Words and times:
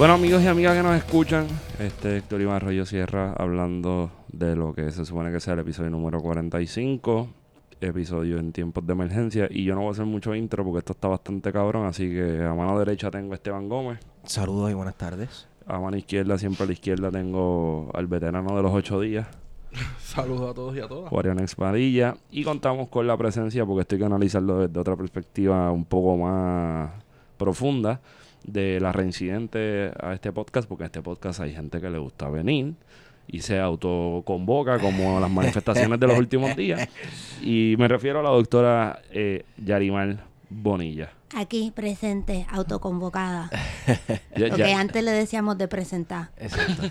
Bueno, 0.00 0.14
amigos 0.14 0.42
y 0.42 0.46
amigas 0.46 0.74
que 0.74 0.82
nos 0.82 0.96
escuchan, 0.96 1.46
este 1.78 2.16
Héctor 2.16 2.40
Iván 2.40 2.56
Arroyo 2.56 2.86
Sierra 2.86 3.34
hablando 3.34 4.10
de 4.32 4.56
lo 4.56 4.72
que 4.72 4.90
se 4.92 5.04
supone 5.04 5.30
que 5.30 5.40
sea 5.40 5.52
el 5.52 5.60
episodio 5.60 5.90
número 5.90 6.20
45, 6.20 7.28
episodio 7.82 8.38
en 8.38 8.50
tiempos 8.52 8.86
de 8.86 8.94
emergencia. 8.94 9.46
Y 9.50 9.64
yo 9.64 9.74
no 9.74 9.82
voy 9.82 9.88
a 9.88 9.92
hacer 9.92 10.06
mucho 10.06 10.34
intro 10.34 10.64
porque 10.64 10.78
esto 10.78 10.94
está 10.94 11.08
bastante 11.08 11.52
cabrón, 11.52 11.84
así 11.84 12.08
que 12.08 12.42
a 12.42 12.54
mano 12.54 12.78
derecha 12.78 13.10
tengo 13.10 13.32
a 13.32 13.34
Esteban 13.34 13.68
Gómez. 13.68 13.98
Saludos 14.24 14.70
y 14.70 14.72
buenas 14.72 14.96
tardes. 14.96 15.48
A 15.66 15.78
mano 15.78 15.98
izquierda, 15.98 16.38
siempre 16.38 16.64
a 16.64 16.66
la 16.68 16.72
izquierda, 16.72 17.10
tengo 17.10 17.90
al 17.92 18.06
veterano 18.06 18.56
de 18.56 18.62
los 18.62 18.72
ocho 18.72 19.02
días, 19.02 19.26
Saludos 19.98 20.50
a 20.50 20.54
todos 20.54 20.74
y 20.76 20.80
a 20.80 20.88
todas. 20.88 21.10
Guarionex 21.10 21.56
Padilla. 21.56 22.16
Y 22.30 22.42
contamos 22.42 22.88
con 22.88 23.06
la 23.06 23.18
presencia, 23.18 23.66
porque 23.66 23.82
estoy 23.82 23.98
que 23.98 24.06
analizarlo 24.06 24.66
desde 24.66 24.80
otra 24.80 24.96
perspectiva 24.96 25.70
un 25.70 25.84
poco 25.84 26.16
más 26.16 26.90
profunda, 27.36 28.00
de 28.44 28.80
la 28.80 28.92
reincidente 28.92 29.92
a 30.00 30.12
este 30.14 30.32
podcast, 30.32 30.68
porque 30.68 30.84
a 30.84 30.86
este 30.86 31.02
podcast 31.02 31.40
hay 31.40 31.52
gente 31.52 31.80
que 31.80 31.90
le 31.90 31.98
gusta 31.98 32.28
venir 32.28 32.74
y 33.28 33.40
se 33.42 33.60
autoconvoca 33.60 34.78
como 34.78 35.20
las 35.20 35.30
manifestaciones 35.30 36.00
de 36.00 36.06
los 36.06 36.18
últimos 36.18 36.56
días. 36.56 36.88
Y 37.42 37.74
me 37.78 37.86
refiero 37.88 38.20
a 38.20 38.22
la 38.22 38.30
doctora 38.30 39.00
eh, 39.12 39.44
Yarimar 39.64 40.24
Bonilla. 40.48 41.10
Aquí 41.36 41.70
presente, 41.74 42.46
autoconvocada. 42.50 43.50
Ya, 44.36 44.46
Lo 44.48 44.56
ya- 44.56 44.64
que 44.66 44.72
antes 44.74 45.04
le 45.04 45.10
decíamos 45.10 45.58
de 45.58 45.66
presentar. 45.68 46.30
Exacto. 46.36 46.82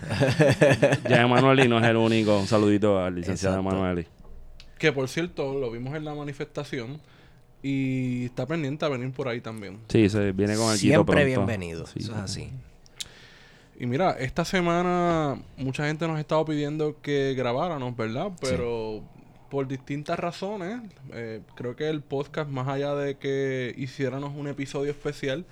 ya 1.10 1.22
Emanueli 1.22 1.68
no 1.68 1.80
es 1.80 1.86
el 1.86 1.96
único. 1.98 2.38
Un 2.38 2.48
saludito 2.48 3.00
al 3.00 3.16
licenciado. 3.16 3.60
Emanueli. 3.60 4.06
Que 4.78 4.92
por 4.92 5.08
cierto, 5.08 5.54
lo 5.58 5.72
vimos 5.72 5.96
en 5.96 6.04
la 6.06 6.14
manifestación 6.14 7.00
y 7.62 8.26
está 8.26 8.46
pendiente 8.46 8.86
a 8.86 8.90
venir 8.90 9.12
por 9.12 9.28
ahí 9.28 9.42
también. 9.42 9.80
Sí, 9.90 10.10
se 10.10 10.32
viene 10.32 10.56
con 10.56 10.72
el 10.72 10.78
Siempre 10.78 11.26
bienvenido. 11.26 11.86
Sí. 11.88 12.00
Eso 12.00 12.14
es 12.14 12.18
así. 12.18 12.50
Y 13.80 13.86
mira, 13.86 14.12
esta 14.12 14.44
semana 14.44 15.42
mucha 15.58 15.88
gente 15.88 16.08
nos 16.08 16.18
ha 16.18 16.20
estado 16.20 16.44
pidiendo 16.46 16.98
que 17.02 17.34
grabáramos, 17.34 17.96
¿verdad? 17.96 18.32
Pero 18.42 19.02
por 19.50 19.68
distintas 19.68 20.20
razones, 20.20 20.82
eh, 21.14 21.42
creo 21.56 21.76
que 21.76 21.90
el 21.90 22.02
podcast, 22.02 22.50
más 22.50 22.68
allá 22.68 22.94
de 22.94 23.16
que 23.16 23.74
hiciéramos 23.78 24.36
un 24.36 24.48
episodio 24.48 24.92
especial, 24.92 25.46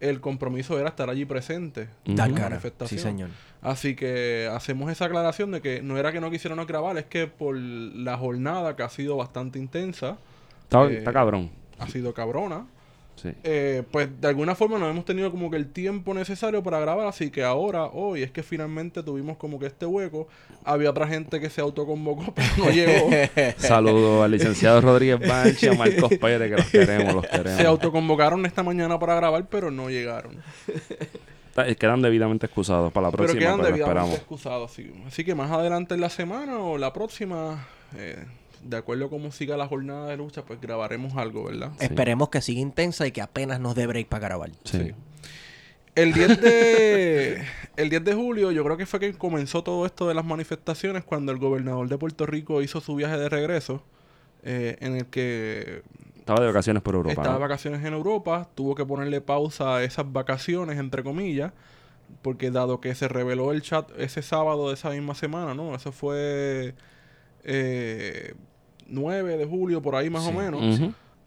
el 0.00 0.20
compromiso 0.20 0.78
era 0.78 0.88
estar 0.88 1.08
allí 1.08 1.24
presente. 1.24 1.88
Cara. 2.16 2.28
manifestación. 2.28 2.98
Sí, 2.98 2.98
señor. 2.98 3.30
Así 3.60 3.94
que 3.94 4.48
hacemos 4.50 4.90
esa 4.90 5.04
aclaración 5.04 5.52
de 5.52 5.60
que 5.60 5.82
no 5.82 5.96
era 5.96 6.10
que 6.10 6.20
no 6.20 6.30
quisiéramos 6.30 6.66
grabar, 6.66 6.98
es 6.98 7.04
que 7.04 7.28
por 7.28 7.56
la 7.56 8.18
jornada 8.18 8.74
que 8.74 8.82
ha 8.82 8.88
sido 8.88 9.16
bastante 9.16 9.60
intensa, 9.60 10.18
Está, 10.80 10.92
Eh, 10.92 10.98
está 10.98 11.12
cabrón. 11.12 11.50
ha 11.78 11.86
sido 11.88 12.12
cabrona, 12.14 12.66
Sí. 13.14 13.30
eh, 13.44 13.82
pues 13.92 14.08
de 14.20 14.26
alguna 14.26 14.54
forma 14.54 14.78
no 14.78 14.88
hemos 14.88 15.04
tenido 15.04 15.30
como 15.30 15.50
que 15.50 15.56
el 15.56 15.70
tiempo 15.70 16.12
necesario 16.14 16.62
para 16.62 16.80
grabar, 16.80 17.06
así 17.06 17.30
que 17.30 17.44
ahora, 17.44 17.84
hoy, 17.84 18.22
es 18.22 18.30
que 18.32 18.42
finalmente 18.42 19.02
tuvimos 19.02 19.36
como 19.36 19.58
que 19.60 19.66
este 19.66 19.84
hueco. 19.86 20.26
Había 20.64 20.90
otra 20.90 21.06
gente 21.06 21.38
que 21.38 21.50
se 21.50 21.60
autoconvocó, 21.60 22.32
pero 22.34 22.48
no 22.56 22.70
llegó. 22.70 23.10
Saludos 23.58 24.24
al 24.24 24.30
licenciado 24.30 24.80
Rodríguez 24.80 25.20
Banchi 25.28 25.66
y 25.66 25.68
a 25.68 25.74
Marcos 25.74 26.10
Pérez, 26.20 26.50
que 26.50 26.56
los 26.56 26.66
queremos, 26.70 27.14
los 27.14 27.26
queremos. 27.26 27.52
se 27.60 27.66
autoconvocaron 27.66 28.44
esta 28.46 28.62
mañana 28.62 28.98
para 28.98 29.14
grabar, 29.14 29.46
pero 29.48 29.70
no 29.70 29.88
llegaron. 29.90 30.42
Eh, 31.56 31.76
Quedan 31.76 32.00
debidamente 32.00 32.46
excusados 32.46 32.90
para 32.92 33.08
la 33.08 33.10
pero 33.10 33.24
próxima, 33.24 33.40
quedan 33.40 33.56
pero, 33.60 33.66
debidamente 33.68 33.82
esperamos. 34.00 34.14
excusados. 34.18 34.72
Así, 34.72 34.90
así 35.06 35.22
que 35.22 35.34
más 35.34 35.50
adelante 35.50 35.94
en 35.94 36.00
la 36.00 36.08
semana 36.08 36.58
o 36.60 36.78
la 36.78 36.92
próxima, 36.94 37.68
eh, 37.94 38.24
de 38.62 38.76
acuerdo 38.76 39.06
a 39.06 39.10
cómo 39.10 39.32
siga 39.32 39.56
la 39.56 39.66
jornada 39.66 40.08
de 40.08 40.16
lucha, 40.16 40.44
pues 40.44 40.60
grabaremos 40.60 41.16
algo, 41.16 41.44
¿verdad? 41.44 41.72
Sí. 41.78 41.86
Esperemos 41.86 42.28
que 42.28 42.40
siga 42.40 42.60
intensa 42.60 43.06
y 43.06 43.12
que 43.12 43.20
apenas 43.22 43.60
nos 43.60 43.74
dé 43.74 43.86
break 43.86 44.08
para 44.08 44.26
grabar. 44.26 44.50
Sí. 44.64 44.78
Sí. 44.78 44.94
El 45.94 46.14
10 46.14 46.40
de 46.40 47.42
el 47.76 47.90
10 47.90 48.04
de 48.04 48.14
julio 48.14 48.50
yo 48.50 48.64
creo 48.64 48.76
que 48.76 48.86
fue 48.86 48.98
que 48.98 49.12
comenzó 49.12 49.62
todo 49.62 49.84
esto 49.84 50.08
de 50.08 50.14
las 50.14 50.24
manifestaciones 50.24 51.04
cuando 51.04 51.32
el 51.32 51.38
gobernador 51.38 51.88
de 51.88 51.98
Puerto 51.98 52.24
Rico 52.24 52.62
hizo 52.62 52.80
su 52.80 52.94
viaje 52.94 53.18
de 53.18 53.28
regreso 53.28 53.82
eh, 54.42 54.76
en 54.80 54.96
el 54.96 55.06
que 55.06 55.82
Estaba 56.18 56.40
de 56.40 56.46
vacaciones 56.46 56.82
por 56.82 56.94
Europa. 56.94 57.12
estaba 57.12 57.34
de 57.34 57.34
¿no? 57.34 57.40
vacaciones 57.40 57.84
en 57.84 57.92
Europa, 57.92 58.48
tuvo 58.54 58.74
que 58.74 58.86
ponerle 58.86 59.20
pausa 59.20 59.76
a 59.76 59.84
esas 59.84 60.10
vacaciones 60.10 60.78
entre 60.78 61.02
comillas 61.02 61.52
porque 62.22 62.50
dado 62.50 62.80
que 62.80 62.94
se 62.94 63.08
reveló 63.08 63.52
el 63.52 63.62
chat 63.62 63.90
ese 63.98 64.22
sábado 64.22 64.68
de 64.68 64.74
esa 64.74 64.90
misma 64.90 65.14
semana, 65.14 65.54
¿no? 65.54 65.74
Eso 65.74 65.92
fue 65.92 66.74
eh, 67.44 68.34
9 68.92 69.36
de 69.36 69.44
julio 69.46 69.82
por 69.82 69.96
ahí 69.96 70.08
más 70.10 70.26
o 70.26 70.32
menos 70.32 70.80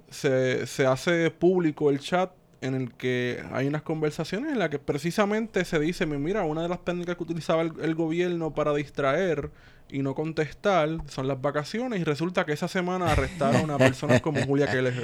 se, 0.10 0.66
se 0.68 0.86
hace 0.86 1.30
público 1.32 1.90
el 1.90 2.00
chat 2.00 2.32
en 2.62 2.74
el 2.74 2.94
que 2.94 3.44
hay 3.52 3.68
unas 3.68 3.82
conversaciones 3.84 4.52
en 4.54 4.60
las 4.60 4.70
que 4.70 4.80
precisamente 4.80 5.66
se 5.66 5.78
dice, 5.80 6.06
mira, 6.06 6.44
una 6.46 6.64
de 6.64 6.70
las 6.70 6.84
técnicas 6.84 7.16
que 7.16 7.24
utilizaba 7.24 7.62
el, 7.62 7.74
el 7.82 7.94
gobierno 7.96 8.54
para 8.56 8.74
distraer 8.74 9.52
y 9.92 10.00
no 10.00 10.16
contestar 10.16 10.90
son 11.08 11.28
las 11.28 11.40
vacaciones 11.40 12.00
y 12.00 12.04
resulta 12.04 12.44
que 12.46 12.54
esa 12.54 12.68
semana 12.68 13.12
arrestaron 13.12 13.70
a 13.70 13.78
personas 13.78 14.22
como 14.22 14.42
Julia 14.48 14.66
Keller. 14.72 14.96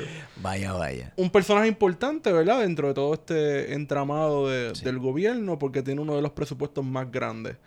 Vaya, 0.41 0.73
vaya. 0.73 1.13
Un 1.17 1.29
personaje 1.29 1.67
importante, 1.67 2.31
¿verdad? 2.31 2.61
Dentro 2.61 2.87
de 2.87 2.93
todo 2.95 3.13
este 3.13 3.73
entramado 3.73 4.49
de- 4.49 4.73
Sí. 4.73 4.83
del 4.85 4.97
gobierno 4.97 5.59
porque 5.59 5.83
tiene 5.83 6.01
uno 6.01 6.15
de 6.15 6.21
los 6.23 6.31
presupuestos 6.31 6.83
más 6.83 7.11
grandes. 7.11 7.57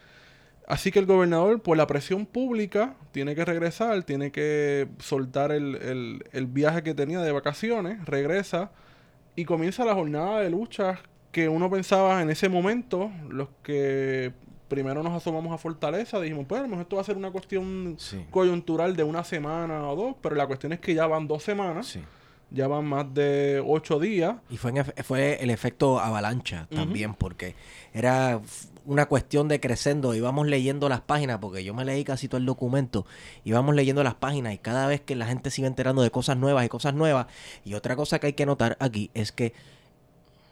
Así 0.66 0.90
que 0.90 0.98
el 0.98 1.06
gobernador, 1.06 1.60
por 1.60 1.76
la 1.76 1.86
presión 1.86 2.24
pública, 2.26 2.94
tiene 3.12 3.34
que 3.34 3.44
regresar, 3.44 4.02
tiene 4.04 4.32
que 4.32 4.88
soltar 4.98 5.52
el, 5.52 5.76
el- 5.76 6.24
el 6.32 6.46
viaje 6.46 6.82
que 6.82 6.94
tenía 6.94 7.20
de 7.20 7.32
vacaciones, 7.32 8.02
regresa 8.06 8.70
y 9.36 9.44
comienza 9.44 9.84
la 9.84 9.94
jornada 9.94 10.40
de 10.40 10.48
luchas 10.50 10.98
que 11.32 11.48
uno 11.48 11.68
pensaba 11.70 12.22
en 12.22 12.30
ese 12.30 12.48
momento, 12.48 13.10
los 13.28 13.48
que 13.62 14.32
primero 14.68 15.02
nos 15.02 15.12
asomamos 15.12 15.52
a 15.52 15.58
Fortaleza, 15.58 16.20
dijimos, 16.20 16.46
pues 16.48 16.60
a 16.60 16.62
lo 16.62 16.68
mejor 16.68 16.82
esto 16.84 16.96
va 16.96 17.02
a 17.02 17.04
ser 17.04 17.16
una 17.16 17.30
cuestión 17.30 17.96
Sí. 17.98 18.24
coyuntural 18.30 18.96
de 18.96 19.04
una 19.04 19.22
semana 19.24 19.88
o 19.88 19.96
dos, 19.96 20.16
pero 20.22 20.34
la 20.34 20.46
cuestión 20.46 20.72
es 20.72 20.80
que 20.80 20.94
ya 20.94 21.06
van 21.06 21.26
dos 21.28 21.42
semanas, 21.42 21.86
Sí. 21.88 22.00
ya 22.50 22.68
van 22.68 22.84
más 22.86 23.12
de 23.12 23.62
ocho 23.66 23.98
días. 24.00 24.36
Y 24.48 24.56
fue, 24.56 24.70
en 24.70 24.84
fue 25.04 25.42
el 25.42 25.50
efecto 25.50 26.00
avalancha 26.00 26.66
también, 26.74 27.14
porque 27.14 27.54
era 27.92 28.40
una 28.86 29.06
cuestión 29.06 29.48
de 29.48 29.60
crescendo. 29.60 30.14
Íbamos 30.14 30.46
leyendo 30.46 30.88
las 30.88 31.00
páginas, 31.00 31.38
porque 31.40 31.64
yo 31.64 31.74
me 31.74 31.84
leí 31.84 32.04
casi 32.04 32.28
todo 32.28 32.38
el 32.38 32.46
documento. 32.46 33.06
Íbamos 33.44 33.74
leyendo 33.74 34.02
las 34.04 34.14
páginas 34.14 34.54
y 34.54 34.58
cada 34.58 34.86
vez 34.86 35.00
que 35.00 35.16
la 35.16 35.26
gente 35.26 35.50
se 35.50 35.60
iba 35.60 35.68
enterando 35.68 36.02
de 36.02 36.10
cosas 36.10 36.36
nuevas 36.36 36.64
y 36.64 36.68
cosas 36.68 36.94
nuevas. 36.94 37.26
Y 37.64 37.74
otra 37.74 37.96
cosa 37.96 38.18
que 38.18 38.28
hay 38.28 38.32
que 38.34 38.46
notar 38.46 38.76
aquí 38.80 39.10
es 39.14 39.32
que 39.32 39.52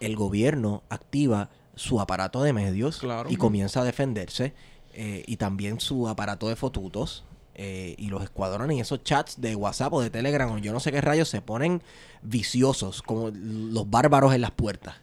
el 0.01 0.17
gobierno 0.17 0.83
activa 0.89 1.49
su 1.75 2.01
aparato 2.01 2.43
de 2.43 2.53
medios 2.53 2.99
Claro. 2.99 3.31
y 3.31 3.37
comienza 3.37 3.81
a 3.81 3.85
defenderse. 3.85 4.53
eh, 4.95 5.23
y 5.27 5.37
también 5.39 5.81
su 5.81 6.07
aparato 6.07 6.49
de 6.49 6.57
fotutos. 6.57 7.25
eh, 7.55 7.95
y 7.99 8.07
los 8.09 8.23
escuadrones 8.23 8.79
y 8.79 8.81
esos 8.81 9.05
chats 9.05 9.39
de 9.41 9.55
WhatsApp 9.55 9.93
o 9.93 10.01
de 10.01 10.09
Telegram 10.09 10.51
o 10.51 10.57
yo 10.59 10.73
no 10.73 10.81
sé 10.81 10.91
qué 10.91 11.03
rayos 11.03 11.29
se 11.29 11.43
ponen 11.43 11.83
viciosos, 12.23 13.03
como 13.03 13.31
los 13.31 13.89
bárbaros 13.91 14.35
en 14.35 14.41
las 14.41 14.53
puertas. 14.53 14.95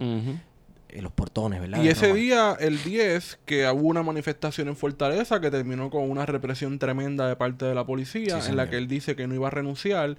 En 0.90 1.04
los 1.04 1.12
portones, 1.12 1.62
¿verdad? 1.62 1.82
Y 1.84 1.88
ese 1.88 2.14
día, 2.14 2.58
el 2.60 2.82
10, 2.84 3.40
que 3.46 3.68
hubo 3.70 3.88
una 3.88 4.04
manifestación 4.04 4.68
en 4.68 4.76
Fortaleza 4.76 5.40
que 5.40 5.52
terminó 5.52 5.90
con 5.90 6.10
una 6.10 6.26
represión 6.26 6.80
tremenda 6.80 7.28
de 7.28 7.36
parte 7.36 7.66
de 7.66 7.76
la 7.76 7.86
policía, 7.86 8.42
Sí, 8.42 8.50
en 8.52 8.58
la 8.58 8.70
que 8.70 8.78
él 8.78 8.88
dice 8.88 9.16
que 9.16 9.28
no 9.28 9.36
iba 9.36 9.48
a 9.48 9.52
renunciar, 9.52 10.16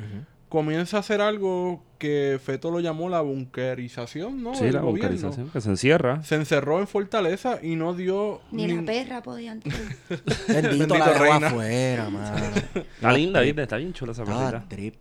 comienza 0.49 0.97
a 0.97 1.01
hacer 1.01 1.21
algo 1.21 1.83
que 1.99 2.41
Feto 2.45 2.71
lo 2.71 2.81
llamó 2.81 3.09
la 3.09 3.21
bunkerización, 3.21 4.43
¿no? 4.43 4.55
Sí, 4.55 4.65
del 4.65 4.75
la 4.75 4.81
gobierno. 4.81 5.11
bunkerización, 5.11 5.51
que 5.51 5.61
se 5.61 5.69
encierra. 5.71 6.23
Se 6.25 6.35
encerró 6.35 6.81
en 6.81 6.89
Fortaleza 6.89 7.59
y 7.63 7.77
no 7.77 7.95
dio 7.95 8.41
Ni 8.51 8.67
nin- 8.67 8.81
la 8.81 8.85
perra 8.87 9.23
podía 9.23 9.53
entrar. 9.53 9.77
Bendito, 10.49 10.69
Bendito 10.71 10.99
la 10.99 11.13
reina. 11.19 11.47
afuera, 11.49 12.11
mano. 12.11 12.37
Está 12.75 13.13
linda. 13.13 13.43
Está 13.45 13.77
bien 13.77 13.93
chula 13.93 14.13
esa 14.13 14.25
perrita. 14.25 14.99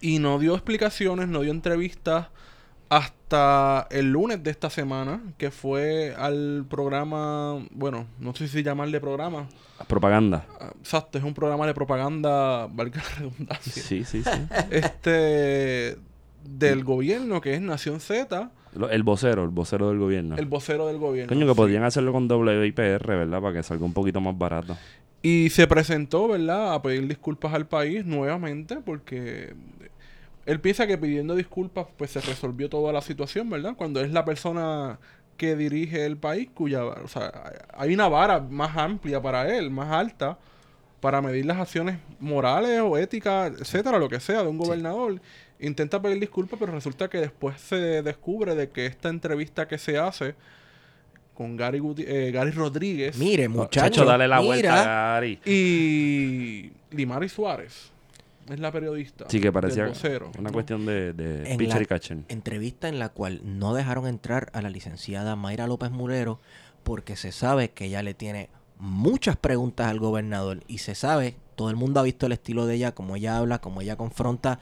y 0.00 0.18
no 0.18 0.38
dio 0.38 0.54
explicaciones, 0.54 1.28
no 1.28 1.40
dio 1.42 1.50
entrevistas 1.52 2.28
hasta 2.90 3.86
el 3.90 4.10
lunes 4.12 4.42
de 4.42 4.50
esta 4.50 4.68
semana, 4.68 5.22
que 5.38 5.50
fue 5.50 6.14
al 6.18 6.66
programa, 6.68 7.64
bueno, 7.70 8.06
no 8.18 8.34
sé 8.34 8.48
si 8.48 8.62
llamarle 8.62 9.00
programa, 9.00 9.46
Propaganda. 9.86 10.44
ah, 10.60 10.72
exacto, 10.78 11.16
es 11.16 11.24
un 11.24 11.32
programa 11.32 11.66
de 11.66 11.72
propaganda, 11.72 12.66
valga 12.66 13.00
la 13.02 13.16
redundancia, 13.18 13.82
Sí, 13.82 14.04
sí, 14.04 14.22
sí. 14.22 14.30
este 14.70 15.96
del 16.44 16.84
gobierno 16.84 17.40
que 17.40 17.54
es 17.54 17.60
Nación 17.60 18.00
Z 18.00 18.50
El 18.90 19.02
vocero, 19.04 19.44
el 19.44 19.50
vocero 19.50 19.88
del 19.90 19.98
gobierno. 19.98 20.36
el 20.36 20.46
vocero 20.46 20.86
del 20.88 20.98
gobierno. 20.98 21.28
Coño, 21.28 21.46
que 21.46 21.52
Sí. 21.52 21.56
podrían 21.56 21.84
hacerlo 21.84 22.12
con 22.12 22.30
WIPR, 22.30 23.06
¿verdad? 23.06 23.40
Para 23.40 23.54
que 23.54 23.62
salga 23.62 23.84
un 23.84 23.92
poquito 23.92 24.20
más 24.20 24.36
barato. 24.36 24.76
Y 25.22 25.50
se 25.50 25.66
presentó, 25.66 26.28
¿verdad?, 26.28 26.74
a 26.74 26.82
pedir 26.82 27.06
disculpas 27.06 27.52
al 27.54 27.66
país 27.68 28.04
nuevamente 28.06 28.76
porque 28.84 29.54
él 30.50 30.60
piensa 30.60 30.86
que 30.86 30.98
pidiendo 30.98 31.34
disculpas 31.34 31.86
pues 31.96 32.10
se 32.10 32.20
resolvió 32.20 32.68
toda 32.68 32.92
la 32.92 33.00
situación, 33.02 33.48
¿verdad? 33.50 33.74
Cuando 33.76 34.00
es 34.00 34.10
la 34.12 34.24
persona 34.24 34.98
que 35.36 35.56
dirige 35.56 36.04
el 36.04 36.16
país 36.16 36.48
cuya, 36.52 36.84
o 36.84 37.08
sea, 37.08 37.32
hay 37.74 37.94
una 37.94 38.08
vara 38.08 38.40
más 38.40 38.76
amplia 38.76 39.22
para 39.22 39.48
él, 39.56 39.70
más 39.70 39.90
alta 39.90 40.38
para 41.00 41.22
medir 41.22 41.46
las 41.46 41.56
acciones 41.58 41.98
morales 42.18 42.80
o 42.82 42.98
éticas, 42.98 43.52
etcétera, 43.58 43.98
lo 43.98 44.08
que 44.10 44.20
sea 44.20 44.42
de 44.42 44.48
un 44.48 44.58
gobernador. 44.58 45.20
Intenta 45.58 46.00
pedir 46.02 46.20
disculpas, 46.20 46.58
pero 46.58 46.72
resulta 46.72 47.08
que 47.08 47.18
después 47.18 47.58
se 47.60 48.02
descubre 48.02 48.54
de 48.54 48.68
que 48.68 48.84
esta 48.86 49.08
entrevista 49.08 49.66
que 49.66 49.78
se 49.78 49.96
hace 49.98 50.34
con 51.34 51.56
Gary, 51.56 51.78
Guti- 51.78 52.04
eh, 52.06 52.30
Gary 52.32 52.50
Rodríguez 52.50 53.16
Mire, 53.16 53.48
muchacho. 53.48 53.70
Chacho, 53.88 54.04
dale 54.04 54.28
la 54.28 54.40
mira, 54.40 54.46
vuelta, 54.46 54.84
Gary. 54.84 55.38
y 55.46 56.70
Limari 56.94 57.28
Suárez 57.30 57.90
es 58.54 58.60
la 58.60 58.72
periodista. 58.72 59.24
Sí, 59.28 59.40
que 59.40 59.52
parecía 59.52 59.90
una 60.38 60.50
cuestión 60.50 60.86
de, 60.86 61.12
de 61.12 61.50
En 61.52 61.58
pitcher 61.58 61.76
la- 61.76 61.82
y 61.82 61.86
catcher. 61.86 62.18
Entrevista 62.28 62.88
en 62.88 62.98
la 62.98 63.08
cual 63.10 63.40
no 63.44 63.74
dejaron 63.74 64.06
entrar 64.06 64.50
a 64.54 64.62
la 64.62 64.70
licenciada 64.70 65.36
Mayra 65.36 65.66
López 65.66 65.90
Mulero 65.90 66.40
porque 66.82 67.16
se 67.16 67.32
sabe 67.32 67.70
que 67.70 67.86
ella 67.86 68.02
le 68.02 68.14
tiene 68.14 68.48
muchas 68.78 69.36
preguntas 69.36 69.88
al 69.88 69.98
gobernador 70.00 70.60
y 70.66 70.78
se 70.78 70.94
sabe, 70.94 71.36
todo 71.54 71.68
el 71.70 71.76
mundo 71.76 72.00
ha 72.00 72.02
visto 72.02 72.26
el 72.26 72.32
estilo 72.32 72.64
de 72.66 72.76
ella, 72.76 72.92
cómo 72.94 73.16
ella 73.16 73.36
habla, 73.36 73.60
cómo 73.60 73.82
ella 73.82 73.96
confronta, 73.96 74.58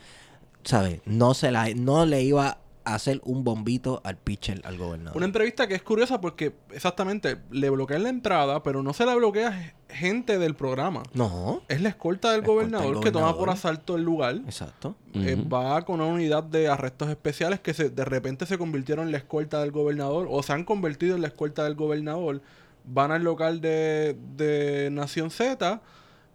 ¿sabe? 0.64 1.00
No 1.04 1.34
se 1.34 1.50
la 1.52 1.68
no 1.74 2.04
le 2.06 2.22
iba 2.22 2.48
a 2.48 2.58
hacer 2.94 3.20
un 3.24 3.44
bombito 3.44 4.00
al 4.04 4.16
pitcher 4.16 4.60
al 4.64 4.76
gobernador. 4.78 5.16
Una 5.16 5.26
entrevista 5.26 5.66
que 5.66 5.74
es 5.74 5.82
curiosa 5.82 6.20
porque 6.20 6.54
exactamente 6.70 7.38
le 7.50 7.70
bloquean 7.70 8.02
la 8.02 8.08
entrada, 8.08 8.62
pero 8.62 8.82
no 8.82 8.92
se 8.92 9.04
la 9.06 9.14
bloquea 9.14 9.74
gente 9.88 10.38
del 10.38 10.54
programa. 10.54 11.02
No, 11.14 11.62
Es 11.68 11.80
la 11.80 11.88
escolta 11.88 12.32
del 12.32 12.40
La 12.40 12.42
escolta 12.44 12.62
del 12.62 12.70
gobernador 12.72 13.04
que 13.04 13.10
toma 13.10 13.36
por 13.36 13.50
asalto 13.50 13.96
el 13.96 14.02
lugar. 14.02 14.36
exacto. 14.46 14.94
Eh, 15.14 15.36
va 15.52 15.82
con 15.82 16.00
una 16.00 16.12
unidad 16.12 16.44
de 16.44 16.68
arrestos 16.68 17.08
especiales 17.08 17.60
que 17.60 17.74
se, 17.74 17.90
de 17.90 18.04
repente 18.04 18.46
se 18.46 18.58
convirtieron 18.58 19.06
en 19.06 19.12
la 19.12 19.18
escolta 19.18 19.60
del 19.60 19.72
gobernador 19.72 20.28
o 20.30 20.42
se 20.42 20.52
han 20.52 20.64
convertido 20.64 21.16
en 21.16 21.22
la 21.22 21.28
escolta 21.28 21.64
del 21.64 21.74
gobernador. 21.74 22.40
Van 22.84 23.10
al 23.12 23.22
local 23.22 23.60
de, 23.60 24.16
de 24.36 24.90
Nación 24.92 25.30
Z, 25.30 25.80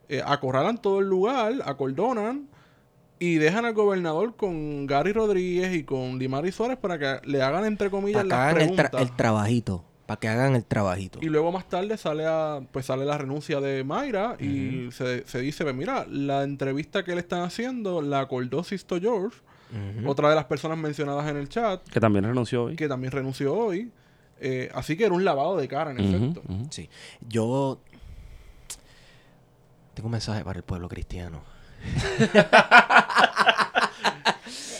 eh, 0.10 0.22
acorralan 0.26 0.78
todo 0.80 1.00
el 1.00 1.08
lugar, 1.08 1.54
acordonan 1.66 2.48
y 3.26 3.36
dejan 3.38 3.66
al 3.66 3.74
gobernador 3.74 4.36
con 4.36 4.86
Gary 4.88 5.14
Rodríguez 5.14 5.74
y 5.76 5.84
con 5.84 6.20
Limari 6.20 6.52
Suárez 6.52 6.78
para 6.78 6.98
que 7.00 7.28
le 7.28 7.42
hagan 7.42 7.66
entre 7.66 7.90
comillas 7.90 8.24
Para 8.24 8.24
que 8.24 8.30
las 8.30 8.40
hagan 8.40 8.58
el, 8.62 8.70
tra- 8.78 8.90
preguntas. 8.90 9.02
el 9.02 9.16
trabajito, 9.16 9.86
para 10.06 10.20
que 10.20 10.28
hagan 10.28 10.56
el 10.56 10.66
trabajito. 10.66 11.20
Y 11.22 11.28
luego 11.28 11.52
más 11.52 11.70
tarde 11.70 11.96
sale 11.98 12.26
a, 12.26 12.60
pues 12.72 12.86
sale 12.88 13.06
la 13.06 13.18
renuncia 13.18 13.62
de 13.62 13.84
Mayra 13.84 14.36
y 14.40 14.90
se, 14.92 15.26
se 15.28 15.40
dice, 15.40 15.64
pues 15.64 15.76
mira, 15.76 16.06
la 16.10 16.44
entrevista 16.44 17.04
que 17.04 17.14
le 17.14 17.22
están 17.22 17.42
haciendo 17.44 18.02
la 18.02 18.20
acordó 18.20 18.64
Sisto 18.64 19.00
George, 19.00 19.38
otra 20.06 20.30
de 20.30 20.36
las 20.36 20.46
personas 20.46 20.78
mencionadas 20.78 21.28
en 21.30 21.38
el 21.38 21.50
chat, 21.50 21.82
Que 21.90 22.00
también 22.00 22.26
renunció 22.26 22.66
hoy. 22.66 22.76
que 22.76 22.88
también 22.88 23.12
renunció 23.12 23.56
hoy. 23.56 23.92
Eh, 24.40 24.70
así 24.74 24.98
que 24.98 25.06
era 25.06 25.14
un 25.16 25.24
lavado 25.24 25.56
de 25.56 25.68
cara, 25.70 25.92
en 25.92 26.00
efecto. 26.00 26.42
Sí. 26.70 26.90
Yo 27.30 27.80
tengo 29.94 30.08
un 30.08 30.12
mensaje 30.12 30.44
para 30.44 30.58
el 30.58 30.64
pueblo 30.64 30.90
cristiano. 30.90 31.42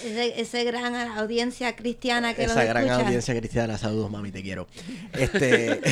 Ese, 0.04 0.42
ese 0.42 0.64
gran 0.66 0.94
audiencia 0.96 1.76
cristiana 1.76 2.34
que 2.34 2.44
Esa 2.44 2.56
los 2.56 2.66
gran 2.66 2.84
escucha. 2.86 3.06
audiencia 3.06 3.36
cristiana, 3.36 3.78
saludos 3.78 4.12
mami, 4.12 4.32
te 4.32 4.44
quiero. 4.44 4.68
Este 5.14 5.80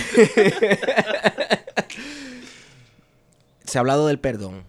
se 3.64 3.78
ha 3.78 3.82
hablado 3.82 4.08
del 4.08 4.20
perdón 4.20 4.64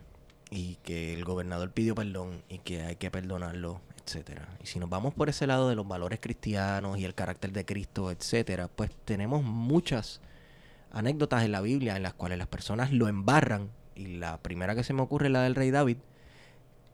y 0.50 0.76
que 0.84 1.14
el 1.14 1.24
gobernador 1.24 1.70
pidió 1.72 1.94
perdón 1.94 2.42
y 2.48 2.58
que 2.58 2.82
hay 2.82 2.96
que 2.96 3.10
perdonarlo, 3.10 3.80
etcétera. 4.06 4.48
Y 4.62 4.66
si 4.66 4.78
nos 4.78 4.88
vamos 4.88 5.12
por 5.12 5.28
ese 5.28 5.46
lado 5.46 5.68
de 5.68 5.74
los 5.74 5.88
valores 5.88 6.20
cristianos 6.20 6.98
y 6.98 7.04
el 7.04 7.14
carácter 7.14 7.52
de 7.52 7.64
Cristo, 7.64 8.10
etcétera, 8.10 8.68
pues 8.68 8.90
tenemos 9.04 9.42
muchas 9.42 10.20
anécdotas 10.92 11.42
en 11.44 11.52
la 11.52 11.60
Biblia 11.62 11.96
en 11.96 12.02
las 12.04 12.14
cuales 12.14 12.38
las 12.38 12.46
personas 12.48 12.92
lo 12.92 13.08
embarran 13.08 13.70
y 13.96 14.18
la 14.18 14.38
primera 14.38 14.74
que 14.74 14.84
se 14.84 14.92
me 14.92 15.02
ocurre 15.02 15.26
es 15.26 15.32
la 15.32 15.42
del 15.42 15.54
rey 15.54 15.70
David, 15.70 15.96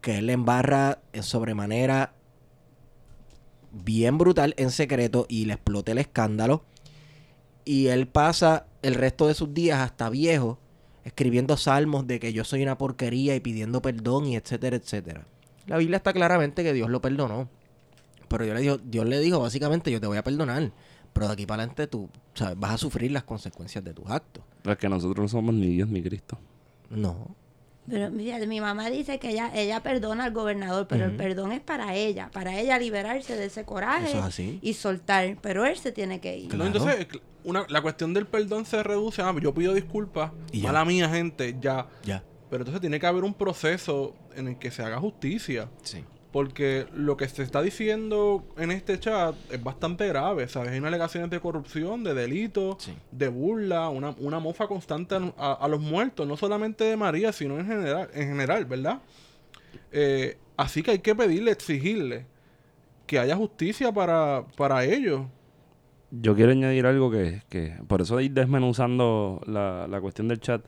que 0.00 0.18
él 0.18 0.26
le 0.26 0.32
embarra 0.32 1.00
en 1.12 1.22
sobremanera 1.22 2.14
bien 3.72 4.18
brutal 4.18 4.54
en 4.56 4.70
secreto 4.70 5.26
y 5.28 5.44
le 5.44 5.54
explota 5.54 5.92
el 5.92 5.98
escándalo. 5.98 6.64
Y 7.64 7.88
él 7.88 8.08
pasa 8.08 8.66
el 8.82 8.94
resto 8.94 9.26
de 9.26 9.34
sus 9.34 9.52
días 9.52 9.80
hasta 9.80 10.08
viejo 10.08 10.58
escribiendo 11.04 11.56
salmos 11.56 12.06
de 12.06 12.20
que 12.20 12.32
yo 12.32 12.44
soy 12.44 12.62
una 12.62 12.76
porquería 12.76 13.34
y 13.34 13.40
pidiendo 13.40 13.80
perdón 13.80 14.26
y 14.26 14.36
etcétera, 14.36 14.76
etcétera. 14.76 15.26
La 15.66 15.78
Biblia 15.78 15.96
está 15.96 16.12
claramente 16.12 16.62
que 16.62 16.72
Dios 16.72 16.90
lo 16.90 17.00
perdonó. 17.00 17.48
Pero 18.28 18.44
Dios 18.44 18.54
le 18.56 18.60
dijo, 18.60 18.78
Dios 18.78 19.06
le 19.06 19.20
dijo 19.20 19.40
básicamente 19.40 19.90
yo 19.90 20.00
te 20.00 20.06
voy 20.06 20.18
a 20.18 20.24
perdonar. 20.24 20.70
Pero 21.12 21.26
de 21.26 21.32
aquí 21.32 21.46
para 21.46 21.62
adelante 21.62 21.86
tú 21.86 22.10
sabes, 22.34 22.58
vas 22.58 22.72
a 22.72 22.78
sufrir 22.78 23.10
las 23.10 23.24
consecuencias 23.24 23.82
de 23.82 23.94
tus 23.94 24.08
actos. 24.08 24.44
Es 24.64 24.76
que 24.76 24.88
nosotros 24.88 25.18
no 25.18 25.28
somos 25.28 25.54
ni 25.54 25.68
Dios 25.68 25.88
ni 25.88 26.02
Cristo. 26.02 26.38
No. 26.90 27.34
Pero 27.88 28.10
fíjate, 28.12 28.46
mi 28.46 28.60
mamá 28.60 28.90
dice 28.90 29.18
que 29.18 29.30
ella, 29.30 29.50
ella 29.54 29.82
perdona 29.82 30.24
al 30.24 30.32
gobernador, 30.32 30.86
pero 30.88 31.06
el 31.06 31.16
perdón 31.16 31.52
es 31.52 31.60
para 31.60 31.94
ella, 31.94 32.30
para 32.32 32.58
ella 32.58 32.78
liberarse 32.78 33.36
de 33.36 33.46
ese 33.46 33.64
coraje 33.64 34.08
Eso 34.08 34.18
es 34.18 34.24
así. 34.24 34.58
y 34.62 34.74
soltar, 34.74 35.36
pero 35.40 35.64
él 35.64 35.76
se 35.76 35.92
tiene 35.92 36.20
que 36.20 36.36
ir. 36.36 36.44
No, 36.44 36.50
Claro. 36.50 36.66
Entonces, 36.66 37.06
una, 37.44 37.64
la 37.68 37.80
cuestión 37.80 38.12
del 38.14 38.26
perdón 38.26 38.66
se 38.66 38.82
reduce 38.82 39.22
a, 39.22 39.34
yo 39.40 39.54
pido 39.54 39.72
disculpas, 39.74 40.32
Y 40.52 40.62
mala 40.62 40.84
mía, 40.84 41.08
gente, 41.08 41.56
ya. 41.60 41.86
Ya. 42.04 42.22
Pero 42.50 42.62
entonces 42.62 42.80
tiene 42.80 42.98
que 42.98 43.06
haber 43.06 43.24
un 43.24 43.34
proceso 43.34 44.14
en 44.34 44.48
el 44.48 44.58
que 44.58 44.70
se 44.70 44.82
haga 44.82 44.98
justicia. 44.98 45.68
Sí. 45.82 46.04
Porque 46.32 46.86
lo 46.94 47.16
que 47.16 47.26
se 47.26 47.42
está 47.42 47.62
diciendo 47.62 48.44
en 48.58 48.70
este 48.70 49.00
chat 49.00 49.34
es 49.50 49.62
bastante 49.64 50.06
grave, 50.08 50.46
¿sabes? 50.48 50.72
Hay 50.72 50.78
unas 50.78 50.88
alegaciones 50.88 51.30
de 51.30 51.40
corrupción, 51.40 52.04
de 52.04 52.12
delito, 52.12 52.76
Sí. 52.78 52.92
de 53.12 53.28
burla, 53.28 53.88
una, 53.88 54.10
una 54.18 54.38
mofa 54.38 54.66
constante 54.68 55.14
a, 55.14 55.32
a- 55.38 55.52
a 55.54 55.68
los 55.68 55.80
muertos, 55.80 56.28
no 56.28 56.36
solamente 56.36 56.84
de 56.84 56.96
María, 56.98 57.32
sino 57.32 57.58
en 57.58 57.66
general, 57.66 58.10
en 58.12 58.28
general 58.28 58.64
¿verdad? 58.66 59.00
Eh, 59.90 60.36
así 60.56 60.82
que 60.82 60.90
hay 60.92 60.98
que 60.98 61.14
pedirle, 61.14 61.50
exigirle 61.50 62.26
que 63.06 63.18
haya 63.18 63.34
justicia 63.34 63.90
para, 63.90 64.44
para 64.56 64.84
ellos. 64.84 65.22
Yo 66.10 66.34
quiero 66.34 66.52
añadir 66.52 66.84
algo 66.84 67.10
que, 67.10 67.42
que 67.48 67.74
por 67.86 68.02
eso 68.02 68.16
de 68.18 68.24
ir 68.24 68.32
desmenuzando 68.32 69.40
la, 69.46 69.86
la 69.88 70.00
cuestión 70.00 70.28
del 70.28 70.40
chat, 70.40 70.62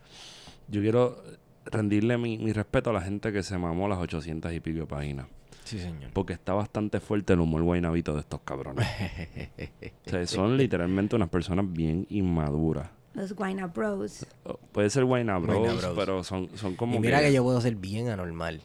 yo 0.68 0.80
quiero 0.80 1.22
rendirle 1.66 2.16
mi, 2.16 2.38
mi 2.38 2.52
respeto 2.54 2.88
a 2.90 2.92
la 2.94 3.02
gente 3.02 3.30
que 3.30 3.42
se 3.42 3.58
mamó 3.58 3.88
las 3.88 3.98
800 3.98 4.52
y 4.54 4.60
pico 4.60 4.86
páginas. 4.86 5.26
Sí, 5.70 5.78
señor. 5.78 6.10
Porque 6.12 6.32
está 6.32 6.52
bastante 6.52 6.98
fuerte 6.98 7.32
el 7.34 7.40
humor 7.40 7.62
guaynabito 7.62 8.14
de 8.14 8.20
estos 8.20 8.40
cabrones. 8.40 8.86
o 10.06 10.10
sea, 10.10 10.26
son 10.26 10.56
literalmente 10.56 11.14
unas 11.14 11.28
personas 11.28 11.64
bien 11.72 12.06
inmaduras. 12.10 12.88
Los 13.14 13.32
Guayna 13.34 13.66
Bros. 13.68 14.26
O- 14.44 14.56
Puede 14.72 14.90
ser 14.90 15.04
Guayna 15.04 15.38
Bros, 15.38 15.58
Guayna 15.58 15.74
Bros. 15.74 15.92
pero 15.96 16.24
son, 16.24 16.48
son 16.56 16.74
como 16.74 16.96
y 16.96 16.98
mira 16.98 17.20
que... 17.20 17.32
yo 17.32 17.42
puedo 17.44 17.60
ser 17.60 17.76
bien 17.76 18.08
anormal. 18.08 18.60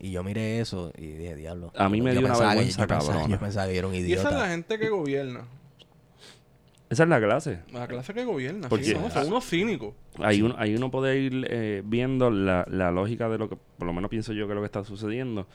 Y 0.00 0.10
yo 0.12 0.22
miré 0.24 0.60
eso 0.60 0.92
y 0.96 1.06
dije, 1.06 1.36
diablo. 1.36 1.72
A 1.76 1.88
mí 1.88 2.00
me 2.00 2.12
Yo 2.14 2.20
dio 2.20 2.28
una 2.28 2.38
vergüenza 2.38 2.86
cabrona. 2.86 3.26
Yo 3.28 3.38
pensaba 3.38 3.66
que 3.68 3.76
era 3.78 3.86
un 3.86 3.94
Y 3.94 3.98
esa 3.98 4.06
es 4.06 4.24
la 4.24 4.30
idiota. 4.30 4.48
gente 4.48 4.78
que 4.78 4.88
gobierna. 4.88 5.44
Esa 6.90 7.02
es 7.02 7.08
la 7.08 7.20
clase. 7.20 7.60
La 7.72 7.86
clase 7.86 8.14
que 8.14 8.24
gobierna. 8.24 8.68
Porque- 8.68 8.84
sí, 8.84 8.96
son 9.12 9.26
unos 9.26 9.44
cínicos. 9.44 9.94
Ahí, 10.20 10.40
uno, 10.42 10.54
ahí 10.58 10.74
uno 10.74 10.90
puede 10.90 11.18
ir 11.20 11.46
eh, 11.50 11.82
viendo 11.84 12.30
la, 12.30 12.64
la 12.70 12.90
lógica 12.90 13.28
de 13.28 13.38
lo 13.38 13.48
que, 13.48 13.56
por 13.56 13.86
lo 13.86 13.92
menos 13.92 14.08
pienso 14.10 14.32
yo 14.32 14.46
que 14.46 14.52
es 14.52 14.54
lo 14.56 14.62
que 14.62 14.66
está 14.66 14.84
sucediendo. 14.84 15.46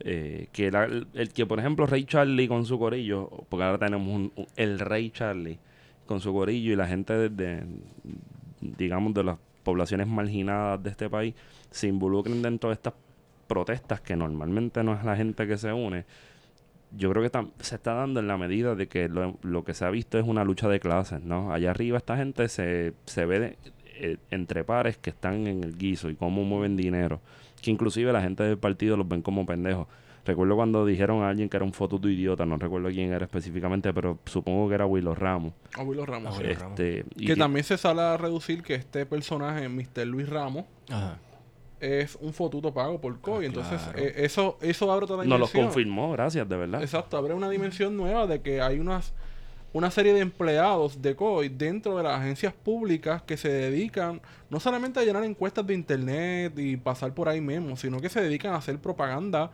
Eh, 0.00 0.48
que 0.52 0.70
la- 0.70 0.84
el, 0.84 1.32
que, 1.34 1.46
por 1.46 1.58
ejemplo, 1.58 1.86
Rey 1.86 2.04
Charlie 2.04 2.48
con 2.48 2.66
su 2.66 2.78
corillo, 2.78 3.30
porque 3.48 3.64
ahora 3.64 3.78
tenemos 3.86 4.08
un, 4.14 4.32
el 4.56 4.78
Rey 4.78 5.10
Charlie 5.10 5.58
con 6.06 6.20
su 6.20 6.32
corillo 6.32 6.72
y 6.72 6.76
la 6.76 6.86
gente 6.86 7.14
de, 7.30 7.64
digamos, 8.60 9.14
de 9.14 9.24
las 9.24 9.38
poblaciones 9.64 10.06
marginadas 10.06 10.82
de 10.82 10.90
este 10.90 11.10
país 11.10 11.34
se 11.70 11.88
involucren 11.88 12.42
dentro 12.42 12.70
de 12.70 12.74
estas 12.74 12.94
protestas 13.46 14.00
que 14.00 14.16
normalmente 14.16 14.82
no 14.82 14.94
es 14.94 15.04
la 15.04 15.16
gente 15.16 15.46
que 15.46 15.58
se 15.58 15.72
une. 15.72 16.04
Yo 16.96 17.10
creo 17.12 17.28
que 17.30 17.48
se 17.64 17.74
está 17.76 17.94
dando 17.94 18.20
en 18.20 18.28
la 18.28 18.38
medida 18.38 18.74
de 18.74 18.86
que 18.88 19.08
lo, 19.08 19.36
lo 19.42 19.64
que 19.64 19.74
se 19.74 19.84
ha 19.84 19.90
visto 19.90 20.18
es 20.18 20.26
una 20.26 20.44
lucha 20.44 20.68
de 20.68 20.80
clases, 20.80 21.22
¿no? 21.22 21.52
Allá 21.52 21.70
arriba 21.70 21.98
esta 21.98 22.16
gente 22.16 22.48
se, 22.48 22.94
se 23.06 23.26
ve 23.26 23.40
de- 23.40 23.58
eh, 23.98 24.18
entre 24.30 24.64
pares 24.64 24.96
que 24.98 25.10
están 25.10 25.46
en 25.46 25.64
el 25.64 25.76
guiso 25.76 26.10
y 26.10 26.16
cómo 26.16 26.44
mueven 26.44 26.76
dinero. 26.76 27.20
Que 27.66 27.70
inclusive 27.72 28.12
la 28.12 28.22
gente 28.22 28.42
del 28.44 28.58
partido 28.58 28.96
los 28.96 29.06
ven 29.08 29.22
como 29.22 29.44
pendejos. 29.44 29.86
Recuerdo 30.24 30.56
cuando 30.56 30.84
dijeron 30.86 31.22
a 31.22 31.28
alguien 31.28 31.48
que 31.48 31.56
era 31.56 31.64
un 31.64 31.72
fotuto 31.72 32.08
idiota, 32.08 32.44
no 32.46 32.56
recuerdo 32.56 32.88
quién 32.88 33.12
era 33.12 33.24
específicamente, 33.26 33.92
pero 33.94 34.18
supongo 34.24 34.68
que 34.68 34.74
era 34.74 34.84
Willow 34.86 35.14
Ramos. 35.14 35.52
Ramos. 35.70 35.80
Abuelo 35.80 36.04
Ramos. 36.06 36.40
Este, 36.40 37.04
y 37.14 37.26
Que 37.26 37.34
que- 37.34 37.36
también 37.36 37.62
se 37.64 37.76
sale 37.78 38.00
a 38.00 38.16
reducir 38.16 38.62
que 38.62 38.74
este 38.74 39.06
personaje, 39.06 39.68
Mr. 39.68 40.04
Luis 40.06 40.28
Ramos, 40.28 40.64
Ajá. 40.90 41.18
es 41.78 42.16
un 42.20 42.32
fotuto 42.32 42.72
pago 42.74 43.00
por 43.00 43.20
COI. 43.20 43.44
Ah, 43.44 43.46
Entonces, 43.46 43.80
claro. 43.82 43.98
eh, 44.00 44.14
eso, 44.16 44.58
eso 44.62 44.90
abre 44.90 45.04
otra 45.04 45.16
nos 45.16 45.24
dimensión. 45.26 45.62
lo 45.62 45.68
confirmó, 45.68 46.12
gracias, 46.12 46.48
de 46.48 46.56
verdad. 46.56 46.82
Exacto, 46.82 47.16
abre 47.16 47.32
una 47.34 47.48
dimensión 47.50 47.96
nueva 47.96 48.26
de 48.26 48.40
que 48.40 48.60
hay 48.60 48.80
unas 48.80 49.12
una 49.72 49.90
serie 49.90 50.14
de 50.14 50.20
empleados 50.20 51.02
de 51.02 51.14
COI 51.14 51.48
dentro 51.50 51.96
de 51.96 52.02
las 52.02 52.18
agencias 52.20 52.54
públicas 52.54 53.22
que 53.22 53.36
se 53.36 53.48
dedican 53.50 54.20
no 54.48 54.58
solamente 54.60 55.00
a 55.00 55.04
llenar 55.04 55.24
encuestas 55.24 55.66
de 55.66 55.74
internet 55.74 56.58
y 56.58 56.76
pasar 56.76 57.12
por 57.12 57.28
ahí 57.28 57.40
mismo, 57.40 57.76
sino 57.76 58.00
que 58.00 58.08
se 58.08 58.20
dedican 58.22 58.52
a 58.54 58.56
hacer 58.56 58.78
propaganda 58.78 59.50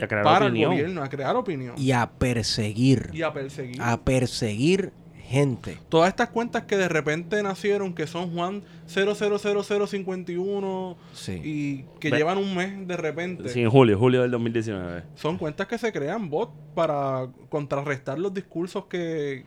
a 0.00 0.06
crear 0.06 0.24
para 0.24 0.46
opinión. 0.46 0.72
el 0.72 0.78
gobierno, 0.78 1.02
a 1.02 1.08
crear 1.08 1.36
opinión 1.36 1.74
Y 1.76 1.92
a 1.92 2.10
perseguir. 2.10 3.10
y 3.12 3.22
a 3.22 3.32
perseguir. 3.32 3.82
A 3.82 4.00
perseguir 4.02 4.92
gente. 5.32 5.78
Todas 5.88 6.08
estas 6.10 6.28
cuentas 6.28 6.64
que 6.64 6.76
de 6.76 6.88
repente 6.88 7.42
nacieron, 7.42 7.94
que 7.94 8.06
son 8.06 8.32
Juan 8.34 8.62
000051 8.86 10.96
Sí. 11.12 11.40
y 11.42 11.84
que 11.98 12.10
Ve- 12.10 12.18
llevan 12.18 12.38
un 12.38 12.54
mes 12.54 12.86
de 12.86 12.96
repente. 12.96 13.48
Sí, 13.48 13.62
en 13.62 13.70
julio, 13.70 13.98
julio 13.98 14.22
del 14.22 14.30
2019. 14.30 15.04
Son 15.14 15.38
cuentas 15.38 15.66
que 15.66 15.78
se 15.78 15.92
crean 15.92 16.28
bots 16.30 16.52
para 16.74 17.28
contrarrestar 17.48 18.18
los 18.18 18.32
discursos 18.34 18.84
que, 18.86 19.32
eh, 19.38 19.44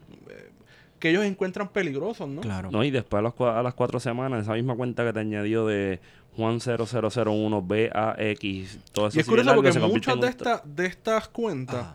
que 1.00 1.10
ellos 1.12 1.24
encuentran 1.24 1.70
peligrosos, 1.70 2.27
¿no? 2.27 2.42
Claro. 2.42 2.72
No, 2.72 2.84
y 2.84 2.92
después 2.92 3.20
a, 3.20 3.22
los 3.22 3.34
cua- 3.34 3.58
a 3.58 3.63
las 3.63 3.74
cuatro 3.74 4.00
semanas, 4.00 4.44
esa 4.44 4.54
misma 4.54 4.75
cuenta 4.75 5.06
que 5.06 5.13
te 5.13 5.20
añadió 5.20 5.65
de 5.68 6.00
Juan 6.36 6.60
0001 6.60 7.62
BAX, 7.62 8.80
todo 8.92 9.08
eso 9.08 9.18
Y 9.18 9.22
es 9.22 9.27
curioso 9.27 9.54
porque 9.56 9.72
muchas 9.80 10.20
de, 10.20 10.27
esta- 10.27 10.62
de 10.65 10.86
estas 10.88 11.30
cuentas. 11.30 11.94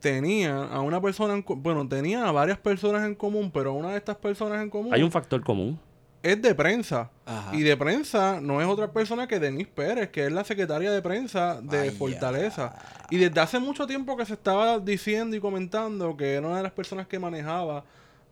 Tenían 0.00 0.72
a 0.72 0.80
una 0.80 1.00
persona, 1.00 1.34
en 1.34 1.44
bueno, 1.46 1.86
tenían 1.88 2.24
a 2.24 2.32
varias 2.32 2.58
personas 2.58 3.04
en 3.06 3.14
común, 3.14 3.50
pero 3.50 3.72
una 3.74 3.90
de 3.90 3.98
estas 3.98 4.16
personas 4.16 4.62
en 4.62 4.70
común 4.70 4.92
Hay 4.94 5.02
un 5.02 5.10
factor 5.10 5.42
común. 5.42 5.78
es 6.22 6.40
de 6.40 6.54
prensa. 6.54 7.10
Ajá. 7.26 7.54
Y 7.54 7.62
de 7.62 7.76
prensa 7.76 8.40
no 8.40 8.60
es 8.60 8.66
otra 8.66 8.90
persona 8.92 9.26
que 9.26 9.38
Denise 9.38 9.70
Pérez, 9.74 10.10
que 10.10 10.26
es 10.26 10.32
la 10.32 10.44
secretaria 10.44 10.90
de 10.90 11.02
prensa 11.02 11.60
de 11.60 11.78
Vaya. 11.78 11.92
Fortaleza. 11.92 12.74
Y 13.10 13.16
desde 13.18 13.40
hace 13.40 13.58
mucho 13.58 13.86
tiempo 13.86 14.16
que 14.16 14.24
se 14.26 14.34
estaba 14.34 14.78
diciendo 14.78 15.36
y 15.36 15.40
comentando 15.40 16.16
que 16.16 16.34
era 16.34 16.46
una 16.46 16.56
de 16.58 16.62
las 16.62 16.72
personas 16.72 17.06
que 17.06 17.18
manejaba 17.18 17.84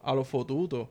a 0.03 0.15
los 0.15 0.27
fotutos. 0.29 0.89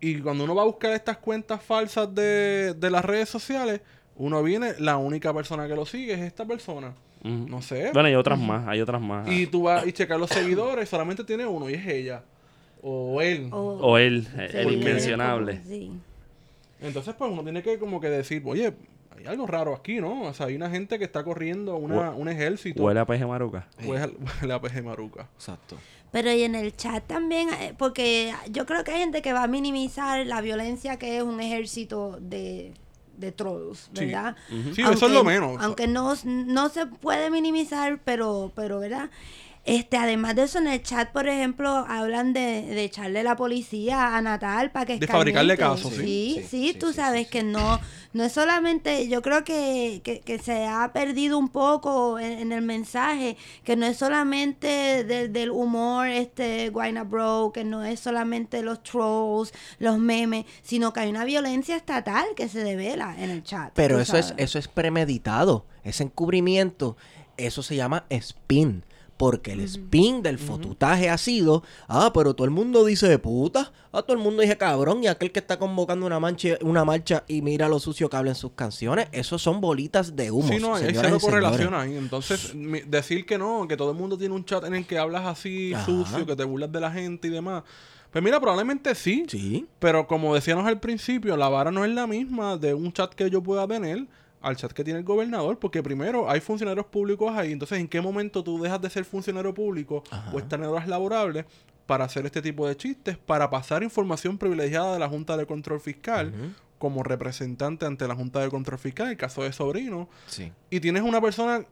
Y 0.00 0.20
cuando 0.20 0.44
uno 0.44 0.54
va 0.54 0.62
a 0.62 0.66
buscar 0.66 0.92
estas 0.92 1.18
cuentas 1.18 1.62
falsas 1.62 2.14
de, 2.14 2.74
de 2.74 2.90
las 2.90 3.04
redes 3.04 3.28
sociales, 3.28 3.82
uno 4.16 4.42
viene, 4.42 4.74
la 4.78 4.96
única 4.96 5.32
persona 5.34 5.68
que 5.68 5.74
lo 5.74 5.84
sigue 5.84 6.14
es 6.14 6.20
esta 6.20 6.44
persona. 6.46 6.94
No 7.22 7.60
sé. 7.62 7.90
Bueno, 7.92 8.08
hay 8.08 8.14
otras 8.14 8.38
más, 8.38 8.66
hay 8.66 8.80
otras 8.80 9.00
más. 9.00 9.30
Y 9.30 9.46
tú 9.46 9.64
vas 9.64 9.86
y 9.86 9.92
checas 9.92 10.18
los 10.18 10.30
seguidores, 10.30 10.88
solamente 10.88 11.22
tiene 11.24 11.46
uno 11.46 11.68
y 11.68 11.74
es 11.74 11.86
ella. 11.86 12.22
O 12.82 13.20
él. 13.20 13.48
O 13.52 13.98
él, 13.98 14.26
el, 14.38 14.68
Sí, 14.68 14.74
inmencionable. 14.74 15.60
sí. 15.66 15.92
Entonces, 16.80 17.14
pues 17.18 17.30
uno 17.30 17.42
tiene 17.42 17.62
que 17.62 17.78
como 17.78 18.00
que 18.00 18.08
decir, 18.08 18.42
oye, 18.46 18.72
hay 19.18 19.26
algo 19.26 19.46
raro 19.46 19.74
aquí, 19.74 20.00
¿no? 20.00 20.22
O 20.22 20.32
sea, 20.32 20.46
hay 20.46 20.56
una 20.56 20.70
gente 20.70 20.98
que 20.98 21.04
está 21.04 21.22
corriendo 21.22 21.76
una, 21.76 22.12
un 22.12 22.28
ejército. 22.28 22.82
Huele 22.82 23.00
a 23.00 23.04
peje 23.06 23.26
maruca. 23.26 23.66
Huele 23.84 24.04
a- 24.04 24.10
huele 24.40 24.54
a 24.54 24.60
peje 24.62 24.80
maruca. 24.80 25.28
Exacto. 25.36 25.76
Pero 26.10 26.32
y 26.32 26.42
en 26.42 26.54
el 26.54 26.74
chat 26.74 27.06
también, 27.06 27.50
eh, 27.50 27.74
porque 27.76 28.32
yo 28.50 28.64
creo 28.66 28.82
que 28.82 28.92
hay 28.92 29.00
gente 29.00 29.20
que 29.20 29.32
va 29.34 29.42
a 29.44 29.46
minimizar 29.46 30.26
la 30.26 30.40
violencia 30.40 30.96
que 30.98 31.18
es 31.18 31.22
un 31.22 31.38
ejército 31.40 32.16
de, 32.18 32.72
de 33.20 33.32
Sí. 33.92 34.06
¿verdad? 34.06 34.36
Sí, 34.74 34.82
eso 34.82 35.06
es 35.06 35.12
lo 35.12 35.22
menos. 35.24 35.62
Aunque 35.62 35.86
no, 35.86 36.14
no 36.24 36.68
se 36.68 36.86
puede 36.86 37.30
minimizar, 37.30 38.00
pero, 38.04 38.50
pero 38.54 38.80
¿verdad? 38.80 39.10
Este, 39.70 39.96
además 39.96 40.34
de 40.34 40.42
eso, 40.42 40.58
en 40.58 40.66
el 40.66 40.82
chat, 40.82 41.12
por 41.12 41.28
ejemplo, 41.28 41.70
hablan 41.88 42.32
de, 42.32 42.62
de 42.62 42.82
echarle 42.82 43.22
la 43.22 43.36
policía 43.36 44.16
a 44.16 44.20
Natal 44.20 44.72
para 44.72 44.84
que 44.84 44.98
De 44.98 45.06
fabricarle 45.06 45.56
casos, 45.56 45.94
sí. 45.94 46.00
sí. 46.00 46.04
Sí, 46.04 46.42
Sí, 46.50 46.72
sí, 46.72 46.74
tú 46.76 46.88
sí, 46.88 46.94
sabes 46.94 47.26
sí, 47.26 47.30
que 47.30 47.44
no, 47.44 47.78
no 48.12 48.24
es 48.24 48.32
solamente, 48.32 49.06
yo 49.06 49.22
creo 49.22 49.44
que, 49.44 50.00
que, 50.02 50.22
que 50.22 50.40
se 50.40 50.66
ha 50.66 50.92
perdido 50.92 51.38
un 51.38 51.50
poco 51.50 52.18
en, 52.18 52.32
en 52.40 52.50
el 52.50 52.62
mensaje, 52.62 53.36
que 53.62 53.76
no 53.76 53.86
es 53.86 53.96
solamente 53.96 55.04
del, 55.04 55.32
del 55.32 55.52
humor, 55.52 56.08
este, 56.08 56.70
Guayna 56.70 57.04
Bro, 57.04 57.52
que 57.54 57.62
no 57.62 57.84
es 57.84 58.00
solamente 58.00 58.62
los 58.62 58.82
trolls, 58.82 59.52
los 59.78 59.98
memes, 59.98 60.46
sino 60.62 60.92
que 60.92 60.98
hay 60.98 61.10
una 61.10 61.24
violencia 61.24 61.76
estatal 61.76 62.26
que 62.34 62.48
se 62.48 62.64
devela 62.64 63.14
en 63.16 63.30
el 63.30 63.44
chat. 63.44 63.70
Pero 63.74 64.00
eso 64.00 64.16
es, 64.16 64.34
eso 64.36 64.58
es 64.58 64.66
premeditado. 64.66 65.64
Ese 65.84 66.02
encubrimiento, 66.02 66.96
eso 67.36 67.62
se 67.62 67.76
llama 67.76 68.04
spin. 68.10 68.82
Porque 69.20 69.52
el 69.52 69.60
spin 69.60 70.22
del 70.22 70.38
fotutaje 70.38 71.10
ha 71.10 71.18
sido, 71.18 71.62
ah, 71.88 72.10
pero 72.14 72.32
todo 72.32 72.46
el 72.46 72.50
mundo 72.50 72.86
dice 72.86 73.18
puta, 73.18 73.70
ah, 73.92 74.00
todo 74.00 74.16
el 74.16 74.22
mundo 74.22 74.40
dice 74.40 74.56
cabrón, 74.56 75.04
y 75.04 75.08
aquel 75.08 75.30
que 75.30 75.40
está 75.40 75.58
convocando 75.58 76.06
una, 76.06 76.18
mancha, 76.18 76.56
una 76.62 76.86
marcha 76.86 77.24
y 77.28 77.42
mira 77.42 77.68
lo 77.68 77.78
sucio 77.80 78.08
que 78.08 78.16
habla 78.16 78.30
en 78.30 78.34
sus 78.34 78.52
canciones, 78.52 79.08
eso 79.12 79.38
son 79.38 79.60
bolitas 79.60 80.16
de 80.16 80.30
humo. 80.30 80.48
Sí, 80.48 80.58
no, 80.58 80.74
hay 80.74 80.94
cero 80.94 81.18
correlación 81.20 81.74
ahí. 81.74 81.98
Entonces, 81.98 82.54
mi- 82.54 82.80
decir 82.80 83.26
que 83.26 83.36
no, 83.36 83.68
que 83.68 83.76
todo 83.76 83.90
el 83.90 83.98
mundo 83.98 84.16
tiene 84.16 84.34
un 84.34 84.42
chat 84.46 84.64
en 84.64 84.74
el 84.74 84.86
que 84.86 84.96
hablas 84.96 85.26
así 85.26 85.74
Ajá. 85.74 85.84
sucio, 85.84 86.24
que 86.24 86.34
te 86.34 86.44
burlas 86.44 86.72
de 86.72 86.80
la 86.80 86.90
gente 86.90 87.28
y 87.28 87.30
demás. 87.30 87.62
Pues 88.10 88.24
mira, 88.24 88.40
probablemente 88.40 88.94
sí. 88.94 89.26
Sí. 89.28 89.66
Pero 89.80 90.06
como 90.06 90.34
decíamos 90.34 90.66
al 90.66 90.80
principio, 90.80 91.36
la 91.36 91.50
vara 91.50 91.70
no 91.70 91.84
es 91.84 91.90
la 91.90 92.06
misma 92.06 92.56
de 92.56 92.72
un 92.72 92.90
chat 92.90 93.12
que 93.12 93.28
yo 93.28 93.42
pueda 93.42 93.68
tener 93.68 94.06
al 94.42 94.56
chat 94.56 94.72
que 94.72 94.82
tiene 94.84 94.98
el 95.00 95.04
gobernador, 95.04 95.58
porque 95.58 95.82
primero 95.82 96.30
hay 96.30 96.40
funcionarios 96.40 96.86
públicos 96.86 97.30
ahí, 97.36 97.52
entonces 97.52 97.78
¿en 97.78 97.88
qué 97.88 98.00
momento 98.00 98.42
tú 98.42 98.60
dejas 98.62 98.80
de 98.80 98.88
ser 98.90 99.04
funcionario 99.04 99.52
público 99.52 100.02
o 100.32 100.38
estar 100.38 100.58
en 100.58 100.66
horas 100.66 100.88
laborables 100.88 101.44
para 101.86 102.04
hacer 102.04 102.24
este 102.24 102.40
tipo 102.40 102.66
de 102.68 102.76
chistes, 102.76 103.18
para 103.18 103.50
pasar 103.50 103.82
información 103.82 104.38
privilegiada 104.38 104.92
de 104.94 104.98
la 104.98 105.08
Junta 105.08 105.36
de 105.36 105.44
Control 105.46 105.80
Fiscal 105.80 106.32
como 106.78 107.02
representante 107.02 107.84
ante 107.84 108.08
la 108.08 108.14
Junta 108.14 108.40
de 108.40 108.48
Control 108.48 108.78
Fiscal, 108.78 109.08
el 109.10 109.16
caso 109.16 109.42
de 109.42 109.52
Sobrino, 109.52 110.08
Sí. 110.26 110.50
y 110.70 110.80
tienes 110.80 111.02
una 111.02 111.20
persona 111.20 111.64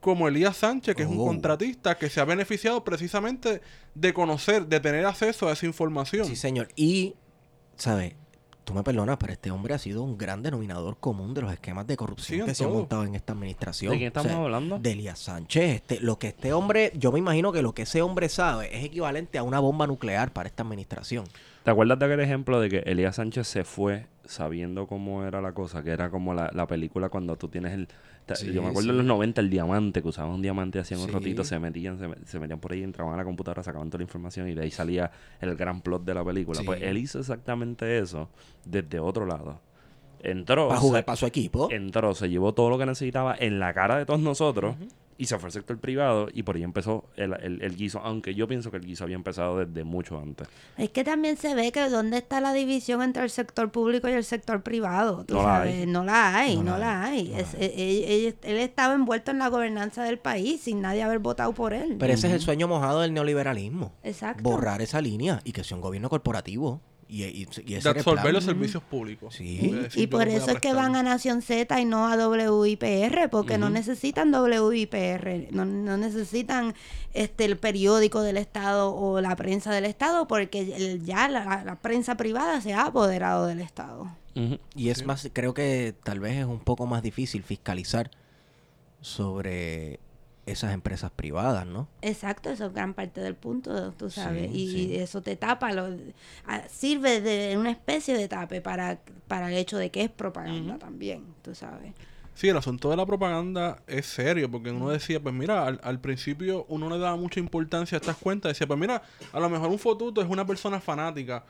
como 0.00 0.26
Elías 0.28 0.56
Sánchez, 0.56 0.94
que 0.96 1.02
es 1.04 1.08
un 1.08 1.20
Oh. 1.20 1.26
contratista, 1.26 1.96
que 1.96 2.10
se 2.10 2.20
ha 2.20 2.24
beneficiado 2.24 2.82
precisamente 2.84 3.60
de 3.94 4.12
conocer, 4.12 4.66
de 4.66 4.80
tener 4.80 5.06
acceso 5.06 5.48
a 5.48 5.52
esa 5.52 5.64
información. 5.66 6.26
Sí, 6.26 6.36
señor. 6.36 6.68
Y, 6.76 7.14
¿sabes? 7.76 8.14
Tú 8.64 8.72
me 8.72 8.82
perdonas, 8.82 9.18
pero 9.18 9.32
este 9.32 9.50
hombre 9.50 9.74
ha 9.74 9.78
sido 9.78 10.02
un 10.02 10.16
gran 10.16 10.42
denominador 10.42 10.96
común 10.96 11.34
de 11.34 11.42
los 11.42 11.52
esquemas 11.52 11.86
de 11.86 11.96
corrupción 11.96 12.40
Sí, 12.40 12.46
que 12.46 12.54
se 12.54 12.64
han 12.64 12.72
montado 12.72 13.04
en 13.04 13.14
esta 13.14 13.34
administración. 13.34 13.92
¿De 13.92 13.98
quién 13.98 14.06
estamos 14.08 14.32
hablando? 14.32 14.78
De 14.78 14.92
Elías 14.92 15.18
Sánchez. 15.18 15.76
Este, 15.76 16.00
lo 16.00 16.18
que 16.18 16.28
este 16.28 16.54
hombre, 16.54 16.90
yo 16.94 17.12
me 17.12 17.18
imagino 17.18 17.52
que 17.52 17.60
lo 17.60 17.74
que 17.74 17.82
ese 17.82 18.00
hombre 18.00 18.30
sabe 18.30 18.74
es 18.76 18.84
equivalente 18.84 19.36
a 19.36 19.42
una 19.42 19.60
bomba 19.60 19.86
nuclear 19.86 20.32
para 20.32 20.48
esta 20.48 20.62
administración. 20.62 21.26
¿Te 21.62 21.70
acuerdas 21.70 21.98
de 21.98 22.06
aquel 22.06 22.20
ejemplo 22.20 22.60
de 22.60 22.70
que 22.70 22.78
Elías 22.86 23.16
Sánchez 23.16 23.46
se 23.46 23.64
fue 23.64 24.06
sabiendo 24.24 24.86
cómo 24.86 25.24
era 25.24 25.42
la 25.42 25.52
cosa? 25.52 25.82
Que 25.82 25.90
era 25.90 26.10
como 26.10 26.32
la, 26.32 26.50
la 26.54 26.66
película 26.66 27.10
cuando 27.10 27.36
tú 27.36 27.48
tienes 27.48 27.72
el... 27.72 27.88
Sí, 28.34 28.52
yo 28.52 28.62
me 28.62 28.68
acuerdo 28.68 28.84
sí. 28.86 28.90
en 28.90 28.96
los 28.98 29.06
90 29.06 29.40
el 29.42 29.50
diamante, 29.50 30.00
que 30.00 30.08
usaban 30.08 30.32
un 30.32 30.40
diamante, 30.42 30.78
hacían 30.78 31.00
un 31.00 31.08
rotito, 31.08 31.44
se 31.44 31.58
metían, 31.58 31.98
se, 31.98 32.08
me- 32.08 32.16
se 32.24 32.38
metían 32.40 32.58
por 32.58 32.72
ahí, 32.72 32.82
entraban 32.82 33.12
a 33.12 33.16
la 33.18 33.24
computadora, 33.24 33.62
sacaban 33.62 33.90
toda 33.90 33.98
la 33.98 34.04
información 34.04 34.48
y 34.48 34.54
de 34.54 34.62
ahí 34.62 34.70
salía 34.70 35.10
el 35.40 35.54
gran 35.56 35.80
plot 35.82 36.04
de 36.04 36.14
la 36.14 36.24
película. 36.24 36.60
Pues 36.64 36.80
él 36.82 36.96
hizo 36.96 37.18
exactamente 37.18 37.98
eso 37.98 38.30
desde 38.64 38.98
otro 39.00 39.26
lado. 39.26 39.60
Entró, 40.20 40.68
Para 40.68 40.80
jugar 40.80 41.04
para 41.04 41.16
su 41.16 41.26
equipo. 41.26 41.68
entró, 41.70 42.14
se 42.14 42.30
llevó 42.30 42.54
todo 42.54 42.70
lo 42.70 42.78
que 42.78 42.86
necesitaba 42.86 43.36
en 43.38 43.58
la 43.60 43.74
cara 43.74 43.98
de 43.98 44.06
todos 44.06 44.20
nosotros 44.20 44.74
y 45.18 45.26
se 45.26 45.38
fue 45.38 45.46
al 45.48 45.52
sector 45.52 45.78
privado 45.78 46.28
y 46.32 46.42
por 46.42 46.56
ahí 46.56 46.62
empezó 46.62 47.04
el, 47.16 47.32
el- 47.42 47.62
el 47.62 47.76
guiso, 47.76 48.00
aunque 48.00 48.34
yo 48.34 48.48
pienso 48.48 48.70
que 48.70 48.78
el 48.78 48.84
guiso 48.84 49.04
había 49.04 49.16
empezado 49.16 49.58
desde 49.64 49.84
mucho 49.84 50.18
antes. 50.18 50.48
Es 50.76 50.90
que 50.90 51.04
también 51.04 51.36
se 51.36 51.54
ve 51.54 51.70
que 51.72 51.88
dónde 51.88 52.18
está 52.18 52.40
la 52.40 52.52
división 52.52 53.02
entre 53.02 53.22
el 53.22 53.30
sector 53.30 53.70
público 53.70 54.08
y 54.08 54.12
el 54.12 54.24
sector 54.24 54.62
privado. 54.62 55.24
tú 55.24 55.34
No 55.34 55.42
la 55.42 55.48
sabes. 55.58 55.74
hay. 55.74 55.86
No 55.86 56.04
la 56.04 56.36
hay, 56.36 56.56
No 56.56 56.62
no, 56.64 56.70
la 56.72 56.78
la 56.78 57.02
hay, 57.04 57.18
hay. 57.18 57.28
no 57.32 57.38
Es- 57.38 57.52
la 57.54 57.58
hay. 57.60 57.72
él, 57.76 58.04
él- 58.26 58.36
él 58.42 58.56
estaba 58.58 58.94
envuelto 58.94 59.30
en 59.30 59.38
la 59.38 59.48
gobernanza 59.48 60.02
del 60.04 60.18
país 60.18 60.60
sin 60.62 60.80
nadie 60.80 61.02
haber 61.02 61.18
votado 61.20 61.52
por 61.52 61.72
él. 61.72 61.96
Pero 61.98 62.12
ese 62.12 62.26
es 62.28 62.32
el 62.34 62.40
sueño 62.40 62.68
mojado 62.68 63.00
del 63.00 63.12
neoliberalismo. 63.14 63.92
Exacto. 64.02 64.42
Borrar 64.42 64.82
esa 64.82 65.00
línea 65.00 65.40
y 65.44 65.52
que 65.52 65.62
sea 65.64 65.76
un 65.76 65.80
gobierno 65.82 66.08
corporativo. 66.10 66.80
Y, 67.16 67.22
y, 67.22 67.48
y 67.66 67.74
ese 67.74 67.92
de 67.92 67.98
absorber 68.00 68.22
plan. 68.22 68.34
los 68.34 68.42
servicios 68.44 68.82
públicos. 68.82 69.34
Sí. 69.36 69.72
Y 69.94 70.08
por 70.08 70.26
eso 70.26 70.50
es 70.50 70.58
que 70.58 70.72
van 70.72 70.96
a 70.96 71.02
Nación 71.04 71.42
Z 71.42 71.80
y 71.80 71.84
no 71.84 72.08
a 72.08 72.16
WIPR, 72.28 73.28
porque 73.30 73.56
no 73.56 73.70
necesitan 73.70 74.34
WIPR, 74.34 75.48
no, 75.52 75.64
no 75.64 75.96
necesitan 75.96 76.74
este 77.12 77.44
el 77.44 77.56
periódico 77.56 78.22
del 78.22 78.36
Estado 78.36 78.92
o 78.92 79.20
la 79.20 79.36
prensa 79.36 79.72
del 79.72 79.84
Estado, 79.84 80.26
porque 80.26 80.74
el- 80.76 81.04
ya 81.04 81.28
la, 81.28 81.62
la 81.64 81.76
prensa 81.76 82.16
privada 82.16 82.60
se 82.60 82.72
ha 82.74 82.86
apoderado 82.86 83.46
del 83.46 83.60
Estado. 83.60 84.08
Y 84.74 84.88
es 84.88 85.06
más, 85.06 85.28
creo 85.32 85.54
que 85.54 85.94
tal 86.02 86.18
vez 86.18 86.38
es 86.38 86.44
un 86.46 86.58
poco 86.58 86.86
más 86.86 87.00
difícil 87.04 87.44
fiscalizar 87.44 88.10
sobre 89.00 90.00
esas 90.46 90.72
empresas 90.74 91.10
privadas, 91.10 91.66
¿no? 91.66 91.88
Exacto, 92.02 92.50
eso 92.50 92.66
es 92.66 92.72
gran 92.74 92.92
parte 92.94 93.20
del 93.20 93.34
punto, 93.34 93.92
tú 93.92 94.10
sabes, 94.10 94.50
Sí, 94.50 94.56
y 94.58 94.72
sí. 94.88 94.96
eso 94.96 95.22
te 95.22 95.36
tapa, 95.36 95.72
lo, 95.72 95.88
a- 96.46 96.68
sirve 96.68 97.20
de 97.20 97.56
una 97.56 97.70
especie 97.70 98.16
de 98.16 98.28
tape 98.28 98.60
para, 98.60 98.98
para 99.28 99.48
el 99.50 99.56
hecho 99.56 99.78
de 99.78 99.90
que 99.90 100.02
es 100.02 100.10
propaganda 100.10 100.78
también, 100.78 101.24
tú 101.42 101.54
sabes. 101.54 101.94
Sí, 102.34 102.48
el 102.48 102.56
asunto 102.56 102.90
de 102.90 102.96
la 102.96 103.06
propaganda 103.06 103.80
es 103.86 104.06
serio, 104.06 104.50
porque 104.50 104.70
uno 104.72 104.90
decía, 104.90 105.20
pues 105.20 105.32
mira, 105.34 105.66
al, 105.66 105.80
al 105.84 106.00
principio 106.00 106.66
uno 106.68 106.90
le 106.90 106.98
daba 106.98 107.16
mucha 107.16 107.38
importancia 107.38 107.96
a 107.96 108.00
estas 108.00 108.16
cuentas, 108.16 108.50
decía, 108.50 108.66
pues 108.66 108.78
mira, 108.78 109.02
a 109.32 109.38
lo 109.40 109.48
mejor 109.48 109.70
un 109.70 109.78
fotuto 109.78 110.20
es 110.20 110.28
una 110.28 110.44
persona 110.44 110.80
fanática 110.80 111.44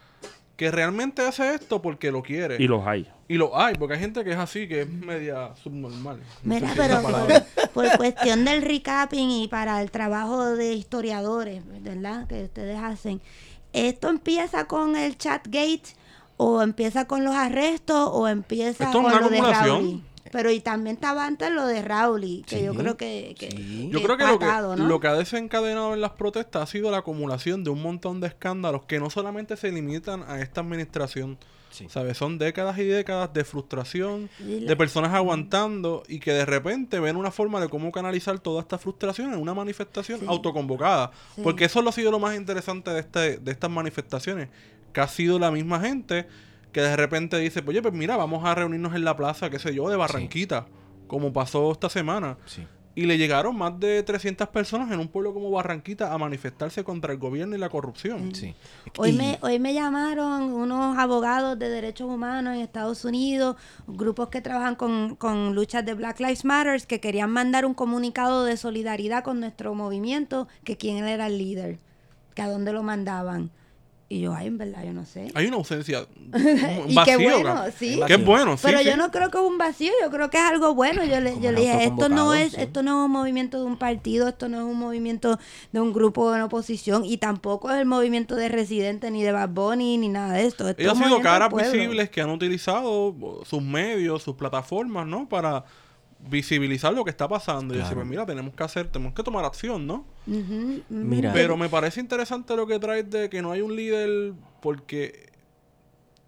que 0.56 0.70
realmente 0.70 1.23
hace 1.23 1.54
esto 1.54 1.82
porque 1.82 2.11
lo 2.11 2.23
quiere. 2.23 2.56
Y 2.62 2.68
los 2.68 2.87
hay. 2.87 3.08
Y 3.26 3.34
lo 3.34 3.58
hay, 3.58 3.75
porque 3.75 3.94
hay 3.94 4.00
gente 4.00 4.23
que 4.23 4.32
es 4.32 4.37
así, 4.37 4.68
que 4.68 4.82
es 4.82 4.88
media 4.88 5.54
subnormal. 5.56 6.18
No 6.42 6.54
Mira, 6.54 6.68
es 6.68 6.76
pero, 6.76 7.02
por 7.75 7.96
cuestión 7.96 8.44
del 8.44 8.62
recapping 8.62 9.30
y 9.30 9.49
para 9.49 9.82
el 9.82 9.90
trabajo 9.90 10.54
de 10.54 10.75
historiadores, 10.75 11.62
¿verdad? 11.82 12.28
Que 12.28 12.44
ustedes 12.44 12.78
hacen. 12.78 13.20
¿Esto 13.73 14.08
empieza 14.08 14.66
con 14.66 14.94
el 14.94 15.18
chat 15.18 15.44
gate 15.46 15.96
o 16.37 16.62
empieza 16.62 17.06
con 17.06 17.25
los 17.25 17.34
arrestos 17.34 18.11
o 18.12 18.28
empieza 18.28 18.84
Esto 18.84 18.99
es 18.99 19.04
con 19.04 19.06
una 19.06 19.20
lo 19.20 19.28
de? 19.28 20.00
Pero 20.35 20.50
y 20.50 20.59
también 20.59 20.97
estaba 20.97 21.26
antes 21.26 21.53
lo 21.53 21.64
de 21.64 21.81
Rowley, 21.81 22.43
que 22.45 22.64
yo 22.64 22.75
creo 22.75 22.97
que... 22.97 23.37
que- 23.38 23.53
sí. 23.53 23.88
Yo 23.93 24.03
creo 24.03 24.17
que 24.17 24.25
lo, 24.26 24.37
que 24.41 24.45
patado, 24.47 24.75
¿no? 24.75 24.85
lo 24.88 24.99
que 24.99 25.07
ha 25.07 25.14
desencadenado 25.14 25.95
en 25.95 26.00
las 26.00 26.11
protestas 26.11 26.62
ha 26.64 26.67
sido 26.67 26.91
la 26.91 26.99
acumulación 26.99 27.62
de 27.62 27.71
un 27.71 27.81
montón 27.81 28.21
de 28.21 28.26
escándalos 28.26 28.83
que 28.85 28.99
no 28.99 29.11
solamente 29.11 29.57
se 29.57 29.71
limitan 29.71 30.25
a 30.26 30.41
esta 30.41 30.61
administración, 30.61 31.38
Sí. 31.71 31.87
¿sabes? 31.88 32.17
Son 32.19 32.37
décadas 32.38 32.76
y 32.79 32.85
décadas 32.85 33.33
de 33.33 33.45
frustración, 33.45 34.29
la- 34.41 34.67
de 34.69 34.76
personas 34.76 35.12
aguantando 35.14 36.03
y 36.09 36.19
que 36.19 36.33
de 36.33 36.45
repente 36.47 36.99
ven 37.00 37.14
una 37.17 37.31
forma 37.31 37.61
de 37.61 37.69
cómo 37.69 37.93
canalizar 37.93 38.38
toda 38.41 38.61
esta 38.62 38.76
frustración 38.79 39.33
en 39.33 39.41
una 39.41 39.55
manifestación 39.55 40.19
Sí. 40.21 40.26
autoconvocada. 40.29 41.12
Sí. 41.37 41.43
Porque 41.45 41.64
eso 41.67 41.81
lo 41.81 41.91
ha 41.91 41.93
sido 41.93 42.11
lo 42.11 42.19
más 42.19 42.37
interesante 42.37 42.91
de, 42.91 43.00
este, 43.00 43.38
de 43.38 43.50
estas 43.53 43.71
manifestaciones, 43.71 44.49
que 44.93 45.00
ha 45.00 45.09
sido 45.09 45.38
la 45.38 45.50
misma 45.53 45.79
gente 45.81 46.26
que 46.75 46.81
de 46.83 46.97
repente 46.97 47.38
dice, 47.38 47.62
oye, 47.66 47.81
pues 47.81 47.95
mira, 47.95 48.16
vamos 48.19 48.45
a 48.45 48.54
reunirnos 48.54 48.95
en 48.95 49.04
la 49.04 49.16
plaza, 49.16 49.49
qué 49.49 49.59
sé 49.59 49.75
yo, 49.75 49.88
de 49.88 49.97
Barranquita, 49.97 50.66
como 51.07 51.33
pasó 51.33 51.73
esta 51.73 51.88
semana. 51.88 52.37
Sí. 52.45 52.66
Y 52.97 53.07
le 53.07 53.16
llegaron 53.19 53.57
más 53.57 53.78
de 53.81 54.02
300 54.04 54.49
personas 54.50 54.90
en 54.93 55.00
un 55.00 55.09
pueblo 55.09 55.33
como 55.35 55.50
Barranquita 55.50 56.12
a 56.12 56.19
manifestarse 56.19 56.85
contra 56.85 57.12
el 57.12 57.19
gobierno 57.19 57.57
y 57.57 57.59
la 57.59 57.69
corrupción. 57.69 58.35
Sí. 58.35 58.54
Hoy 58.99 59.11
Y- 59.11 59.12
me, 59.14 59.38
hoy 59.40 59.59
me 59.59 59.73
llamaron 59.75 60.52
unos 60.52 60.99
abogados 60.99 61.59
de 61.59 61.69
derechos 61.71 62.09
humanos 62.09 62.54
en 62.54 62.61
Estados 62.61 63.04
Unidos, 63.04 63.57
grupos 63.87 64.28
que 64.28 64.40
trabajan 64.40 64.75
con, 64.76 65.16
con 65.16 65.54
luchas 65.54 65.85
de 65.85 65.95
Black 65.95 66.21
Lives 66.21 66.45
Matter, 66.45 66.87
que 66.87 67.00
querían 67.00 67.31
mandar 67.31 67.66
un 67.66 67.75
comunicado 67.75 68.45
de 68.45 68.57
solidaridad 68.57 69.25
con 69.25 69.40
nuestro 69.40 69.75
movimiento, 69.75 70.47
que 70.64 70.76
quién 70.76 71.04
era 71.04 71.26
el 71.28 71.38
líder, 71.38 71.78
que 72.35 72.43
a 72.43 72.49
dónde 72.49 72.73
lo 72.73 72.83
mandaban. 72.85 73.50
Y 74.14 74.21
yo, 74.21 74.33
ay, 74.33 74.47
en 74.47 74.59
verdad, 74.59 74.85
yo 74.85 74.92
no 74.92 75.04
sé. 75.04 75.33
Hay 75.35 75.47
una 75.47 75.56
ausencia, 75.56 76.06
un 76.33 76.85
Y 76.88 76.94
vacío. 76.94 77.18
qué 77.18 77.25
bueno, 77.25 77.64
sí. 77.76 78.00
Qué 78.06 78.16
bueno, 78.16 78.56
sí, 78.56 78.62
Pero 78.66 78.78
sí. 78.78 78.85
yo 78.85 78.97
no 78.97 79.11
creo 79.11 79.28
que 79.28 79.38
es 79.38 79.44
un 79.44 79.59
vacío, 79.59 79.90
yo 80.02 80.09
creo 80.11 80.30
que 80.30 80.37
es 80.37 80.44
algo 80.44 80.73
bueno. 80.73 81.04
Yo 81.04 81.21
le, 81.21 81.40
yo 81.40 81.50
le 81.50 81.62
dije, 81.62 81.85
esto 81.85 82.09
no 82.09 82.33
es, 82.33 82.52
sí. 82.52 82.61
esto 82.61 82.85
no 82.85 83.00
es 83.00 83.06
un 83.06 83.11
movimiento 83.11 83.59
de 83.59 83.64
un 83.64 83.76
partido, 83.76 84.28
esto 84.28 84.49
no 84.49 84.59
es 84.59 84.64
un 84.64 84.78
movimiento 84.78 85.37
de 85.73 85.80
un 85.80 85.92
grupo 85.92 86.33
en 86.35 86.42
oposición 86.42 87.04
y 87.04 87.16
tampoco 87.16 87.73
es 87.73 87.78
el 87.78 87.87
movimiento 87.87 88.37
de 88.37 88.49
Residente 88.49 89.11
ni 89.11 89.25
de 89.25 89.33
Bad 89.33 89.49
Bunny 89.49 89.99
ni 89.99 90.09
nada 90.09 90.35
de 90.35 90.47
esto. 90.47 90.68
Esto 90.68 90.80
Ellos 90.80 90.97
han 90.97 91.04
sido 91.09 91.21
caras 91.21 91.52
visibles 91.52 92.09
que 92.09 92.21
han 92.21 92.30
utilizado 92.30 93.14
sus 93.44 93.62
medios, 93.62 94.23
sus 94.23 94.37
plataformas, 94.37 95.06
¿no? 95.09 95.28
Para 95.28 95.64
visibilizar 96.28 96.93
lo 96.93 97.04
que 97.04 97.11
está 97.11 97.28
pasando. 97.28 97.75
Y 97.75 97.78
decir, 97.78 97.95
pues 97.95 98.07
mira, 98.07 98.25
tenemos 98.26 98.54
que 98.54 98.62
hacer, 98.62 98.88
tenemos 98.88 99.14
que 99.14 99.23
tomar 99.23 99.45
acción, 99.45 99.87
¿no? 99.87 100.07
Mira. 100.88 101.33
Pero 101.33 101.57
me 101.57 101.69
parece 101.69 102.00
interesante 102.00 102.57
lo 102.57 102.66
que 102.66 102.78
traes 102.78 103.09
de 103.11 103.28
que 103.28 103.43
no 103.43 103.52
hay 103.52 103.61
un 103.61 103.76
líder 103.76 104.33
porque 104.61 105.33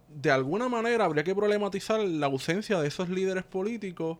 de 0.09 0.31
alguna 0.31 0.69
manera 0.69 1.05
habría 1.05 1.23
que 1.23 1.35
problematizar 1.35 1.99
la 1.99 2.27
ausencia 2.27 2.79
de 2.79 2.87
esos 2.87 3.09
líderes 3.09 3.43
políticos 3.43 4.17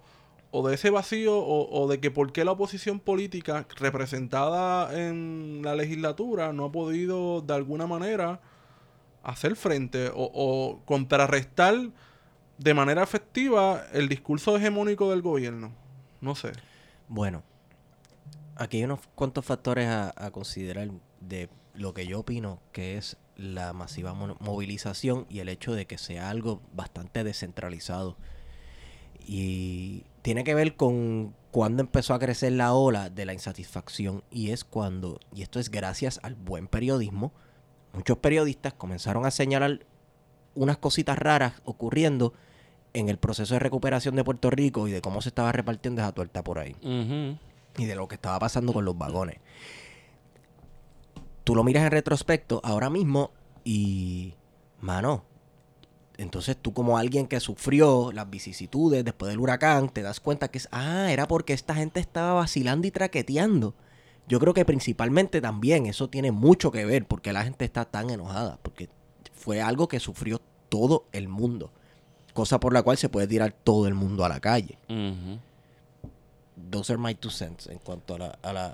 o 0.52 0.68
de 0.68 0.76
ese 0.76 0.90
vacío 0.90 1.38
o, 1.38 1.82
o 1.82 1.88
de 1.88 2.00
que 2.00 2.12
por 2.12 2.32
qué 2.32 2.46
la 2.46 2.52
oposición 2.52 3.00
política 3.00 3.68
representada 3.78 5.08
en 5.08 5.62
la 5.64 5.76
legislatura 5.76 6.54
no 6.54 6.66
ha 6.66 6.72
podido 6.72 7.42
de 7.42 7.54
alguna 7.54 7.86
manera 7.88 8.40
hacer 9.24 9.56
frente 9.56 10.10
o, 10.10 10.32
o 10.34 10.82
contrarrestar 10.86 11.76
de 12.58 12.74
manera 12.74 13.04
efectiva 13.04 13.86
el 13.94 14.10
discurso 14.10 14.58
hegemónico 14.58 15.12
del 15.12 15.22
gobierno. 15.22 15.72
No 16.22 16.36
sé. 16.36 16.52
Bueno, 17.08 17.44
aquí 18.56 18.78
hay 18.78 18.84
unos 18.84 19.00
cuantos 19.16 19.46
factores 19.46 19.88
a, 19.88 20.14
a 20.16 20.32
considerar 20.32 20.90
de 21.22 21.50
lo 21.74 21.94
que 21.94 22.08
yo 22.08 22.20
opino 22.20 22.60
que 22.72 22.98
es 22.98 23.18
la 23.36 23.72
masiva 23.74 24.14
mo- 24.16 24.36
movilización 24.40 25.28
y 25.30 25.40
el 25.40 25.50
hecho 25.50 25.74
de 25.74 25.86
que 25.86 26.00
sea 26.00 26.30
algo 26.30 26.62
bastante 26.74 27.24
descentralizado. 27.24 28.18
Y 29.20 30.06
tiene 30.22 30.44
que 30.44 30.56
ver 30.56 30.76
con 30.76 31.36
cuando 31.52 31.82
empezó 31.82 32.14
a 32.14 32.20
crecer 32.20 32.54
la 32.54 32.74
ola 32.74 33.10
de 33.10 33.26
la 33.26 33.34
insatisfacción 33.34 34.24
y 34.32 34.52
es 34.52 34.64
cuando, 34.64 35.20
y 35.34 35.42
esto 35.42 35.60
es 35.60 35.70
gracias 35.70 36.20
al 36.24 36.36
buen 36.36 36.68
periodismo, 36.68 37.34
muchos 37.94 38.18
periodistas 38.18 38.74
comenzaron 38.74 39.26
a 39.26 39.32
señalar 39.32 39.86
unas 40.56 40.78
cositas 40.78 41.18
raras 41.18 41.54
ocurriendo 41.66 42.34
en 42.94 43.10
el 43.10 43.18
proceso 43.18 43.54
de 43.54 43.60
recuperación 43.60 44.16
de 44.16 44.24
Puerto 44.24 44.50
Rico 44.50 44.88
y 44.88 44.92
de 44.92 45.02
cómo 45.02 45.22
se 45.22 45.30
estaba 45.30 45.52
repartiendo 45.52 46.02
esa 46.02 46.12
tuerta 46.12 46.44
por 46.44 46.60
ahí 46.60 46.76
y 47.78 47.86
de 47.86 47.96
lo 47.96 48.08
que 48.08 48.16
estaba 48.16 48.40
pasando 48.40 48.74
con 48.74 48.86
los 48.86 48.98
vagones. 48.98 49.38
Tú 51.44 51.56
lo 51.56 51.64
miras 51.64 51.84
en 51.84 51.92
retrospecto 51.92 52.60
ahora 52.64 52.90
mismo 52.90 53.32
y, 53.64 54.34
mano, 54.82 55.24
entonces 56.18 56.58
tú 56.58 56.74
como 56.74 56.98
alguien 56.98 57.28
que 57.28 57.40
sufrió 57.40 58.12
las 58.12 58.30
vicisitudes 58.30 59.06
después 59.06 59.30
del 59.30 59.40
huracán, 59.40 59.90
te 59.90 60.02
das 60.02 60.20
cuenta 60.20 60.50
que 60.50 60.58
es, 60.58 60.68
ah, 60.72 61.12
era 61.12 61.28
porque 61.28 61.54
esta 61.54 61.76
gente 61.76 62.00
estaba 62.00 62.34
vacilando 62.34 62.88
y 62.88 62.92
traqueteando. 62.92 63.76
Yo 64.28 64.40
creo 64.40 64.54
que 64.54 64.66
principalmente 64.66 65.40
también 65.40 65.86
eso 65.86 66.10
tiene 66.10 66.32
mucho 66.32 66.72
que 66.72 66.86
ver 66.86 67.06
porque 67.06 67.32
la 67.32 67.44
gente 67.44 67.64
está 67.64 67.86
tan 67.86 68.10
enojada, 68.10 68.60
porque 68.62 68.90
fue 69.32 69.62
algo 69.62 69.88
que 69.88 70.00
sufrió 70.00 70.42
todo 70.70 71.06
el 71.14 71.30
mundo, 71.30 71.72
cosa 72.38 72.60
por 72.60 72.72
la 72.74 72.84
cual 72.84 72.98
se 72.98 73.10
puede 73.10 73.28
tirar 73.28 73.52
todo 73.64 73.88
el 73.88 73.94
mundo 73.96 74.24
a 74.24 74.30
la 74.30 74.40
calle 74.40 74.78
Ujú. 74.90 75.40
those 76.72 76.92
are 76.94 77.02
my 77.02 77.14
two 77.16 77.30
cents 77.32 77.68
en 77.68 77.80
cuanto 77.80 78.16
a 78.16 78.20
la, 78.20 78.40
a 78.42 78.54
la 78.54 78.66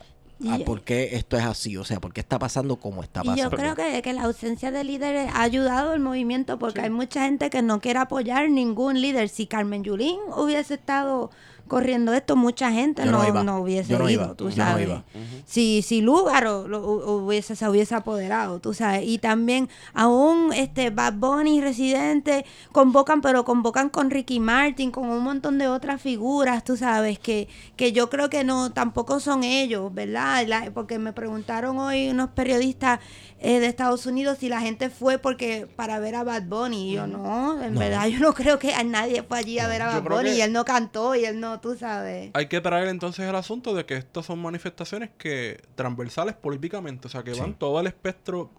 a 0.50 0.58
Y- 0.60 0.64
por 0.66 0.82
qué 0.82 1.16
esto 1.16 1.38
es 1.38 1.44
así, 1.46 1.78
o 1.78 1.86
sea, 1.86 2.02
por 2.02 2.12
qué 2.12 2.20
está 2.20 2.38
pasando 2.40 2.76
como 2.78 3.02
está 3.04 3.22
Y 3.24 3.28
pasando. 3.28 3.44
yo 3.52 3.56
creo 3.56 3.76
que, 3.76 4.02
que 4.02 4.12
la 4.14 4.24
ausencia 4.24 4.72
de 4.72 4.84
líderes 4.84 5.30
ha 5.34 5.42
ayudado 5.44 5.92
al 5.92 6.00
movimiento 6.02 6.60
porque 6.60 6.82
hay 6.82 6.90
mucha 6.90 7.24
gente 7.26 7.50
que 7.50 7.62
no 7.62 7.80
quiere 7.80 8.00
apoyar 8.00 8.50
ningún 8.50 9.00
líder. 9.00 9.30
Si 9.30 9.46
Carmen 9.48 9.84
Yulín 9.86 10.18
hubiese 10.36 10.74
estado 10.74 11.30
corriendo 11.68 12.14
esto, 12.14 12.36
mucha 12.36 12.72
gente 12.72 13.06
no 13.06 13.24
no, 13.44 13.60
hubiese 13.60 13.92
Yo 13.92 14.00
no 14.00 14.10
ido, 14.10 14.24
iba. 14.26 14.34
tú 14.36 14.50
Yo 14.50 14.58
no 14.58 14.64
sabes. 14.70 14.88
iba. 14.88 15.04
Si, 15.46 15.82
si 15.82 16.02
Lúgaro 16.02 16.68
lo 16.68 16.82
hu- 16.86 17.24
hubiese, 17.26 17.56
se 17.56 17.68
hubiese 17.68 17.96
apoderado, 17.96 18.60
tú 18.60 18.74
sabes. 18.74 19.04
Y 19.08 19.18
también 19.18 19.70
aún 19.94 20.52
este 20.54 20.90
Bad 20.90 21.14
Bunny, 21.14 21.62
Residente, 21.62 22.46
convocan, 22.72 23.22
pero 23.22 23.44
convocan 23.46 23.90
con 23.90 24.10
Ricky 24.12 24.40
Martin, 24.40 24.92
con 24.92 25.10
un 25.10 25.24
montón 25.24 25.58
de 25.58 25.68
otras 25.68 26.02
figuras, 26.02 26.64
tú 26.64 26.78
sabes, 26.78 27.18
que, 27.20 27.48
que 27.76 27.92
yo 27.92 28.10
creo 28.10 28.30
que 28.30 28.44
no, 28.44 28.72
tampoco 28.72 29.20
son 29.20 29.44
ellos, 29.44 29.94
¿verdad? 29.94 30.46
La- 30.48 30.72
porque 30.74 31.00
me 31.00 31.14
preguntaron 31.14 31.78
hoy 31.80 32.10
unos 32.10 32.30
periodistas 32.30 33.00
eh, 33.46 33.60
de 33.60 33.68
Estados 33.68 34.06
Unidos 34.06 34.38
si 34.40 34.48
la 34.50 34.62
gente 34.62 34.90
fue 34.90 35.18
porque 35.20 35.68
para 35.76 36.00
ver 36.00 36.16
a 36.16 36.24
Bad 36.24 36.44
Bunny. 36.48 36.92
Y 36.92 36.94
yo 36.96 37.06
no, 37.08 37.62
en 37.62 37.74
No. 37.74 37.80
verdad 37.82 38.08
yo 38.08 38.20
no 38.20 38.34
creo 38.34 38.58
que 38.58 38.74
a 38.74 38.84
nadie 38.84 39.22
fue 39.22 39.38
allí 39.40 39.60
a 39.60 39.68
ver 39.68 39.82
a 39.82 40.00
Bad 40.00 40.04
Bunny 40.10 40.30
y 40.32 40.42
él 40.42 40.54
no 40.54 40.64
cantó 40.66 41.14
y 41.14 41.26
él 41.26 41.40
no, 41.40 41.60
tú 41.60 41.76
sabes. 41.76 42.32
Hay 42.34 42.48
que 42.48 42.62
traer 42.62 42.88
entonces 42.88 43.28
el 43.28 43.36
asunto 43.36 43.74
de 43.76 43.86
que 43.86 43.96
estas 43.98 44.26
son 44.26 44.40
manifestaciones 44.42 45.10
que 45.18 45.62
transversales 45.76 46.36
políticamente, 46.36 47.08
o 47.08 47.12
sea, 47.12 47.22
que 47.24 47.34
Sí. 47.36 47.40
van 47.42 47.54
todo 47.54 47.80
el 47.82 47.88
espectro 47.88 48.50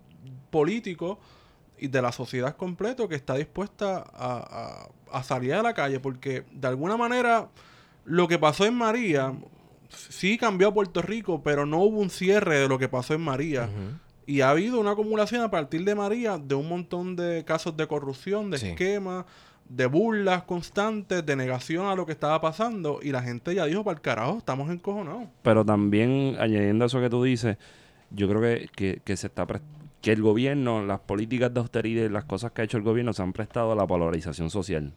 político 0.50 1.18
y 1.78 1.88
de 1.88 2.02
la 2.02 2.12
sociedad 2.12 2.56
completo 2.56 3.08
que 3.08 3.14
está 3.16 3.34
dispuesta 3.34 3.96
a, 4.12 4.86
a- 5.12 5.18
a 5.18 5.22
salir 5.22 5.54
a 5.54 5.62
la 5.62 5.74
calle, 5.74 6.00
porque 6.00 6.44
de 6.52 6.68
alguna 6.68 6.96
manera 6.96 7.48
lo 8.04 8.26
que 8.28 8.38
pasó 8.38 8.64
en 8.66 8.74
María 8.74 9.32
sí 10.10 10.36
cambió 10.38 10.68
a 10.68 10.74
Puerto 10.74 11.02
Rico, 11.02 11.40
pero 11.42 11.66
no 11.66 11.78
hubo 11.78 12.00
un 12.00 12.10
cierre 12.10 12.58
de 12.58 12.68
lo 12.68 12.78
que 12.78 12.88
pasó 12.88 13.14
en 13.14 13.20
María. 13.20 13.68
Y 14.26 14.40
ha 14.40 14.50
habido 14.50 14.80
una 14.80 14.92
acumulación 14.92 15.42
a 15.42 15.50
partir 15.50 15.84
de 15.84 15.94
María 15.94 16.38
de 16.38 16.54
un 16.54 16.68
montón 16.68 17.16
de 17.16 17.44
casos 17.44 17.76
de 17.76 17.86
corrupción, 17.86 18.50
de 18.50 18.58
Sí. 18.58 18.68
esquemas, 18.68 19.24
de 19.68 19.86
burlas 19.86 20.42
constantes, 20.44 21.24
de 21.24 21.36
negación 21.36 21.86
a 21.86 21.94
lo 21.94 22.06
que 22.06 22.12
estaba 22.12 22.40
pasando. 22.40 23.00
Y 23.02 23.10
la 23.10 23.22
gente 23.22 23.54
ya 23.54 23.66
dijo, 23.66 23.84
para 23.84 23.96
el 23.96 24.00
carajo, 24.00 24.38
estamos 24.38 24.70
encojonados. 24.70 25.24
Pero 25.42 25.64
también, 25.64 26.36
añadiendo 26.38 26.84
a 26.84 26.86
eso 26.86 27.00
que 27.00 27.10
tú 27.10 27.22
dices, 27.22 27.56
yo 28.10 28.28
creo 28.28 28.40
que, 28.40 28.68
que, 28.74 29.00
que 29.04 29.16
se 29.16 29.26
está 29.26 29.46
que 30.00 30.12
el 30.12 30.20
gobierno, 30.20 30.84
las 30.84 31.00
políticas 31.00 31.52
de 31.54 31.60
austeridad 31.60 32.04
y 32.04 32.08
las 32.10 32.24
cosas 32.24 32.52
que 32.52 32.60
ha 32.60 32.64
hecho 32.64 32.76
el 32.76 32.82
gobierno 32.82 33.14
se 33.14 33.22
han 33.22 33.32
prestado 33.32 33.72
a 33.72 33.74
la 33.74 33.86
polarización 33.86 34.50
social. 34.50 34.92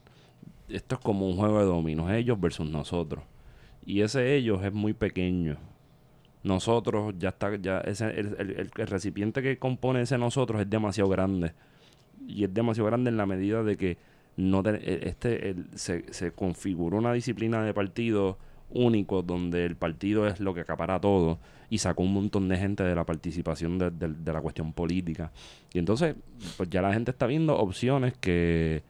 Esto 0.68 0.96
es 0.96 1.02
como 1.02 1.30
un 1.30 1.38
juego 1.38 1.60
de 1.60 1.66
dominos, 1.66 2.12
ellos 2.12 2.38
versus 2.40 2.70
nosotros. 2.70 3.24
Y 3.86 4.02
ese 4.02 4.36
ellos 4.36 4.62
es 4.66 4.74
muy 4.74 4.92
pequeño. 4.92 5.56
Nosotros 6.43 7.15
ya 7.17 7.30
está, 7.30 7.56
ya 7.58 7.80
ese, 7.80 8.06
el, 8.19 8.36
el- 8.39 8.71
el- 8.78 8.88
recipiente 8.88 9.41
que 9.41 9.58
compone 9.58 10.02
ese 10.02 10.17
nosotros 10.17 10.62
es 10.62 10.69
demasiado 10.69 11.10
grande. 11.10 11.54
Y 12.28 12.43
es 12.43 12.54
demasiado 12.54 12.88
grande 12.88 13.10
en 13.10 13.17
la 13.17 13.26
medida 13.26 13.63
de 13.63 13.76
que 13.78 13.97
no 14.38 14.62
te- 14.63 14.76
e- 14.76 15.10
este 15.10 15.50
el- 15.50 15.65
se, 15.76 16.06
se 16.13 16.32
configuró 16.32 16.97
una 16.97 17.13
disciplina 17.13 17.63
de 17.63 17.73
partido 17.73 18.38
único 18.69 19.21
donde 19.21 19.65
el 19.65 19.76
partido 19.76 20.28
es 20.28 20.39
lo 20.39 20.54
que 20.54 20.60
acapara 20.62 21.00
todo 21.00 21.39
y 21.69 21.78
sacó 21.80 22.04
un 22.04 22.13
montón 22.13 22.47
de 22.50 22.58
gente 22.58 22.84
de 22.84 22.95
la 22.95 23.06
participación 23.06 23.78
de, 23.80 23.91
de- 23.91 24.13
de 24.13 24.34
la 24.34 24.41
cuestión 24.41 24.73
política. 24.73 25.32
Y 25.73 25.80
entonces, 25.80 26.15
pues 26.58 26.69
ya 26.69 26.82
la 26.82 26.93
gente 26.93 27.12
está 27.12 27.28
viendo 27.28 27.58
opciones 27.58 28.13
que 28.17 28.84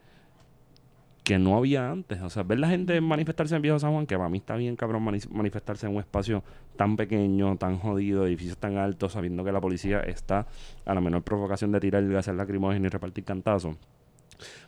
que 1.28 1.38
no 1.38 1.58
había 1.58 1.92
antes. 1.92 2.22
O 2.22 2.30
sea, 2.30 2.44
ver 2.44 2.58
la 2.58 2.70
gente 2.70 3.02
manifestarse 3.02 3.54
en 3.54 3.62
Viejo 3.62 3.78
San 3.80 3.92
Juan, 3.92 4.08
que 4.08 4.16
para 4.16 4.30
mí 4.30 4.38
está 4.38 4.56
bien 4.56 4.78
cabrón 4.78 5.04
mani- 5.04 5.28
manifestarse 5.30 5.86
en 5.86 5.94
un 5.94 6.00
espacio 6.00 6.42
tan 6.78 6.96
pequeño, 6.96 7.58
tan 7.58 7.80
jodido, 7.80 8.26
edificios 8.26 8.58
tan 8.58 8.78
altos, 8.78 9.12
sabiendo 9.12 9.44
que 9.44 9.52
la 9.52 9.60
policía 9.60 10.00
está 10.00 10.48
a 10.86 10.94
la 10.94 11.02
menor 11.02 11.24
provocación 11.24 11.74
de 11.74 11.82
tirar 11.82 12.08
gases 12.08 12.34
lacrimógenos 12.34 12.86
y 12.86 12.90
repartir 12.90 13.26
cantazos. 13.26 13.76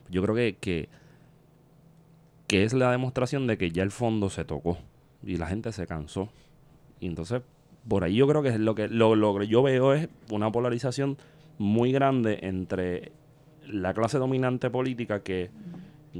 Yo 0.09 0.21
creo 0.21 0.35
que, 0.35 0.57
que, 0.59 0.89
que 2.45 2.65
es 2.65 2.73
la 2.73 2.91
demostración 2.91 3.47
de 3.47 3.57
que 3.57 3.71
ya 3.71 3.83
el 3.83 3.91
fondo 3.91 4.29
se 4.29 4.43
tocó 4.43 4.79
y 5.23 5.37
la 5.37 5.47
gente 5.47 5.71
se 5.71 5.87
cansó. 5.87 6.27
Y 6.99 7.07
entonces, 7.07 7.41
por 7.87 8.03
ahí 8.03 8.15
yo 8.17 8.27
creo 8.27 8.43
que 8.43 8.49
es 8.49 8.59
lo 8.59 8.75
que 8.75 8.89
lo, 8.89 9.15
lo 9.15 9.39
que 9.39 9.47
yo 9.47 9.63
veo 9.63 9.93
es 9.93 10.09
una 10.29 10.51
polarización 10.51 11.17
muy 11.57 11.93
grande 11.93 12.39
entre 12.41 13.13
la 13.65 13.93
clase 13.93 14.17
dominante 14.17 14.69
política 14.69 15.21
que 15.21 15.51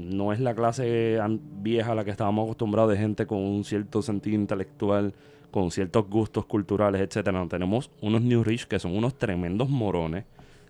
no 0.00 0.32
es 0.32 0.40
la 0.40 0.54
clase 0.54 1.18
vieja 1.62 1.92
a 1.92 1.94
la 1.94 2.04
que 2.04 2.10
estábamos 2.10 2.44
acostumbrados 2.44 2.90
de 2.92 2.98
gente 2.98 3.26
con 3.26 3.38
un 3.38 3.64
cierto 3.64 4.02
sentido 4.02 4.36
intelectual, 4.36 5.12
con 5.50 5.70
ciertos 5.70 6.08
gustos 6.08 6.46
culturales, 6.46 7.00
etcétera. 7.00 7.38
No, 7.38 7.48
tenemos 7.48 7.90
unos 8.00 8.22
New 8.22 8.42
Rich 8.44 8.66
que 8.66 8.78
son 8.78 8.96
unos 8.96 9.18
tremendos 9.18 9.68
morones 9.68 10.24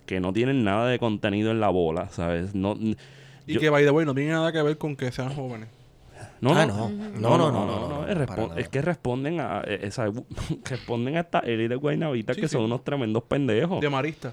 que 0.06 0.20
no 0.20 0.32
tienen 0.32 0.64
nada 0.64 0.88
de 0.88 0.98
contenido 0.98 1.50
en 1.50 1.60
la 1.60 1.68
bola, 1.68 2.08
¿sabes? 2.10 2.54
No, 2.54 2.72
Y 2.76 2.96
yo- 3.46 3.60
que, 3.60 3.70
by 3.70 3.84
the 3.84 3.90
way, 3.90 4.04
no 4.06 4.14
tiene 4.14 4.30
nada 4.32 4.50
que 4.52 4.60
ver 4.62 4.76
con 4.78 4.96
que 4.96 5.12
sean 5.12 5.30
jóvenes. 5.34 5.68
no, 6.40 6.52
Ah, 6.54 6.66
no, 6.66 6.88
no. 6.88 7.10
No, 7.20 7.38
no, 7.38 7.52
no, 7.52 7.66
no, 7.66 7.88
no, 8.06 8.56
es, 8.56 8.68
que 8.68 8.82
responden 8.82 9.40
a 9.40 9.62
eh, 9.66 9.80
esa, 9.82 10.06
responden 10.64 11.16
a 11.16 11.20
esta 11.20 11.38
élite 11.40 11.74
guaynabita 11.76 12.34
Sí, 12.34 12.40
que 12.40 12.48
sí. 12.48 12.52
son 12.54 12.62
unos 12.64 12.82
tremendos 12.84 13.22
pendejos. 13.24 13.80
De 13.80 13.88
marista. 13.90 14.32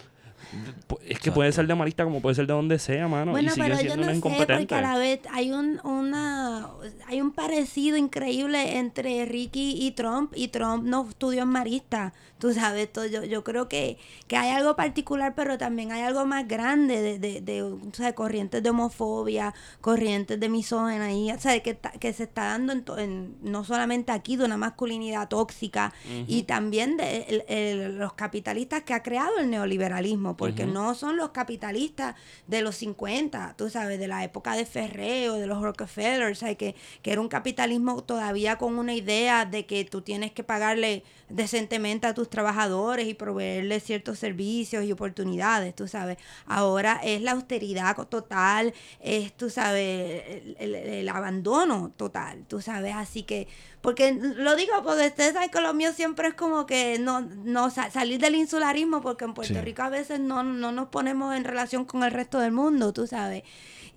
Es 1.05 1.19
que 1.19 1.31
puede 1.31 1.51
ser 1.51 1.67
de 1.67 1.75
marista 1.75 2.03
como 2.03 2.21
puede 2.21 2.35
ser 2.35 2.47
de 2.47 2.53
donde 2.53 2.79
sea, 2.79 3.07
mano. 3.07 3.31
Bueno, 3.31 3.47
y 3.47 3.51
siguen 3.51 3.69
pero 3.77 3.81
yo 3.81 3.97
no 3.97 4.13
sé, 4.13 4.45
porque 4.45 4.75
a 4.75 4.81
la 4.81 4.97
vez 4.97 5.19
hay 5.31 5.51
un, 5.51 5.79
una, 5.83 6.69
hay 7.07 7.21
un 7.21 7.31
parecido 7.31 7.97
increíble 7.97 8.77
entre 8.77 9.25
Ricky 9.25 9.75
y 9.79 9.91
Trump, 9.91 10.33
y 10.35 10.49
Trump 10.49 10.83
no 10.83 11.07
estudió 11.09 11.43
en 11.43 11.49
Marista, 11.49 12.13
tú 12.39 12.53
sabes, 12.53 12.91
todo, 12.91 13.05
yo, 13.05 13.23
yo 13.23 13.43
creo 13.43 13.67
que, 13.67 13.97
que 14.27 14.37
hay 14.37 14.49
algo 14.51 14.75
particular, 14.75 15.33
pero 15.35 15.57
también 15.57 15.91
hay 15.91 16.01
algo 16.03 16.25
más 16.25 16.47
grande 16.47 17.01
de, 17.01 17.19
de, 17.19 17.41
de, 17.41 17.63
o 17.63 17.79
sea, 17.93 18.13
corrientes 18.13 18.61
de 18.63 18.69
homofobia, 18.69 19.53
corrientes 19.81 20.39
de 20.39 20.49
misógena, 20.49 21.11
y, 21.13 21.31
o 21.31 21.39
sea, 21.39 21.59
que, 21.61 21.73
ta- 21.73 21.91
que 21.91 22.13
se 22.13 22.23
está 22.23 22.45
dando 22.45 22.73
en, 22.73 22.83
en- 22.99 23.35
no 23.41 23.63
solamente 23.63 24.11
aquí 24.11 24.35
de 24.35 24.45
una 24.45 24.57
masculinidad 24.57 25.27
tóxica, 25.27 25.93
y 26.27 26.43
también 26.43 26.97
de 26.97 27.17
el- 27.29 27.43
el- 27.47 27.97
los 27.97 28.13
capitalistas 28.13 28.83
que 28.83 28.93
ha 28.93 29.03
creado 29.03 29.39
el 29.39 29.49
neoliberalismo, 29.49 30.37
porque 30.37 30.65
no 30.73 30.93
son 30.95 31.17
los 31.17 31.29
capitalistas 31.29 32.15
de 32.47 32.61
los 32.61 32.75
50, 32.75 33.55
tú 33.57 33.69
sabes, 33.69 33.99
de 33.99 34.07
la 34.07 34.23
época 34.23 34.53
de 34.55 34.65
Ferreo, 34.65 35.35
de 35.35 35.47
los 35.47 35.61
Rockefeller, 35.61 36.31
o 36.31 36.35
sea, 36.35 36.53
que, 36.55 36.75
que 37.01 37.11
era 37.11 37.21
un 37.21 37.27
capitalismo 37.29 38.03
todavía 38.03 38.57
con 38.57 38.77
una 38.77 38.93
idea 38.93 39.45
de 39.45 39.65
que 39.65 39.83
tú 39.85 40.01
tienes 40.01 40.31
que 40.31 40.43
pagarle 40.43 41.03
decentemente 41.29 42.07
a 42.07 42.13
tus 42.13 42.29
trabajadores 42.29 43.07
y 43.07 43.13
proveerles 43.13 43.83
ciertos 43.83 44.17
servicios 44.19 44.85
y 44.85 44.91
oportunidades, 44.91 45.75
tú 45.75 45.87
sabes. 45.87 46.17
Ahora 46.45 46.99
es 47.03 47.21
la 47.21 47.31
austeridad 47.31 47.95
total, 48.07 48.73
es, 49.01 49.33
tú 49.35 49.49
sabes, 49.49 50.23
el, 50.27 50.55
el- 50.59 50.75
el 50.75 51.09
abandono 51.09 51.91
total, 51.97 52.45
tú 52.47 52.61
sabes, 52.61 52.95
así 52.95 53.23
que, 53.23 53.47
porque 53.81 54.13
lo 54.13 54.55
digo, 54.55 54.71
porque 54.83 55.07
ustedes 55.07 55.33
saben 55.33 55.49
que 55.49 55.61
lo 55.61 55.73
mío 55.73 55.91
siempre 55.93 56.29
es 56.29 56.33
como 56.33 56.65
que 56.65 56.97
no, 56.99 57.21
no 57.21 57.69
sa- 57.69 57.91
salir 57.91 58.19
del 58.19 58.35
insularismo, 58.35 59.01
porque 59.01 59.25
en 59.25 59.33
Puerto 59.33 59.53
Sí. 59.53 59.61
Rico 59.61 59.81
a 59.81 59.89
veces 59.89 60.19
no, 60.19 60.43
no 60.43 60.71
nos 60.71 60.87
ponemos 60.89 61.35
en 61.35 61.43
relación 61.43 61.85
con 61.85 62.03
el 62.03 62.11
resto 62.11 62.39
del 62.39 62.51
mundo, 62.53 62.93
tú 62.93 63.05
sabes. 63.05 63.43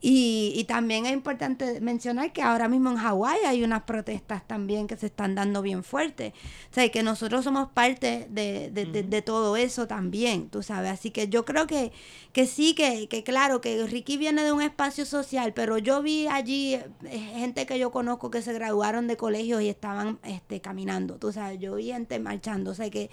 Y, 0.02 0.52
y 0.56 0.64
también 0.64 1.04
es 1.04 1.12
importante 1.12 1.78
mencionar 1.82 2.32
que 2.32 2.40
ahora 2.40 2.68
mismo 2.68 2.90
en 2.90 2.96
Hawái 2.96 3.40
hay 3.46 3.62
unas 3.62 3.82
protestas 3.82 4.46
también 4.46 4.86
que 4.86 4.96
se 4.96 5.06
están 5.06 5.34
dando 5.34 5.60
bien 5.60 5.84
fuertes. 5.84 6.32
O 6.70 6.74
sea, 6.74 6.88
que 6.90 7.02
nosotros 7.02 7.44
somos 7.44 7.68
parte 7.72 8.26
de, 8.30 8.70
de, 8.70 8.86
de- 8.86 9.02
de 9.02 9.22
todo 9.22 9.56
eso 9.58 9.86
también, 9.86 10.48
tú 10.48 10.62
sabes. 10.62 10.90
Así 10.92 11.10
que 11.10 11.28
yo 11.28 11.44
creo 11.44 11.66
que, 11.66 11.92
que 12.32 12.46
sí, 12.46 12.74
que, 12.74 13.08
que 13.08 13.22
claro, 13.24 13.60
que 13.60 13.86
Ricky 13.86 14.16
viene 14.16 14.42
de 14.42 14.52
un 14.52 14.62
espacio 14.62 15.04
social, 15.04 15.52
pero 15.52 15.76
yo 15.76 16.02
vi 16.02 16.26
allí 16.28 16.74
eh, 17.04 17.18
gente 17.36 17.66
que 17.66 17.78
yo 17.78 17.90
conozco 17.90 18.30
que 18.30 18.40
se 18.40 18.54
graduaron 18.54 19.06
de 19.06 19.18
colegios 19.18 19.60
y 19.60 19.68
estaban 19.68 20.18
este, 20.22 20.62
caminando, 20.62 21.16
tú 21.18 21.30
sabes. 21.32 21.58
Yo 21.60 21.74
vi 21.74 21.88
gente 21.92 22.18
marchando, 22.20 22.70
o 22.70 22.74
sea, 22.74 22.88
que, 22.88 23.10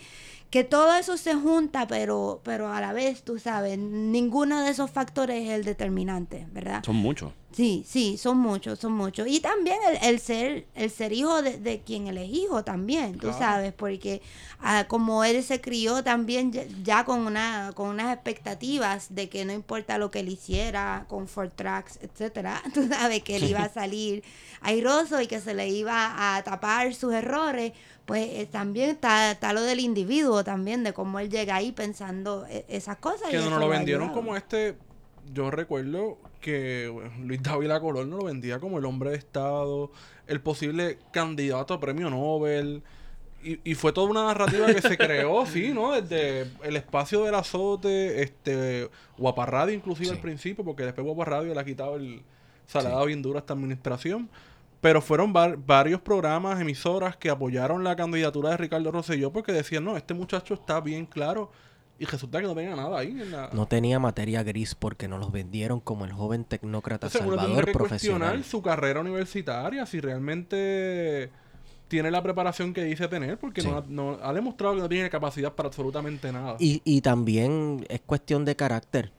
que 0.49 0.63
todo 0.63 0.93
eso 0.95 1.17
se 1.17 1.33
junta, 1.35 1.87
pero, 1.87 2.39
pero 2.43 2.69
a 2.71 2.79
la 2.79 2.93
vez, 2.93 3.23
tú 3.23 3.37
sabes, 3.37 3.77
ninguno 3.77 4.63
de 4.63 4.71
esos 4.71 4.89
factores 4.89 5.43
es 5.43 5.49
el 5.49 5.65
determinante, 5.65 6.47
¿verdad? 6.51 6.83
Son 6.85 6.95
muchos. 6.95 7.31
Sí, 7.51 7.83
sí, 7.87 8.17
son 8.17 8.37
muchos, 8.37 8.77
son 8.77 8.91
muchos. 8.93 9.27
Y 9.27 9.39
también 9.39 9.77
el, 9.89 9.97
el 10.09 10.19
ser, 10.19 10.67
el 10.75 10.91
ser 10.91 11.11
hijo 11.11 11.41
de, 11.41 11.57
de 11.57 11.79
quien 11.81 12.07
él 12.07 12.17
es 12.19 12.29
hijo 12.29 12.63
también, 12.63 13.13
tú 13.13 13.19
Claro. 13.27 13.37
sabes, 13.39 13.73
porque 13.73 14.21
ah, 14.59 14.85
como 14.87 15.23
él 15.23 15.41
se 15.43 15.59
crió 15.59 16.03
también 16.03 16.51
ya, 16.51 16.63
ya 16.83 17.03
con 17.03 17.21
una, 17.21 17.71
con 17.73 17.89
unas 17.89 18.13
expectativas 18.13 19.07
de 19.15 19.27
que 19.29 19.43
no 19.43 19.53
importa 19.53 19.97
lo 19.97 20.11
que 20.11 20.19
él 20.19 20.29
hiciera 20.29 21.05
con 21.09 21.27
Ford 21.27 21.49
Tracks, 21.55 21.97
etcétera, 22.01 22.61
tú 22.73 22.87
sabes 22.87 23.23
que 23.23 23.37
él 23.37 23.45
iba 23.45 23.63
a 23.63 23.69
salir 23.69 24.23
airoso 24.61 25.19
y 25.21 25.27
que 25.27 25.41
se 25.41 25.53
le 25.55 25.67
iba 25.69 26.35
a 26.37 26.43
tapar 26.43 26.93
sus 26.93 27.13
errores, 27.13 27.73
pues 28.07 28.25
eh, 28.31 28.47
también 28.49 28.89
está, 28.89 29.31
está 29.31 29.51
lo 29.51 29.61
del 29.61 29.81
individuo 29.81 30.41
también, 30.45 30.81
de 30.85 30.93
cómo 30.93 31.19
él 31.19 31.29
llega 31.29 31.55
ahí 31.55 31.73
pensando 31.73 32.45
eh, 32.49 32.63
esas 32.69 32.95
cosas. 32.97 33.27
y 33.27 33.31
Que 33.31 33.37
no 33.39 33.49
nos 33.49 33.59
lo 33.59 33.67
vendieron 33.67 34.13
como 34.13 34.35
este. 34.37 34.75
Yo 35.33 35.51
recuerdo 35.51 36.17
que 36.39 36.87
bueno, 36.87 37.11
Luis 37.19 37.43
Dávila 37.43 37.81
Colón 37.81 38.09
no 38.09 38.15
lo 38.17 38.23
vendía 38.23 38.59
como 38.59 38.77
el 38.79 38.85
hombre 38.85 39.09
de 39.09 39.17
Estado, 39.17 39.91
el 40.25 40.39
posible 40.39 40.99
candidato 41.11 41.73
a 41.73 41.81
premio 41.81 42.09
Nobel. 42.09 42.81
Y, 43.43 43.59
y 43.69 43.75
fue 43.75 43.91
toda 43.91 44.09
una 44.09 44.23
narrativa 44.23 44.67
que 44.67 44.81
se 44.81 44.97
creó, 44.97 45.45
sí, 45.53 45.73
¿no? 45.73 45.91
Desde 45.91 46.49
el 46.63 46.77
espacio 46.77 47.25
del 47.25 47.35
azote, 47.35 48.23
este, 48.23 48.89
Guaparradio 49.17 49.75
inclusive 49.75 50.07
Sí. 50.07 50.13
al 50.15 50.21
principio, 50.21 50.63
porque 50.63 50.83
después 50.83 51.05
Guaparradio 51.05 51.53
le 51.53 51.59
ha 51.59 51.65
quitado 51.65 51.97
el... 51.97 52.21
Se 52.67 52.81
le 52.81 52.87
ha 52.87 52.91
dado 52.91 53.05
bien 53.05 53.21
duro 53.21 53.37
a 53.37 53.41
esta 53.41 53.53
administración. 53.53 54.29
Pero 54.81 55.01
fueron 55.01 55.33
var- 55.33 55.57
varios 55.57 56.01
programas, 56.01 56.59
emisoras 56.61 57.17
que 57.17 57.29
apoyaron 57.29 57.83
la 57.83 57.95
candidatura 57.95 58.51
de 58.51 58.57
Ricardo 58.57 58.91
Rosselló 58.91 59.31
porque 59.33 59.51
decían, 59.51 59.83
no, 59.83 59.97
este 59.97 60.13
muchacho 60.13 60.53
está 60.53 60.79
bien 60.81 61.05
claro. 61.05 61.51
Y 61.99 62.05
resulta 62.05 62.39
que 62.39 62.45
no 62.45 62.53
tenía 62.53 62.75
nada 62.75 62.99
ahí 62.99 63.09
en 63.09 63.31
la... 63.31 63.49
No 63.53 63.65
tenía 63.67 63.97
materia 63.97 64.43
gris 64.43 64.75
porque 64.75 65.07
nos 65.07 65.19
los 65.19 65.31
vendieron 65.31 65.79
como 65.79 66.05
el 66.05 66.11
joven 66.11 66.45
tecnócrata 66.45 67.07
Entonces, 67.07 67.27
salvador 67.27 67.65
que 67.65 67.71
profesional. 67.71 68.19
cuestionar 68.29 68.43
su 68.43 68.61
carrera 68.61 68.99
universitaria, 69.01 69.83
si 69.87 69.99
realmente 69.99 71.31
tiene 71.87 72.11
la 72.11 72.21
preparación 72.21 72.73
que 72.73 72.83
dice 72.83 73.07
tener, 73.07 73.39
porque 73.39 73.61
Sí. 73.61 73.67
no, 73.69 73.77
ha- 73.77 73.85
no- 73.87 74.19
ha 74.21 74.31
demostrado 74.33 74.75
que 74.75 74.81
no 74.81 74.89
tiene 74.89 75.09
capacidad 75.09 75.53
para 75.53 75.67
absolutamente 75.69 76.31
nada. 76.31 76.55
Y, 76.59 76.81
y 76.83 77.01
también 77.01 77.83
es 77.89 78.01
cuestión 78.01 78.45
de 78.45 78.55
carácter, 78.55 79.11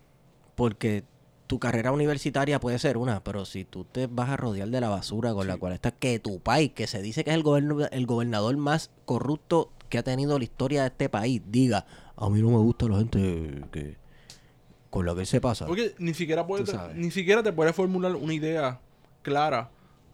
porque 0.55 1.03
tu 1.49 1.59
carrera 1.59 1.91
universitaria 1.91 2.61
puede 2.61 2.79
ser 2.79 2.97
una, 2.97 3.25
pero 3.25 3.45
si 3.45 3.65
tú 3.65 3.85
te 3.85 4.07
vas 4.07 4.29
a 4.29 4.37
rodear 4.37 4.69
de 4.69 4.81
la 4.81 4.89
basura 4.91 5.33
con 5.35 5.49
la 5.49 5.57
cual 5.57 5.73
está 5.73 5.91
que 5.91 6.21
tu 6.21 6.39
país, 6.41 6.71
que 6.73 6.87
se 6.87 7.03
dice 7.03 7.25
que 7.25 7.31
es 7.31 7.37
el, 7.37 7.43
goberno- 7.43 7.89
el 7.91 8.07
gobernador 8.07 8.57
más 8.57 8.91
corrupto 9.07 9.73
que 9.89 9.99
ha 9.99 10.03
tenido 10.05 10.39
la 10.39 10.45
historia 10.45 10.83
de 10.83 10.89
este 10.89 11.09
país, 11.09 11.43
diga, 11.47 11.87
a 12.17 12.29
mí 12.31 12.41
no 12.41 12.51
me 12.51 12.59
gusta 12.59 12.87
la 12.87 12.99
gente 12.99 13.63
que 13.73 13.97
con 14.91 15.05
la 15.07 15.15
que 15.15 15.27
se 15.27 15.41
pasa. 15.41 15.67
Porque 15.67 15.95
ni 15.99 16.15
siquiera, 16.15 16.47
puede, 16.47 16.65
Tú 16.65 16.71
sabes. 16.73 16.97
ni 16.97 17.11
siquiera 17.11 17.43
te 17.43 17.53
puede 17.53 17.73
formular 17.73 18.15
una 18.17 18.33
idea 18.35 18.81
clara 19.23 19.71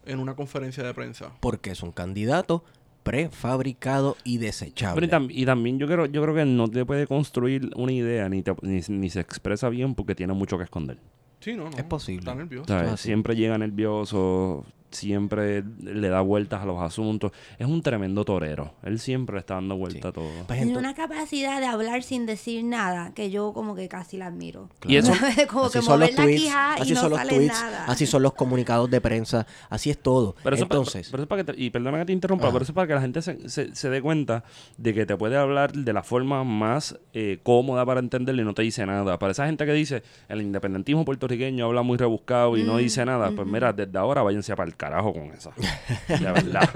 en 0.07 0.19
una 0.21 0.35
conferencia 0.37 0.83
de 0.85 0.95
prensa. 0.95 1.33
Porque 1.41 1.71
es 1.73 1.83
un 1.83 1.93
candidato 1.93 2.65
prefabricado 3.03 4.17
y 4.25 4.39
Pero 4.39 4.47
desechable. 4.47 5.07
y, 5.07 5.09
tam- 5.11 5.29
y 5.31 5.45
también 5.47 5.79
yo 5.79 5.87
creo, 5.87 6.07
yo 6.07 6.23
creo 6.23 6.35
que 6.35 6.45
no 6.45 6.69
te 6.69 6.85
puede 6.85 7.07
construir 7.07 7.71
una 7.77 7.93
idea 7.93 8.29
ni, 8.29 8.43
te- 8.43 8.55
ni, 8.63 8.81
ni 8.89 9.11
se 9.11 9.21
expresa 9.21 9.69
bien 9.69 9.95
porque 9.95 10.15
tiene 10.15 10.33
mucho 10.35 10.59
que 10.59 10.65
esconder. 10.65 10.99
Sí, 11.45 11.55
no, 11.55 11.69
no. 11.69 11.77
Es 11.77 11.85
posible. 11.85 12.21
Está 12.21 12.35
nervioso. 12.35 12.69
¿Sabes? 12.69 12.93
así. 12.93 13.09
Siempre 13.09 13.37
llega 13.37 13.59
nervioso, 13.59 14.65
siempre 14.95 15.63
le 15.83 16.09
da 16.09 16.21
vueltas 16.21 16.63
a 16.63 16.65
los 16.65 16.81
asuntos. 16.81 17.33
Es 17.59 17.67
un 17.67 17.83
tremendo 17.83 18.25
torero. 18.25 18.75
Él 18.83 18.99
siempre 18.99 19.39
está 19.39 19.55
dando 19.55 19.77
vuelta 19.77 20.09
a 20.09 20.13
todo. 20.13 20.29
Pues 20.47 20.63
Tiene 20.63 20.79
una 20.79 20.95
capacidad 20.95 21.61
de 21.61 21.67
hablar 21.67 22.03
sin 22.03 22.27
decir 22.27 22.65
nada 22.65 23.13
que 23.15 23.31
yo 23.31 23.53
como 23.53 23.75
que 23.75 23.89
casi 23.89 24.17
la 24.17 24.27
admiro. 24.27 24.71
Y 24.87 24.97
eso- 24.97 25.13
como 25.51 25.71
que 25.71 25.79
así 25.79 25.87
son 25.87 26.01
los 26.01 26.11
tweets, 26.15 26.51
así 26.55 26.95
no 26.95 27.01
son 27.01 27.11
los 27.11 27.23
tweets, 27.29 27.47
nada. 27.49 27.85
así 27.87 28.07
son 28.07 28.23
los 28.23 28.33
comunicados 28.35 28.91
de 28.91 29.01
prensa, 29.01 29.47
así 29.69 29.91
es 29.91 29.99
todo. 29.99 30.35
Pero 30.43 30.57
eso, 30.57 30.65
Entonces, 30.65 31.09
pero 31.11 31.23
eso 31.25 31.29
para 31.29 31.45
que 31.45 31.53
te- 31.53 31.61
y 31.63 31.71
perdona 31.71 31.99
que 31.99 32.07
te 32.07 32.13
interrumpa, 32.13 32.45
Ajá. 32.47 32.53
pero 32.53 32.63
eso 32.63 32.73
es 32.73 32.75
para 32.75 32.87
que 32.89 32.95
la 32.95 33.01
gente 33.01 33.21
se, 33.23 33.49
se, 33.49 33.75
se 33.75 33.91
dé 33.91 34.01
cuenta 34.01 34.45
de 34.79 34.95
que 34.95 35.07
te 35.07 35.17
puede 35.17 35.37
hablar 35.37 35.73
de 35.73 35.93
la 35.93 36.03
forma 36.03 36.45
más 36.45 36.99
eh, 37.13 37.39
cómoda 37.43 37.85
para 37.85 38.01
entenderle 38.01 38.43
y 38.43 38.45
no 38.45 38.55
te 38.55 38.63
dice 38.63 38.85
nada. 38.87 39.19
Para 39.19 39.33
esa 39.33 39.47
gente 39.47 39.67
que 39.67 39.73
dice 39.73 40.03
el 40.29 40.41
independentismo 40.43 41.05
puertorriqueño 41.05 41.65
habla 41.67 41.83
muy 41.83 41.97
rebuscado 41.99 42.57
y 42.57 42.63
no 42.63 42.75
Mm, 42.75 42.79
dice 42.79 43.05
nada, 43.05 43.31
pues 43.35 43.47
mira, 43.49 43.73
desde 43.73 43.97
ahora 43.99 44.23
váyanse 44.23 44.55
para 44.57 44.69
el 44.69 44.77
carajo 44.85 45.15
con 45.15 45.33
esa. 45.33 45.51
De 46.09 46.33
verdad. 46.33 46.69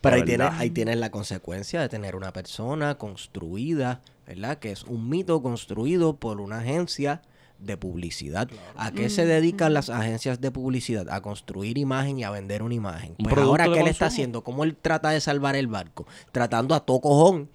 Pero 0.00 0.16
ahí 0.16 0.24
tienes, 0.24 0.48
ahí 0.54 0.70
tienes 0.70 0.96
la 0.96 1.10
consecuencia 1.10 1.80
de 1.80 1.88
tener 1.88 2.16
una 2.16 2.32
persona 2.32 2.96
construida, 2.96 4.00
¿verdad? 4.26 4.58
Que 4.58 4.72
es 4.72 4.82
un 4.82 5.08
mito 5.08 5.40
construido 5.42 6.16
por 6.16 6.40
una 6.40 6.58
agencia 6.58 7.22
de 7.60 7.76
publicidad. 7.76 8.50
¿A 8.76 8.90
qué 8.90 9.08
se 9.08 9.24
dedican 9.24 9.72
las 9.72 9.90
agencias 9.90 10.40
de 10.40 10.50
publicidad? 10.50 11.08
A 11.08 11.20
construir 11.20 11.78
imagen 11.78 12.18
y 12.18 12.24
a 12.24 12.30
vender 12.30 12.64
una 12.64 12.74
imagen. 12.74 13.14
Un 13.18 13.26
Pues 13.26 13.38
ahora, 13.38 13.66
¿qué 13.72 13.84
le 13.84 13.90
está 13.90 14.06
haciendo? 14.06 14.42
¿Cómo 14.42 14.64
él 14.64 14.74
trata 14.74 15.10
de 15.10 15.20
salvar 15.20 15.54
el 15.54 15.68
barco? 15.68 16.04
Tratando 16.32 16.74
a 16.74 16.80
todo 16.80 17.00
cojón 17.00 17.48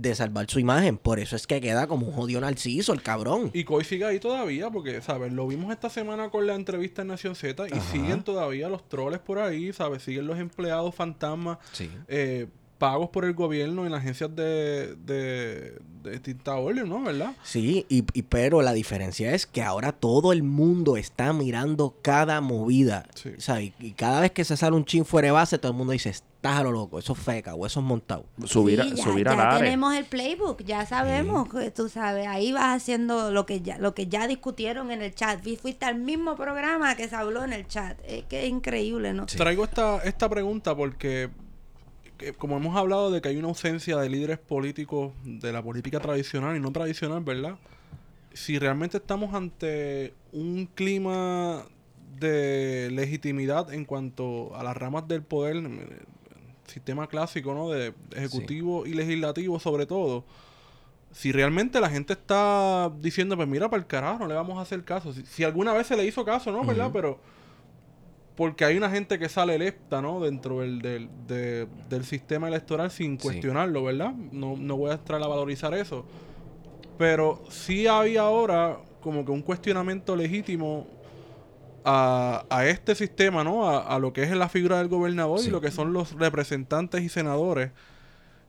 de 0.00 0.14
salvar 0.14 0.48
su 0.48 0.60
imagen. 0.60 0.96
Por 0.96 1.18
eso 1.18 1.34
es 1.36 1.46
que 1.46 1.60
queda 1.60 1.86
como 1.86 2.06
un 2.06 2.12
jodido 2.12 2.40
narciso, 2.40 2.92
el 2.92 3.02
cabrón. 3.02 3.50
Y 3.52 3.64
Coy 3.64 3.84
sigue 3.84 4.04
ahí 4.04 4.20
todavía, 4.20 4.70
porque, 4.70 5.00
¿sabes? 5.02 5.32
Lo 5.32 5.46
vimos 5.48 5.72
esta 5.72 5.90
semana 5.90 6.30
con 6.30 6.46
la 6.46 6.54
entrevista 6.54 7.02
en 7.02 7.08
Nación 7.08 7.34
Z 7.34 7.66
y 7.68 7.72
Ajá. 7.72 7.82
siguen 7.92 8.22
todavía 8.22 8.68
los 8.68 8.88
troles 8.88 9.18
por 9.18 9.38
ahí, 9.38 9.72
¿sabes? 9.72 10.02
Siguen 10.04 10.26
los 10.26 10.38
empleados 10.38 10.94
fantasmas 10.94 11.58
Sí. 11.72 11.90
eh, 12.06 12.46
pagos 12.78 13.10
por 13.10 13.24
el 13.24 13.34
gobierno 13.34 13.86
en 13.86 13.92
agencias 13.94 14.34
de, 14.36 14.94
de, 15.04 15.78
de 16.02 16.10
distinta 16.12 16.54
orden, 16.56 16.88
¿no? 16.88 17.02
¿Verdad? 17.02 17.32
Sí, 17.42 17.84
y, 17.88 18.04
y- 18.12 18.22
pero 18.22 18.62
la 18.62 18.72
diferencia 18.72 19.34
es 19.34 19.46
que 19.46 19.62
ahora 19.62 19.92
todo 19.92 20.32
el 20.32 20.42
mundo 20.44 20.96
está 20.96 21.32
mirando 21.32 21.96
cada 22.02 22.40
movida. 22.40 23.06
Sí. 23.14 23.32
¿sabes? 23.38 23.72
Y 23.80 23.92
cada 23.92 24.20
vez 24.20 24.30
que 24.30 24.44
se 24.44 24.56
sale 24.56 24.76
un 24.76 24.84
chin 24.84 25.04
fuera 25.04 25.26
de 25.26 25.32
base, 25.32 25.58
todo 25.58 25.72
el 25.72 25.78
mundo 25.78 25.92
dice, 25.92 26.08
estás 26.10 26.60
a 26.60 26.62
lo 26.62 26.70
loco, 26.70 27.00
eso 27.00 27.14
es 27.14 27.18
feca 27.18 27.54
o 27.56 27.66
eso 27.66 27.80
es 27.80 27.86
montado. 27.86 28.24
Subir, 28.44 28.80
a- 28.80 28.84
Sí, 28.84 28.94
ya, 28.94 29.02
subir 29.02 29.26
tenemos 29.58 29.94
el 29.96 30.04
playbook, 30.04 30.62
ya 30.62 30.86
sabemos 30.86 31.48
que 31.48 31.72
tú 31.72 31.88
sabes, 31.88 32.28
ahí 32.28 32.52
vas 32.52 32.76
haciendo 32.80 33.32
lo 33.32 33.44
que 33.44 33.60
ya 33.60 33.76
lo 33.78 33.92
que 33.94 34.06
ya 34.06 34.28
discutieron 34.28 34.92
en 34.92 35.02
el 35.02 35.14
chat. 35.14 35.42
Fui- 35.42 35.56
Fuiste 35.56 35.84
al 35.84 35.96
mismo 35.98 36.36
programa 36.36 36.94
que 36.94 37.08
se 37.08 37.16
habló 37.16 37.42
en 37.42 37.52
el 37.52 37.66
chat. 37.66 37.98
Es 38.06 38.22
que 38.26 38.44
es 38.44 38.48
increíble, 38.50 39.12
¿no? 39.14 39.26
Traigo 39.26 39.64
esta, 39.64 39.98
esta 40.04 40.28
pregunta 40.28 40.76
porque, 40.76 41.28
que 41.28 41.30
como 42.38 42.56
hemos 42.56 42.76
hablado 42.76 43.10
de 43.10 43.20
que 43.20 43.28
hay 43.28 43.36
una 43.36 43.48
ausencia 43.48 43.96
de 43.96 44.08
líderes 44.08 44.38
políticos 44.38 45.12
de 45.24 45.52
la 45.52 45.62
política 45.62 46.00
tradicional 46.00 46.56
y 46.56 46.60
no 46.60 46.72
tradicional, 46.72 47.22
¿verdad? 47.22 47.56
Si 48.32 48.58
realmente 48.58 48.96
estamos 48.96 49.34
ante 49.34 50.14
un 50.32 50.66
clima 50.66 51.64
de 52.18 52.90
legitimidad 52.92 53.72
en 53.72 53.84
cuanto 53.84 54.54
a 54.56 54.62
las 54.62 54.76
ramas 54.76 55.06
del 55.06 55.22
poder, 55.22 55.56
eh, 55.56 55.98
sistema 56.66 57.06
clásico, 57.06 57.54
¿no? 57.54 57.70
De 57.70 57.94
ejecutivo 58.14 58.86
y 58.86 58.94
legislativo 58.94 59.58
sobre 59.60 59.86
todo. 59.86 60.24
Si 61.12 61.32
realmente 61.32 61.80
la 61.80 61.88
gente 61.88 62.12
está 62.12 62.92
diciendo, 63.00 63.36
pues 63.36 63.48
mira, 63.48 63.70
para 63.70 63.80
el 63.80 63.86
carajo, 63.86 64.20
no 64.20 64.26
le 64.26 64.34
vamos 64.34 64.58
a 64.58 64.62
hacer 64.62 64.84
caso. 64.84 65.12
Si, 65.12 65.24
si 65.24 65.44
alguna 65.44 65.72
vez 65.72 65.86
se 65.86 65.96
le 65.96 66.04
hizo 66.04 66.24
caso, 66.24 66.52
¿no? 66.52 66.64
¿Verdad? 66.64 66.90
Pero 66.92 67.18
porque 68.38 68.64
hay 68.64 68.76
una 68.76 68.88
gente 68.88 69.18
que 69.18 69.28
sale 69.28 69.56
electa, 69.56 70.00
¿no? 70.00 70.20
Dentro 70.20 70.60
del, 70.60 70.80
del, 70.80 71.08
de- 71.26 71.66
del 71.90 72.04
sistema 72.04 72.46
electoral 72.48 72.90
sin 72.92 73.18
Sí. 73.18 73.24
cuestionarlo, 73.24 73.82
¿verdad? 73.82 74.12
No, 74.32 74.56
no 74.56 74.76
voy 74.76 74.92
a 74.92 74.94
entrar 74.94 75.20
a 75.22 75.26
valorizar 75.26 75.74
eso. 75.74 76.06
Pero 76.96 77.42
sí 77.50 77.86
había 77.88 78.20
ahora 78.22 78.78
como 79.00 79.24
que 79.24 79.32
un 79.32 79.42
cuestionamiento 79.42 80.14
legítimo 80.14 80.86
a, 81.84 82.44
a 82.50 82.66
este 82.66 82.94
sistema, 82.94 83.42
¿no? 83.44 83.68
A, 83.68 83.80
a 83.94 83.98
lo 83.98 84.12
que 84.12 84.22
es 84.22 84.30
la 84.30 84.48
figura 84.48 84.78
del 84.78 84.88
gobernador 84.88 85.40
Sí. 85.40 85.48
y 85.48 85.50
lo 85.50 85.60
que 85.60 85.70
son 85.70 85.92
los 85.92 86.12
representantes 86.12 87.02
y 87.02 87.08
senadores 87.08 87.72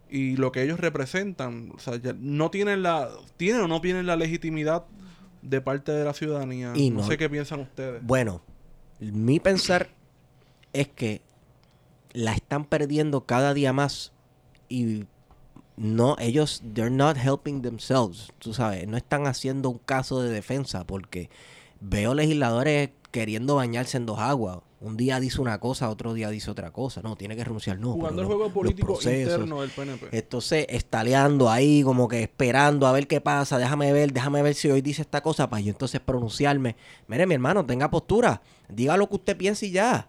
y 0.10 0.36
lo 0.38 0.52
que 0.52 0.62
ellos 0.64 0.80
representan. 0.80 1.72
O 1.76 1.80
sea, 1.80 1.96
ya 1.98 2.14
no 2.18 2.50
tienen 2.52 2.84
la... 2.84 3.10
¿Tienen 3.38 3.62
o 3.62 3.68
no 3.68 3.82
tienen 3.82 4.06
la 4.08 4.16
legitimidad 4.16 4.86
de 5.42 5.62
parte 5.62 5.92
de 5.92 6.04
la 6.06 6.14
ciudadanía? 6.14 6.74
Y 6.76 6.90
no 6.90 7.02
no- 7.02 7.08
sé 7.08 7.18
qué 7.18 7.30
piensan 7.30 7.60
ustedes. 7.62 8.02
Bueno, 8.06 8.42
mi 9.00 9.40
pensar 9.40 9.90
es 10.74 10.88
que 10.88 11.22
la 12.12 12.34
están 12.34 12.66
perdiendo 12.66 13.26
cada 13.26 13.54
día 13.54 13.74
más 13.74 14.12
y 14.68 15.06
no, 15.78 16.18
ellos, 16.20 16.62
they're 16.74 16.94
not 16.94 17.16
helping 17.18 17.62
themselves, 17.62 18.34
tú 18.40 18.54
sabes, 18.54 18.86
no 18.88 18.98
están 18.98 19.28
haciendo 19.28 19.70
un 19.70 19.78
caso 19.78 20.22
de 20.22 20.30
defensa 20.30 20.86
porque 20.86 21.30
veo 21.80 22.14
legisladores 22.14 22.90
queriendo 23.12 23.56
bañarse 23.56 23.98
en 23.98 24.06
dos 24.06 24.20
aguas. 24.20 24.60
Un 24.82 24.96
día 24.96 25.20
dice 25.20 25.42
una 25.42 25.60
cosa, 25.60 25.90
otro 25.90 26.14
día 26.14 26.30
dice 26.30 26.50
otra 26.50 26.72
cosa. 26.72 27.02
No, 27.02 27.18
tiene 27.18 27.36
que 27.36 27.44
renunciar, 27.44 27.80
no. 27.80 27.92
Jugando 27.94 28.22
el 28.22 28.28
juego 28.28 28.50
político 28.50 28.98
interno 29.04 29.62
del 29.62 29.72
PNP. 29.72 30.08
entonces, 30.18 30.66
estaleando 30.70 31.50
ahí, 31.50 31.84
como 31.84 32.08
que 32.08 32.24
esperando 32.24 32.88
a 32.88 32.94
ver 32.94 33.08
qué 33.08 33.20
pasa, 33.20 33.58
déjame 33.58 33.92
ver, 33.92 34.14
déjame 34.14 34.42
ver 34.42 34.56
si 34.56 34.72
hoy 34.72 34.82
dice 34.82 35.02
esta 35.02 35.22
cosa, 35.22 35.50
para 35.50 35.62
yo 35.62 35.72
entonces 35.72 36.00
pronunciarme. 36.00 36.78
Mire, 37.08 37.26
mi 37.26 37.34
hermano, 37.34 37.66
tenga 37.66 37.90
postura, 37.90 38.42
diga 38.70 38.98
lo 38.98 39.10
que 39.10 39.16
usted 39.16 39.38
piense 39.38 39.66
y 39.68 39.72
ya. 39.72 40.08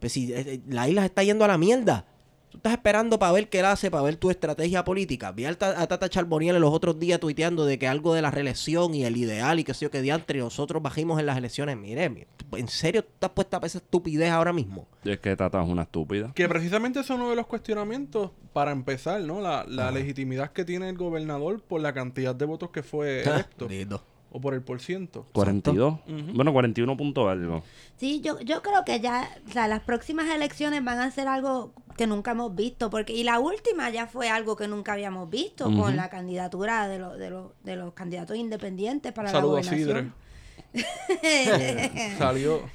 Pues 0.00 0.12
si 0.12 0.32
eh, 0.32 0.40
eh, 0.46 0.60
la 0.68 0.88
isla 0.88 1.02
se 1.02 1.06
está 1.06 1.22
yendo 1.22 1.44
a 1.44 1.48
la 1.48 1.58
mierda. 1.58 2.06
Tú 2.50 2.58
estás 2.58 2.74
esperando 2.74 3.18
para 3.18 3.32
ver 3.32 3.48
qué 3.48 3.58
él 3.58 3.64
hace, 3.64 3.90
para 3.90 4.04
ver 4.04 4.14
tu 4.14 4.30
estrategia 4.30 4.84
política. 4.84 5.32
Vi 5.32 5.44
a 5.44 5.56
Tata 5.56 6.08
Charboniel 6.08 6.60
los 6.60 6.72
otros 6.72 7.00
días 7.00 7.18
tuiteando 7.18 7.64
de 7.66 7.80
que 7.80 7.88
algo 7.88 8.14
de 8.14 8.22
la 8.22 8.30
reelección 8.30 8.94
y 8.94 9.04
el 9.04 9.16
ideal 9.16 9.58
y 9.58 9.64
qué 9.64 9.74
sé 9.74 9.86
yo 9.86 9.90
qué 9.90 10.00
diantre, 10.00 10.38
y 10.38 10.40
nosotros 10.42 10.80
bajimos 10.80 11.18
en 11.18 11.26
las 11.26 11.36
elecciones. 11.36 11.76
Mire, 11.76 12.08
mi- 12.10 12.26
¿en 12.56 12.68
serio 12.68 13.02
tú 13.02 13.10
estás 13.14 13.30
puesta 13.30 13.58
a 13.60 13.66
esa 13.66 13.78
estupidez 13.78 14.30
ahora 14.30 14.52
mismo? 14.52 14.86
Es 15.04 15.18
que 15.18 15.34
Tata 15.34 15.60
es 15.64 15.68
una 15.68 15.82
estúpida. 15.82 16.30
Que 16.32 16.48
precisamente 16.48 17.00
es 17.00 17.10
uno 17.10 17.28
de 17.28 17.34
los 17.34 17.48
cuestionamientos 17.48 18.30
para 18.52 18.70
empezar, 18.70 19.20
¿no? 19.22 19.40
La, 19.40 19.64
la 19.66 19.90
legitimidad 19.90 20.52
que 20.52 20.64
tiene 20.64 20.88
el 20.88 20.96
gobernador 20.96 21.60
por 21.60 21.80
la 21.80 21.92
cantidad 21.92 22.36
de 22.36 22.44
votos 22.44 22.70
que 22.70 22.84
fue 22.84 23.22
electo. 23.48 23.66
O 24.36 24.40
por 24.40 24.52
el 24.52 24.62
por 24.62 24.80
ciento. 24.80 25.26
42. 25.32 25.94
Ujú. 25.94 26.32
Bueno, 26.34 26.52
41 26.52 26.96
punto 26.96 27.28
algo. 27.28 27.62
Sí, 27.96 28.20
yo, 28.20 28.40
yo 28.40 28.62
creo 28.62 28.84
que 28.84 28.98
ya, 28.98 29.30
o 29.48 29.52
sea, 29.52 29.68
las 29.68 29.78
próximas 29.82 30.28
elecciones 30.28 30.82
van 30.82 30.98
a 30.98 31.08
ser 31.12 31.28
algo 31.28 31.72
que 31.96 32.08
nunca 32.08 32.32
hemos 32.32 32.52
visto, 32.52 32.90
porque 32.90 33.12
y 33.12 33.22
la 33.22 33.38
última 33.38 33.90
ya 33.90 34.08
fue 34.08 34.30
algo 34.30 34.56
que 34.56 34.66
nunca 34.66 34.94
habíamos 34.94 35.30
visto 35.30 35.66
con 35.66 35.94
la 35.94 36.10
candidatura 36.10 36.88
de, 36.88 36.98
los 36.98 37.16
de, 37.16 37.30
los 37.30 37.52
de 37.62 37.76
los 37.76 37.94
candidatos 37.94 38.36
independientes 38.36 39.12
para 39.12 39.30
Saludo 39.30 39.58
a 39.58 39.62
la 39.62 39.70
Sidre. 39.70 40.10
Salió. 42.18 42.68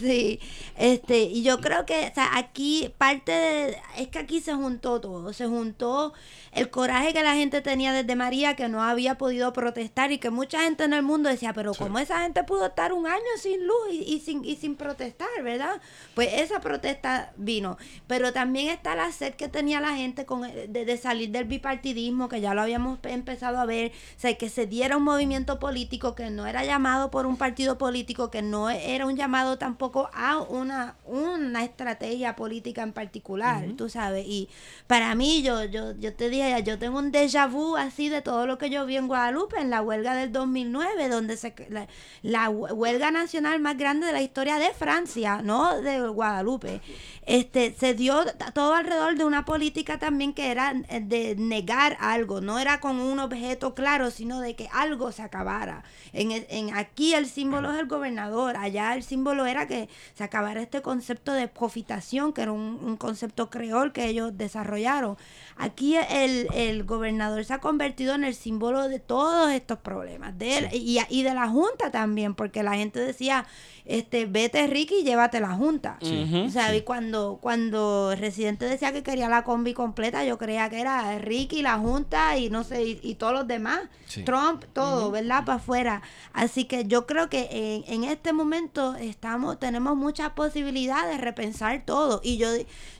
Sí, 0.00 0.40
este, 0.76 1.22
y 1.22 1.42
yo 1.42 1.60
creo 1.60 1.86
que, 1.86 2.08
o 2.10 2.14
sea, 2.14 2.36
aquí 2.36 2.92
parte 2.98 3.32
de, 3.32 3.76
es 3.98 4.08
que 4.08 4.18
aquí 4.18 4.40
se 4.40 4.54
juntó 4.54 5.00
todo, 5.00 5.32
se 5.32 5.46
juntó 5.46 6.12
el 6.52 6.70
coraje 6.70 7.12
que 7.12 7.22
la 7.22 7.34
gente 7.34 7.60
tenía 7.60 7.92
desde 7.92 8.14
María, 8.16 8.56
que 8.56 8.68
no 8.68 8.82
había 8.82 9.16
podido 9.18 9.52
protestar 9.52 10.12
y 10.12 10.18
que 10.18 10.30
mucha 10.30 10.62
gente 10.62 10.84
en 10.84 10.92
el 10.92 11.02
mundo 11.02 11.28
decía, 11.28 11.52
pero 11.52 11.74
¿cómo 11.74 11.98
esa 11.98 12.20
gente 12.20 12.44
pudo 12.44 12.66
estar 12.66 12.92
un 12.92 13.06
año 13.06 13.20
sin 13.40 13.66
luz 13.66 13.76
y, 13.92 14.02
y 14.14 14.20
sin, 14.20 14.44
y 14.44 14.56
sin 14.56 14.76
protestar, 14.76 15.28
verdad? 15.42 15.80
Pues 16.14 16.30
esa 16.34 16.60
protesta 16.60 17.32
vino, 17.36 17.76
pero 18.06 18.32
también 18.32 18.68
está 18.68 18.94
la 18.94 19.12
sed 19.12 19.34
que 19.34 19.48
tenía 19.48 19.80
la 19.80 19.94
gente 19.96 20.24
con, 20.24 20.42
de, 20.42 20.66
de 20.68 20.96
salir 20.96 21.30
del 21.30 21.44
bipartidismo, 21.44 22.28
que 22.28 22.40
ya 22.40 22.54
lo 22.54 22.62
habíamos 22.62 22.98
pe- 22.98 23.12
empezado 23.12 23.58
a 23.58 23.66
ver, 23.66 23.92
o 24.16 24.20
sea, 24.20 24.34
que 24.36 24.48
se 24.48 24.66
diera 24.66 24.96
un 24.96 25.04
movimiento 25.04 25.58
político 25.58 26.14
que 26.14 26.30
no 26.30 26.46
era 26.46 26.64
llamado 26.64 27.10
por 27.10 27.26
un 27.26 27.36
partido 27.36 27.45
político, 27.78 28.30
que 28.30 28.42
no 28.42 28.70
era 28.70 29.06
un 29.06 29.16
llamado 29.16 29.58
tampoco 29.58 30.10
a 30.12 30.38
una, 30.38 30.96
una 31.04 31.64
estrategia 31.64 32.34
política 32.34 32.82
en 32.82 32.92
particular, 32.92 33.64
tú 33.76 33.88
sabes. 33.88 34.26
Y 34.26 34.48
para 34.86 35.14
mí, 35.14 35.42
yo, 35.42 35.64
yo, 35.64 35.92
yo 35.98 36.14
te 36.14 36.28
dije, 36.28 36.62
yo 36.62 36.78
tengo 36.78 36.98
un 36.98 37.12
déjà 37.12 37.50
vu 37.50 37.76
así 37.76 38.08
de 38.08 38.22
todo 38.22 38.46
lo 38.46 38.58
que 38.58 38.70
yo 38.70 38.86
vi 38.86 38.96
en 38.96 39.08
Guadalupe, 39.08 39.60
en 39.60 39.70
la 39.70 39.82
huelga 39.82 40.14
del 40.14 40.32
2009, 40.32 41.08
donde 41.08 41.36
se, 41.36 41.54
la, 41.68 41.88
la 42.22 42.50
huelga 42.50 43.10
nacional 43.10 43.60
más 43.60 43.76
grande 43.76 44.06
de 44.06 44.12
la 44.12 44.22
historia 44.22 44.58
de 44.58 44.72
Francia, 44.72 45.42
no 45.42 45.80
de 45.80 46.00
Guadalupe, 46.08 46.80
este, 47.26 47.74
se 47.78 47.94
dio 47.94 48.24
todo 48.54 48.74
alrededor 48.74 49.16
de 49.16 49.24
una 49.24 49.44
política 49.44 49.98
también 49.98 50.32
que 50.32 50.50
era 50.50 50.74
eh, 50.88 51.00
de 51.00 51.34
negar 51.36 51.96
algo, 52.00 52.40
no 52.40 52.58
era 52.58 52.80
con 52.80 53.00
un 53.00 53.18
objeto 53.18 53.74
claro, 53.74 54.10
sino 54.10 54.40
de 54.40 54.54
que 54.54 54.68
algo 54.72 55.12
se 55.12 55.22
acabara. 55.22 55.82
En, 56.12 56.30
en 56.32 56.74
aquí 56.74 57.14
el 57.14 57.26
símbolo 57.36 57.70
es 57.70 57.78
el 57.78 57.86
gobernador, 57.86 58.56
allá 58.56 58.94
el 58.94 59.02
símbolo 59.02 59.46
era 59.46 59.66
que 59.68 59.88
se 60.14 60.24
acabara 60.24 60.62
este 60.62 60.80
concepto 60.80 61.32
de 61.32 61.48
profitación, 61.48 62.32
que 62.32 62.42
era 62.42 62.52
un, 62.52 62.80
un 62.82 62.96
concepto 62.96 63.50
creol 63.50 63.92
que 63.92 64.06
ellos 64.06 64.32
desarrollaron. 64.36 65.16
Aquí 65.56 65.96
el, 65.96 66.48
el 66.54 66.84
gobernador 66.84 67.44
se 67.44 67.54
ha 67.54 67.60
convertido 67.60 68.14
en 68.14 68.24
el 68.24 68.34
símbolo 68.34 68.88
de 68.88 69.00
todos 69.00 69.50
estos 69.52 69.78
problemas, 69.78 70.38
de 70.38 70.58
él 70.58 70.68
y, 70.72 70.98
y 71.10 71.22
de 71.22 71.34
la 71.34 71.48
Junta 71.48 71.90
también, 71.90 72.34
porque 72.34 72.62
la 72.62 72.74
gente 72.74 73.00
decía, 73.00 73.46
este, 73.84 74.26
vete 74.26 74.66
Ricky 74.66 75.00
y 75.00 75.04
llévate 75.04 75.38
la 75.38 75.52
Junta. 75.54 75.98
O 76.46 76.50
sea, 76.50 76.74
y 76.74 76.82
cuando, 76.82 77.38
cuando 77.40 78.12
el 78.12 78.18
residente 78.18 78.64
decía 78.64 78.92
que 78.92 79.02
quería 79.02 79.28
la 79.28 79.44
combi 79.44 79.74
completa, 79.74 80.24
yo 80.24 80.38
creía 80.38 80.68
que 80.70 80.80
era 80.80 81.18
Ricky, 81.18 81.62
la 81.62 81.78
Junta 81.78 82.36
y 82.38 82.50
no 82.50 82.64
sé, 82.64 82.82
y, 82.82 83.00
y 83.02 83.14
todos 83.14 83.32
los 83.32 83.46
demás. 83.46 83.80
Sí. 84.06 84.24
Trump, 84.24 84.64
todo, 84.72 85.10
¿verdad? 85.10 85.44
Para 85.44 85.56
afuera. 85.56 86.02
Así 86.32 86.64
que 86.64 86.84
yo 86.84 87.06
creo 87.06 87.25
que 87.28 87.48
en, 87.50 87.84
en 87.92 88.04
este 88.10 88.32
momento 88.32 88.94
estamos, 88.96 89.58
tenemos 89.58 89.96
muchas 89.96 90.30
posibilidades 90.30 91.16
de 91.16 91.22
repensar 91.24 91.82
todo. 91.84 92.20
Y 92.22 92.36
yo, 92.36 92.48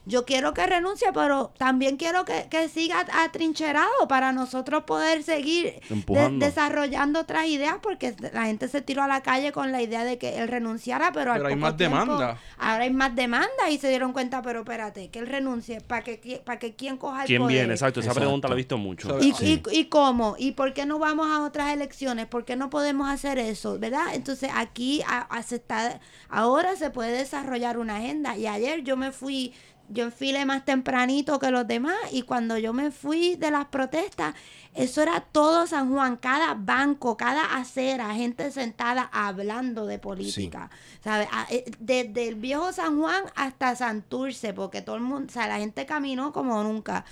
yo 0.05 0.25
quiero 0.25 0.53
que 0.53 0.65
renuncie, 0.65 1.07
pero 1.13 1.51
también 1.57 1.97
quiero 1.97 2.25
que, 2.25 2.47
que 2.49 2.69
siga 2.69 3.05
atrincherado 3.13 4.07
para 4.07 4.31
nosotros 4.31 4.83
poder 4.83 5.23
seguir 5.23 5.79
de- 5.89 6.29
desarrollando 6.37 7.19
otras 7.21 7.45
ideas, 7.47 7.75
porque 7.81 8.15
la 8.33 8.45
gente 8.45 8.67
se 8.67 8.81
tiró 8.81 9.03
a 9.03 9.07
la 9.07 9.21
calle 9.21 9.51
con 9.51 9.71
la 9.71 9.81
idea 9.81 10.03
de 10.03 10.17
que 10.17 10.37
él 10.37 10.47
renunciara, 10.47 11.11
pero, 11.11 11.31
al 11.33 11.37
Pero 11.39 11.47
hay 11.49 11.55
poco 11.55 11.61
más 11.61 11.77
tiempo- 11.77 11.97
demanda. 11.99 12.39
Ahora 12.57 12.83
hay 12.83 12.89
más 12.93 13.15
demanda 13.15 13.69
y 13.69 13.77
se 13.77 13.89
dieron 13.89 14.13
cuenta, 14.13 14.41
pero 14.41 14.59
espérate, 14.61 15.09
que 15.09 15.19
él 15.19 15.27
renuncie 15.27 15.81
para 15.81 16.03
que, 16.03 16.41
para 16.45 16.59
que 16.59 16.75
quien 16.75 16.97
coja 16.97 17.21
el 17.21 17.27
¿Quién 17.27 17.41
poder. 17.41 17.57
viene? 17.57 17.73
Exacto, 17.73 17.99
esa 17.99 18.07
Exacto. 18.09 18.21
pregunta 18.27 18.47
la 18.47 18.53
he 18.53 18.57
visto 18.57 18.77
mucho. 18.77 19.19
¿Y, 19.19 19.33
Sí. 19.33 19.61
y, 19.71 19.79
y 19.79 19.85
cómo? 19.85 20.35
¿Y 20.39 20.53
por 20.53 20.73
qué 20.73 20.85
no 20.85 20.97
vamos 20.99 21.27
a 21.29 21.43
otras 21.43 21.71
elecciones? 21.71 22.25
¿Por 22.25 22.45
qué 22.45 22.55
no 22.55 22.69
podemos 22.69 23.07
hacer 23.09 23.37
eso? 23.37 23.77
¿Verdad? 23.77 24.06
Entonces 24.13 24.49
aquí 24.53 25.03
se 25.45 25.55
está, 25.55 25.99
ahora 26.29 26.75
se 26.75 26.89
puede 26.89 27.11
desarrollar 27.17 27.77
una 27.77 27.97
agenda. 27.97 28.37
Y 28.37 28.47
ayer 28.47 28.83
yo 28.83 28.97
me 28.97 29.11
fui, 29.11 29.53
yo 29.89 30.05
enfilé 30.05 30.45
más 30.45 30.65
tempranito 30.65 31.39
que 31.39 31.51
los 31.51 31.67
demás 31.67 31.97
y 32.11 32.23
cuando 32.23 32.57
yo 32.57 32.73
me 32.73 32.91
fui 32.91 33.35
de 33.35 33.51
las 33.51 33.65
protestas, 33.65 34.35
eso 34.73 35.01
era 35.01 35.21
todo 35.21 35.65
San 35.67 35.89
Juan, 35.91 36.17
cada 36.17 36.53
banco, 36.53 37.17
cada 37.17 37.55
acera, 37.57 38.13
gente 38.13 38.51
sentada 38.51 39.09
hablando 39.11 39.85
de 39.85 39.99
política, 39.99 40.69
¿sabes? 41.03 41.27
A- 41.31 41.47
eh, 41.49 41.65
Desde 41.79 42.27
el 42.27 42.35
viejo 42.35 42.71
San 42.73 42.99
Juan 42.99 43.23
hasta 43.35 43.75
Santurce, 43.75 44.53
porque 44.53 44.81
todo 44.81 44.95
el 44.95 45.01
mundo, 45.01 45.27
o 45.29 45.33
sea, 45.33 45.47
la 45.47 45.57
gente 45.57 45.85
caminó 45.85 46.31
como 46.33 46.63
nunca. 46.63 47.05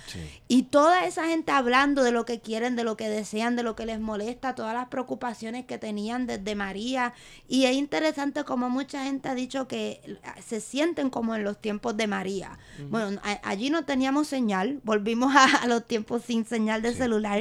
Y 0.48 0.64
toda 0.64 1.04
esa 1.06 1.26
gente 1.26 1.52
hablando 1.52 2.02
de 2.02 2.12
lo 2.12 2.24
que 2.24 2.40
quieren, 2.40 2.76
de 2.76 2.84
lo 2.84 2.96
que 2.96 3.08
desean, 3.08 3.56
de 3.56 3.62
lo 3.62 3.74
que 3.76 3.86
les 3.86 4.00
molesta, 4.00 4.54
todas 4.54 4.74
las 4.74 4.88
preocupaciones 4.88 5.64
que 5.66 5.78
tenían 5.78 6.26
desde 6.26 6.54
María. 6.54 7.14
Y 7.48 7.64
es 7.64 7.74
interesante 7.76 8.44
como 8.44 8.68
mucha 8.70 9.04
gente 9.04 9.28
ha 9.28 9.34
dicho 9.34 9.66
que 9.66 10.18
se 10.46 10.60
sienten 10.60 11.10
como 11.10 11.34
en 11.34 11.44
los 11.44 11.58
tiempos 11.60 11.96
de 11.96 12.06
María. 12.06 12.58
Bueno, 12.90 13.20
a- 13.24 13.40
allí 13.48 13.70
no 13.70 13.84
teníamos 13.84 14.28
señal, 14.28 14.80
volvimos 14.84 15.34
a, 15.36 15.44
a 15.62 15.66
los 15.66 15.86
tiempos 15.86 16.22
sin 16.22 16.44
señal 16.44 16.82
de 16.82 16.94
celular. 16.94 17.40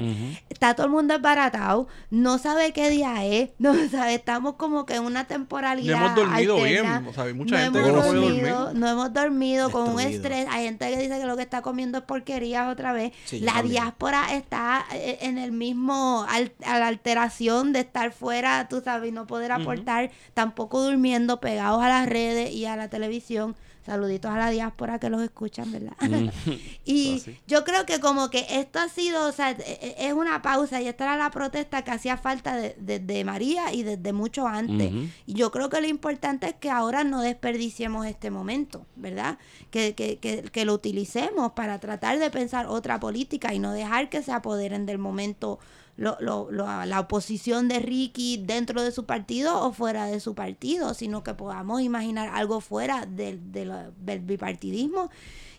Está 0.49 0.73
todo 0.75 0.85
el 0.87 0.91
mundo 0.91 1.13
esbaratado, 1.15 1.87
no 2.09 2.37
sabe 2.37 2.71
qué 2.73 2.89
día 2.89 3.25
es, 3.25 3.49
no 3.59 3.73
sabe, 3.89 4.15
estamos 4.15 4.55
como 4.55 4.85
que 4.85 4.95
en 4.95 5.03
una 5.03 5.25
temporalidad. 5.25 5.97
No 5.99 6.05
hemos 6.05 6.15
dormido 6.15 6.55
alterna. 6.57 6.99
bien, 6.99 7.07
o 7.09 7.13
sea, 7.13 7.33
mucha 7.33 7.55
no 7.57 7.63
gente 7.63 7.79
hemos 7.79 7.89
que 7.89 7.95
no 7.95 8.01
puede 8.01 8.21
dormido, 8.21 8.59
dormir. 8.59 8.79
No 8.81 8.87
hemos 8.89 9.13
dormido 9.13 9.71
con 9.71 9.89
un 9.89 9.99
estrés. 9.99 10.47
Hay 10.49 10.65
gente 10.65 10.89
que 10.89 10.97
dice 10.99 11.19
que 11.19 11.25
lo 11.25 11.35
que 11.35 11.43
está 11.43 11.61
comiendo 11.61 11.97
es 11.99 12.03
porquerías 12.05 12.67
otra 12.71 12.93
vez. 12.93 13.11
Sí, 13.25 13.39
la 13.41 13.53
también. 13.53 13.71
diáspora 13.73 14.33
está 14.33 14.85
eh, 14.93 15.19
en 15.21 15.37
el 15.37 15.51
mismo, 15.51 16.25
al- 16.29 16.53
a 16.65 16.79
la 16.79 16.87
alteración 16.87 17.73
de 17.73 17.79
estar 17.81 18.11
fuera, 18.11 18.67
tú 18.69 18.81
sabes, 18.83 19.09
y 19.09 19.11
no 19.11 19.27
poder 19.27 19.51
aportar, 19.51 20.11
tampoco 20.33 20.81
durmiendo, 20.81 21.39
pegados 21.39 21.83
a 21.83 21.89
las 21.89 22.07
redes 22.07 22.51
y 22.51 22.65
a 22.65 22.75
la 22.75 22.89
televisión. 22.89 23.55
Saluditos 23.85 24.31
a 24.31 24.37
la 24.37 24.49
diáspora 24.49 24.97
que 24.99 25.09
los 25.11 25.21
escuchan, 25.21 25.71
¿verdad? 25.71 25.93
y 26.85 27.15
Eso 27.17 27.29
así. 27.29 27.39
yo 27.45 27.63
creo 27.63 27.85
que 27.85 27.99
como 27.99 28.29
que 28.29 28.45
esto 28.49 28.79
ha 28.79 28.89
sido, 28.89 29.27
o 29.27 29.31
sea, 29.31 29.51
e- 29.51 29.55
e- 29.59 30.07
es 30.07 30.13
una 30.13 30.41
pausa 30.41 30.81
y 30.81 30.87
esta 30.87 31.03
era 31.03 31.17
la 31.17 31.29
protesta 31.29 31.83
que 31.83 31.91
hacía 31.91 32.17
falta 32.17 32.55
desde 32.55 32.75
de, 32.79 32.99
de 32.99 33.23
María 33.23 33.73
y 33.73 33.83
desde 33.83 34.11
mucho 34.13 34.47
antes. 34.47 34.91
Y 35.27 35.33
yo 35.33 35.51
creo 35.51 35.69
que 35.69 35.81
lo 35.81 35.87
importante 35.87 36.47
es 36.47 36.55
que 36.55 36.71
ahora 36.71 37.03
no 37.03 37.21
desperdiciemos 37.21 38.05
este 38.07 38.31
momento, 38.31 38.85
¿verdad? 38.95 39.37
Que, 39.69 39.93
que, 39.93 40.17
que, 40.17 40.41
que 40.43 40.65
lo 40.65 40.73
utilicemos 40.73 41.51
para 41.51 41.79
tratar 41.79 42.17
de 42.17 42.29
pensar 42.31 42.65
otra 42.65 42.99
política 42.99 43.53
y 43.53 43.59
no 43.59 43.71
dejar 43.71 44.09
que 44.09 44.23
se 44.23 44.31
apoderen 44.31 44.85
del 44.85 44.97
momento 44.97 45.59
lo, 45.97 46.17
lo, 46.19 46.51
lo- 46.51 46.85
la 46.85 46.99
oposición 46.99 47.67
de 47.67 47.79
Ricky 47.79 48.43
dentro 48.45 48.81
de 48.83 48.91
su 48.91 49.05
partido 49.05 49.61
o 49.65 49.71
fuera 49.71 50.05
de 50.07 50.19
su 50.19 50.35
partido, 50.35 50.93
sino 50.93 51.23
que 51.23 51.33
podamos 51.33 51.81
imaginar 51.81 52.29
algo 52.33 52.59
fuera 52.61 53.05
del, 53.05 53.39
del 53.51 54.19
bipartidismo. 54.21 55.09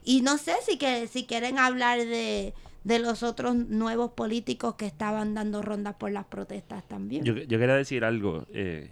Y 0.04 0.20
no 0.20 0.38
sé 0.38 0.52
si, 0.64 0.76
que, 0.78 1.06
si 1.08 1.24
quieren 1.24 1.58
hablar 1.58 1.98
de, 1.98 2.54
de 2.84 2.98
los 2.98 3.22
otros 3.22 3.56
nuevos 3.56 4.12
políticos 4.12 4.74
que 4.76 4.86
estaban 4.86 5.34
dando 5.34 5.62
rondas 5.62 5.94
por 5.96 6.10
las 6.12 6.26
protestas 6.26 6.86
también. 6.86 7.24
Yo, 7.24 7.34
yo 7.34 7.58
quería 7.58 7.74
decir 7.74 8.04
algo. 8.04 8.46
eh, 8.52 8.90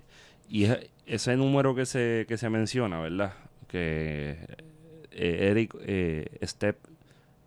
y 0.48 0.64
es- 0.64 0.78
ese 1.06 1.36
número 1.36 1.74
que 1.74 1.84
se, 1.84 2.24
que 2.26 2.38
se 2.38 2.48
menciona, 2.48 2.98
¿verdad? 2.98 3.34
Que 3.68 4.38
eh, 5.10 5.48
Eric 5.50 5.74
eh, 5.82 6.38
Step. 6.42 6.78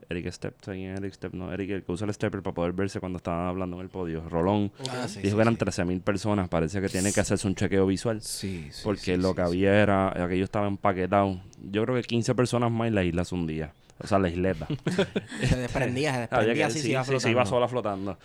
Eric 0.09 0.31
Step, 0.31 0.55
¿saben 0.61 0.79
quién 0.81 0.97
Eric 0.97 1.13
Step, 1.13 1.33
no, 1.33 1.51
Eric 1.51 1.69
el 1.71 1.83
que 1.83 1.91
usa 1.91 2.07
el 2.07 2.13
stepper 2.13 2.41
para 2.41 2.53
poder 2.53 2.71
verse 2.73 2.99
cuando 2.99 3.17
estaban 3.17 3.47
hablando 3.47 3.75
en 3.77 3.83
el 3.83 3.89
podio. 3.89 4.27
Rolón 4.29 4.71
Ah, 4.89 5.05
dijo 5.05 5.07
sí, 5.07 5.21
que 5.21 5.29
eran 5.41 5.55
sí. 5.55 5.59
13.000 5.65 6.01
personas. 6.01 6.47
Parece 6.49 6.79
que 6.81 6.87
tiene 6.89 7.11
que 7.11 7.19
hacerse 7.19 7.45
un 7.47 7.55
chequeo 7.55 7.85
visual. 7.85 8.21
Sí, 8.21 8.67
sí, 8.71 8.81
porque 8.83 9.17
lo 9.17 9.35
que 9.35 9.41
había 9.41 9.73
era, 9.81 10.09
aquello 10.23 10.43
estaba 10.45 10.67
empaquetado. 10.67 11.41
Yo 11.61 11.83
creo 11.83 11.95
que 11.95 12.03
15 12.03 12.35
personas 12.35 12.71
más 12.71 12.87
y 12.87 12.91
la 12.91 13.03
isla 13.03 13.25
se 13.25 13.35
hundía. 13.35 13.73
O 13.99 14.07
sea, 14.07 14.19
la 14.19 14.29
isleta. 14.29 14.67
Se 15.43 15.57
desprendía, 15.57 16.13
se 16.13 16.19
desprendía 16.21 16.67
así, 16.67 16.79
se 16.79 16.89
iba 16.89 17.01
sí, 17.03 17.05
se 17.07 17.11
flotando. 17.11 17.29
iba 17.31 17.45
sola 17.45 17.67
flotando. 17.67 18.17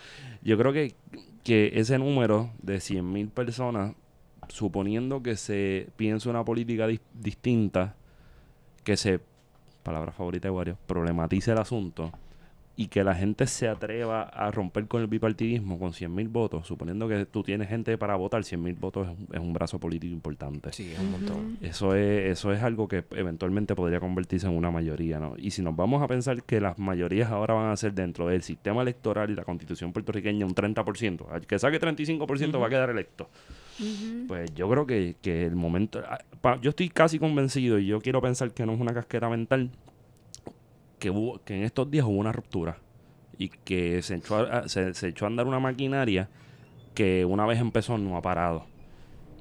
Yo 0.42 0.56
creo 0.58 0.72
que, 0.72 0.94
que 1.42 1.72
ese 1.74 1.98
número 1.98 2.50
de 2.62 2.76
100.000 2.76 3.30
personas, 3.30 3.94
suponiendo 4.48 5.22
que 5.22 5.36
se 5.36 5.88
piense 5.96 6.28
una 6.28 6.44
política 6.44 6.86
dis- 6.88 7.00
distinta, 7.14 7.94
que 8.84 8.96
se, 8.96 9.20
palabra 9.82 10.12
favorita 10.12 10.48
de 10.48 10.52
Wario, 10.52 10.78
problematice 10.86 11.52
el 11.52 11.58
asunto 11.58 12.12
y 12.74 12.86
que 12.88 13.04
la 13.04 13.14
gente 13.14 13.46
se 13.46 13.68
atreva 13.68 14.22
a 14.22 14.50
romper 14.50 14.86
con 14.86 15.02
el 15.02 15.06
bipartidismo 15.06 15.78
con 15.78 15.92
100.000 15.92 16.28
votos, 16.30 16.66
suponiendo 16.66 17.06
que 17.06 17.26
tú 17.26 17.42
tienes 17.42 17.68
gente 17.68 17.98
para 17.98 18.16
votar, 18.16 18.42
100.000 18.42 18.78
votos 18.78 19.08
es 19.08 19.18
un, 19.18 19.28
es 19.32 19.40
un 19.40 19.52
brazo 19.52 19.78
político 19.78 20.12
importante. 20.12 20.72
Sí, 20.72 20.90
es 20.90 20.98
un 20.98 21.10
montón. 21.10 21.58
Eso 21.60 21.94
es, 21.94 22.32
eso 22.32 22.52
es 22.52 22.62
algo 22.62 22.88
que 22.88 23.04
eventualmente 23.10 23.74
podría 23.74 24.00
convertirse 24.00 24.46
en 24.46 24.56
una 24.56 24.70
mayoría, 24.70 25.18
¿no? 25.18 25.34
Y 25.36 25.50
si 25.50 25.62
nos 25.62 25.76
vamos 25.76 26.02
a 26.02 26.08
pensar 26.08 26.44
que 26.44 26.60
las 26.60 26.78
mayorías 26.78 27.30
ahora 27.30 27.54
van 27.54 27.70
a 27.70 27.76
ser 27.76 27.92
dentro 27.92 28.28
del 28.28 28.42
sistema 28.42 28.80
electoral 28.80 29.30
y 29.30 29.34
la 29.34 29.44
constitución 29.44 29.92
puertorriqueña 29.92 30.46
un 30.46 30.54
30%, 30.54 31.26
al 31.30 31.46
que 31.46 31.58
saque 31.58 31.78
35% 31.78 32.60
va 32.60 32.66
a 32.66 32.70
quedar 32.70 32.88
electo. 32.88 33.28
Pues 34.28 34.54
yo 34.54 34.68
creo 34.68 34.87
que, 34.87 35.16
que 35.20 35.44
el 35.44 35.56
momento... 35.56 36.02
ah, 36.06 36.58
yo 36.61 36.70
estoy 36.70 36.88
casi 36.88 37.18
convencido 37.18 37.78
y 37.78 37.87
yo 37.87 38.00
quiero 38.00 38.20
pensar 38.20 38.52
que 38.52 38.66
no 38.66 38.72
es 38.74 38.80
una 38.80 38.94
casqueta 38.94 39.28
mental, 39.28 39.70
que, 40.98 41.12
que 41.44 41.56
en 41.56 41.62
estos 41.64 41.90
días 41.90 42.04
hubo 42.06 42.16
una 42.16 42.32
ruptura 42.32 42.78
y 43.38 43.48
que 43.48 44.02
se 44.02 44.16
echó 44.16 44.37
a, 44.37 44.68
se, 44.68 44.94
se 44.94 45.08
echó 45.08 45.24
a 45.24 45.28
andar 45.28 45.46
una 45.46 45.58
maquinaria 45.58 46.28
que 46.94 47.24
una 47.24 47.46
vez 47.46 47.58
empezó 47.58 47.98
no 47.98 48.16
ha 48.16 48.22
parado 48.22 48.66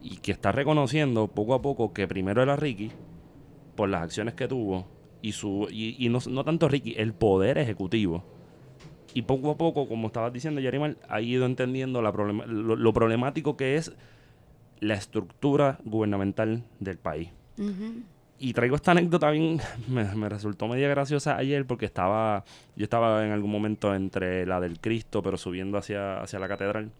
y 0.02 0.17
que 0.17 0.32
está 0.32 0.52
reconociendo 0.52 1.28
poco 1.28 1.54
a 1.54 1.62
poco 1.62 1.94
que 1.94 2.08
primero 2.08 2.41
era 2.41 2.56
Ricky 2.56 2.91
por 3.76 3.89
las 3.89 4.02
acciones 4.02 4.34
que 4.34 4.48
tuvo 4.48 4.88
y 5.22 5.34
su 5.34 5.67
y, 5.70 6.04
y 6.04 6.10
no, 6.10 6.20
no 6.30 6.44
tanto 6.44 6.67
Ricky, 6.67 6.96
el 6.98 7.13
poder 7.13 7.58
ejecutivo. 7.58 8.24
Y 9.13 9.24
poco 9.24 9.52
a 9.52 9.58
poco, 9.58 9.89
como 9.89 10.08
estabas 10.08 10.32
diciendo, 10.32 10.62
Yarimar, 10.62 10.96
ha 11.10 11.20
ido 11.20 11.46
entendiendo 11.46 12.02
la 12.02 12.13
problema- 12.13 12.46
lo 12.46 12.94
problemático 12.94 13.58
que 13.58 13.76
es 13.76 13.91
la 14.82 14.96
estructura 14.96 15.80
gubernamental 15.86 16.63
del 16.80 16.98
país. 16.98 17.30
Y 18.39 18.54
traigo 18.54 18.76
esta 18.76 18.91
anécdota 18.91 19.30
bien, 19.30 19.62
me, 19.88 20.04
me 20.15 20.28
resultó 20.28 20.67
media 20.67 20.89
graciosa 20.89 21.38
ayer 21.38 21.65
porque 21.65 21.86
estaba, 21.86 22.44
yo 22.76 22.84
estaba 22.84 23.24
en 23.26 23.32
algún 23.32 23.52
momento 23.52 23.96
entre 23.96 24.46
la 24.46 24.60
del 24.60 24.80
Cristo, 24.80 25.22
pero 25.22 25.38
subiendo 25.38 25.78
hacia, 25.78 26.20
hacia 26.22 26.39
la 26.39 26.48
catedral, 26.48 26.91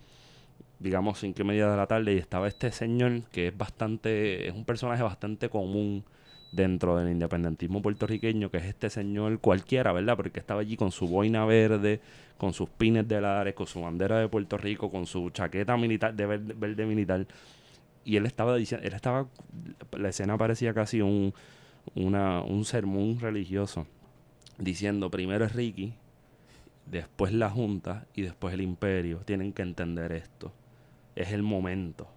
digamos 0.80 1.20
cinco 1.20 1.41
y 1.41 1.46
media 1.46 1.70
de 1.70 1.76
la 1.76 1.88
tarde, 1.88 2.13
y 2.13 2.17
estaba 2.17 2.48
este 2.48 2.72
señor 2.72 3.24
que 3.32 3.48
es 3.48 3.58
bastante, 3.58 4.48
es 4.48 4.54
un 4.54 4.63
personaje 4.65 5.02
bastante 5.02 5.50
común 5.50 6.04
dentro 6.52 6.98
del 6.98 7.10
independentismo 7.10 7.82
puertorriqueño, 7.82 8.52
que 8.52 8.58
es 8.58 8.65
este 8.65 8.91
señor 8.91 9.39
cualquiera, 9.39 9.91
¿verdad? 9.94 10.15
Porque 10.17 10.39
estaba 10.39 10.62
allí 10.62 10.78
con 10.78 10.91
su 10.91 11.08
boina 11.08 11.46
verde, 11.46 12.02
con 12.38 12.54
sus 12.54 12.70
pines 12.70 13.08
de 13.08 13.22
lares, 13.22 13.56
con 13.56 13.65
su 13.65 13.82
bandera 13.82 14.20
de 14.20 14.28
Puerto 14.28 14.58
Rico, 14.58 14.91
con 14.91 15.08
su 15.08 15.32
chaqueta 15.32 15.76
militar, 15.78 16.13
de 16.13 16.26
verde, 16.28 16.54
verde 16.56 16.86
militar. 16.86 17.26
Y 18.04 18.18
él 18.18 18.26
estaba 18.26 18.56
diciendo, 18.56 18.88
él 18.88 18.94
estaba, 18.94 19.28
la 19.92 20.10
escena 20.10 20.38
parecía 20.38 20.74
casi 20.74 21.02
un, 21.02 21.34
una, 21.96 22.42
un 22.42 22.66
sermón 22.66 23.20
religioso, 23.20 23.86
diciendo 24.58 25.12
primero 25.12 25.46
es 25.46 25.54
Ricky, 25.54 25.94
después 26.86 27.32
la 27.34 27.50
Junta 27.50 28.06
y 28.14 28.24
después 28.24 28.54
el 28.54 28.62
Imperio. 28.62 29.20
Tienen 29.20 29.54
que 29.54 29.62
entender 29.62 30.12
esto. 30.12 30.52
Es 31.16 31.32
el 31.32 31.44
momento. 31.44 32.08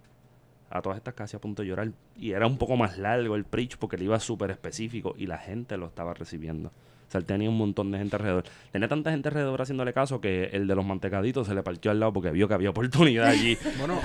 A 0.71 0.83
todas 0.83 0.99
estas 0.99 1.15
casi 1.15 1.37
a 1.37 1.41
punto 1.41 1.63
de 1.63 1.69
llorar. 1.69 1.93
Y 2.17 2.33
era 2.33 2.47
un 2.47 2.59
poco 2.59 2.77
más 2.77 2.99
largo 2.99 3.37
el 3.37 3.45
preach 3.45 3.77
porque 3.77 3.97
él 3.97 4.03
iba 4.03 4.19
súper 4.21 4.51
específico 4.51 5.15
y 5.17 5.27
la 5.27 5.39
gente 5.39 5.77
lo 5.77 5.87
estaba 5.87 6.15
recibiendo. 6.15 6.73
Sea, 7.15 7.21
él 7.21 7.27
tenía 7.27 7.49
un 7.49 7.57
montón 7.57 7.93
de 7.93 7.99
gente 7.99 8.17
alrededor. 8.17 8.45
Tenía 8.73 8.89
tanta 8.89 9.13
gente 9.13 9.29
alrededor 9.29 9.63
haciéndole 9.63 9.93
caso 9.93 10.21
que 10.21 10.47
el 10.47 10.67
de 10.67 10.75
los 10.75 10.85
mantecaditos 10.85 11.47
se 11.47 11.55
le 11.55 11.63
partió 11.63 11.93
al 11.93 12.01
lado 12.01 12.13
porque 12.13 12.33
vio 12.33 12.49
que 12.49 12.55
había 12.55 12.71
oportunidad 12.71 13.29
allí. 13.29 13.57
Bueno, 13.79 14.01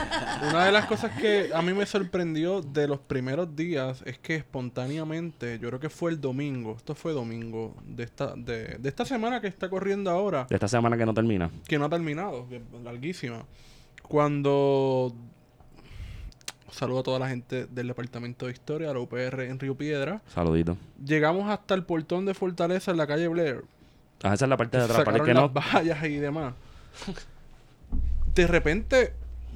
una 0.50 0.66
de 0.66 0.72
las 0.72 0.86
cosas 0.86 1.12
que 1.20 1.50
a 1.54 1.62
mí 1.62 1.74
me 1.74 1.86
sorprendió 1.86 2.62
de 2.62 2.88
los 2.88 3.00
primeros 3.00 3.56
días 3.56 4.04
es 4.06 4.18
que 4.20 4.36
espontáneamente, 4.36 5.58
yo 5.60 5.70
creo 5.70 5.80
que 5.80 5.90
fue 5.90 6.12
el 6.12 6.20
domingo, 6.22 6.76
esto 6.78 6.96
fue 6.96 7.14
domingo 7.14 7.76
de 7.86 8.04
esta, 8.04 8.36
de, 8.36 8.78
de 8.78 8.90
esta 8.90 9.06
semana 9.06 9.40
que 9.42 9.48
está 9.48 9.70
corriendo 9.70 10.10
ahora, 10.12 10.46
De 10.50 10.56
esta 10.56 10.68
semana 10.68 10.98
que 10.98 11.06
no 11.06 11.14
termina. 11.14 11.50
que 11.68 11.80
no 11.80 11.86
ha 11.86 11.90
terminado, 11.90 12.48
que 12.50 12.58
es 12.58 12.62
larguísima. 12.84 13.44
Cuando 14.04 15.14
saludo 16.72 17.00
a 17.00 17.04
toda 17.04 17.20
la 17.20 17.30
gente 17.30 17.66
del 17.68 17.88
departamento 17.88 18.46
de 18.46 18.54
historia, 18.54 18.94
la 18.94 19.00
UPR 19.00 19.42
en 19.42 19.60
Río 19.60 19.76
Piedra, 19.76 20.22
Saludito. 20.34 20.78
llegamos 21.04 21.50
hasta 21.50 21.74
el 21.74 21.84
portón 21.84 22.26
de 22.26 22.34
Fortaleza 22.34 22.92
en 22.92 22.98
la 22.98 23.08
calle 23.08 23.28
Blair. 23.28 23.64
Ah, 24.24 24.34
esa 24.34 24.46
es 24.46 24.50
la 24.50 24.58
parte 24.58 24.78
de 24.78 24.84
atrás. 24.84 25.04
Para 25.04 25.18
el 25.18 25.24
sacaron 25.24 25.52
que 25.52 25.62
las 25.62 25.74
no, 25.74 25.80
vallas 25.80 26.04
y 26.06 26.16
demás. 26.16 26.54
De 28.36 28.48
repente, 28.48 29.14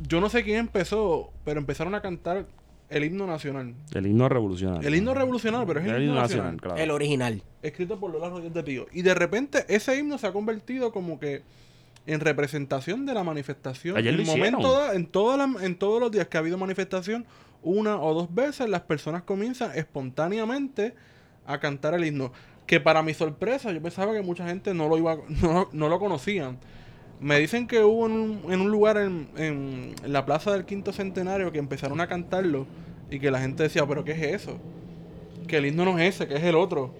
yo 0.07 0.21
no 0.21 0.29
sé 0.29 0.43
quién 0.43 0.57
empezó, 0.57 1.31
pero 1.43 1.59
empezaron 1.59 1.95
a 1.95 2.01
cantar 2.01 2.45
el 2.89 3.03
himno 3.03 3.25
nacional. 3.25 3.73
el 3.93 4.07
himno 4.07 4.29
revolucionario. 4.29 4.87
El 4.87 4.95
himno 4.95 5.13
revolucionario, 5.13 5.67
pero 5.67 5.79
es 5.79 5.87
el, 5.87 6.03
himno 6.03 6.15
nacional. 6.15 6.57
claro. 6.61 6.79
El 6.79 6.91
original. 6.91 7.41
Escrito 7.61 7.99
por 7.99 8.11
Lola 8.11 8.29
Rodríguez 8.29 8.53
de 8.53 8.63
Pío. 8.63 8.87
Y 8.91 9.01
de 9.01 9.13
repente 9.13 9.65
ese 9.67 9.97
himno 9.97 10.17
se 10.17 10.27
ha 10.27 10.31
convertido 10.31 10.91
como 10.91 11.19
que 11.19 11.41
en 12.05 12.19
representación 12.19 13.05
de 13.05 13.13
la 13.13 13.23
manifestación. 13.23 13.95
Ayer 13.97 14.13
en 14.13 14.25
momento 14.27 14.73
da- 14.73 14.93
en, 14.95 15.05
toda 15.05 15.37
la- 15.37 15.65
en 15.65 15.75
todos 15.77 15.99
los 16.01 16.11
días 16.11 16.27
que 16.27 16.37
ha 16.37 16.41
habido 16.41 16.57
manifestación, 16.57 17.25
una 17.61 17.97
o 17.99 18.13
dos 18.13 18.33
veces 18.33 18.67
las 18.69 18.81
personas 18.81 19.23
comienzan 19.23 19.71
espontáneamente 19.77 20.93
a 21.45 21.59
cantar 21.59 21.93
el 21.93 22.05
himno. 22.05 22.31
Que 22.65 22.79
para 22.79 23.03
mi 23.03 23.13
sorpresa, 23.13 23.71
yo 23.71 23.81
pensaba 23.81 24.13
que 24.13 24.21
mucha 24.21 24.45
gente 24.47 24.73
no 24.73 24.87
lo 24.87 24.97
iba, 24.97 25.17
no, 25.41 25.69
no 25.71 25.89
lo 25.89 25.99
conocían. 25.99 26.57
Me 27.19 27.39
dicen 27.39 27.67
que 27.67 27.81
hubo 27.83 28.05
en 28.07 28.11
un, 28.13 28.41
en 28.51 28.59
un 28.61 28.69
lugar 28.71 28.97
en, 28.97 29.29
en 29.37 29.95
la 30.05 30.25
plaza 30.25 30.51
del 30.51 30.65
quinto 30.65 30.91
centenario 30.91 31.51
que 31.53 31.59
empezaron 31.59 32.01
a 32.01 32.07
cantarlo 32.07 32.67
y 33.09 33.19
que 33.19 33.31
la 33.31 33.39
gente 33.39 33.63
decía, 33.63 33.85
pero 33.85 34.03
¿qué 34.03 34.11
es 34.11 34.41
eso? 34.41 34.57
Que 35.47 35.57
el 35.57 35.65
himno 35.67 35.85
no 35.85 35.97
es 35.99 36.15
ese, 36.15 36.27
que 36.27 36.35
es 36.35 36.43
el 36.43 36.55
otro. 36.55 36.93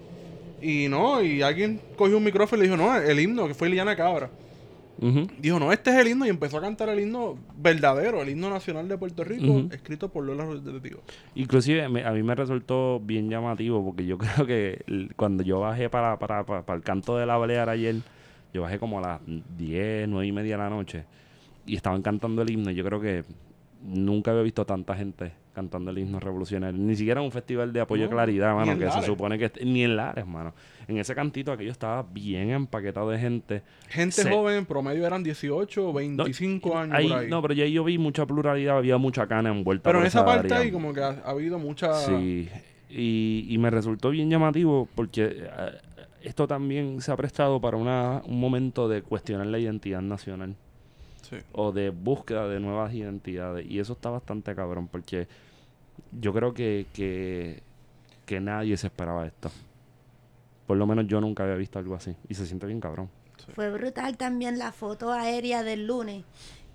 Y 0.62 0.88
no, 0.88 1.20
y 1.22 1.42
alguien 1.42 1.80
cogió 1.96 2.16
un 2.16 2.24
micrófono 2.24 2.62
y 2.62 2.66
le 2.66 2.72
dijo, 2.74 2.82
no, 2.82 2.96
el 2.96 3.20
himno, 3.20 3.46
que 3.46 3.54
fue 3.54 3.68
Liliana 3.68 3.96
Cabra. 3.96 4.30
Dijo, 5.40 5.58
no, 5.58 5.72
este 5.72 5.90
es 5.90 5.96
el 5.96 6.08
himno 6.08 6.24
y 6.26 6.28
empezó 6.30 6.58
a 6.58 6.60
cantar 6.60 6.88
el 6.88 7.00
himno 7.00 7.36
verdadero, 7.56 8.22
el 8.22 8.28
himno 8.30 8.48
nacional 8.50 8.88
de 8.88 8.96
Puerto 8.96 9.24
Rico, 9.24 9.44
escrito 9.72 10.08
por 10.08 10.24
Lola 10.24 10.44
Rodríguez. 10.44 11.00
Inclusive 11.34 11.88
me- 11.88 12.04
a 12.04 12.12
mí 12.12 12.22
me 12.22 12.34
resultó 12.34 13.00
bien 13.00 13.28
llamativo 13.28 13.84
porque 13.84 14.06
yo 14.06 14.16
creo 14.44 14.46
que 14.46 14.82
el- 14.86 15.12
cuando 15.16 15.42
yo 15.42 15.60
bajé 15.60 15.90
para, 15.90 16.18
para, 16.18 16.44
para, 16.44 16.62
para 16.64 16.76
el 16.76 16.82
canto 16.84 17.16
de 17.18 17.26
la 17.26 17.36
balear 17.36 17.68
ayer, 17.68 17.96
yo 18.52 18.62
bajé 18.62 18.78
como 18.78 18.98
a 18.98 19.02
las 19.02 19.20
10, 19.58 20.08
9 20.08 20.26
y 20.26 20.32
media 20.32 20.56
de 20.56 20.62
la 20.62 20.70
noche 20.70 21.04
y 21.66 21.74
estaban 21.76 22.02
cantando 22.02 22.42
el 22.42 22.50
himno. 22.50 22.70
y 22.70 22.74
Yo 22.74 22.84
creo 22.84 23.00
que 23.00 23.24
nunca 23.82 24.30
había 24.30 24.42
visto 24.44 24.64
tanta 24.64 24.94
gente 24.94 25.32
cantando 25.54 25.90
el 25.90 25.98
himno 25.98 26.20
revolucionario. 26.20 26.78
Ni 26.78 26.94
siquiera 26.96 27.20
en 27.20 27.26
un 27.26 27.32
festival 27.32 27.72
de 27.72 27.80
apoyo 27.80 28.06
a 28.06 28.08
Claridad, 28.10 28.54
mano, 28.54 28.78
que 28.78 28.90
se 28.90 29.02
supone 29.02 29.38
que... 29.38 29.50
Ni 29.64 29.84
en 29.84 29.96
Lares, 29.96 30.26
mano. 30.26 30.52
En 30.88 30.98
ese 30.98 31.14
cantito 31.14 31.52
aquello 31.52 31.70
estaba 31.70 32.02
bien 32.02 32.50
empaquetado 32.50 33.08
de 33.10 33.18
gente. 33.18 33.62
Gente 33.88 34.22
Se- 34.22 34.30
joven, 34.30 34.58
en 34.58 34.66
promedio 34.66 35.06
eran 35.06 35.22
18 35.22 35.88
o 35.88 35.92
25 35.92 36.76
años 36.76 36.94
Ahí- 36.96 37.08
por 37.08 37.18
ahí. 37.18 37.28
No, 37.30 37.40
pero 37.40 37.54
ya 37.54 37.64
yo 37.66 37.84
vi 37.84 37.96
mucha 37.96 38.26
pluralidad, 38.26 38.76
había 38.76 38.98
mucha 38.98 39.26
cana 39.26 39.50
envuelta. 39.50 39.84
pero 39.88 40.00
en 40.00 40.06
esa 40.06 40.24
parte 40.24 40.52
área. 40.52 40.58
ahí 40.66 40.70
como 40.72 40.92
que 40.92 41.00
ha, 41.00 41.22
ha 41.24 41.30
habido 41.30 41.58
mucha... 41.58 41.94
Sí, 41.94 42.48
y, 42.90 43.46
y 43.48 43.58
me 43.58 43.70
resultó 43.70 44.10
bien 44.10 44.28
llamativo 44.28 44.88
porque 44.94 45.24
eh, 45.24 45.48
esto 46.22 46.46
también 46.46 47.00
se 47.00 47.10
ha 47.12 47.16
prestado 47.16 47.60
para 47.60 47.76
una, 47.76 48.22
un 48.26 48.38
momento 48.38 48.88
de 48.88 49.02
cuestionar 49.02 49.46
la 49.46 49.58
identidad 49.58 50.02
nacional 50.02 50.54
Sí. 51.22 51.36
o 51.52 51.72
de 51.72 51.88
búsqueda 51.88 52.46
de 52.48 52.60
nuevas 52.60 52.92
identidades. 52.92 53.64
Y 53.66 53.78
eso 53.78 53.94
está 53.94 54.10
bastante 54.10 54.54
cabrón 54.54 54.88
porque 54.88 55.26
yo 56.20 56.32
creo 56.32 56.54
que, 56.54 56.86
que, 56.92 57.62
que 58.26 58.40
nadie 58.40 58.76
se 58.76 58.86
esperaba 58.88 59.26
esto. 59.26 59.50
Por 60.66 60.76
lo 60.76 60.86
menos 60.86 61.06
yo 61.06 61.20
nunca 61.20 61.42
había 61.44 61.56
visto 61.56 61.78
algo 61.78 61.94
así. 61.94 62.14
Y 62.28 62.34
se 62.34 62.46
siente 62.46 62.66
bien 62.66 62.80
cabrón. 62.80 63.10
Fue 63.54 63.70
brutal 63.70 64.16
también 64.16 64.58
la 64.58 64.72
foto 64.72 65.12
aérea 65.12 65.62
del 65.62 65.86
lunes, 65.86 66.24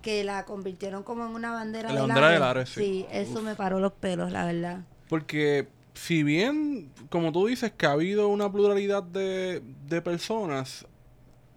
que 0.03 0.23
la 0.23 0.45
convirtieron 0.45 1.01
como 1.03 1.25
en 1.25 1.33
una 1.33 1.51
bandera 1.51 1.89
La 1.89 1.95
de 1.95 2.01
bandera 2.01 2.29
de 2.29 2.39
Lares. 2.39 2.75
Lares, 2.77 2.87
sí. 2.87 3.05
eso 3.11 3.41
me 3.41 3.55
paró 3.55 3.79
los 3.79 3.93
pelos, 3.93 4.31
la 4.31 4.45
verdad. 4.45 4.81
Porque 5.09 5.67
si 5.95 6.21
bien, 6.21 6.91
como 7.09 7.31
tú 7.31 7.47
dices, 7.47 7.71
que 7.75 7.87
ha 7.87 7.91
habido 7.93 8.27
una 8.27 8.51
pluralidad 8.51 9.01
de, 9.01 9.63
de 9.87 10.01
personas, 10.03 10.85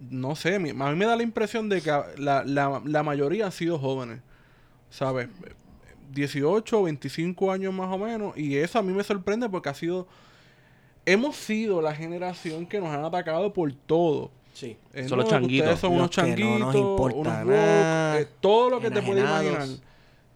no 0.01 0.35
sé, 0.35 0.59
mi- 0.59 0.70
a 0.70 0.72
mí 0.91 0.97
me 0.97 1.05
da 1.05 1.14
la 1.16 1.22
impresión 1.22 1.68
de 1.68 1.83
que 1.83 1.91
la, 2.16 2.43
la, 2.45 2.80
la 2.85 3.03
mayoría 3.03 3.45
han 3.47 3.53
sido 3.53 3.78
jóvenes, 3.78 4.20
¿sabes? 4.91 5.28
18 6.13 6.81
o 6.81 6.83
25 6.85 7.53
años 7.53 7.73
más 7.75 7.93
o 7.93 7.99
menos, 7.99 8.37
y 8.37 8.57
eso 8.57 8.79
a 8.79 8.83
mí 8.83 8.93
me 8.93 9.03
sorprende 9.03 9.49
porque 9.49 9.69
ha 9.69 9.75
sido... 9.75 10.07
Hemos 11.05 11.35
sido 11.35 11.83
la 11.83 11.95
generación 11.95 12.65
que 12.65 12.79
nos 12.79 12.91
han 12.91 13.05
atacado 13.05 13.53
por 13.53 13.73
todo. 13.73 14.31
Sí. 14.53 14.77
Eh, 14.93 15.09
Son 15.09 15.19
los 15.19 15.29
changuitos. 15.29 15.67
Ustedes 15.67 15.81
son 15.81 15.99
Los 15.99 16.17
unos 16.17 16.37
que 16.37 16.45
no 16.45 16.59
nos 16.59 16.75
importa 16.77 17.19
unos 17.19 17.33
nada, 17.47 18.21
eh, 18.21 18.29
todo 18.41 18.71
lo 18.71 18.81
que 18.81 18.91
te 18.91 19.03
puedes 19.03 19.25
imaginar. 19.25 19.67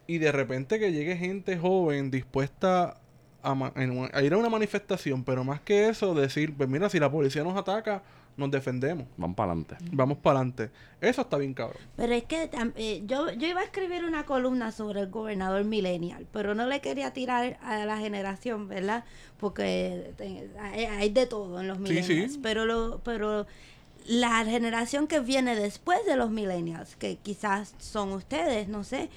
Y 0.08 0.18
de 0.18 0.32
repente 0.32 0.78
que 0.78 0.92
llegue 0.92 1.16
gente 1.16 1.56
joven 1.56 2.10
dispuesta 2.10 2.98
a, 3.42 3.72
a 4.12 4.22
ir 4.22 4.32
a 4.32 4.36
una 4.36 4.48
manifestación, 4.48 5.22
pero 5.22 5.44
más 5.44 5.60
que 5.60 5.88
eso, 5.88 6.14
decir, 6.14 6.54
pues 6.56 6.68
mira, 6.68 6.88
si 6.88 6.98
la 6.98 7.10
policía 7.10 7.44
nos 7.44 7.56
ataca, 7.56 8.02
nos 8.36 8.50
defendemos. 8.50 9.06
Van 9.16 9.34
para 9.34 9.52
adelante. 9.52 9.76
Vamos 9.92 10.18
para 10.18 10.40
adelante. 10.40 10.70
Eso 11.00 11.22
está 11.22 11.36
bien 11.38 11.54
cabrón. 11.54 11.78
Pero 11.96 12.12
es 12.12 12.24
que 12.24 12.50
eh, 12.76 13.02
yo, 13.06 13.30
yo 13.32 13.46
iba 13.48 13.60
a 13.60 13.64
escribir 13.64 14.04
una 14.04 14.24
columna 14.24 14.72
sobre 14.72 15.00
el 15.00 15.08
gobernador 15.10 15.64
millennial, 15.64 16.26
pero 16.32 16.54
no 16.54 16.66
le 16.66 16.80
quería 16.80 17.12
tirar 17.12 17.58
a 17.62 17.84
la 17.84 17.98
generación, 17.98 18.68
¿verdad? 18.68 19.04
Porque 19.38 20.12
te- 20.16 20.50
hay, 20.60 20.84
hay 20.84 21.08
de 21.10 21.26
todo 21.26 21.60
en 21.60 21.68
los 21.68 21.78
Sí, 21.78 21.84
sí. 21.86 21.92
millennials. 21.94 22.38
Pero, 22.42 22.66
lo, 22.66 23.00
pero 23.04 23.46
la 24.06 24.44
generación 24.44 25.06
que 25.06 25.20
viene 25.20 25.56
después 25.56 25.98
de 26.06 26.16
los 26.16 26.30
millennials, 26.30 26.96
que 26.96 27.16
quizás 27.16 27.74
son 27.78 28.12
ustedes, 28.12 28.68
no 28.68 28.84
sé, 28.84 29.08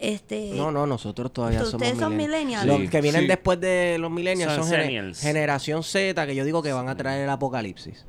este... 0.00 0.52
No, 0.54 0.70
no, 0.70 0.86
nosotros 0.86 1.32
todavía 1.32 1.58
somos 1.64 1.74
Ustedes 1.74 1.98
son 1.98 2.16
millennials. 2.16 2.62
millennials. 2.64 2.82
Los 2.82 2.90
que 2.90 3.00
vienen 3.00 3.22
Sí. 3.22 3.26
después 3.26 3.60
de 3.60 3.96
los 3.98 4.10
millennials 4.10 4.54
Son 4.54 4.64
son, 4.64 5.14
generación 5.14 5.82
Z, 5.82 6.24
que 6.26 6.34
yo 6.36 6.44
digo 6.44 6.62
que 6.62 6.72
van 6.72 6.88
a 6.88 6.96
traer 6.96 7.24
el 7.24 7.30
apocalipsis. 7.30 8.04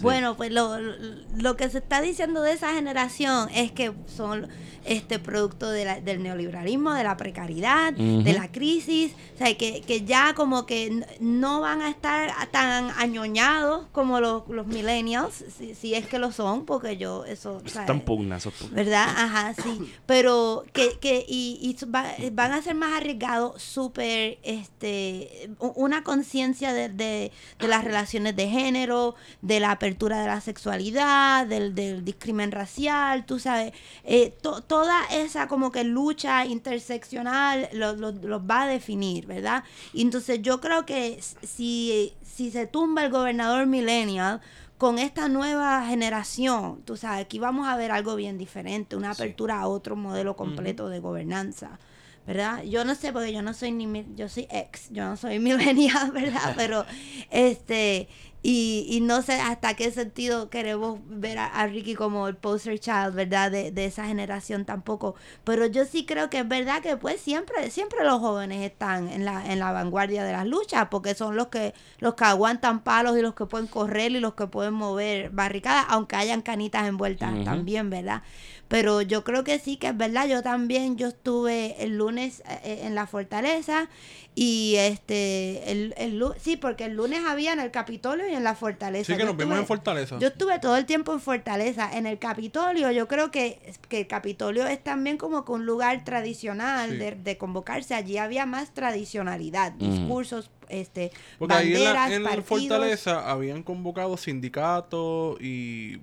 Bueno, 0.00 0.36
pues 0.36 0.50
lo, 0.52 0.78
lo 0.78 1.56
que 1.56 1.68
se 1.70 1.78
está 1.78 2.00
diciendo 2.00 2.42
de 2.42 2.52
esa 2.52 2.72
generación 2.74 3.48
es 3.54 3.72
que 3.72 3.92
son 4.06 4.48
este 4.84 5.18
producto 5.18 5.70
de 5.70 5.84
la- 5.86 6.00
del 6.00 6.22
neoliberalismo, 6.22 6.92
de 6.92 7.04
la 7.04 7.16
precariedad, 7.16 7.92
de 7.94 8.32
la 8.34 8.52
crisis, 8.52 9.12
o 9.34 9.38
sea, 9.38 9.56
que, 9.56 9.80
que 9.80 10.04
ya 10.04 10.34
como 10.34 10.66
que 10.66 11.04
no 11.20 11.60
van 11.62 11.80
a 11.80 11.88
estar 11.88 12.30
tan 12.50 12.90
añoñados 12.98 13.86
como 13.92 14.20
los, 14.20 14.46
los 14.48 14.66
millennials, 14.66 15.42
si, 15.56 15.74
si 15.74 15.94
es 15.94 16.06
que 16.06 16.18
lo 16.18 16.32
son, 16.32 16.66
porque 16.66 16.98
yo 16.98 17.24
eso... 17.24 17.62
o 17.64 17.68
sea, 17.68 17.82
Están 17.82 18.00
pugnas. 18.02 18.46
¿Verdad? 18.72 19.06
Ajá, 19.16 19.54
sí. 19.54 19.90
Pero 20.04 20.64
que, 20.74 20.98
que 21.00 21.24
y, 21.26 21.58
y 21.62 21.84
va- 21.86 22.14
van 22.32 22.52
a 22.52 22.60
ser 22.60 22.74
más 22.74 22.92
arriesgados, 22.94 23.62
súper, 23.62 24.38
este, 24.42 25.48
una 25.58 26.02
conciencia 26.04 26.72
de, 26.74 26.90
de, 26.90 27.32
de 27.58 27.68
las 27.68 27.84
relaciones 27.84 28.36
de 28.36 28.48
género, 28.48 29.14
de 29.44 29.60
la 29.60 29.72
apertura 29.72 30.20
de 30.22 30.26
la 30.26 30.40
sexualidad, 30.40 31.46
del, 31.46 31.74
del 31.74 32.02
discrimen 32.02 32.50
racial, 32.50 33.26
tú 33.26 33.38
sabes, 33.38 33.74
eh, 34.04 34.34
to- 34.40 34.62
toda 34.62 34.98
esa 35.12 35.48
como 35.48 35.70
que 35.70 35.84
lucha 35.84 36.46
interseccional 36.46 37.68
lo- 37.74 37.94
lo- 37.94 38.12
los 38.12 38.40
va 38.42 38.62
a 38.62 38.66
definir, 38.66 39.26
¿verdad? 39.26 39.62
Y 39.92 40.00
entonces 40.00 40.40
yo 40.40 40.60
creo 40.62 40.86
que 40.86 41.20
si, 41.42 42.14
si 42.24 42.50
se 42.50 42.66
tumba 42.66 43.04
el 43.04 43.10
gobernador 43.10 43.66
millennial, 43.66 44.40
con 44.78 44.98
esta 44.98 45.28
nueva 45.28 45.84
generación, 45.86 46.80
tú 46.86 46.96
sabes, 46.96 47.20
aquí 47.26 47.38
vamos 47.38 47.68
a 47.68 47.76
ver 47.76 47.90
algo 47.92 48.16
bien 48.16 48.38
diferente, 48.38 48.96
una 48.96 49.10
apertura 49.10 49.60
a 49.60 49.68
otro 49.68 49.94
modelo 49.94 50.36
completo 50.36 50.88
de 50.88 51.00
gobernanza, 51.00 51.78
¿verdad? 52.26 52.62
Yo 52.64 52.84
no 52.86 52.94
sé, 52.94 53.12
porque 53.12 53.30
yo 53.32 53.42
no 53.42 53.52
soy 53.52 53.72
ni, 53.72 54.04
yo 54.16 54.28
soy 54.30 54.48
ex, 54.50 54.88
yo 54.90 55.04
no 55.04 55.16
soy 55.18 55.38
millennial, 55.48 56.10
¿verdad? 56.12 56.54
Pero, 56.56 56.84
este, 57.30 58.08
y, 58.46 58.86
y 58.90 59.00
no 59.00 59.22
sé 59.22 59.40
hasta 59.40 59.72
qué 59.72 59.90
sentido 59.90 60.50
queremos 60.50 61.00
ver 61.06 61.38
a, 61.38 61.46
a 61.46 61.66
Ricky 61.66 61.94
como 61.94 62.28
el 62.28 62.36
poster 62.36 62.78
child, 62.78 63.14
¿verdad? 63.14 63.50
De, 63.50 63.70
de 63.70 63.86
esa 63.86 64.06
generación 64.06 64.66
tampoco. 64.66 65.14
Pero 65.44 65.64
yo 65.64 65.86
sí 65.86 66.04
creo 66.04 66.28
que 66.28 66.40
es 66.40 66.48
verdad 66.48 66.82
que 66.82 66.98
pues 66.98 67.22
siempre, 67.22 67.70
siempre 67.70 68.04
los 68.04 68.20
jóvenes 68.20 68.70
están 68.70 69.08
en 69.08 69.24
la, 69.24 69.50
en 69.50 69.60
la 69.60 69.72
vanguardia 69.72 70.24
de 70.24 70.32
las 70.32 70.46
luchas, 70.46 70.88
porque 70.90 71.14
son 71.14 71.36
los 71.36 71.46
que, 71.46 71.72
los 72.00 72.16
que 72.16 72.24
aguantan 72.24 72.80
palos 72.84 73.16
y 73.16 73.22
los 73.22 73.34
que 73.34 73.46
pueden 73.46 73.66
correr 73.66 74.12
y 74.12 74.20
los 74.20 74.34
que 74.34 74.46
pueden 74.46 74.74
mover 74.74 75.30
barricadas, 75.30 75.86
aunque 75.88 76.16
hayan 76.16 76.42
canitas 76.42 76.86
envueltas 76.86 77.32
también, 77.44 77.88
¿verdad? 77.88 78.22
Pero 78.68 79.02
yo 79.02 79.24
creo 79.24 79.44
que 79.44 79.58
sí 79.58 79.76
que 79.76 79.88
es 79.88 79.96
verdad. 79.96 80.26
Yo 80.26 80.42
también, 80.42 80.96
yo 80.96 81.08
estuve 81.08 81.76
el 81.84 81.96
lunes 81.98 82.40
eh, 82.48 82.58
eh, 82.64 82.80
en 82.84 82.94
la 82.94 83.06
fortaleza 83.06 83.88
y 84.34 84.74
este, 84.78 85.70
el, 85.70 85.94
el 85.96 86.20
sí, 86.40 86.56
porque 86.56 86.86
el 86.86 86.94
lunes 86.94 87.20
había 87.24 87.52
en 87.52 87.60
el 87.60 87.70
Capitolio 87.70 88.28
y 88.28 88.34
en 88.34 88.42
la 88.42 88.54
fortaleza. 88.54 89.12
Sí 89.12 89.16
que 89.16 89.20
Yo 89.22 89.26
nos 89.26 89.36
vimos 89.36 89.54
en 89.58 89.62
estuve- 89.62 89.66
Fortaleza. 89.66 90.18
yo 90.18 90.28
estuve 90.28 90.58
todo 90.58 90.76
el 90.76 90.86
tiempo 90.86 91.12
en 91.12 91.20
Fortaleza, 91.20 91.90
en 91.96 92.06
el 92.06 92.18
Capitolio. 92.18 92.90
Yo 92.90 93.06
creo 93.06 93.30
que, 93.30 93.60
que 93.88 94.00
el 94.00 94.06
Capitolio 94.08 94.66
es 94.66 94.82
también 94.82 95.18
como 95.18 95.44
que 95.44 95.52
un 95.52 95.66
lugar 95.66 96.02
tradicional 96.04 96.90
Sí. 96.90 96.96
de, 96.96 97.12
de 97.12 97.36
convocarse. 97.38 97.94
Allí 97.94 98.16
había 98.18 98.46
más 98.46 98.72
tradicionalidad, 98.74 99.74
Ujú. 99.80 99.90
discursos, 99.92 100.50
este, 100.68 101.12
Porque 101.38 101.54
ahí 101.54 101.74
en, 101.74 101.84
la, 101.84 101.92
banderas, 101.92 102.10
en 102.12 102.22
la. 102.24 102.42
Fortaleza 102.42 103.30
habían 103.30 103.62
convocado 103.62 104.16
sindicatos 104.16 105.40
y, 105.40 106.00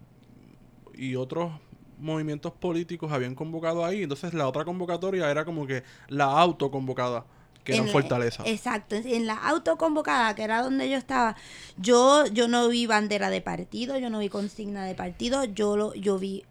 y 0.95 1.15
otros 1.15 1.51
movimientos 2.01 2.51
políticos 2.53 3.11
habían 3.11 3.35
convocado 3.35 3.85
ahí. 3.85 4.03
Entonces 4.03 4.33
la 4.33 4.47
otra 4.47 4.65
convocatoria 4.65 5.29
era 5.31 5.45
como 5.45 5.65
que 5.67 5.83
la 6.09 6.25
autoconvocada, 6.25 7.25
que 7.63 7.73
era 7.73 7.81
en 7.81 7.87
la- 7.87 7.91
Fortaleza. 7.93 8.43
Exacto, 8.45 8.95
en 8.95 9.27
la 9.27 9.35
autoconvocada, 9.35 10.33
que 10.35 10.43
era 10.43 10.63
donde 10.63 10.89
yo 10.89 10.97
estaba, 10.97 11.35
yo 11.77 12.25
yo 12.27 12.47
no 12.47 12.67
vi 12.69 12.87
bandera 12.87 13.29
de 13.29 13.41
partido, 13.41 13.97
yo 13.97 14.09
no 14.09 14.19
vi 14.19 14.29
consigna 14.29 14.83
de 14.85 14.95
partido, 14.95 15.43
yo 15.45 15.77
lo 15.77 15.93
yo 15.93 16.17
vi 16.17 16.43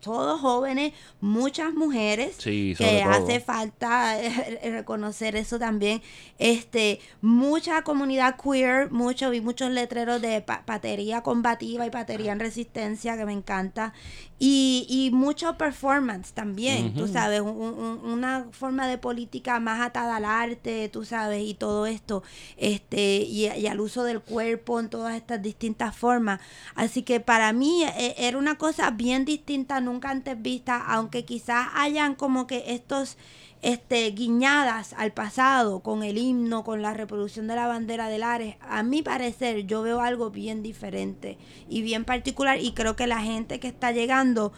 todos 0.00 0.40
jóvenes, 0.40 0.92
muchas 1.20 1.72
mujeres, 1.74 2.36
Sí, 2.38 2.74
que 2.76 3.02
todo. 3.02 3.12
hace 3.12 3.40
falta 3.40 4.16
reconocer 4.64 5.36
eso 5.36 5.58
también. 5.58 6.02
Este, 6.38 7.00
mucha 7.20 7.82
comunidad 7.82 8.36
queer, 8.42 8.90
mucho, 8.90 9.30
vi 9.30 9.40
muchos 9.40 9.70
letreros 9.70 10.20
de 10.20 10.40
pa- 10.40 10.62
patería 10.64 11.22
combativa 11.22 11.86
y 11.86 11.90
patería 11.90 12.32
en 12.32 12.40
resistencia, 12.40 13.16
que 13.16 13.24
me 13.24 13.32
encanta. 13.32 13.92
Y, 14.38 14.86
y 14.88 15.10
mucho 15.14 15.56
performance 15.56 16.32
también, 16.32 16.94
tú 16.94 17.04
Ujú. 17.04 17.12
sabes, 17.12 17.40
un- 17.42 17.48
un- 17.50 18.00
una 18.04 18.46
forma 18.50 18.88
de 18.88 18.98
política 18.98 19.60
más 19.60 19.80
atada 19.80 20.16
al 20.16 20.24
arte, 20.24 20.88
tú 20.88 21.04
sabes, 21.04 21.44
y 21.44 21.54
todo 21.54 21.86
esto, 21.86 22.24
este, 22.56 23.18
y, 23.18 23.46
y 23.46 23.66
al 23.68 23.78
uso 23.80 24.02
del 24.02 24.20
cuerpo 24.20 24.80
en 24.80 24.88
todas 24.88 25.14
estas 25.14 25.40
distintas 25.42 25.94
formas. 25.96 26.40
Así 26.74 27.02
que 27.04 27.20
para 27.20 27.52
mí 27.52 27.84
eh, 27.84 28.14
era 28.18 28.36
una 28.36 28.56
cosa 28.58 28.90
bien 28.90 29.24
distinta, 29.24 29.51
nunca 29.80 30.10
antes 30.10 30.40
vista, 30.40 30.76
aunque 30.76 31.24
quizás 31.24 31.68
hayan 31.74 32.14
como 32.14 32.46
que 32.46 32.74
estos 32.74 33.16
este, 33.62 34.10
guiñadas 34.10 34.92
al 34.94 35.12
pasado 35.12 35.80
con 35.80 36.02
el 36.02 36.18
himno, 36.18 36.64
con 36.64 36.82
la 36.82 36.94
reproducción 36.94 37.46
de 37.46 37.54
la 37.54 37.66
bandera 37.66 38.08
de 38.08 38.18
Lares. 38.18 38.56
A 38.60 38.82
mi 38.82 39.02
parecer, 39.02 39.66
yo 39.66 39.82
veo 39.82 40.00
algo 40.00 40.30
bien 40.30 40.62
diferente 40.62 41.38
y 41.68 41.82
bien 41.82 42.04
particular 42.04 42.60
y 42.60 42.72
creo 42.72 42.96
que 42.96 43.06
la 43.06 43.20
gente 43.20 43.60
que 43.60 43.68
está 43.68 43.92
llegando 43.92 44.52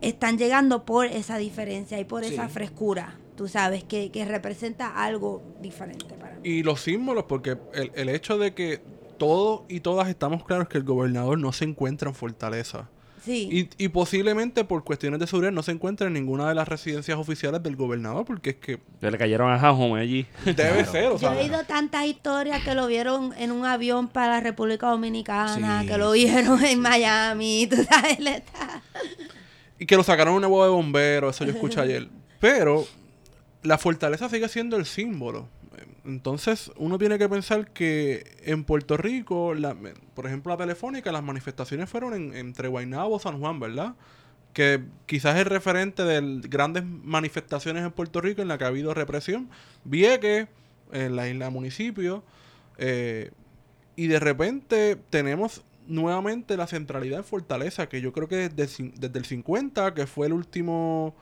están 0.00 0.38
llegando 0.38 0.84
por 0.84 1.06
esa 1.06 1.36
diferencia 1.36 2.00
y 2.00 2.04
por 2.04 2.24
esa 2.24 2.48
frescura, 2.48 3.18
tú 3.36 3.48
sabes, 3.48 3.84
que, 3.84 4.10
que 4.10 4.24
representa 4.24 5.02
algo 5.02 5.42
diferente 5.60 6.14
para 6.14 6.36
mí. 6.36 6.48
Y 6.48 6.62
los 6.62 6.80
símbolos, 6.80 7.24
porque 7.24 7.58
el, 7.74 7.92
el 7.94 8.08
hecho 8.08 8.38
de 8.38 8.54
que 8.54 8.80
todos 9.18 9.62
y 9.68 9.80
todas 9.80 10.08
estamos 10.08 10.44
claros 10.44 10.68
que 10.68 10.78
el 10.78 10.84
gobernador 10.84 11.38
no 11.38 11.52
se 11.52 11.66
encuentra 11.66 12.08
en 12.08 12.14
Fortaleza. 12.14 12.88
Sí. 13.24 13.68
Y, 13.78 13.84
y 13.84 13.88
posiblemente 13.88 14.64
por 14.64 14.82
cuestiones 14.84 15.20
de 15.20 15.26
seguridad 15.26 15.52
no 15.52 15.62
se 15.62 15.72
encuentra 15.72 16.06
en 16.06 16.14
ninguna 16.14 16.48
de 16.48 16.54
las 16.54 16.66
residencias 16.66 17.18
oficiales 17.18 17.62
del 17.62 17.76
gobernador, 17.76 18.24
porque 18.24 18.50
es 18.50 18.56
que 18.56 18.78
le 19.00 19.18
cayeron 19.18 19.50
a 19.52 19.58
Jajome 19.58 20.00
allí. 20.00 20.26
debe 20.44 20.84
ser, 20.86 21.06
o 21.08 21.12
Yo 21.12 21.18
sea, 21.18 21.34
he 21.38 21.44
oído 21.44 21.62
tantas 21.64 22.06
historias 22.06 22.64
que 22.64 22.74
lo 22.74 22.86
vieron 22.86 23.32
en 23.36 23.52
un 23.52 23.66
avión 23.66 24.08
para 24.08 24.28
la 24.34 24.40
República 24.40 24.88
Dominicana, 24.88 25.82
Sí, 25.82 25.86
que 25.88 25.98
lo 25.98 26.12
vieron 26.12 26.58
sí, 26.58 26.64
en 26.64 26.70
sí. 26.70 26.76
Miami, 26.76 27.66
tú 27.70 27.76
sabes, 27.84 28.18
le 28.20 28.36
está- 28.38 28.82
y 29.78 29.86
que 29.86 29.96
lo 29.96 30.02
sacaron 30.02 30.34
una 30.34 30.46
boda 30.46 30.66
de 30.66 30.72
bomberos, 30.72 31.34
eso 31.36 31.44
yo 31.44 31.52
escuché 31.52 31.80
ayer. 31.82 32.08
Pero 32.38 32.86
la 33.62 33.78
fortaleza 33.78 34.28
sigue 34.28 34.48
siendo 34.48 34.76
el 34.76 34.86
símbolo. 34.86 35.48
Entonces, 36.04 36.70
uno 36.76 36.98
tiene 36.98 37.18
que 37.18 37.28
pensar 37.28 37.70
que 37.72 38.36
en 38.44 38.64
Puerto 38.64 38.96
Rico, 38.96 39.54
la- 39.54 39.76
por 40.14 40.26
ejemplo, 40.26 40.52
la 40.52 40.56
telefónica, 40.58 41.12
las 41.12 41.22
manifestaciones 41.22 41.90
fueron 41.90 42.14
en- 42.14 42.34
entre 42.34 42.68
Guaynabo 42.68 43.18
San 43.18 43.38
Juan, 43.38 43.60
¿verdad? 43.60 43.94
Que 44.54 44.82
quizás 45.06 45.36
es 45.38 45.46
referente 45.46 46.02
de 46.04 46.40
grandes 46.48 46.84
manifestaciones 46.84 47.84
en 47.84 47.92
Puerto 47.92 48.20
Rico 48.20 48.42
en 48.42 48.48
la 48.48 48.58
que 48.58 48.64
ha 48.64 48.68
habido 48.68 48.94
represión. 48.94 49.48
Vieques, 49.84 50.48
en 50.92 51.16
la 51.16 51.28
isla 51.28 51.50
municipio. 51.50 52.22
eh, 52.82 53.30
y 53.94 54.06
de 54.06 54.18
repente 54.18 54.96
tenemos 55.10 55.62
nuevamente 55.86 56.56
la 56.56 56.66
centralidad 56.66 57.18
en 57.18 57.24
Fortaleza, 57.24 57.88
que 57.90 58.00
yo 58.00 58.12
creo 58.12 58.26
que 58.26 58.48
desde, 58.48 58.90
desde 58.96 59.18
el 59.18 59.26
50, 59.26 59.92
que 59.92 60.06
fue 60.06 60.28
el 60.28 60.32
último 60.32 61.14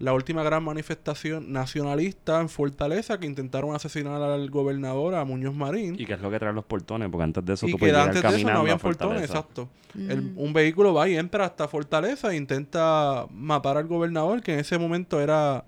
la 0.00 0.12
última 0.14 0.42
gran 0.42 0.64
manifestación 0.64 1.52
nacionalista 1.52 2.40
en 2.40 2.48
Fortaleza 2.48 3.20
que 3.20 3.26
intentaron 3.26 3.74
asesinar 3.74 4.20
al 4.22 4.50
gobernador, 4.50 5.14
a 5.14 5.24
Muñoz 5.24 5.54
Marín. 5.54 5.94
Y 5.96 6.06
que 6.06 6.14
es 6.14 6.20
lo 6.20 6.30
que 6.30 6.38
traen 6.38 6.56
los 6.56 6.64
portones, 6.64 7.08
porque 7.10 7.22
antes 7.24 7.44
de 7.44 7.52
eso 7.54 7.68
Y 7.68 7.72
tú 7.72 7.78
que 7.78 7.90
antes 7.92 8.22
de 8.22 8.28
eso 8.28 8.50
no 8.50 8.58
había 8.60 8.74
a 8.74 8.78
portones, 8.78 9.22
exacto. 9.22 9.68
El- 9.94 10.22
Mm. 10.22 10.38
un 10.38 10.52
vehículo 10.52 10.92
va 10.94 11.08
y 11.08 11.16
entra 11.16 11.44
hasta 11.44 11.68
Fortaleza 11.68 12.32
e 12.32 12.36
intenta 12.36 13.26
matar 13.30 13.76
al 13.76 13.86
gobernador, 13.86 14.40
que 14.42 14.54
en 14.54 14.58
ese 14.60 14.76
momento 14.78 15.20
era 15.20 15.64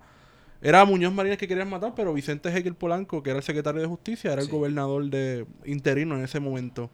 era 0.65 0.85
Muñoz 0.85 1.13
Marín 1.13 1.33
el 1.33 1.37
que 1.37 1.45
querían 1.47 1.69
matar, 1.69 1.93
pero 1.93 2.13
Vicente 2.13 2.47
Hegel 2.47 2.73
Polanco, 2.75 3.21
que 3.21 3.31
era 3.31 3.39
el 3.39 3.43
secretario 3.43 3.81
de 3.81 3.87
Justicia, 3.87 4.31
era 4.31 4.41
el 4.41 4.47
gobernador 4.47 5.09
de 5.09 5.45
interino 5.65 6.15
en 6.15 6.23
ese 6.23 6.39
momento. 6.39 6.89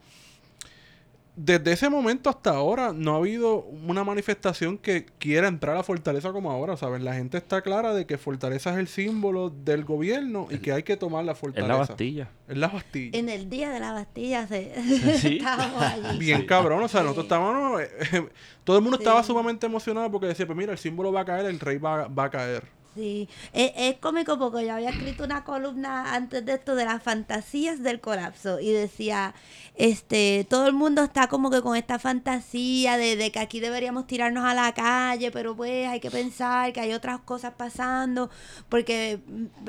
Desde 1.41 1.71
ese 1.71 1.89
momento 1.89 2.29
hasta 2.29 2.49
ahora 2.49 2.91
no 2.93 3.13
ha 3.13 3.17
habido 3.19 3.59
una 3.63 4.03
manifestación 4.03 4.77
que 4.77 5.05
quiera 5.19 5.47
entrar 5.47 5.77
a 5.77 5.83
Fortaleza 5.83 6.33
como 6.33 6.51
ahora, 6.51 6.75
¿sabes? 6.75 7.01
La 7.01 7.13
gente 7.13 7.37
está 7.37 7.61
clara 7.61 7.93
de 7.93 8.05
que 8.05 8.17
Fortaleza 8.17 8.71
es 8.73 8.77
el 8.77 8.89
símbolo 8.89 9.49
del 9.49 9.85
gobierno 9.85 10.47
y 10.49 10.57
que 10.57 10.73
hay 10.73 10.83
que 10.83 10.97
tomar 10.97 11.23
la 11.23 11.31
Es 11.31 11.37
Fortaleza. 11.37 11.71
la 11.71 11.77
Bastilla. 11.79 12.29
Es 12.49 12.57
la 12.57 12.67
Bastilla. 12.67 13.17
En 13.17 13.29
el 13.29 13.49
día 13.49 13.69
de 13.69 13.79
la 13.79 13.93
Bastilla 13.93 14.47
se, 14.47 14.73
Sí. 15.17 15.37
estábamos 15.37 15.81
allí. 15.81 16.19
Bien 16.19 16.45
cabrón, 16.45 16.83
o 16.83 16.87
sea, 16.89 17.03
nosotros 17.03 17.23
estábamos... 17.27 17.81
eh, 17.83 17.89
todo 18.65 18.75
el 18.75 18.83
mundo 18.83 18.97
estaba 18.97 19.23
sumamente 19.23 19.65
emocionado 19.65 20.11
porque 20.11 20.27
decía, 20.27 20.45
pues 20.45 20.57
mira, 20.57 20.73
el 20.73 20.77
símbolo 20.77 21.13
va 21.13 21.21
a 21.21 21.25
caer, 21.25 21.45
el 21.45 21.61
rey 21.61 21.77
va, 21.77 22.09
va 22.09 22.25
a 22.25 22.29
caer. 22.29 22.78
Sí, 22.95 23.29
es, 23.53 23.71
es 23.75 23.95
cómico 23.97 24.39
porque 24.39 24.65
yo 24.65 24.73
había 24.73 24.89
escrito 24.89 25.23
una 25.23 25.43
columna 25.43 26.15
antes 26.15 26.43
de 26.43 26.53
esto 26.53 26.75
de 26.75 26.85
las 26.85 27.01
fantasías 27.03 27.83
del 27.83 28.01
colapso 28.01 28.59
y 28.59 28.71
decía, 28.71 29.35
este, 29.75 30.45
todo 30.49 30.65
el 30.65 30.73
mundo 30.73 31.03
está 31.03 31.27
como 31.27 31.51
que 31.51 31.61
con 31.61 31.77
esta 31.77 31.99
fantasía 31.99 32.97
de, 32.97 33.15
de 33.15 33.31
que 33.31 33.39
aquí 33.39 33.59
deberíamos 33.59 34.07
tirarnos 34.07 34.43
a 34.43 34.55
la 34.55 34.73
calle, 34.73 35.29
pero 35.29 35.55
pues 35.55 35.87
hay 35.87 35.99
que 35.99 36.09
pensar 36.09 36.73
que 36.73 36.81
hay 36.81 36.93
otras 36.93 37.19
cosas 37.21 37.53
pasando, 37.55 38.31
porque 38.69 39.19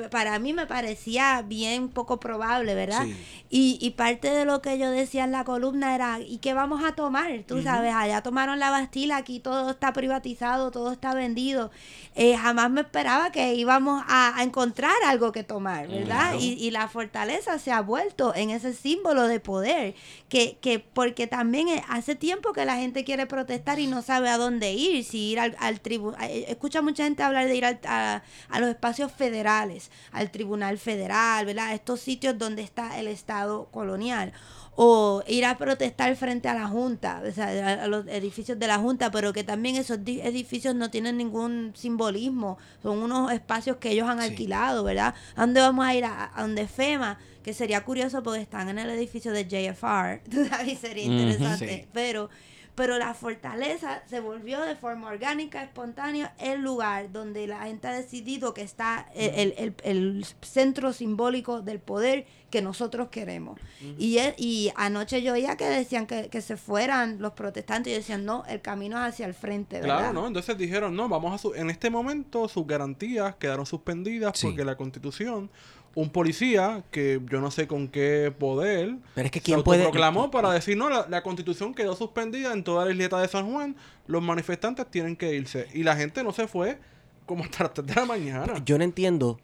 para 0.09 0.39
mí 0.39 0.51
me 0.51 0.65
parecía 0.65 1.43
bien 1.43 1.89
poco 1.89 2.19
probable, 2.19 2.73
¿verdad? 2.73 3.03
Sí. 3.05 3.15
Y, 3.51 3.77
y 3.81 3.91
parte 3.91 4.31
de 4.31 4.45
lo 4.45 4.63
que 4.63 4.79
yo 4.79 4.89
decía 4.89 5.25
en 5.25 5.31
la 5.31 5.43
columna 5.43 5.93
era, 5.93 6.19
¿y 6.19 6.39
qué 6.39 6.55
vamos 6.55 6.83
a 6.83 6.95
tomar? 6.95 7.31
Tú 7.47 7.61
sabes, 7.61 7.93
allá 7.93 8.23
tomaron 8.23 8.57
la 8.59 8.71
Bastila, 8.71 9.17
aquí 9.17 9.39
todo 9.39 9.69
está 9.71 9.93
privatizado, 9.93 10.71
todo 10.71 10.91
está 10.91 11.13
vendido. 11.13 11.69
Eh, 12.15 12.35
jamás 12.35 12.69
me 12.71 12.81
esperaba 12.81 13.10
que 13.31 13.53
íbamos 13.55 14.03
a, 14.07 14.37
a 14.37 14.43
encontrar 14.43 14.93
algo 15.05 15.31
que 15.31 15.43
tomar, 15.43 15.87
¿verdad? 15.87 16.35
Y, 16.39 16.53
y 16.53 16.71
la 16.71 16.87
fortaleza 16.87 17.59
se 17.59 17.71
ha 17.71 17.81
vuelto 17.81 18.33
en 18.35 18.49
ese 18.49 18.73
símbolo 18.73 19.27
de 19.27 19.39
poder, 19.39 19.95
que, 20.29 20.57
que 20.61 20.79
porque 20.79 21.27
también 21.27 21.67
eh, 21.67 21.83
hace 21.89 22.15
tiempo 22.15 22.53
que 22.53 22.65
la 22.65 22.77
gente 22.77 23.03
quiere 23.03 23.25
protestar 23.25 23.79
y 23.79 23.87
no 23.87 24.01
sabe 24.01 24.29
a 24.29 24.37
dónde 24.37 24.73
ir, 24.73 25.03
si 25.03 25.31
ir 25.31 25.39
al, 25.39 25.55
al 25.59 25.81
tribunal. 25.81 26.29
Escucha 26.31 26.81
mucha 26.81 27.03
gente 27.03 27.23
hablar 27.23 27.47
de 27.47 27.55
ir 27.55 27.65
al- 27.65 27.79
a, 27.85 28.23
a 28.49 28.59
los 28.59 28.69
espacios 28.69 29.11
federales, 29.11 29.91
al 30.11 30.31
tribunal 30.31 30.77
federal, 30.77 31.45
¿verdad? 31.45 31.73
Estos 31.73 31.99
sitios 31.99 32.37
donde 32.37 32.61
está 32.61 32.99
el 32.99 33.07
Estado 33.07 33.65
colonial. 33.71 34.33
O 34.75 35.21
ir 35.27 35.43
a 35.45 35.57
protestar 35.57 36.15
frente 36.15 36.47
a 36.47 36.53
la 36.53 36.67
Junta, 36.67 37.21
o 37.27 37.31
sea, 37.31 37.83
a, 37.83 37.87
los 37.87 38.07
edificios 38.07 38.57
de 38.57 38.67
la 38.67 38.77
Junta, 38.79 39.11
pero 39.11 39.33
que 39.33 39.43
también 39.43 39.75
esos 39.75 40.03
di- 40.05 40.21
edificios 40.21 40.73
no 40.75 40.89
tienen 40.89 41.17
ningún 41.17 41.73
simbolismo, 41.75 42.57
son 42.81 42.99
unos 42.99 43.31
espacios 43.33 43.77
que 43.77 43.91
ellos 43.91 44.07
han 44.07 44.19
Sí. 44.21 44.29
alquilado, 44.29 44.83
¿verdad? 44.85 45.13
¿A 45.35 45.41
dónde 45.41 45.59
vamos 45.59 45.85
a 45.85 45.93
ir? 45.93 46.05
A, 46.05 46.31
a 46.33 46.41
donde 46.41 46.67
FEMA, 46.67 47.19
que 47.43 47.53
sería 47.53 47.83
curioso 47.83 48.23
porque 48.23 48.39
están 48.41 48.69
en 48.69 48.79
el 48.79 48.89
edificio 48.91 49.33
de 49.33 49.43
JFR, 49.45 50.21
tú 50.31 50.45
sabes, 50.45 50.79
sería 50.79 51.03
interesante, 51.03 51.81
Sí. 51.83 51.87
pero 51.91 52.29
pero 52.75 52.97
la 52.97 53.13
fortaleza 53.13 54.01
se 54.07 54.19
volvió 54.19 54.61
de 54.61 54.75
forma 54.75 55.09
orgánica, 55.09 55.61
espontánea, 55.63 56.33
el 56.39 56.61
lugar 56.61 57.11
donde 57.11 57.45
la 57.47 57.63
gente 57.63 57.87
ha 57.87 57.93
decidido 57.93 58.53
que 58.53 58.61
está 58.61 59.07
el, 59.13 59.29
el- 59.35 59.53
el- 59.57 59.75
el 59.83 60.25
centro 60.41 60.93
simbólico 60.93 61.61
del 61.61 61.79
poder 61.79 62.25
que 62.49 62.61
nosotros 62.61 63.09
queremos. 63.09 63.59
y, 63.97 64.17
es- 64.17 64.33
y 64.37 64.71
anoche 64.75 65.21
yo 65.21 65.33
oía 65.33 65.55
que 65.57 65.65
decían 65.65 66.05
que, 66.07 66.29
que 66.29 66.41
se 66.41 66.57
fueran 66.57 67.17
los 67.19 67.33
protestantes 67.33 67.91
y 67.93 67.95
decían, 67.95 68.25
no, 68.25 68.43
el 68.47 68.61
camino 68.61 68.97
es 68.97 69.13
hacia 69.13 69.25
el 69.25 69.33
frente, 69.33 69.79
¿verdad? 69.79 69.97
Claro, 69.99 70.13
¿no? 70.13 70.27
Entonces 70.27 70.57
dijeron, 70.57 70.95
no, 70.95 71.07
vamos 71.09 71.33
a... 71.33 71.37
su- 71.37 71.53
en 71.53 71.69
este 71.69 71.89
momento 71.89 72.47
sus 72.47 72.65
garantías 72.67 73.35
quedaron 73.35 73.65
suspendidas 73.65 74.37
Sí. 74.37 74.47
porque 74.47 74.65
la 74.65 74.75
constitución, 74.75 75.49
un 75.95 76.09
policía 76.09 76.83
que 76.91 77.19
yo 77.29 77.41
no 77.41 77.51
sé 77.51 77.67
con 77.67 77.87
qué 77.87 78.33
poder, 78.37 78.95
Pero 79.13 79.25
es 79.25 79.31
que 79.31 79.39
se 79.39 79.45
quién 79.45 79.63
puede... 79.63 79.81
autoproclamó 79.81 80.31
para 80.31 80.51
decir, 80.51 80.77
no, 80.77 80.89
la, 80.89 81.05
la 81.09 81.21
constitución 81.23 81.73
quedó 81.73 81.95
suspendida 81.95 82.53
en 82.53 82.63
toda 82.63 82.85
la 82.85 82.91
isleta 82.91 83.19
de 83.19 83.27
San 83.27 83.51
Juan, 83.51 83.75
los 84.07 84.21
manifestantes 84.21 84.85
tienen 84.89 85.15
que 85.15 85.33
irse. 85.35 85.67
Y 85.73 85.83
la 85.83 85.95
gente 85.95 86.23
no 86.23 86.31
se 86.31 86.47
fue 86.47 86.77
como 87.25 87.43
hasta 87.43 87.63
las 87.65 87.73
3 87.73 87.87
de 87.87 87.95
la 87.95 88.05
mañana. 88.05 88.53
Yo 88.65 88.77
no 88.77 88.83
entiendo. 88.83 89.39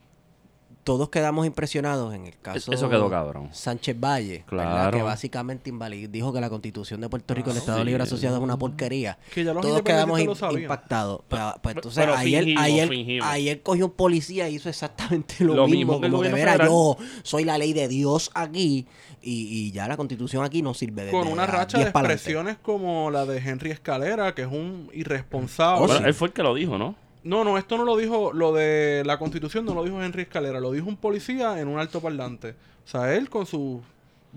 Todos 0.87 1.09
quedamos 1.09 1.45
impresionados 1.45 2.15
en 2.15 2.27
el 2.27 2.39
caso 2.39 2.71
Eso 2.71 2.89
quedó 2.89 3.09
cabrón. 3.09 3.49
Sánchez 3.51 3.99
Valle, 3.99 4.45
¿verdad? 4.49 4.71
Claro. 4.73 4.97
que 4.97 5.03
básicamente 5.03 5.69
invalid- 5.69 6.07
dijo 6.09 6.31
que 6.31 6.39
la 6.39 6.49
constitución 6.49 7.01
de 7.01 7.09
Puerto 7.09 7.33
Rico, 7.33 7.49
el 7.51 7.57
Ah, 7.57 7.59
Estado 7.59 7.79
sí. 7.79 7.83
Libre 7.83 8.03
Asociado 8.03 8.37
es 8.37 8.41
una 8.41 8.55
porquería. 8.57 9.17
Que 9.33 9.43
ya 9.43 9.53
los 9.53 9.61
Todos 9.61 9.81
quedamos 9.81 10.17
independentistas 10.19 10.41
lo 10.41 10.47
im- 10.47 10.53
sabían. 10.53 10.61
impactados. 10.63 11.21
Pero, 11.27 11.53
pues, 11.61 11.75
entonces, 11.75 12.01
pero 12.05 12.15
ayer, 12.15 12.43
fingimos, 12.45 12.63
ayer, 12.63 12.87
fingimos. 12.87 13.27
ayer 13.27 13.61
cogió 13.61 13.85
un 13.87 13.91
policía 13.91 14.47
y 14.49 14.55
hizo 14.55 14.69
exactamente 14.69 15.35
lo, 15.43 15.55
Lo 15.55 15.67
mismo. 15.67 15.77
mismo 15.77 15.99
que 15.99 16.05
el 16.07 16.11
como 16.13 16.23
que, 16.23 16.29
gobierno 16.29 16.37
mira, 16.37 16.51
federal". 16.53 16.69
yo 16.69 16.97
soy 17.23 17.43
la 17.43 17.57
ley 17.57 17.73
de 17.73 17.87
Dios 17.89 18.31
aquí 18.33 18.87
y, 19.21 19.31
y 19.67 19.71
ya 19.73 19.89
la 19.89 19.97
constitución 19.97 20.45
aquí 20.45 20.61
no 20.61 20.73
sirve 20.73 21.03
de 21.03 21.11
Con 21.11 21.27
de 21.27 21.33
una 21.33 21.45
racha 21.45 21.79
de 21.79 21.83
10 21.85 21.91
pa'lante. 21.93 22.13
expresiones 22.13 22.57
como 22.61 23.11
la 23.11 23.25
de 23.25 23.39
Henry 23.39 23.71
Escalera, 23.71 24.33
que 24.33 24.43
es 24.43 24.47
un 24.47 24.89
irresponsable. 24.93 25.93
Oh, 25.93 25.97
sí. 25.97 26.03
él 26.05 26.13
fue 26.13 26.29
el 26.29 26.33
que 26.33 26.43
lo 26.43 26.53
dijo, 26.55 26.77
¿no? 26.77 26.95
No, 27.27 27.43
no, 27.43 27.57
esto 27.57 27.77
no 27.77 27.83
lo 27.83 27.97
dijo, 27.97 28.31
lo 28.31 28.53
de 28.53 29.03
la 29.05 29.19
constitución 29.19 29.65
no 29.65 29.73
lo 29.73 29.83
dijo 29.83 30.01
Henry 30.01 30.21
Escalera, 30.21 30.61
lo 30.61 30.71
dijo 30.71 30.87
un 30.87 30.95
policía 30.95 31.59
en 31.59 31.67
un 31.67 31.77
alto 31.77 31.99
parlante. 31.99 32.55
O 32.85 32.87
sea, 32.87 33.13
él 33.15 33.29
con 33.29 33.45
sus 33.45 33.81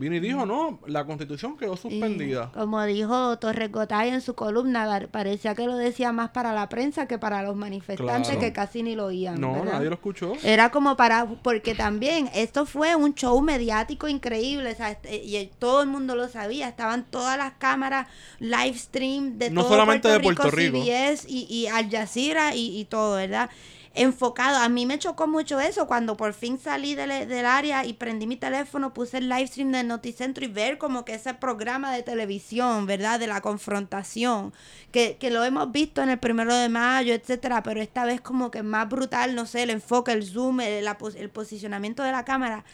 Vino 0.00 0.16
y 0.16 0.20
dijo, 0.20 0.46
no, 0.46 0.80
la 0.86 1.04
constitución 1.04 1.56
quedó 1.58 1.74
Y 1.74 1.76
suspendida. 1.76 2.50
como 2.52 2.82
dijo 2.84 3.38
Torres 3.38 3.70
Gotay 3.70 4.08
en 4.08 4.22
su 4.22 4.34
columna, 4.34 5.06
parecía 5.10 5.54
que 5.54 5.66
lo 5.66 5.76
decía 5.76 6.10
más 6.12 6.30
para 6.30 6.52
la 6.54 6.68
prensa 6.70 7.06
que 7.06 7.18
para 7.18 7.42
los 7.42 7.54
manifestantes 7.54 8.28
Claro. 8.30 8.40
que 8.40 8.52
casi 8.52 8.82
ni 8.82 8.96
lo 8.96 9.04
oían. 9.06 9.38
No, 9.40 9.52
¿verdad? 9.52 9.72
nadie 9.74 9.88
lo 9.90 9.94
escuchó. 9.96 10.32
Era 10.42 10.70
como 10.70 10.96
para, 10.96 11.26
porque 11.42 11.74
también 11.74 12.30
esto 12.34 12.64
fue 12.64 12.96
un 12.96 13.14
show 13.14 13.40
mediático 13.42 14.08
increíble, 14.08 14.72
o 14.72 14.74
sea, 14.74 14.90
este- 14.92 15.16
y 15.22 15.50
todo 15.58 15.82
el 15.82 15.88
mundo 15.88 16.16
lo 16.16 16.28
sabía, 16.28 16.68
estaban 16.68 17.04
todas 17.04 17.36
las 17.36 17.52
cámaras 17.58 18.06
live 18.38 18.78
stream 18.78 19.38
de 19.38 19.50
No 19.50 19.60
todo 19.60 19.70
solamente 19.72 20.08
Puerto 20.08 20.18
de 20.18 20.34
Puerto 20.34 20.50
Rico. 20.56 20.78
CBS 20.82 21.26
y, 21.28 21.46
y 21.50 21.66
Al 21.66 21.90
Jazeera 21.90 22.54
y, 22.54 22.80
y 22.80 22.86
todo, 22.86 23.16
¿verdad? 23.16 23.50
Enfocado, 23.92 24.58
a 24.58 24.68
mí 24.68 24.86
me 24.86 25.00
chocó 25.00 25.26
mucho 25.26 25.58
eso 25.58 25.88
cuando 25.88 26.16
por 26.16 26.32
fin 26.32 26.58
salí 26.60 26.94
del, 26.94 27.28
del 27.28 27.44
área 27.44 27.84
y 27.84 27.94
prendí 27.94 28.24
mi 28.28 28.36
teléfono, 28.36 28.94
puse 28.94 29.18
el 29.18 29.28
live 29.28 29.48
stream 29.48 29.72
del 29.72 29.88
Noticentro 29.88 30.44
y 30.44 30.48
ver 30.48 30.78
como 30.78 31.04
que 31.04 31.14
ese 31.14 31.34
programa 31.34 31.92
de 31.92 32.04
televisión, 32.04 32.86
¿verdad? 32.86 33.18
De 33.18 33.26
la 33.26 33.40
confrontación, 33.40 34.52
que, 34.92 35.16
que 35.18 35.30
lo 35.30 35.42
hemos 35.42 35.72
visto 35.72 36.02
en 36.02 36.10
el 36.10 36.20
primero 36.20 36.54
de 36.54 36.68
mayo, 36.68 37.14
etcétera, 37.14 37.64
pero 37.64 37.80
esta 37.80 38.04
vez 38.04 38.20
como 38.20 38.52
que 38.52 38.62
más 38.62 38.88
brutal, 38.88 39.34
no 39.34 39.44
sé, 39.44 39.64
el 39.64 39.70
enfoque, 39.70 40.12
el 40.12 40.24
zoom, 40.24 40.60
el, 40.60 40.86
el 41.16 41.30
posicionamiento 41.30 42.04
de 42.04 42.12
la 42.12 42.24
cámara. 42.24 42.64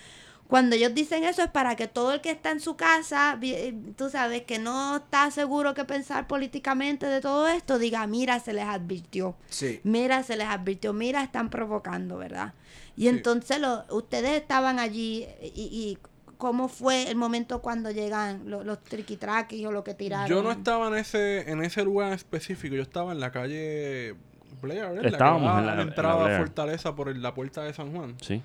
Cuando 0.48 0.76
ellos 0.76 0.94
dicen 0.94 1.24
eso 1.24 1.42
es 1.42 1.50
para 1.50 1.74
que 1.76 1.88
todo 1.88 2.12
el 2.12 2.20
que 2.20 2.30
está 2.30 2.50
en 2.52 2.60
su 2.60 2.76
casa, 2.76 3.38
eh, 3.42 3.74
tú 3.96 4.10
sabes, 4.10 4.42
que 4.42 4.58
no 4.58 4.96
está 4.96 5.30
seguro 5.30 5.74
que 5.74 5.84
pensar 5.84 6.26
políticamente 6.28 7.06
de 7.06 7.20
todo 7.20 7.48
esto, 7.48 7.78
diga, 7.78 8.06
mira, 8.06 8.38
se 8.38 8.52
les 8.52 8.64
advirtió. 8.64 9.34
Sí. 9.48 9.80
Mira, 9.82 10.22
se 10.22 10.36
les 10.36 10.46
advirtió, 10.46 10.92
mira, 10.92 11.22
están 11.22 11.50
provocando, 11.50 12.16
¿verdad? 12.18 12.54
Y 12.96 13.02
Sí. 13.02 13.08
entonces 13.08 13.58
lo, 13.60 13.84
ustedes 13.90 14.40
estaban 14.40 14.78
allí 14.78 15.26
y, 15.42 15.48
y 15.62 15.98
cómo 16.38 16.68
fue 16.68 17.10
el 17.10 17.16
momento 17.16 17.60
cuando 17.62 17.90
llegan 17.90 18.48
los, 18.48 18.64
los 18.64 18.82
triquitraquis 18.84 19.66
o 19.66 19.72
lo 19.72 19.82
que 19.82 19.94
tiraron. 19.94 20.28
Yo 20.28 20.42
no 20.42 20.52
estaba 20.52 20.88
en 20.88 20.94
ese, 20.94 21.50
en 21.50 21.62
ese 21.64 21.82
lugar 21.82 22.12
específico, 22.12 22.74
yo 22.76 22.82
estaba 22.82 23.12
en 23.12 23.20
la 23.20 23.32
calle 23.32 24.14
Blair, 24.62 24.82
¿verdad? 24.90 25.06
Estábamos 25.06 25.42
la, 25.44 25.54
que 25.54 25.58
en 25.60 25.66
la- 25.66 25.66
la 25.66 25.72
en 25.72 25.76
la 25.78 25.82
entrada 25.94 26.36
a. 26.36 26.38
Fortaleza 26.38 26.94
por 26.94 27.08
el- 27.08 27.20
la 27.22 27.34
puerta 27.34 27.62
de 27.64 27.72
San 27.74 27.90
Juan. 27.92 28.14
Sí. 28.20 28.42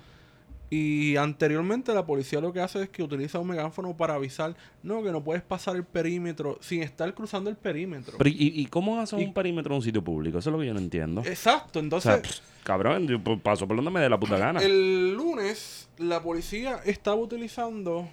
Y 0.74 1.16
anteriormente 1.16 1.92
la 1.92 2.06
policía 2.06 2.40
lo 2.40 2.50
que 2.50 2.60
hace 2.60 2.84
es 2.84 2.88
que 2.88 3.02
utiliza 3.02 3.38
un 3.38 3.46
megáfono 3.46 3.94
para 3.94 4.14
avisar, 4.14 4.56
no, 4.82 5.02
que 5.02 5.12
no 5.12 5.22
puedes 5.22 5.42
pasar 5.42 5.76
el 5.76 5.84
perímetro 5.84 6.56
sin 6.62 6.82
estar 6.82 7.12
cruzando 7.12 7.50
el 7.50 7.56
perímetro. 7.56 8.16
Pero, 8.16 8.30
¿y, 8.30 8.36
y 8.58 8.66
cómo 8.68 8.98
hacen 8.98 9.20
Y- 9.20 9.24
un 9.26 9.34
perímetro 9.34 9.74
en 9.74 9.76
un 9.76 9.82
sitio 9.82 10.02
público? 10.02 10.38
Eso 10.38 10.48
es 10.48 10.52
lo 10.54 10.58
que 10.60 10.66
yo 10.68 10.72
no 10.72 10.80
entiendo. 10.80 11.20
Exacto, 11.26 11.78
o 11.78 11.82
entonces... 11.82 12.10
sea, 12.14 12.22
pff, 12.22 12.64
cabrón, 12.64 13.06
yo 13.06 13.22
paso 13.42 13.68
por 13.68 13.76
donde 13.76 13.90
me 13.90 14.00
dé 14.00 14.08
la 14.08 14.18
puta 14.18 14.38
gana. 14.38 14.60
El 14.62 15.12
lunes 15.14 15.90
la 15.98 16.22
policía 16.22 16.80
estaba 16.86 17.16
utilizando 17.16 18.08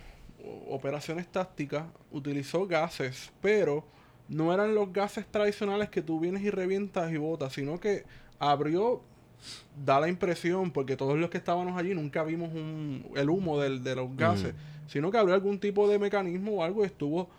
operaciones 0.67 1.27
tácticas, 1.27 1.85
utilizó 2.11 2.67
gases, 2.67 3.31
pero 3.41 3.85
no 4.27 4.53
eran 4.53 4.75
los 4.75 4.91
gases 4.91 5.25
tradicionales 5.27 5.87
que 5.89 6.01
tú 6.01 6.19
vienes 6.19 6.43
y 6.43 6.49
revientas 6.49 7.09
y 7.13 7.15
botas, 7.17 7.53
sino 7.53 7.79
que 7.79 8.03
abrió, 8.37 9.01
da 9.85 9.99
la 9.99 10.07
impresión, 10.09 10.71
porque 10.71 10.95
todos 10.97 11.17
los 11.17 11.29
que 11.29 11.37
estábamos 11.37 11.77
allí 11.77 11.93
nunca 11.93 12.23
vimos 12.23 12.49
un- 12.53 13.05
el 13.15 13.29
humo 13.29 13.59
del- 13.59 13.83
de 13.83 13.95
los 13.95 14.15
gases, 14.15 14.53
sino 14.87 15.11
que 15.11 15.17
abrió 15.17 15.35
algún 15.35 15.59
tipo 15.59 15.87
de 15.87 15.97
mecanismo 15.99 16.51
o 16.57 16.63
algo 16.63 16.83
y 16.83 16.87
estuvo 16.87 17.29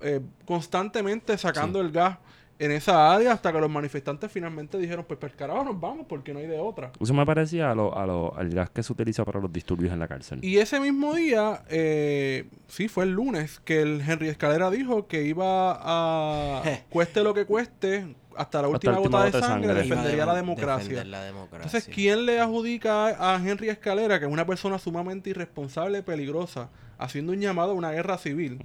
eh, 0.00 0.20
constantemente 0.44 1.36
sacando 1.38 1.80
el 1.80 1.90
gas 1.92 2.18
en 2.58 2.70
esa 2.70 3.12
área 3.12 3.32
hasta 3.32 3.52
que 3.52 3.60
los 3.60 3.68
manifestantes 3.70 4.30
finalmente 4.30 4.78
dijeron, 4.78 5.04
pues, 5.06 5.18
pues 5.18 5.32
carajo, 5.34 5.64
nos 5.64 5.80
vamos 5.80 6.06
porque 6.08 6.32
no 6.32 6.38
hay 6.38 6.46
de 6.46 6.58
otra. 6.58 6.92
Eso 7.00 7.12
me 7.12 7.26
parecía 7.26 7.70
a 7.70 7.74
lo, 7.74 7.96
a 7.98 8.06
lo- 8.06 8.36
al 8.36 8.48
gas 8.50 8.70
que 8.70 8.82
se 8.82 8.92
utiliza 8.92 9.24
para 9.24 9.40
los 9.40 9.52
disturbios 9.52 9.92
en 9.92 9.98
la 9.98 10.06
cárcel. 10.08 10.38
Y 10.44 10.58
ese 10.58 10.78
mismo 10.78 11.14
día, 11.14 11.62
eh, 11.68 12.48
sí, 12.68 12.88
fue 12.88 13.04
el 13.04 13.10
lunes, 13.10 13.60
que 13.64 13.82
el 13.82 14.00
Henry 14.06 14.28
Escalera 14.28 14.70
dijo 14.70 15.06
que 15.08 15.24
iba 15.24 15.76
a, 15.80 16.62
cueste 16.90 17.22
lo 17.24 17.34
que 17.34 17.44
cueste, 17.44 18.14
hasta 18.36 18.62
la 18.62 18.68
última, 18.68 18.98
gota, 18.98 19.24
de 19.24 19.30
sangre, 19.32 19.46
sangre. 19.68 19.74
defendería 19.74 20.26
la 20.26 20.34
democracia. 20.34 20.82
defender 20.88 21.06
la 21.06 21.22
democracia. 21.24 21.66
Entonces, 21.66 21.92
¿quién 21.94 22.24
le 22.26 22.40
adjudica 22.40 23.34
a, 23.34 23.36
Henry 23.36 23.68
Escalera, 23.68 24.18
que 24.18 24.26
es 24.26 24.32
una 24.32 24.46
persona 24.46 24.78
sumamente 24.78 25.30
irresponsable 25.30 25.98
y 25.98 26.02
peligrosa, 26.02 26.68
haciendo 26.98 27.32
un 27.32 27.40
llamado 27.40 27.72
a 27.72 27.74
una 27.74 27.90
guerra 27.92 28.18
civil? 28.18 28.58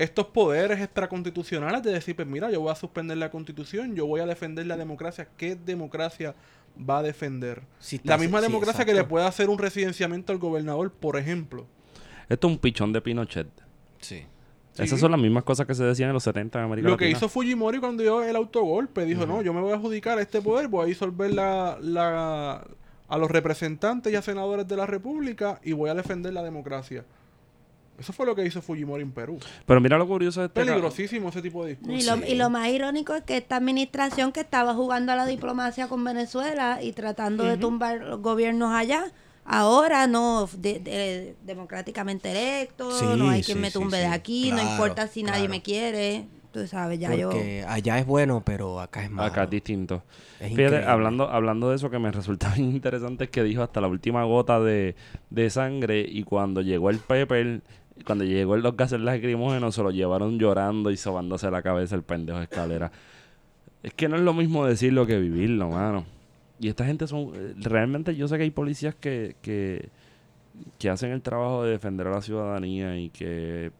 Estos 0.00 0.26
poderes 0.28 0.80
extraconstitucionales 0.80 1.82
de 1.82 1.92
decir, 1.92 2.16
pues 2.16 2.26
mira, 2.26 2.50
yo 2.50 2.60
voy 2.60 2.70
a 2.72 2.74
suspender 2.74 3.18
la 3.18 3.30
constitución, 3.30 3.94
yo 3.94 4.06
voy 4.06 4.20
a 4.20 4.26
defender 4.26 4.66
la 4.66 4.76
democracia. 4.76 5.28
¿Qué 5.36 5.56
democracia 5.56 6.34
va 6.78 6.98
a 6.98 7.02
defender? 7.02 7.62
Sí, 7.78 7.96
está- 7.96 8.12
La 8.12 8.18
misma 8.18 8.38
sí, 8.40 8.46
democracia 8.46 8.84
que 8.84 8.94
le 8.94 9.04
puede 9.04 9.26
hacer 9.26 9.50
un 9.50 9.58
residenciamiento 9.58 10.32
al 10.32 10.38
gobernador, 10.38 10.90
por 10.90 11.16
ejemplo. 11.18 11.66
Esto 12.28 12.46
es 12.48 12.52
un 12.54 12.58
pichón 12.58 12.92
de 12.92 13.00
Pinochet. 13.02 13.48
Sí. 14.00 14.24
Sí. 14.72 14.84
Esas 14.84 15.00
son 15.00 15.10
las 15.10 15.20
mismas 15.20 15.42
cosas 15.44 15.66
que 15.66 15.74
se 15.74 15.82
decían 15.84 16.08
en 16.10 16.14
los 16.14 16.22
70 16.22 16.58
en 16.60 16.64
América 16.64 16.88
Lo 16.88 16.96
que 16.96 17.04
Latina. 17.06 17.18
hizo 17.18 17.28
Fujimori 17.28 17.78
cuando 17.80 18.02
dio 18.02 18.22
el 18.22 18.36
autogolpe, 18.36 19.04
dijo, 19.04 19.26
no, 19.26 19.42
yo 19.42 19.52
me 19.52 19.60
voy 19.60 19.72
a 19.72 19.74
adjudicar 19.74 20.18
este 20.20 20.40
poder, 20.40 20.68
voy 20.68 20.84
a 20.84 20.86
disolver 20.86 21.34
la, 21.34 21.76
la- 21.82 22.64
a 23.08 23.18
los 23.18 23.30
representantes 23.30 24.12
y 24.12 24.16
a 24.16 24.22
senadores 24.22 24.66
de 24.68 24.76
la 24.76 24.86
República 24.86 25.60
y 25.64 25.72
voy 25.72 25.90
a 25.90 25.94
defender 25.94 26.32
la 26.32 26.42
democracia. 26.44 27.04
Eso 28.00 28.12
fue 28.12 28.24
lo 28.26 28.34
que 28.34 28.44
hizo 28.44 28.60
Fujimori 28.62 29.02
en 29.02 29.12
Perú. 29.12 29.38
Pero 29.66 29.80
mira 29.80 29.96
lo 29.98 30.08
curioso 30.08 30.40
de 30.40 30.46
este 30.46 30.64
Peligrosísimo 30.64 31.28
ese 31.28 31.42
tipo 31.42 31.62
de 31.64 31.76
discurso. 31.76 31.92
Y 31.92 32.02
lo, 32.02 32.16
Sí. 32.26 32.32
y 32.32 32.34
lo 32.34 32.48
más 32.50 32.66
irónico 32.68 33.14
es 33.14 33.22
que 33.22 33.36
esta 33.36 33.56
administración 33.56 34.32
que 34.32 34.40
estaba 34.40 34.74
jugando 34.74 35.12
a 35.12 35.16
la 35.16 35.26
diplomacia 35.26 35.86
con 35.86 36.02
Venezuela 36.02 36.82
y 36.82 36.92
tratando 36.92 37.44
de 37.44 37.58
tumbar 37.58 38.00
los 38.00 38.20
gobiernos 38.22 38.72
allá, 38.72 39.04
ahora 39.44 40.06
no, 40.06 40.48
de- 40.56 40.78
de- 40.80 41.36
democráticamente 41.44 42.30
electo, 42.30 42.90
Sí, 42.92 43.04
no 43.16 43.28
hay 43.30 43.42
sí, 43.42 43.52
quien 43.52 43.60
me 43.60 43.70
tumbe 43.70 43.98
sí. 43.98 44.02
de 44.04 44.08
aquí, 44.08 44.50
no 44.52 44.62
importa 44.62 45.06
si 45.06 45.22
nadie 45.22 45.40
claro. 45.40 45.50
me 45.50 45.62
quiere, 45.62 46.26
tú 46.52 46.66
sabes, 46.66 46.98
ya 46.98 47.14
yo... 47.14 47.30
Porque 47.30 47.64
allá 47.68 47.98
es 47.98 48.06
bueno, 48.06 48.42
pero 48.44 48.80
acá 48.80 49.04
es 49.04 49.10
malo. 49.10 49.28
Acá 49.28 49.44
es 49.44 49.50
distinto. 49.50 50.02
Es 50.38 50.48
Fíjate, 50.48 50.62
increíble. 50.62 50.86
hablando, 50.86 51.28
hablando 51.28 51.70
de 51.70 51.76
eso 51.76 51.90
que 51.90 51.98
me 51.98 52.10
resulta 52.12 52.52
bien 52.54 52.70
interesante 52.70 53.24
es 53.24 53.30
que 53.30 53.42
dijo 53.42 53.62
hasta 53.62 53.80
la 53.80 53.88
última 53.88 54.24
gota 54.24 54.58
de, 54.60 54.94
de 55.30 55.50
sangre 55.50 56.00
y 56.08 56.22
cuando 56.24 56.60
llegó 56.62 56.90
el 56.90 56.98
pepper, 56.98 57.62
cuando 58.04 58.24
llegó 58.24 58.54
el 58.54 58.62
los 58.62 58.76
gases 58.76 59.00
lacrimógenos 59.00 59.74
se 59.74 59.82
lo 59.82 59.90
llevaron 59.90 60.38
llorando 60.38 60.90
y 60.90 60.96
sobándose 60.96 61.50
la 61.50 61.62
cabeza 61.62 61.94
el 61.96 62.02
pendejo 62.02 62.38
de 62.38 62.44
escalera. 62.44 62.90
Es 63.82 63.94
que 63.94 64.08
no 64.08 64.16
es 64.16 64.22
lo 64.22 64.34
mismo 64.34 64.66
decirlo 64.66 65.06
que 65.06 65.18
vivirlo, 65.18 65.70
mano. 65.70 66.04
Y 66.58 66.68
esta 66.68 66.84
gente 66.84 67.06
son... 67.06 67.32
Realmente 67.56 68.14
yo 68.14 68.28
sé 68.28 68.36
que 68.36 68.42
hay 68.42 68.50
policías 68.50 68.94
que, 68.94 69.36
que, 69.40 69.88
que 70.78 70.90
hacen 70.90 71.10
el 71.12 71.22
trabajo 71.22 71.64
de 71.64 71.70
defender 71.70 72.06
a 72.06 72.10
la 72.10 72.20
ciudadanía 72.20 72.98
y 72.98 73.08
que 73.08 73.72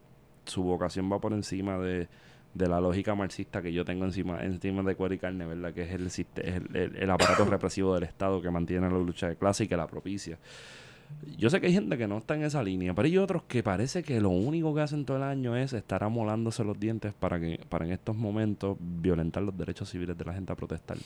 su 0.47 0.63
vocación 0.63 1.13
va 1.13 1.21
por 1.21 1.35
encima 1.35 1.77
de, 1.79 2.09
de 2.55 2.67
la 2.69 2.81
lógica 2.81 3.15
marxista 3.15 3.61
que 3.61 3.73
yo 3.75 3.85
tengo 3.85 4.07
encima, 4.07 4.43
encima 4.43 4.83
de 4.83 4.95
cuero 4.95 5.15
y 5.15 5.19
carne, 5.19 5.45
¿verdad? 5.45 5.75
Que 5.75 5.83
es 5.83 5.91
el, 5.91 6.09
el, 6.43 6.77
el- 6.77 6.97
el 6.97 7.11
aparato 7.11 7.45
represivo 7.45 7.95
del 7.95 8.05
Estado 8.05 8.41
que 8.41 8.51
mantiene 8.51 8.89
la 8.89 8.97
lucha 8.99 9.29
de 9.29 9.37
clase 9.37 9.65
y 9.65 9.69
que 9.69 9.77
la 9.77 9.87
propicia. 9.87 10.39
Yo 11.37 11.49
sé 11.51 11.61
que 11.61 11.69
hay 11.69 11.73
gente 11.73 11.97
que 11.97 12.07
no 12.07 12.19
está 12.19 12.35
en 12.35 12.43
esa 12.45 12.63
línea, 12.63 12.95
pero 12.95 13.07
hay 13.07 13.17
otros 13.19 13.43
que 13.45 13.63
parece 13.63 14.03
que 14.03 14.21
lo 14.21 14.31
único 14.31 14.75
que 14.75 14.81
hacen 14.83 15.05
todo 15.05 15.17
el 15.19 15.23
año 15.23 15.57
es 15.57 15.73
estar 15.73 16.03
amolándose 16.05 16.65
los 16.65 16.79
dientes 16.79 17.13
para 17.15 17.41
que 17.41 17.61
para 17.69 17.85
en 17.87 17.93
estos 17.93 18.17
momentos 18.17 18.77
violentar 18.81 19.43
los 19.43 19.57
derechos 19.57 19.91
civiles 19.91 20.17
de 20.19 20.25
la 20.25 20.35
gente 20.35 20.53
a 20.53 20.57
protestar 20.57 20.99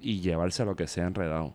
y 0.00 0.20
llevarse 0.20 0.64
lo 0.64 0.76
que 0.76 0.86
sea 0.86 1.06
enredado. 1.06 1.54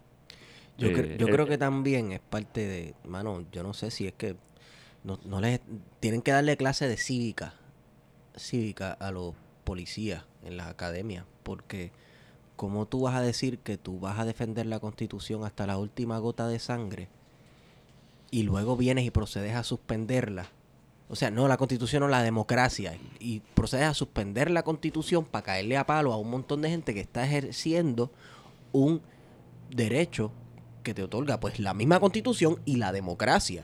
Yo, 0.77 0.87
Eh, 0.87 0.93
cre- 0.93 1.17
yo 1.17 1.27
eh, 1.27 1.31
creo 1.31 1.47
que 1.47 1.57
también 1.57 2.11
es 2.11 2.19
parte 2.19 2.61
de, 2.67 2.95
mano, 3.05 3.45
yo 3.51 3.63
no 3.63 3.73
sé 3.73 3.91
si 3.91 4.07
es 4.07 4.13
que 4.13 4.35
no, 5.03 5.19
no 5.25 5.39
les 5.41 5.59
tienen 5.99 6.21
que 6.21 6.31
darle 6.31 6.57
clase 6.57 6.87
de 6.87 6.97
cívica, 6.97 7.53
cívica 8.35 8.93
a 8.93 9.11
los 9.11 9.35
policías 9.63 10.25
en 10.43 10.57
las 10.57 10.67
academias, 10.67 11.25
porque 11.43 11.91
¿cómo 12.55 12.87
tú 12.87 13.01
vas 13.01 13.15
a 13.15 13.21
decir 13.21 13.59
que 13.59 13.77
tú 13.77 13.99
vas 13.99 14.19
a 14.19 14.25
defender 14.25 14.65
la 14.65 14.79
constitución 14.79 15.43
hasta 15.43 15.67
la 15.67 15.77
última 15.77 16.17
gota 16.19 16.47
de 16.47 16.59
sangre 16.59 17.09
y 18.31 18.43
luego 18.43 18.75
vienes 18.77 19.05
y 19.05 19.11
procedes 19.11 19.55
a 19.55 19.63
suspenderla? 19.63 20.47
O 21.09 21.15
sea, 21.17 21.29
no 21.29 21.47
la 21.49 21.57
constitución 21.57 22.03
o 22.03 22.07
la 22.07 22.23
democracia. 22.23 22.97
Y 23.19 23.41
procedes 23.53 23.85
a 23.85 23.93
suspender 23.93 24.49
la 24.49 24.63
constitución 24.63 25.25
para 25.25 25.43
caerle 25.43 25.75
a 25.77 25.85
palo 25.85 26.13
a 26.13 26.17
un 26.17 26.29
montón 26.29 26.61
de 26.61 26.69
gente 26.69 26.93
que 26.93 27.01
está 27.01 27.25
ejerciendo 27.25 28.11
un 28.71 29.01
derecho 29.69 30.31
que 30.83 30.93
te 30.93 31.03
otorga 31.03 31.39
pues 31.39 31.59
la 31.59 31.73
misma 31.73 31.99
constitución 31.99 32.59
y 32.65 32.77
la 32.77 32.91
democracia. 32.91 33.63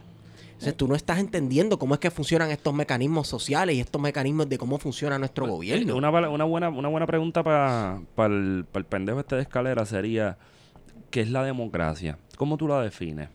Entonces 0.51 0.75
tú 0.75 0.87
no 0.87 0.95
estás 0.95 1.19
entendiendo 1.19 1.77
cómo 1.79 1.93
es 1.93 1.99
que 1.99 2.09
funcionan 2.11 2.49
estos 2.51 2.73
mecanismos 2.73 3.27
sociales 3.27 3.75
y 3.75 3.79
estos 3.79 4.01
mecanismos 4.01 4.49
de 4.49 4.57
cómo 4.57 4.77
funciona 4.79 5.17
nuestro 5.19 5.45
gobierno. 5.47 5.95
Una, 5.95 6.09
vala- 6.09 6.29
una 6.29 6.45
buena, 6.45 6.69
una 6.69 6.89
buena 6.89 7.05
pregunta 7.05 7.43
para 7.43 7.99
el, 8.25 8.65
pa 8.71 8.79
el 8.79 8.85
pendejo 8.85 9.19
este 9.19 9.35
de 9.35 9.43
escalera 9.43 9.85
sería, 9.85 10.37
¿qué 11.11 11.21
es 11.21 11.29
la 11.29 11.43
democracia? 11.43 12.17
¿Cómo 12.37 12.57
tú 12.57 12.67
la 12.67 12.81
defines? 12.81 13.29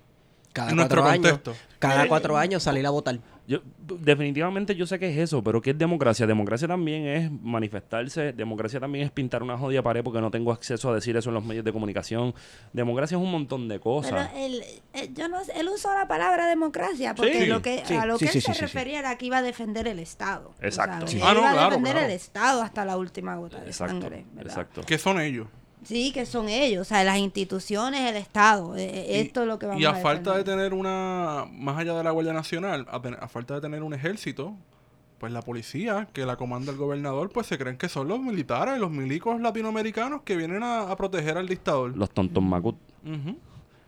Cada 0.53 0.71
En 0.71 0.77
nuestro 0.77 1.03
cuatro 1.03 1.13
años, 1.13 1.33
contexto. 1.39 1.67
cada 1.79 2.09
cuatro 2.09 2.37
años 2.37 2.63
salir 2.63 2.87
a 2.87 2.91
votar. 2.91 3.19
Yo, 3.49 3.59
definitivamente 4.07 4.77
yo 4.77 4.87
sé 4.87 5.01
que 5.01 5.11
es 5.11 5.19
eso, 5.19 5.43
pero 5.43 5.61
¿qué 5.61 5.71
es 5.71 5.79
democracia? 5.79 6.27
Democracia 6.29 6.69
también 6.69 7.07
es 7.07 7.29
manifestarse, 7.31 8.33
democracia 8.33 8.79
también 8.79 9.05
es 9.07 9.11
pintar 9.11 9.43
una 9.43 9.59
jodida 9.59 9.83
pared 9.83 10.03
porque 10.05 10.21
no 10.21 10.31
tengo 10.31 10.53
acceso 10.53 10.91
a 10.91 10.95
decir 10.95 11.17
eso 11.17 11.31
en 11.31 11.35
los 11.35 11.45
medios 11.45 11.65
de 11.65 11.73
comunicación. 11.73 12.35
Democracia 12.73 13.17
es 13.17 13.23
un 13.23 13.33
montón 13.33 13.69
de 13.69 13.75
Pero 13.81 13.83
cosas. 13.83 14.31
él, 14.37 14.63
eh, 14.95 15.11
yo 15.13 15.29
no 15.29 15.39
él 15.57 15.69
usó 15.69 15.93
la 15.93 16.07
palabra 16.07 16.47
democracia 16.47 17.15
porque 17.17 17.41
Sí. 17.43 17.47
lo 17.47 17.63
que, 17.63 17.83
Sí, 17.85 17.95
a 17.95 18.07
lo 18.07 18.17
sí, 18.17 18.27
que 18.27 18.33
sí, 18.33 18.39
él 18.39 18.43
se 18.45 18.53
sí, 18.53 18.53
sí, 18.53 18.59
sí. 18.59 18.63
refería 18.77 19.01
era 19.01 19.19
que 19.19 19.27
iba 19.27 19.39
a 19.39 19.43
defender 19.43 19.89
el 19.89 19.99
Estado. 19.99 20.53
Exacto. 20.61 21.07
Ah, 21.23 21.35
no, 21.35 21.41
iba 21.41 21.51
a 21.51 21.53
claro, 21.53 21.69
defender 21.71 21.93
claro. 21.95 22.07
el 22.07 22.13
Estado 22.13 22.63
hasta 22.63 22.85
la 22.85 22.97
última 22.97 23.35
gota 23.37 23.59
de 23.61 23.67
exacto, 23.67 24.01
sangre. 24.01 24.25
¿verdad? 24.35 24.53
exacto. 24.53 24.83
¿Qué 24.87 24.99
son 24.99 25.21
ellos? 25.21 25.49
Sí, 25.85 26.13
que 26.13 26.27
son 26.27 26.49
ellos, 26.49 26.83
o 26.83 26.85
sea, 26.85 27.03
las 27.05 27.19
instituciones, 27.19 28.01
el 28.09 28.17
Estado. 28.17 28.77
eh, 28.77 28.85
eh, 28.85 29.07
Y- 29.19 29.27
esto 29.27 29.43
es 29.43 29.49
lo 29.49 29.59
que 29.59 29.67
vamos 29.67 29.81
Y 29.83 29.85
a, 29.85 29.91
a 29.91 29.95
falta 29.97 30.37
de 30.37 30.45
tener 30.45 30.75
una, 30.75 31.45
más 31.53 31.79
allá 31.79 31.95
de 31.95 32.05
la 32.05 32.11
Guardia 32.13 32.33
Nacional, 32.33 32.87
a, 32.91 33.01
ten- 33.03 33.17
a 33.21 33.29
falta 33.29 33.55
de 33.55 33.61
tener 33.61 33.83
un 33.83 33.93
ejército, 33.95 34.55
pues 35.19 35.33
la 35.33 35.43
policía, 35.43 36.09
que 36.13 36.27
la 36.27 36.37
comanda 36.37 36.73
el 36.73 36.79
gobernador, 36.79 37.31
pues 37.31 37.47
se 37.47 37.57
creen 37.59 37.77
que 37.77 37.89
son 37.89 38.09
los 38.09 38.21
militares, 38.21 38.79
los 38.79 38.91
milicos 38.91 39.41
latinoamericanos 39.41 40.23
que 40.23 40.37
vienen 40.37 40.63
a, 40.63 40.91
a 40.91 40.97
proteger 40.97 41.37
al 41.39 41.49
dictador. 41.49 41.97
Los 41.97 42.11
tontos 42.11 42.43
macut. 42.43 42.77
Ujú. 43.05 43.37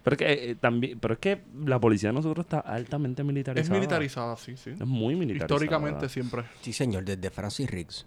Pero 0.04 0.14
es 0.14 0.18
que 0.18 0.50
eh, 0.50 0.54
también, 0.56 0.98
pero 1.00 1.14
es 1.14 1.20
que 1.20 1.40
la 1.64 1.80
policía 1.80 2.10
de 2.10 2.12
nosotros 2.12 2.44
está 2.44 2.60
altamente 2.60 3.22
Es 3.22 3.26
militarizada. 3.26 3.74
militarizada, 3.74 4.36
sí, 4.36 4.56
sí. 4.56 4.70
Es 4.70 4.80
muy 4.86 5.14
militarizada. 5.14 5.46
Históricamente 5.54 6.08
siempre. 6.08 6.42
Sí, 6.60 6.72
señor, 6.72 7.04
desde 7.04 7.30
Francis 7.30 7.70
Riggs. 7.70 8.04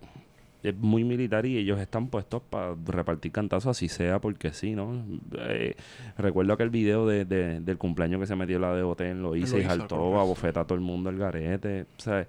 Es 0.69 0.75
muy 0.75 1.03
militar 1.03 1.45
y 1.45 1.57
ellos 1.57 1.79
están 1.79 2.07
puestos 2.07 2.41
para 2.49 2.75
repartir 2.85 3.31
cantazos 3.31 3.71
así 3.77 3.87
sea 3.89 4.19
porque 4.19 4.51
sí, 4.53 4.75
¿no? 4.75 5.03
Eh, 5.39 5.75
recuerdo 6.17 6.53
aquel 6.53 6.69
video 6.69 7.05
de, 7.07 7.25
de- 7.25 7.59
del 7.61 7.77
cumpleaños 7.77 8.19
que 8.19 8.27
se 8.27 8.35
metió 8.35 8.59
la 8.59 8.73
de 8.75 8.83
Boten, 8.83 9.21
lo 9.21 9.35
hice 9.35 9.57
y 9.59 9.63
saltó 9.79 10.19
a 10.19 10.23
bofeta 10.23 10.61
a 10.61 10.65
todo 10.65 10.75
el 10.75 10.81
mundo 10.83 11.09
el 11.09 11.17
garete. 11.17 11.83
O 11.97 12.01
sea, 12.01 12.27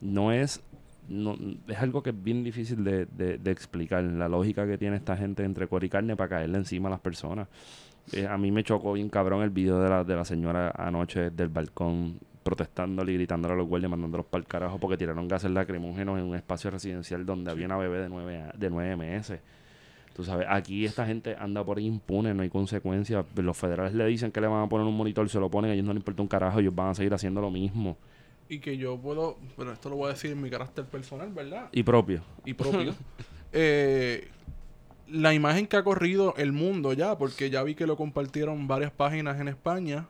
no 0.00 0.32
es... 0.32 0.62
No, 1.08 1.36
es 1.66 1.78
algo 1.78 2.02
que 2.02 2.10
es 2.10 2.22
bien 2.22 2.44
difícil 2.44 2.84
de, 2.84 3.06
de- 3.06 3.36
de 3.36 3.50
explicar 3.50 4.04
la 4.04 4.28
lógica 4.28 4.66
que 4.66 4.78
tiene 4.78 4.96
esta 4.96 5.16
gente 5.16 5.42
entre 5.44 5.66
cuero 5.66 5.84
y 5.84 5.88
carne 5.88 6.14
para 6.14 6.28
caerle 6.28 6.58
encima 6.58 6.88
a 6.88 6.92
las 6.92 7.00
personas. 7.00 7.48
Eh, 8.12 8.26
a 8.26 8.38
mí 8.38 8.50
me 8.52 8.62
chocó 8.62 8.92
bien 8.92 9.08
cabrón 9.08 9.42
el 9.42 9.50
video 9.50 9.80
de 9.82 9.88
la, 9.90 10.04
de 10.04 10.14
la 10.14 10.24
señora 10.24 10.70
anoche 10.76 11.30
del 11.30 11.48
balcón 11.48 12.18
protestándole 12.42 13.12
y 13.12 13.14
gritándole 13.14 13.54
a 13.54 13.56
los 13.56 13.68
guardias, 13.68 13.90
mandándolos 13.90 14.26
para 14.26 14.40
el 14.40 14.46
carajo 14.46 14.78
porque 14.78 14.96
tiraron 14.96 15.28
gases 15.28 15.50
lacrimógenos 15.50 16.18
en 16.18 16.24
un 16.24 16.36
espacio 16.36 16.70
residencial 16.70 17.24
donde 17.24 17.50
había 17.50 17.66
una 17.66 17.76
bebé 17.76 18.00
de 18.00 18.08
nueve, 18.08 18.44
de 18.56 18.70
nueve 18.70 18.96
meses. 18.96 19.40
Tú 20.14 20.24
sabes, 20.24 20.46
aquí 20.50 20.84
esta 20.84 21.06
gente 21.06 21.36
anda 21.38 21.64
por 21.64 21.78
ahí 21.78 21.86
impune, 21.86 22.34
no 22.34 22.42
hay 22.42 22.50
consecuencias. 22.50 23.24
Los 23.34 23.56
federales 23.56 23.94
le 23.94 24.04
dicen 24.06 24.30
que 24.30 24.40
le 24.40 24.46
van 24.46 24.62
a 24.62 24.68
poner 24.68 24.86
un 24.86 24.96
monitor, 24.96 25.28
se 25.28 25.40
lo 25.40 25.50
ponen, 25.50 25.70
a 25.70 25.74
ellos 25.74 25.86
no 25.86 25.92
les 25.92 26.00
importa 26.00 26.22
un 26.22 26.28
carajo, 26.28 26.60
ellos 26.60 26.74
van 26.74 26.88
a 26.88 26.94
seguir 26.94 27.14
haciendo 27.14 27.40
lo 27.40 27.50
mismo. 27.50 27.96
Y 28.48 28.58
que 28.58 28.76
yo 28.76 28.98
puedo, 28.98 29.38
pero 29.56 29.72
esto 29.72 29.88
lo 29.88 29.96
voy 29.96 30.10
a 30.10 30.12
decir 30.12 30.32
en 30.32 30.42
mi 30.42 30.50
carácter 30.50 30.84
personal, 30.84 31.32
¿verdad? 31.32 31.70
Y 31.72 31.82
propio. 31.82 32.22
y 32.44 32.54
propio. 32.54 32.94
Eh, 33.54 34.30
la 35.08 35.34
imagen 35.34 35.66
que 35.66 35.76
ha 35.76 35.84
corrido 35.84 36.34
el 36.38 36.52
mundo 36.52 36.94
ya, 36.94 37.18
porque 37.18 37.50
ya 37.50 37.62
vi 37.62 37.74
que 37.74 37.86
lo 37.86 37.98
compartieron 37.98 38.66
varias 38.66 38.90
páginas 38.90 39.38
en 39.38 39.48
España, 39.48 40.06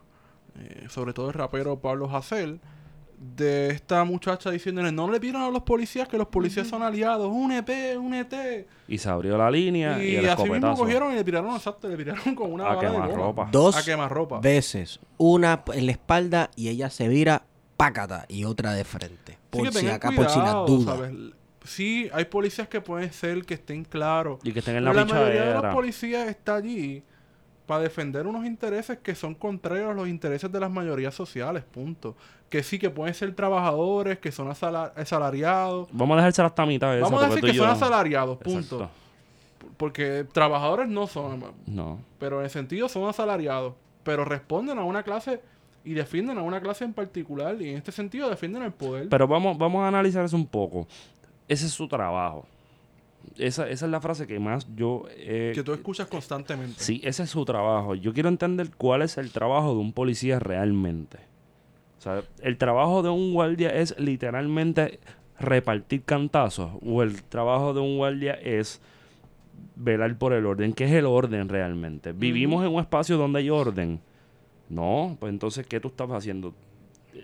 eh, 0.59 0.87
sobre 0.89 1.13
todo 1.13 1.29
el 1.29 1.35
rapero 1.35 1.79
Pablo 1.81 2.15
Hasél, 2.15 2.61
de 3.37 3.71
esta 3.71 4.03
muchacha 4.05 4.51
diciéndole, 4.51 4.91
no 4.91 5.09
le 5.11 5.21
pidieron 5.21 5.43
a 5.43 5.51
los 5.51 5.63
policías 5.63 6.09
que 6.09 6.19
los 6.19 6.27
policías 6.27 6.67
son 6.67 6.83
aliados, 6.83 7.29
únete, 7.33 7.97
únete. 7.97 8.67
Y 8.89 8.99
se 8.99 9.09
abrió 9.09 9.39
la 9.39 9.49
línea 9.51 10.03
y, 10.03 10.09
Y, 10.11 10.17
el 10.17 10.29
así 10.29 10.51
mismo 10.51 10.75
cogieron 10.75 11.13
y 11.13 11.15
le 11.15 11.23
tiraron, 11.25 11.55
exacto, 11.55 11.89
le 11.89 11.97
tiraron 11.97 12.35
con 12.35 12.53
una 12.53 12.65
A 12.67 12.75
bala 12.75 12.89
de 12.91 12.95
goma. 12.97 13.07
quemarropa. 13.09 13.49
Dos 13.53 13.77
A 13.77 13.85
quemarropa. 13.85 14.41
veces. 14.41 14.99
Una 15.19 15.63
en 15.73 15.87
la 15.87 15.93
espalda 15.93 16.51
y 16.57 16.69
ella 16.69 16.91
se 16.91 17.07
vira 17.07 17.45
pácata 17.77 18.25
y 18.29 18.45
otra 18.45 18.73
de 18.73 18.83
frente. 18.85 19.39
Por 19.51 19.71
que 19.71 19.73
si 19.79 19.89
acá, 19.89 20.11
por 20.11 20.29
si 20.29 20.39
las 20.39 20.49
cuidado, 20.49 20.67
dudas. 20.67 20.97
¿sabes? 20.97 21.13
Sí, 21.65 22.11
hay 22.13 22.25
policías 22.25 22.67
que 22.67 22.81
pueden 22.81 23.13
ser 23.13 23.45
que 23.45 23.55
estén 23.55 23.85
claros. 23.85 24.41
Y 24.43 24.53
que 24.53 24.59
estén 24.59 24.75
en 24.77 24.85
la 24.85 24.93
la 24.93 25.05
mayoría 25.05 25.45
de 25.45 25.55
los 25.63 25.73
policías 25.73 26.29
está 26.29 26.57
allí 26.57 27.05
para 27.73 27.83
defender 27.83 28.27
unos 28.27 28.45
intereses 28.45 28.99
que 28.99 29.14
son 29.14 29.35
contrarios 29.35 29.91
a 29.91 29.95
los 29.95 30.07
intereses 30.07 30.53
de 30.53 30.61
las 30.61 30.70
mayorías 30.70 31.14
sociales, 31.14 31.64
punto. 31.64 32.14
Que 32.51 32.62
sí, 32.62 32.79
que 32.79 32.91
pueden 32.91 33.14
ser 33.14 33.35
trabajadores, 33.35 34.18
que 34.18 34.31
son 34.31 34.49
asala- 34.51 34.93
asalariados. 34.95 35.89
Vamos 35.91 36.14
a 36.14 36.16
dejarse 36.18 36.43
hasta 36.43 36.66
mitad 36.66 36.95
esa, 36.95 37.05
Vamos 37.05 37.23
a 37.23 37.29
decir 37.29 37.43
que 37.43 37.55
son 37.57 37.68
asalariados, 37.70 38.37
punto. 38.37 38.61
Exacto. 38.77 38.91
Porque 39.79 40.27
trabajadores 40.31 40.87
no 40.89 41.07
son, 41.07 41.45
No. 41.66 41.99
pero 42.18 42.41
en 42.41 42.45
el 42.45 42.51
sentido 42.51 42.89
son 42.91 43.09
asalariados. 43.09 43.73
Pero 44.05 44.25
responden 44.27 44.79
a 44.79 44.85
una 44.85 45.03
clase 45.03 45.41
y 45.85 45.95
defienden 45.95 46.37
a 46.37 46.43
una 46.43 46.61
clase 46.61 46.85
en 46.85 46.93
particular 46.93 47.57
y 47.62 47.70
en 47.70 47.77
este 47.79 47.91
sentido 47.93 48.29
defienden 48.29 48.64
el 48.64 48.73
poder. 48.73 49.09
Pero 49.09 49.27
vamos, 49.27 49.57
vamos 49.57 49.83
a 49.83 49.89
analizar 49.89 50.25
eso 50.25 50.37
un 50.37 50.47
poco. 50.47 50.87
Ese 51.49 51.66
es 51.66 51.73
su 51.73 51.89
trabajo. 51.89 52.45
Esa, 53.37 53.68
esa 53.68 53.87
es 53.87 53.91
la 53.91 54.01
frase 54.01 54.27
que 54.27 54.39
más 54.39 54.66
yo... 54.75 55.05
eh, 55.11 55.53
que 55.55 55.62
tú 55.62 55.73
escuchas 55.73 56.07
constantemente. 56.07 56.77
Sí, 56.79 57.01
ese 57.05 57.23
es 57.23 57.31
su 57.31 57.45
trabajo. 57.45 57.95
Yo 57.95 58.12
quiero 58.12 58.29
entender 58.29 58.70
cuál 58.77 59.03
es 59.03 59.18
el 59.18 59.31
trabajo 59.31 59.75
de 59.75 59.81
un 59.81 59.93
policía 59.93 60.39
realmente. 60.39 61.18
O 61.99 62.03
sea, 62.03 62.23
el 62.43 62.59
trabajo 62.59 63.03
de 63.03 63.11
un 63.11 63.33
guardia 63.33 63.70
es 63.70 63.99
literalmente 63.99 64.99
repartir 65.39 66.03
cantazos 66.03 66.73
o 66.85 67.03
el 67.03 67.23
trabajo 67.23 67.75
de 67.75 67.81
un 67.81 67.97
guardia 67.97 68.35
es 68.35 68.81
velar 69.77 70.16
por 70.16 70.33
el 70.33 70.47
orden. 70.47 70.73
¿Qué 70.73 70.85
es 70.85 70.93
el 70.93 71.07
orden 71.07 71.49
realmente? 71.49 72.12
¿Vivimos 72.12 72.64
en 72.64 72.73
un 72.73 72.81
espacio 72.81 73.16
donde 73.16 73.41
hay 73.41 73.51
orden? 73.51 74.01
No, 74.68 75.16
pues 75.20 75.33
entonces, 75.33 75.66
¿qué 75.66 75.81
tú 75.81 75.89
estás 75.89 76.11
haciendo? 76.11 76.55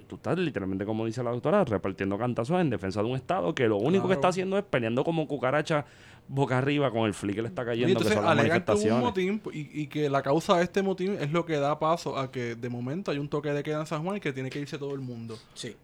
Tú 0.06 0.16
estás 0.16 0.38
literalmente, 0.38 0.84
como 0.84 1.06
dice 1.06 1.22
la 1.22 1.30
doctora, 1.30 1.64
repartiendo 1.64 2.18
cantazos 2.18 2.60
en 2.60 2.70
defensa 2.70 3.02
de 3.02 3.08
un 3.08 3.16
Estado 3.16 3.54
que 3.54 3.66
lo 3.66 3.76
único 3.76 4.06
que 4.06 4.14
está 4.14 4.28
haciendo 4.28 4.58
es 4.58 4.64
peleando 4.64 5.04
como 5.04 5.26
cucaracha 5.26 5.86
boca 6.28 6.58
arriba 6.58 6.90
con 6.90 7.06
el 7.06 7.14
fli 7.14 7.34
que 7.34 7.42
le 7.42 7.48
está 7.48 7.62
Y 7.62 7.66
cayendo, 7.66 7.86
que 7.86 7.92
entonces 7.92 8.14
son 8.14 8.24
las 8.24 8.32
alegan 8.32 8.62
que 8.62 8.92
un 8.92 9.00
motín 9.00 9.42
y, 9.52 9.82
y 9.82 9.86
que 9.86 10.10
la 10.10 10.22
causa 10.22 10.58
de 10.58 10.64
este 10.64 10.82
motín 10.82 11.16
es 11.18 11.32
lo 11.32 11.46
que 11.46 11.56
da 11.56 11.78
paso 11.78 12.18
a 12.18 12.30
que 12.30 12.54
de 12.54 12.68
momento 12.68 13.10
hay 13.10 13.18
un 13.18 13.28
toque 13.28 13.50
de 13.50 13.62
queda 13.62 13.80
en 13.80 13.86
San 13.86 14.04
Juan 14.04 14.18
y 14.18 14.20
que 14.20 14.32
tiene 14.32 14.50
que 14.50 14.60
irse 14.60 14.76
todo 14.76 14.94
el 14.94 15.00
mundo. 15.00 15.38
Sí. 15.54 15.74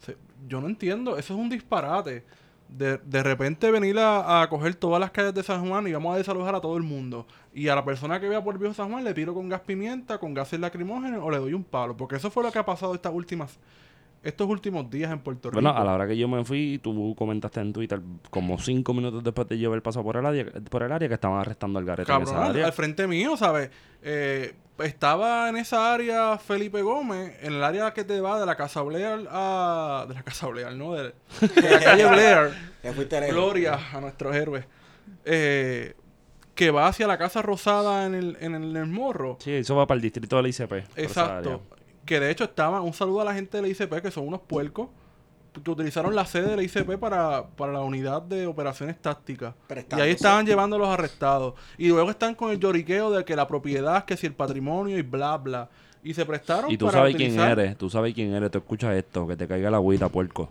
Yo 0.47 0.61
no 0.61 0.67
entiendo, 0.67 1.17
eso 1.17 1.35
es 1.35 1.41
un 1.41 1.49
disparate. 1.49 2.25
De, 2.67 2.99
de 2.99 3.23
repente 3.23 3.71
venir 3.71 3.99
a, 3.99 4.43
a 4.43 4.49
coger 4.49 4.75
todas 4.75 4.99
las 4.99 5.11
calles 5.11 5.35
de 5.35 5.43
San 5.43 5.69
Juan 5.69 5.87
y 5.87 5.93
vamos 5.93 6.15
a 6.15 6.19
desalojar 6.19 6.55
a 6.55 6.61
todo 6.61 6.77
el 6.77 6.83
mundo. 6.83 7.27
Y 7.53 7.69
a 7.69 7.75
la 7.75 7.85
persona 7.85 8.19
que 8.19 8.29
vea 8.29 8.43
por 8.43 8.59
Viejo 8.59 8.75
San 8.75 8.91
Juan 8.91 9.05
le 9.05 9.15
tiro 9.15 9.33
con 9.33 9.49
gas 9.49 9.61
pimienta, 9.61 10.19
con 10.19 10.35
gases 10.35 10.59
lacrimógenos 10.59 11.23
o 11.23 11.31
le 11.31 11.39
doy 11.39 11.53
un 11.53 11.63
palo. 11.63 11.97
Porque 11.97 12.17
eso 12.17 12.31
fue 12.31 12.43
lo 12.43 12.51
que 12.51 12.59
ha 12.59 12.65
pasado 12.65 12.95
estas 12.95 13.13
últimas, 13.15 13.59
estos 14.25 14.49
últimos 14.49 14.91
días 14.91 15.13
en 15.13 15.21
Puerto 15.21 15.51
Rico. 15.51 15.61
Bueno, 15.61 15.77
a 15.77 15.85
la 15.85 15.95
hora 15.95 16.07
que 16.09 16.17
yo 16.17 16.27
me 16.27 16.45
fui, 16.45 16.81
tú 16.83 17.15
comentaste 17.17 17.61
en 17.61 17.73
Twitter, 17.73 18.01
como 18.31 18.59
cinco 18.59 18.95
minutos 18.95 19.23
después 19.23 19.47
de 19.49 19.59
yo 19.59 19.69
haber 19.69 19.83
pasado 19.83 20.05
por 20.05 20.17
el 20.17 20.25
área, 20.25 20.47
por 20.71 20.83
el 20.83 20.91
área 20.91 21.09
que 21.09 21.15
estaban 21.15 21.39
arrestando 21.39 21.79
al 21.79 21.85
garete 21.85 22.11
en 22.11 22.23
esa 22.23 22.45
al, 22.45 22.51
área. 22.51 22.67
al 22.67 22.73
frente 22.73 23.07
mío, 23.07 23.37
¿sabes? 23.37 23.71
Eh, 24.03 24.55
estaba 24.79 25.49
en 25.49 25.57
esa 25.57 25.93
área 25.93 26.39
Felipe 26.39 26.83
Gómez, 26.83 27.37
en 27.43 27.55
el 27.55 27.63
área 27.63 27.93
que 27.93 28.05
te 28.05 28.21
va 28.21 28.41
de 28.41 28.47
la 28.47 28.57
Casa 28.57 28.83
Blair 28.83 29.29
a... 29.31 30.07
De 30.09 30.15
la 30.15 30.23
Casa 30.23 30.49
Blair, 30.49 30.73
¿no? 30.73 30.95
De, 30.95 31.13
de 31.41 31.71
la 31.71 31.81
calle 31.81 32.07
Blair. 32.83 33.31
Gloria 33.31 33.79
a 33.93 34.01
nuestros 34.01 34.35
héroes. 34.35 34.65
Eh, 35.25 35.95
que 36.55 36.71
va 36.71 36.89
hacia 36.89 37.07
la 37.07 37.19
Casa 37.19 37.43
Rosada 37.43 38.07
en 38.07 38.15
el, 38.15 38.37
en 38.41 38.55
el, 38.55 38.71
en 38.71 38.77
el 38.77 38.87
Morro. 38.87 39.37
Sí, 39.41 39.53
eso 39.53 39.77
va 39.77 39.87
para 39.87 39.97
el 39.97 40.03
distrito 40.03 40.37
de 40.37 40.43
la 40.43 40.49
ICP. 40.49 40.73
Exacto. 40.97 41.63
Que 42.05 42.21
de 42.21 42.31
hecho 42.31 42.45
estaban... 42.45 42.83
Un 42.83 42.93
saludo 42.93 43.21
a 43.21 43.25
la 43.25 43.35
gente 43.35 43.57
de 43.57 43.63
la 43.63 43.69
ICP, 43.69 44.03
que 44.03 44.11
son 44.11 44.27
unos 44.29 44.41
puercos, 44.41 44.89
que 45.63 45.71
utilizaron 45.71 46.15
la 46.15 46.25
sede 46.25 46.51
de 46.51 46.57
la 46.57 46.63
ICP 46.63 46.99
para, 46.99 47.47
para 47.47 47.73
la 47.73 47.81
unidad 47.81 48.23
de 48.23 48.47
operaciones 48.47 49.01
tácticas. 49.01 49.55
Y 49.97 50.01
ahí 50.01 50.11
estaban 50.11 50.47
llevando 50.47 50.77
a 50.77 50.79
los 50.81 50.89
arrestados. 50.89 51.55
Y 51.79 51.89
luego 51.89 52.11
están 52.11 52.35
con 52.35 52.51
el 52.51 52.59
lloriqueo 52.59 53.11
de 53.11 53.25
que 53.25 53.37
la 53.37 53.47
propiedad, 53.47 54.05
que 54.05 54.17
si 54.17 54.27
el 54.27 54.35
patrimonio 54.35 54.99
y 54.99 55.03
bla, 55.03 55.37
bla. 55.37 55.69
Y 56.03 56.13
se 56.13 56.27
prestaron 56.27 56.71
Y 56.71 56.77
tú 56.77 56.87
para 56.87 56.99
sabes 56.99 57.17
quién 57.17 57.39
eres, 57.39 57.79
tú 57.79 57.89
sabes 57.89 58.13
quién 58.13 58.35
eres, 58.35 58.51
tú 58.51 58.59
escuchas 58.59 58.95
esto, 58.95 59.27
que 59.27 59.37
te 59.37 59.47
caiga 59.49 59.71
la 59.71 59.79
agüita, 59.79 60.09
puerco. 60.09 60.51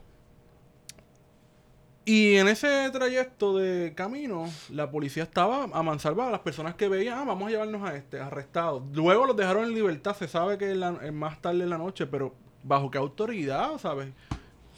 Y 2.05 2.35
en 2.35 2.49
ese 2.49 2.89
trayecto 2.91 3.55
de 3.57 3.93
camino, 3.95 4.45
la 4.69 4.91
policía 4.91 5.23
estaba 5.23 5.63
a 5.71 5.83
mansalva 5.83 6.27
a 6.27 6.31
las 6.31 6.41
personas 6.41 6.75
que 6.75 6.89
veían, 6.89 7.17
ah, 7.19 7.23
vamos 7.25 7.47
a 7.47 7.51
llevarnos 7.51 7.81
a 7.89 7.95
este, 7.95 8.19
arrestados. 8.19 8.83
Luego 8.93 9.25
los 9.25 9.37
dejaron 9.37 9.63
en 9.63 9.73
libertad, 9.73 10.13
se 10.15 10.27
sabe 10.27 10.57
que 10.57 10.71
en 10.71 10.81
la- 10.81 10.91
más 11.13 11.41
tarde 11.41 11.63
en 11.63 11.69
la 11.69 11.77
noche, 11.77 12.05
pero 12.05 12.33
¿bajo 12.61 12.91
qué 12.91 12.97
autoridad, 12.97 13.77
sabes? 13.77 14.09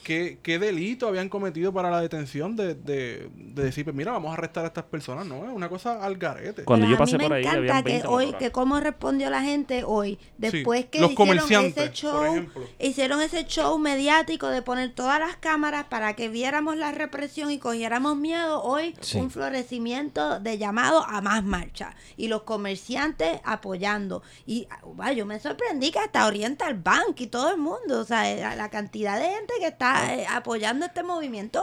¿Qué, 0.06 0.38
qué 0.40 0.60
delito 0.60 1.08
habían 1.08 1.28
cometido 1.28 1.72
para 1.72 1.90
la 1.90 2.00
detención 2.00 2.54
de, 2.54 2.76
de, 2.76 3.28
de 3.34 3.64
decir, 3.64 3.82
pues 3.82 3.96
mira, 3.96 4.12
vamos 4.12 4.30
a 4.30 4.34
arrestar 4.34 4.62
a 4.62 4.68
estas 4.68 4.84
personas? 4.84 5.26
No, 5.26 5.44
es 5.44 5.52
una 5.52 5.68
cosa 5.68 6.00
al 6.00 6.16
garete. 6.16 6.62
Cuando 6.62 6.86
Pero 6.86 6.90
yo 6.90 6.94
a 6.94 6.98
pasé 7.04 7.18
mí 7.18 7.24
por 7.24 7.30
me 7.32 7.36
ahí, 7.38 7.42
encanta 7.44 7.82
que 7.82 7.90
20 7.90 8.06
hoy, 8.06 8.32
que 8.34 8.52
cómo 8.52 8.78
respondió 8.78 9.30
la 9.30 9.42
gente 9.42 9.82
hoy, 9.82 10.16
después 10.38 10.84
que 10.86 11.00
Los 11.00 11.10
hicieron 11.10 11.14
comerciantes, 11.16 11.84
ese 11.86 11.92
show, 11.92 12.46
por 12.54 12.62
hicieron 12.78 13.20
ese 13.20 13.46
show 13.46 13.76
mediático 13.80 14.46
de 14.46 14.62
poner 14.62 14.94
todas 14.94 15.18
las 15.18 15.34
cámaras 15.38 15.86
para 15.86 16.14
que 16.14 16.28
viéramos 16.28 16.76
la 16.76 16.92
represión 16.92 17.50
y 17.50 17.58
cogiéramos 17.58 18.16
miedo, 18.16 18.62
hoy 18.62 18.94
Sí. 19.00 19.18
un 19.18 19.32
florecimiento 19.32 20.38
de 20.38 20.56
llamado 20.58 21.04
a 21.04 21.20
más 21.20 21.42
marcha 21.42 21.96
y 22.16 22.28
los 22.28 22.42
comerciantes 22.42 23.40
apoyando 23.42 24.22
y 24.46 24.68
ah, 25.00 25.10
yo 25.12 25.26
me 25.26 25.40
sorprendí 25.40 25.90
que 25.90 25.98
hasta 25.98 26.28
Oriental 26.28 26.74
Bank 26.74 27.20
y 27.20 27.26
todo 27.26 27.50
el 27.50 27.56
mundo, 27.58 28.00
o 28.00 28.04
sea, 28.04 28.32
la, 28.36 28.54
la 28.54 28.70
cantidad 28.70 29.18
de 29.18 29.26
gente 29.26 29.54
que 29.58 29.66
está 29.66 29.95
está 30.02 30.14
eh, 30.14 30.26
apoyando 30.28 30.86
este 30.86 31.02
movimiento. 31.02 31.62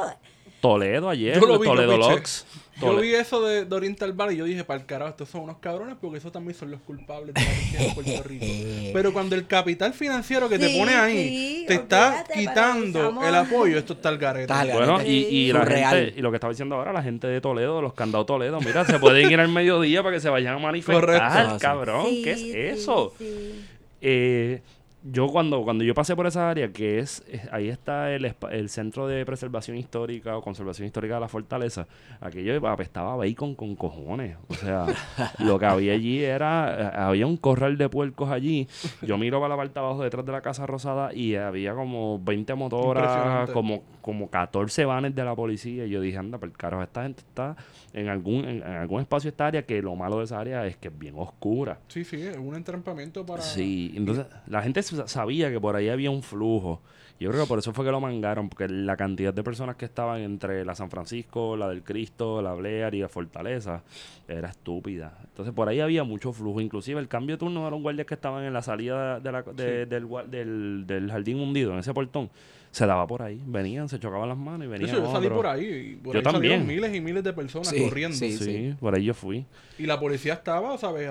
Toledo 0.61 1.09
ayer, 1.09 1.39
Yo 1.39 1.45
lo 1.45 1.59
vi, 1.59 1.67
Toledo. 1.67 1.97
Locks. 1.97 2.45
Yo 2.81 2.95
vi 2.97 3.13
eso 3.13 3.45
de, 3.45 3.65
de 3.65 3.75
Oriental 3.75 4.15
y 4.31 4.37
yo 4.37 4.45
dije, 4.45 4.63
para 4.63 4.79
el 4.79 4.85
carajo, 4.85 5.11
estos 5.11 5.29
son 5.29 5.41
unos 5.41 5.57
cabrones 5.57 5.95
porque 6.01 6.17
esos 6.17 6.31
también 6.31 6.57
son 6.57 6.71
los 6.71 6.81
culpables 6.81 7.35
de 7.35 7.41
la 7.41 7.47
crisis 7.47 7.79
en 7.79 7.93
Puerto 7.93 8.23
Rico. 8.27 8.45
Pero 8.93 9.13
cuando 9.13 9.35
el 9.35 9.45
capital 9.45 9.93
financiero 9.93 10.49
que 10.49 10.57
te 10.57 10.75
pone 10.79 10.95
ahí 10.95 11.17
sí, 11.59 11.65
te 11.67 11.75
está 11.75 12.23
quitando 12.33 13.21
el 13.23 13.35
apoyo, 13.35 13.77
esto 13.77 13.93
está 13.93 14.09
al 14.09 14.17
garete. 14.17 14.51
Bueno, 14.73 15.03
y, 15.03 15.09
y 15.27 15.53
la 15.53 15.59
Surreal. 15.59 15.95
gente, 16.05 16.19
y 16.19 16.21
lo 16.21 16.31
que 16.31 16.37
estaba 16.37 16.51
diciendo 16.51 16.75
ahora, 16.75 16.91
la 16.93 17.03
gente 17.03 17.27
de 17.27 17.39
Toledo, 17.41 17.81
los 17.81 17.93
candados 17.93 18.25
Toledo, 18.25 18.59
mira, 18.59 18.85
se 18.85 18.97
pueden 18.99 19.29
ir 19.31 19.39
al 19.39 19.49
mediodía 19.49 20.01
para 20.01 20.15
que 20.15 20.21
se 20.21 20.29
vayan 20.29 20.55
a 20.55 20.59
manifestar, 20.59 21.01
Correcto. 21.01 21.23
Ah, 21.29 21.57
cabrón, 21.61 22.05
Sí, 22.07 22.21
¿qué 22.23 22.31
es 22.31 22.39
sí, 22.39 22.51
eso? 22.55 23.13
sí. 23.19 23.65
Eh, 24.01 24.61
yo 25.03 25.27
cuando, 25.27 25.63
cuando 25.63 25.83
yo 25.83 25.93
pasé 25.93 26.15
por 26.15 26.25
esa 26.27 26.49
área, 26.49 26.71
que 26.71 26.99
es, 26.99 27.23
es- 27.29 27.51
ahí 27.51 27.67
está 27.69 28.11
el, 28.13 28.25
espa- 28.25 28.51
el 28.51 28.69
Centro 28.69 29.07
de 29.07 29.25
Preservación 29.25 29.77
Histórica 29.77 30.37
o 30.37 30.41
Conservación 30.41 30.85
Histórica 30.87 31.15
de 31.15 31.19
la 31.21 31.27
Fortaleza, 31.27 31.87
aquello 32.21 32.65
apestaba 32.67 33.13
a 33.13 33.15
bacon 33.17 33.53
con 33.55 33.75
cojones. 33.75 34.37
O 34.47 34.53
sea, 34.53 34.85
lo 35.39 35.59
que 35.59 35.65
había 35.65 35.93
allí 35.93 36.23
era, 36.23 37.07
había 37.07 37.27
un 37.27 37.37
corral 37.37 37.77
de 37.77 37.89
puercos 37.89 38.29
allí. 38.29 38.67
Yo 39.01 39.17
miro 39.17 39.39
para 39.39 39.49
la 39.49 39.57
parte 39.57 39.77
abajo 39.79 40.03
detrás 40.03 40.25
de 40.25 40.31
la 40.31 40.41
Casa 40.41 40.65
Rosada 40.65 41.13
y 41.13 41.35
había 41.35 41.73
como 41.73 42.19
20 42.23 42.53
motoras, 42.55 43.49
como, 43.53 43.83
como 44.01 44.29
14 44.29 44.85
vanes 44.85 45.13
de 45.15 45.23
la 45.25 45.35
policía. 45.35 45.85
Y 45.85 45.89
yo 45.89 45.99
dije, 46.01 46.17
anda, 46.17 46.37
pero 46.37 46.53
carajo, 46.53 46.81
esta 46.83 47.03
gente 47.03 47.21
está 47.21 47.55
en 47.93 48.07
algún, 48.07 48.45
en, 48.45 48.57
en 48.57 48.63
algún 48.63 49.01
espacio 49.01 49.29
de 49.29 49.33
esta 49.33 49.47
área 49.47 49.63
que 49.65 49.81
lo 49.81 49.95
malo 49.95 50.19
de 50.19 50.23
esa 50.25 50.39
área 50.39 50.65
es 50.65 50.77
que 50.77 50.87
es 50.87 50.97
bien 50.97 51.15
oscura. 51.17 51.79
Sí, 51.89 52.03
sí, 52.05 52.21
es 52.21 52.37
un 52.37 52.55
entrampamiento 52.55 53.25
para... 53.25 53.41
Sí, 53.41 53.91
entonces 53.95 54.25
la 54.47 54.61
gente 54.61 54.81
sabía 55.07 55.51
que 55.51 55.59
por 55.59 55.75
ahí 55.75 55.89
había 55.89 56.09
un 56.11 56.23
flujo. 56.23 56.81
Yo 57.19 57.29
creo 57.29 57.43
que 57.43 57.47
por 57.47 57.59
eso 57.59 57.71
fue 57.73 57.85
que 57.85 57.91
lo 57.91 58.01
mangaron, 58.01 58.49
porque 58.49 58.67
la 58.67 58.97
cantidad 58.97 59.33
de 59.33 59.43
personas 59.43 59.75
que 59.77 59.85
estaban 59.85 60.19
entre 60.21 60.65
la 60.65 60.75
San 60.75 60.89
Francisco, 60.89 61.55
la 61.55 61.69
del 61.69 61.81
Cristo, 61.83 62.41
la 62.41 62.53
Blair 62.53 62.93
y 62.95 62.99
la 63.01 63.07
Fortaleza 63.07 63.83
era 64.27 64.49
estúpida. 64.49 65.19
Entonces 65.23 65.53
por 65.53 65.69
ahí 65.69 65.79
había 65.79 66.03
mucho 66.03 66.33
flujo. 66.33 66.59
Inclusive 66.59 66.99
el 66.99 67.07
cambio 67.07 67.35
de 67.35 67.39
turno 67.39 67.65
eran 67.67 67.81
guardias 67.81 68.07
que 68.07 68.15
estaban 68.15 68.43
en 68.43 68.51
la 68.51 68.61
salida 68.61 69.19
de 69.19 69.31
la- 69.31 69.43
de- 69.43 69.85
del, 69.85 70.07
del, 70.29 70.83
del 70.87 71.11
jardín 71.11 71.39
hundido, 71.39 71.71
en 71.73 71.79
ese 71.79 71.93
portón. 71.93 72.29
Se 72.71 72.87
daba 72.87 73.05
por 73.05 73.21
ahí. 73.21 73.39
Venían, 73.45 73.87
se 73.87 73.99
chocaban 73.99 74.27
las 74.27 74.37
manos 74.37 74.65
y 74.65 74.69
venían 74.69 74.89
hecho, 74.89 75.03
yo 75.03 75.11
salí 75.11 75.29
por 75.29 75.45
ahí 75.45 75.65
y 75.65 75.95
por 75.95 76.13
Yo 76.15 76.19
ahí 76.19 76.25
salieron 76.25 76.59
también. 76.61 76.67
miles 76.67 76.95
y 76.95 76.99
miles 76.99 77.23
de 77.23 77.31
personas 77.31 77.67
Sí, 77.69 77.79
corriendo. 77.83 78.17
sí. 78.17 78.35
Sí, 78.37 78.75
por 78.79 78.95
ahí 78.95 79.03
yo 79.05 79.13
fui. 79.13 79.45
Y 79.77 79.85
la 79.85 79.99
policía 79.99 80.33
estaba, 80.33 80.75
¿sabes? 80.79 81.09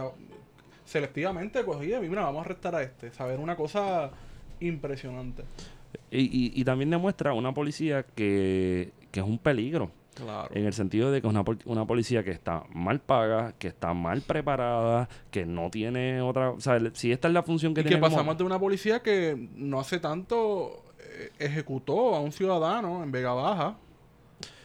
A- 0.93 0.99
Selectivamente 1.03 1.65
cogía, 1.65 2.01
mira, 2.01 2.23
vamos 2.23 2.43
a 2.43 2.45
arrestar 2.45 2.75
a 2.75 2.83
este. 2.83 3.11
Saber 3.13 3.39
una 3.41 3.57
cosa 3.57 4.11
impresionante. 4.61 5.45
Y, 6.11 6.21
y, 6.21 6.53
y 6.55 6.65
también 6.65 6.91
demuestra 6.91 7.33
una 7.33 7.53
policía 7.53 8.05
que, 8.15 8.93
que 9.11 9.21
es 9.21 9.27
un 9.27 9.39
peligro. 9.39 9.91
Claro. 10.15 10.51
En 10.55 10.67
el 10.67 10.75
sentido 10.75 11.11
de 11.11 11.23
que 11.23 11.27
es 11.27 11.33
una, 11.33 11.43
una 11.65 11.87
policía 11.87 12.23
que 12.23 12.33
está 12.33 12.65
mal 12.75 13.01
paga, 13.01 13.55
que 13.59 13.69
está 13.69 13.95
mal 13.95 14.21
preparada, 14.21 15.09
que 15.31 15.47
no 15.47 15.71
tiene 15.71 16.21
otra... 16.21 16.51
O 16.51 16.61
sea, 16.61 16.79
si 16.93 17.11
esta 17.13 17.29
es 17.29 17.35
la 17.35 17.43
función 17.43 17.73
que 17.73 17.81
Y 17.81 17.85
que 17.85 17.89
tiene 17.89 18.01
como- 18.03 18.15
pasamos 18.15 18.37
de 18.37 18.45
una 18.45 18.59
policía 18.59 19.01
que 19.01 19.49
no 19.57 19.81
hace 19.81 19.99
tanto 20.01 20.85
eh, 21.01 21.31
ejecutó 21.39 22.15
a 22.15 22.21
un 22.21 22.31
ciudadano 22.31 23.03
en 23.03 23.11
Vega 23.11 23.33
Baja 23.33 23.77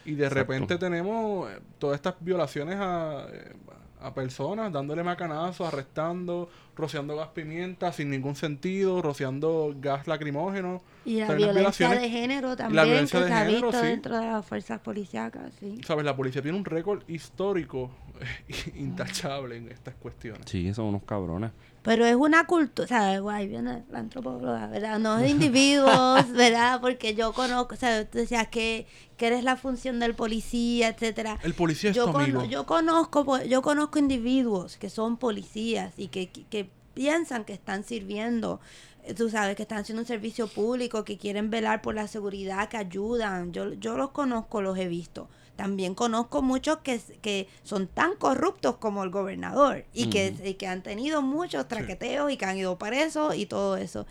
y 0.04 0.12
de 0.14 0.24
Exacto. 0.26 0.34
repente 0.52 0.76
tenemos 0.76 1.50
eh, 1.50 1.60
todas 1.78 1.94
estas 1.96 2.16
violaciones 2.20 2.76
a, 2.78 3.26
eh, 3.32 3.52
a 4.00 4.14
personas, 4.14 4.72
dándole 4.72 5.02
macanazos, 5.02 5.66
arrestando, 5.66 6.48
rociando 6.76 7.16
gas 7.16 7.28
pimienta 7.28 7.92
sin 7.92 8.10
ningún 8.10 8.36
sentido, 8.36 9.02
rociando 9.02 9.74
gas 9.80 10.06
lacrimógeno. 10.06 10.80
Y 11.04 11.16
la 11.20 11.24
O 11.24 11.26
sea, 11.26 11.36
unas 11.36 11.36
violencia 11.54 11.88
violaciones- 11.88 12.00
de 12.00 12.10
género 12.10 12.48
la 12.50 12.56
también, 12.56 12.84
violencia 12.84 13.18
que 13.18 13.24
de 13.24 13.30
se 13.30 13.34
ha 13.36 13.44
género, 13.46 13.66
visto 13.68 13.80
sí. 13.80 13.86
dentro 13.86 14.18
de 14.18 14.26
las 14.26 14.46
fuerzas 14.46 14.80
policíacas, 14.80 15.52
sí. 15.58 15.80
¿Sabes? 15.86 16.04
La 16.04 16.14
policía 16.16 16.42
tiene 16.42 16.56
un 16.58 16.64
récord 16.64 17.02
histórico 17.08 17.90
intachable 18.76 19.56
en 19.56 19.70
estas 19.70 19.94
cuestiones. 19.94 20.42
Sí, 20.46 20.72
son 20.74 20.86
unos 20.86 21.02
cabrones. 21.04 21.50
Pero 21.88 22.04
es 22.04 22.16
una 22.16 22.46
cultura, 22.46 22.84
o 22.84 22.88
sea, 22.88 23.18
guay, 23.18 23.48
viene 23.48 23.82
la 23.90 24.00
antropóloga, 24.00 24.66
¿verdad? 24.66 24.98
No 24.98 25.16
de 25.16 25.28
individuos, 25.36 26.30
¿verdad? 26.32 26.80
Porque 26.82 27.14
yo 27.14 27.32
conozco, 27.32 27.74
o 27.74 27.78
sea, 27.78 28.04
tú 28.08 28.18
decías 28.18 28.46
que, 28.48 28.86
que 29.16 29.26
eres 29.28 29.42
la 29.42 29.56
función 29.56 29.98
del 29.98 30.14
policía, 30.14 30.88
etcétera. 30.88 31.38
El 31.42 31.54
policía 31.54 31.90
es 31.90 31.96
yo, 31.96 32.04
tu 32.06 32.12
cono- 32.12 32.24
amigo. 32.24 32.44
yo 32.44 32.66
conozco 32.66 33.24
po- 33.24 33.42
yo 33.42 33.62
conozco 33.62 33.98
individuos 33.98 34.76
que 34.76 34.90
son 34.90 35.16
policías 35.16 35.94
y 35.96 36.08
que, 36.08 36.28
que, 36.28 36.44
que 36.44 36.68
piensan 36.92 37.44
que 37.44 37.54
están 37.54 37.84
sirviendo 37.84 38.60
eh, 39.04 39.14
tú 39.14 39.30
sabes 39.30 39.56
que 39.56 39.62
están 39.62 39.78
haciendo 39.78 40.02
un 40.02 40.06
servicio 40.06 40.46
público 40.48 41.04
que 41.04 41.16
quieren 41.16 41.48
velar 41.48 41.80
por 41.80 41.94
la 41.94 42.06
seguridad 42.08 42.68
que 42.68 42.76
ayudan 42.76 43.52
yo 43.52 43.72
yo 43.74 43.96
los 43.96 44.10
conozco 44.10 44.60
los 44.60 44.76
he 44.76 44.88
visto 44.88 45.28
también 45.58 45.96
conozco 45.96 46.40
muchos 46.40 46.78
que, 46.78 47.00
que 47.20 47.48
son 47.64 47.88
tan 47.88 48.14
corruptos 48.14 48.76
como 48.76 49.02
el 49.02 49.10
gobernador 49.10 49.84
y 49.92 50.08
que, 50.08 50.32
y 50.44 50.54
que 50.54 50.68
han 50.68 50.84
tenido 50.84 51.20
muchos 51.20 51.66
traqueteos 51.66 52.30
y 52.30 52.36
que 52.36 52.44
han 52.44 52.56
ido 52.56 52.78
presos 52.78 53.34
y 53.34 53.44
todo 53.44 53.76
eso. 53.76 54.06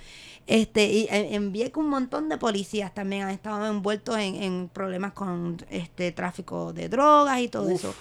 Este, 0.46 0.92
y 0.92 1.08
en, 1.10 1.34
en 1.34 1.52
Vieques 1.54 1.78
un 1.78 1.88
montón 1.88 2.28
de 2.28 2.38
policías 2.38 2.94
también 2.94 3.24
han 3.24 3.30
estado 3.30 3.66
envueltos 3.66 4.18
en, 4.18 4.44
en 4.44 4.68
problemas 4.68 5.14
con 5.14 5.56
este 5.70 6.12
tráfico 6.12 6.74
de 6.74 6.90
drogas 6.90 7.40
y 7.40 7.48
todo 7.48 7.70
eso. 7.70 7.96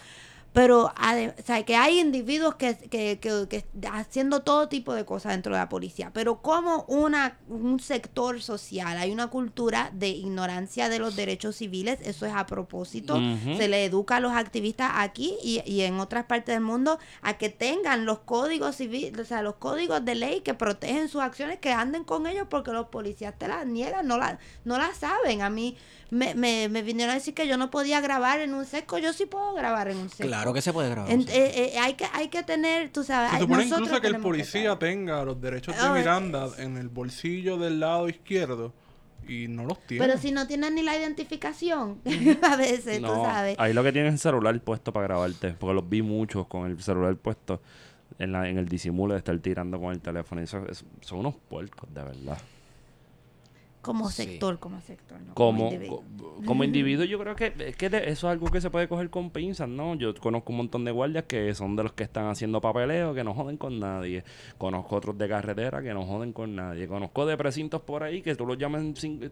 Pero 0.56 0.84
o 0.86 1.42
sea, 1.44 1.64
que 1.66 1.76
hay 1.76 2.00
individuos 2.00 2.54
que, 2.54 2.78
que, 2.78 3.18
que, 3.20 3.46
que 3.46 3.66
haciendo 3.92 4.40
todo 4.40 4.70
tipo 4.70 4.94
de 4.94 5.04
cosas 5.04 5.32
dentro 5.32 5.52
de 5.52 5.58
la 5.58 5.68
policía. 5.68 6.12
Pero 6.14 6.40
como 6.40 6.86
una, 6.88 7.36
un 7.46 7.78
sector 7.78 8.40
social, 8.40 8.96
hay 8.96 9.12
una 9.12 9.26
cultura 9.26 9.90
de 9.92 10.08
ignorancia 10.08 10.88
de 10.88 10.98
los 10.98 11.14
derechos 11.14 11.56
civiles, 11.56 11.98
eso 12.04 12.24
es 12.24 12.32
a 12.34 12.46
propósito. 12.46 13.20
Se 13.58 13.68
le 13.68 13.84
educa 13.84 14.16
a 14.16 14.20
los 14.20 14.32
activistas 14.32 14.92
aquí 14.94 15.36
y, 15.42 15.60
y 15.66 15.82
en 15.82 16.00
otras 16.00 16.24
partes 16.24 16.54
del 16.54 16.64
mundo 16.64 16.98
a 17.20 17.36
que 17.36 17.50
tengan 17.50 18.06
los 18.06 18.20
códigos 18.20 18.76
civiles, 18.76 19.12
o 19.20 19.24
sea, 19.26 19.42
los 19.42 19.56
códigos 19.56 20.06
de 20.06 20.14
ley 20.14 20.40
que 20.40 20.54
protegen 20.54 21.10
sus 21.10 21.20
acciones, 21.20 21.58
que 21.58 21.72
anden 21.72 22.02
con 22.02 22.26
ellos 22.26 22.46
porque 22.48 22.72
los 22.72 22.86
policías 22.86 23.34
te 23.36 23.46
las 23.46 23.66
niegan, 23.66 24.06
no 24.06 24.16
la, 24.16 24.38
no 24.64 24.78
la 24.78 24.94
saben. 24.94 25.42
A 25.42 25.50
mí 25.50 25.76
me, 26.10 26.34
me, 26.34 26.68
me 26.68 26.82
vinieron 26.82 27.10
a 27.12 27.14
decir 27.14 27.34
que 27.34 27.48
yo 27.48 27.56
no 27.56 27.70
podía 27.70 28.00
grabar 28.00 28.40
en 28.40 28.54
un 28.54 28.64
seco, 28.64 28.98
yo 28.98 29.12
sí 29.12 29.26
puedo 29.26 29.54
grabar 29.54 29.88
en 29.88 29.96
un 29.98 30.08
seco. 30.08 30.28
Claro 30.28 30.52
que 30.52 30.62
se 30.62 30.72
puede 30.72 30.88
grabar. 30.90 31.10
En- 31.10 31.22
sí. 31.22 31.28
eh, 31.32 31.72
eh, 31.74 31.78
hay, 31.78 31.94
que, 31.94 32.06
hay 32.12 32.28
que 32.28 32.42
tener, 32.42 32.90
tú 32.90 33.02
sabes, 33.04 33.30
Se 33.30 33.36
hay- 33.36 33.42
supone 33.42 33.64
incluso 33.64 34.00
que 34.00 34.06
el 34.06 34.18
policía 34.18 34.78
tenga 34.78 35.24
los 35.24 35.40
derechos 35.40 35.74
de 35.74 35.80
Ah, 35.82 35.92
Miranda 35.92 36.48
en 36.58 36.76
el 36.76 36.88
bolsillo 36.88 37.56
del 37.58 37.80
lado 37.80 38.08
izquierdo 38.08 38.72
y 39.28 39.48
no 39.48 39.64
los 39.64 39.80
tiene. 39.86 40.06
Pero 40.06 40.18
si 40.18 40.30
no 40.30 40.46
tienen 40.46 40.76
ni 40.76 40.82
la 40.82 40.96
identificación, 40.96 41.98
a 42.42 42.56
veces, 42.56 43.00
tú 43.00 43.06
No, 43.06 43.24
sabes. 43.24 43.56
ahí 43.58 43.72
lo 43.72 43.82
que 43.82 43.90
tienes 43.92 44.10
es 44.14 44.20
el 44.20 44.20
celular 44.30 44.60
puesto 44.60 44.92
para 44.92 45.06
grabarte, 45.08 45.52
porque 45.58 45.74
los 45.74 45.88
vi 45.88 46.02
muchos 46.02 46.46
con 46.46 46.70
el 46.70 46.80
celular 46.80 47.16
puesto 47.16 47.60
en, 48.20 48.30
la, 48.30 48.48
en 48.48 48.58
el 48.58 48.68
disimulo 48.68 49.14
de 49.14 49.18
estar 49.18 49.36
tirando 49.40 49.80
con 49.80 49.92
el 49.92 50.00
teléfono. 50.00 50.40
Y 50.40 50.44
eso, 50.44 50.64
es- 50.70 50.84
son 51.00 51.18
unos 51.18 51.34
puercos, 51.48 51.92
de 51.92 52.04
verdad. 52.04 52.38
Como 53.86 54.10
Sí. 54.10 54.24
sector, 54.24 54.58
como 54.58 54.80
sector, 54.80 55.20
¿no? 55.20 55.32
Como, 55.34 55.68
individuo. 55.70 56.02
como 56.44 56.64
individuo, 56.64 57.04
yo 57.04 57.20
creo 57.20 57.36
que, 57.36 57.52
es 57.58 57.76
que 57.76 57.86
eso 57.86 58.02
es 58.02 58.24
algo 58.24 58.48
que 58.48 58.60
se 58.60 58.68
puede 58.68 58.88
coger 58.88 59.10
con 59.10 59.30
pinzas, 59.30 59.68
¿no? 59.68 59.94
Yo 59.94 60.12
conozco 60.16 60.50
un 60.50 60.56
montón 60.58 60.84
de 60.84 60.90
guardias 60.90 61.24
que 61.24 61.54
son 61.54 61.76
de 61.76 61.84
los 61.84 61.92
que 61.92 62.02
están 62.02 62.26
haciendo 62.26 62.60
papeleo, 62.60 63.14
que 63.14 63.22
no 63.22 63.32
joden 63.32 63.56
con 63.56 63.78
nadie. 63.78 64.24
Conozco 64.58 64.96
otros 64.96 65.16
de 65.16 65.28
carretera 65.28 65.82
que 65.82 65.94
no 65.94 66.04
joden 66.04 66.32
con 66.32 66.56
nadie. 66.56 66.88
Conozco 66.88 67.26
de 67.26 67.36
precintos 67.36 67.80
por 67.82 68.02
ahí 68.02 68.22
que 68.22 68.34
tú 68.34 68.44
los 68.44 68.58
llamas, 68.58 68.82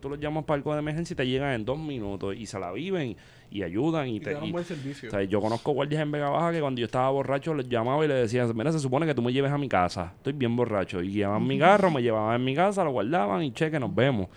tú 0.01 0.09
los 0.09 0.21
llamas 0.21 0.45
para 0.45 0.57
algo 0.59 0.73
de 0.73 0.79
emergencia 0.79 1.15
y 1.15 1.17
te 1.17 1.27
llegan 1.27 1.53
en 1.53 1.65
dos 1.65 1.79
minutos 1.79 2.37
y 2.37 2.47
se 2.47 2.59
la 2.61 2.71
viven 2.71 3.17
y 3.55 3.63
ayudan 3.63 4.09
y, 4.09 4.17
y 4.17 4.19
te 4.19 4.25
te... 4.27 4.35
dan 4.35 4.43
y- 4.43 4.47
un 4.49 4.53
buen 4.53 4.65
servicio. 4.65 5.09
o 5.09 5.11
sea, 5.11 5.23
yo 5.23 5.41
conozco 5.41 5.71
guardias 5.73 6.03
en 6.03 6.11
Vega 6.11 6.29
Baja 6.29 6.51
que 6.53 6.61
cuando 6.61 6.81
yo 6.81 6.87
estaba 6.87 7.09
borracho 7.11 7.55
les 7.55 7.69
llamaba 7.69 8.05
y 8.05 8.09
les 8.09 8.17
decía, 8.23 8.47
mira, 8.53 8.73
se 8.73 8.81
supone 8.81 9.07
que 9.07 9.15
tú 9.15 9.23
me 9.23 9.33
lleves 9.33 9.53
a 9.53 9.59
mi 9.59 9.69
casa. 9.69 10.13
Estoy 10.17 10.33
bien 10.33 10.57
borracho. 10.57 11.01
Y 11.01 11.11
llevaban 11.13 11.47
mi 11.47 11.59
carro, 11.59 11.91
me 11.91 12.03
llevaban 12.03 12.35
en 12.35 12.45
mi 12.45 12.55
casa, 12.55 12.83
lo 12.85 12.91
guardaban 12.91 13.43
y 13.45 13.53
cheque, 13.53 13.79
nos 13.79 13.95
vemos. 13.95 14.29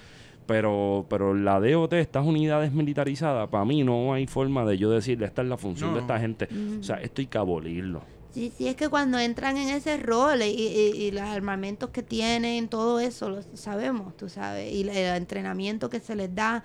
Pero, 0.46 1.06
pero 1.10 1.34
la 1.34 1.60
DOT, 1.60 1.94
estas 1.94 2.26
unidades 2.26 2.72
militarizadas, 2.72 3.50
para 3.50 3.66
mí 3.66 3.84
no 3.84 4.14
hay 4.14 4.28
forma 4.28 4.64
de 4.66 4.78
yo 4.78 4.90
decirle, 4.90 5.26
esta 5.26 5.42
es 5.42 5.48
la 5.50 5.58
función 5.58 5.90
No. 5.90 5.96
de 5.96 6.02
esta 6.02 6.20
gente. 6.20 6.48
O 6.80 6.84
sea, 6.84 6.98
esto 6.98 7.20
hay 7.22 7.28
que 7.28 7.38
abolirlo. 7.38 8.02
Sí, 8.32 8.54
sí, 8.56 8.68
es 8.68 8.76
que 8.76 8.88
cuando 8.88 9.18
entran 9.18 9.58
en 9.58 9.70
ese 9.70 9.98
rol 9.98 10.44
y, 10.44 10.46
y- 10.46 11.04
y 11.06 11.12
los 11.12 11.24
armamentos 11.24 11.90
que 11.90 12.04
tienen, 12.04 12.68
todo 12.70 13.00
eso, 13.00 13.30
lo 13.30 13.42
sabemos, 13.56 14.16
tú 14.16 14.30
sabes, 14.30 14.72
y 14.72 14.82
el 14.82 14.90
entrenamiento 14.90 15.90
que 15.90 16.00
se 16.00 16.16
les 16.16 16.34
da, 16.36 16.64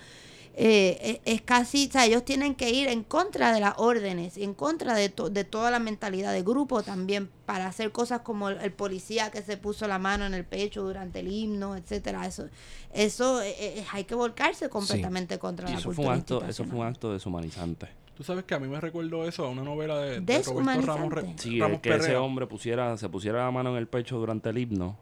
eh, 0.54 1.20
es, 1.24 1.34
es 1.34 1.42
casi, 1.42 1.86
o 1.88 1.92
sea, 1.92 2.04
ellos 2.06 2.24
tienen 2.24 2.54
que 2.54 2.70
ir 2.70 2.88
en 2.88 3.04
contra 3.04 3.52
de 3.52 3.60
las 3.60 3.74
órdenes, 3.78 4.36
en 4.36 4.52
contra 4.54 4.94
de, 4.94 5.08
to- 5.08 5.30
de 5.30 5.44
toda 5.44 5.70
la 5.70 5.78
mentalidad 5.78 6.32
de 6.32 6.42
grupo 6.42 6.82
también, 6.82 7.30
para 7.46 7.66
hacer 7.66 7.90
cosas 7.92 8.20
como 8.20 8.50
el, 8.50 8.60
el 8.60 8.72
policía 8.72 9.30
que 9.30 9.42
se 9.42 9.56
puso 9.56 9.88
la 9.88 9.98
mano 9.98 10.26
en 10.26 10.34
el 10.34 10.44
pecho 10.44 10.82
durante 10.82 11.20
el 11.20 11.28
himno, 11.32 11.76
etcétera, 11.76 12.26
eso, 12.26 12.48
eso 12.92 13.40
eh, 13.42 13.54
eh, 13.58 13.84
hay 13.92 14.04
que 14.04 14.14
volcarse 14.14 14.68
completamente 14.68 15.38
contra 15.38 15.68
Y 15.68 15.72
la 15.72 15.78
eso 15.78 15.90
fue, 15.92 16.04
un 16.04 16.12
cultura 16.12 16.38
acto, 16.38 16.50
eso 16.50 16.64
fue 16.64 16.78
un 16.80 16.86
acto 16.86 17.12
deshumanizante. 17.12 17.88
Tú 18.14 18.22
sabes 18.22 18.44
que 18.44 18.54
a 18.54 18.58
mí 18.58 18.68
me 18.68 18.78
recordó 18.78 19.26
eso 19.26 19.46
a 19.46 19.48
una 19.48 19.62
novela 19.62 19.98
de, 19.98 20.20
de 20.20 20.42
Roberto 20.42 20.80
Ramos, 20.82 21.12
Re- 21.12 21.22
Deshumanizante. 21.22 21.42
Sí, 21.42 21.58
Ramos 21.60 21.80
que 21.80 21.94
ese 21.94 22.16
hombre 22.16 22.46
pusiera, 22.46 22.96
se 22.98 23.08
pusiera 23.08 23.44
la 23.44 23.50
mano 23.50 23.70
en 23.70 23.76
el 23.76 23.86
pecho 23.88 24.18
durante 24.18 24.50
el 24.50 24.58
himno 24.58 24.98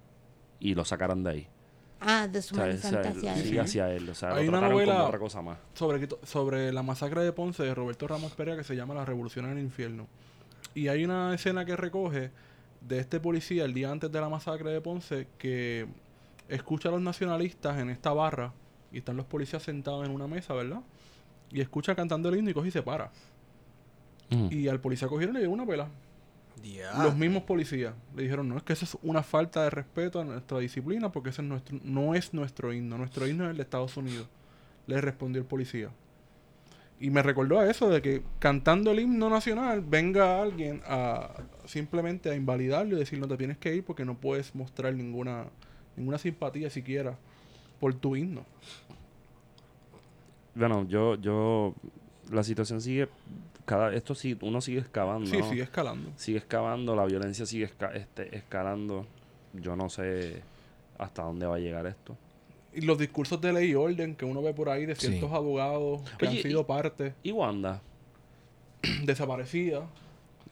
y 0.60 0.74
lo 0.74 0.84
sacaran 0.84 1.24
de 1.24 1.30
ahí. 1.30 1.48
Ah, 2.00 2.26
deshumanizante 2.26 2.98
o 2.98 3.02
sea, 3.02 3.10
hacia 3.10 3.34
sí, 3.34 3.40
él. 3.40 3.48
Sí. 3.48 3.58
hacia 3.58 3.90
él. 3.92 4.08
O 4.08 4.14
sea, 4.14 4.34
Hay 4.34 4.44
lo 4.46 4.50
una 4.52 4.60
como 4.60 4.72
novela- 4.72 5.04
otra 5.04 5.18
cosa 5.18 5.42
más. 5.42 5.58
sobre, 5.74 6.08
sobre 6.22 6.72
la 6.72 6.82
masacre 6.82 7.22
de 7.22 7.32
Ponce 7.32 7.62
de 7.62 7.74
Roberto 7.74 8.08
Ramos 8.08 8.32
Perea 8.32 8.56
que 8.56 8.64
se 8.64 8.74
llama 8.74 8.94
La 8.94 9.04
Revolución 9.04 9.44
en 9.46 9.52
el 9.52 9.58
Infierno. 9.64 10.06
Y 10.74 10.88
hay 10.88 11.04
una 11.04 11.34
escena 11.34 11.64
que 11.64 11.76
recoge 11.76 12.30
de 12.80 12.98
este 12.98 13.20
policía 13.20 13.64
el 13.64 13.74
día 13.74 13.90
antes 13.90 14.10
de 14.10 14.20
la 14.20 14.28
masacre 14.28 14.70
de 14.70 14.80
Ponce 14.80 15.26
que 15.36 15.86
escucha 16.48 16.88
a 16.88 16.92
los 16.92 17.02
nacionalistas 17.02 17.78
en 17.78 17.90
esta 17.90 18.12
barra 18.12 18.52
y 18.92 18.98
están 18.98 19.16
los 19.16 19.26
policías 19.26 19.62
sentados 19.62 20.06
en 20.06 20.12
una 20.14 20.26
mesa, 20.26 20.54
¿verdad? 20.54 20.80
Y 21.50 21.60
escucha 21.60 21.94
cantando 21.94 22.28
el 22.28 22.36
himno 22.36 22.50
y 22.50 22.54
coge 22.54 22.68
y 22.68 22.70
se 22.70 22.82
para. 22.82 23.10
Ujú. 24.32 24.48
Y 24.52 24.68
al 24.68 24.80
policía 24.80 25.08
cogieron 25.08 25.34
y 25.36 25.38
le 25.40 25.44
dio 25.44 25.50
una 25.52 25.66
pela. 25.66 25.88
Los 27.02 27.16
mismos 27.16 27.44
policías 27.44 27.94
le 28.14 28.22
dijeron, 28.22 28.48
no, 28.48 28.56
es 28.56 28.62
que 28.62 28.72
eso 28.72 28.84
es 28.84 28.96
una 29.02 29.22
falta 29.22 29.62
de 29.62 29.70
respeto 29.70 30.20
a 30.20 30.24
nuestra 30.24 30.58
disciplina 30.58 31.10
porque 31.10 31.30
ese 31.30 31.42
es 31.42 31.48
nuestro, 31.48 31.78
no 31.82 32.14
es 32.14 32.34
nuestro 32.34 32.72
himno, 32.72 32.98
nuestro 32.98 33.26
himno 33.26 33.44
es 33.44 33.50
el 33.50 33.56
de 33.56 33.62
Estados 33.62 33.96
Unidos. 33.96 34.28
Le 34.86 35.00
respondió 35.00 35.40
el 35.40 35.46
policía. 35.46 35.90
Y 36.98 37.08
me 37.08 37.22
recordó 37.22 37.58
a 37.58 37.70
eso 37.70 37.88
de 37.88 38.02
que 38.02 38.22
cantando 38.38 38.90
el 38.90 39.00
himno 39.00 39.30
nacional 39.30 39.80
venga 39.80 40.42
alguien 40.42 40.82
a 40.86 41.30
simplemente 41.64 42.28
a 42.28 42.34
invalidarlo 42.34 42.96
y 42.96 42.98
decir 42.98 43.18
no 43.18 43.26
te 43.26 43.38
tienes 43.38 43.56
que 43.56 43.74
ir 43.74 43.84
porque 43.84 44.04
no 44.04 44.18
puedes 44.18 44.54
mostrar 44.54 44.92
ninguna, 44.94 45.46
ninguna 45.96 46.18
simpatía 46.18 46.68
siquiera 46.68 47.16
por 47.80 47.94
tu 47.94 48.16
himno. 48.16 48.44
Bueno, 50.54 50.86
yo, 50.88 51.14
yo, 51.14 51.74
la 52.30 52.42
situación 52.44 52.80
sigue, 52.80 53.08
cada, 53.64 53.92
esto 53.94 54.14
sí, 54.14 54.36
uno 54.40 54.60
sigue 54.60 54.80
excavando. 54.80 55.26
Sí, 55.30 55.38
¿no? 55.38 55.48
sigue 55.50 55.62
escalando. 55.62 56.10
Sigue 56.16 56.38
excavando, 56.38 56.94
la 56.96 57.04
violencia 57.04 57.44
sigue 57.46 57.68
esca- 57.68 57.94
este, 57.94 58.36
escalando. 58.36 59.06
Yo 59.52 59.76
no 59.76 59.88
sé 59.90 60.42
hasta 60.98 61.22
dónde 61.22 61.46
va 61.46 61.56
a 61.56 61.58
llegar 61.58 61.86
esto. 61.86 62.16
Y 62.72 62.82
los 62.82 62.98
discursos 62.98 63.40
de 63.40 63.52
ley 63.52 63.70
y 63.70 63.74
orden 63.74 64.14
que 64.14 64.24
uno 64.24 64.42
ve 64.42 64.54
por 64.54 64.68
ahí 64.68 64.86
de 64.86 64.94
Sí. 64.94 65.08
ciertos 65.08 65.32
abogados 65.32 66.02
que 66.18 66.28
Oye, 66.28 66.36
han 66.38 66.42
sido 66.42 66.60
y- 66.60 66.64
parte 66.64 67.14
¿Y 67.22 67.32
Wanda? 67.32 67.80
desaparecidas. 69.04 69.84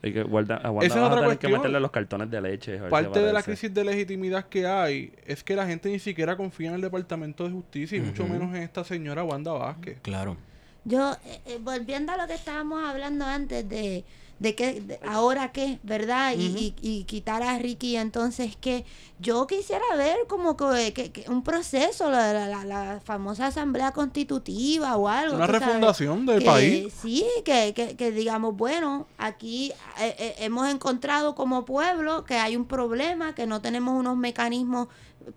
Hay 0.03 0.13
que 0.13 0.23
guardar, 0.23 0.65
a 0.65 0.71
Wanda 0.71 0.87
Esa 0.87 0.97
es 0.97 1.03
a 1.03 1.07
otra 1.07 1.37
que 1.39 1.49
la 1.49 1.57
meterle 1.59 1.81
los 1.81 1.91
cartones 1.91 2.31
de 2.31 2.41
leche. 2.41 2.79
a 2.79 2.89
Parte 2.89 3.19
de 3.21 3.33
la 3.33 3.43
crisis 3.43 3.73
de 3.75 3.85
legitimidad 3.85 4.47
que 4.49 4.65
hay 4.67 5.13
es 5.27 5.43
que 5.43 5.57
la 5.57 5.67
gente 5.67 5.91
ni 5.91 5.99
siquiera 5.99 6.37
confía 6.37 6.69
en 6.69 6.75
el 6.77 6.81
Departamento 6.81 7.45
de 7.45 7.51
Justicia 7.51 7.99
y 7.99 8.01
mucho 8.01 8.25
menos 8.27 8.49
en 8.55 8.63
esta 8.63 8.85
señora 8.85 9.25
Wanda 9.25 9.53
Vázquez. 9.53 9.99
Claro. 10.01 10.37
Yo, 10.85 11.13
eh, 11.25 11.41
eh, 11.47 11.59
volviendo 11.63 12.13
a 12.13 12.17
lo 12.17 12.27
que 12.27 12.35
estábamos 12.35 12.83
hablando 12.83 13.25
antes 13.27 13.69
de, 13.69 14.05
de 14.39 14.55
que 14.55 14.81
de 14.81 14.99
ahora 15.07 15.53
qué, 15.53 15.79
¿verdad? 15.83 16.33
Y, 16.37 16.75
y, 16.83 16.99
y 17.01 17.05
quitar 17.05 17.43
a 17.43 17.59
Ricky, 17.59 17.97
entonces 17.97 18.57
que 18.57 18.85
yo 19.19 19.47
quisiera 19.47 19.85
ver 19.97 20.17
como 20.29 20.57
que, 20.57 20.93
que- 20.95 21.11
que 21.13 21.29
un 21.29 21.43
proceso, 21.43 22.11
la, 22.11 22.33
la, 22.33 22.65
la- 22.65 23.01
famosa 23.05 23.47
asamblea 23.49 23.93
constitutiva 23.93 24.97
o 24.97 25.09
algo. 25.09 25.35
Una 25.37 25.47
sabes, 25.47 25.61
refundación 25.61 26.25
del 26.25 26.39
que 26.39 26.45
país. 26.47 26.95
Sí, 27.03 27.27
que, 27.45 27.75
que, 27.75 27.97
que 27.97 28.11
digamos, 28.13 28.57
bueno, 28.57 29.07
aquí 29.19 29.73
eh, 30.01 30.15
eh, 30.19 30.35
hemos 30.39 30.69
encontrado 30.69 31.35
como 31.35 31.65
pueblo 31.65 32.25
que 32.25 32.37
hay 32.37 32.57
un 32.57 32.65
problema, 32.67 33.35
que 33.35 33.47
no 33.47 33.61
tenemos 33.61 33.99
unos 33.99 34.17
mecanismos 34.17 34.89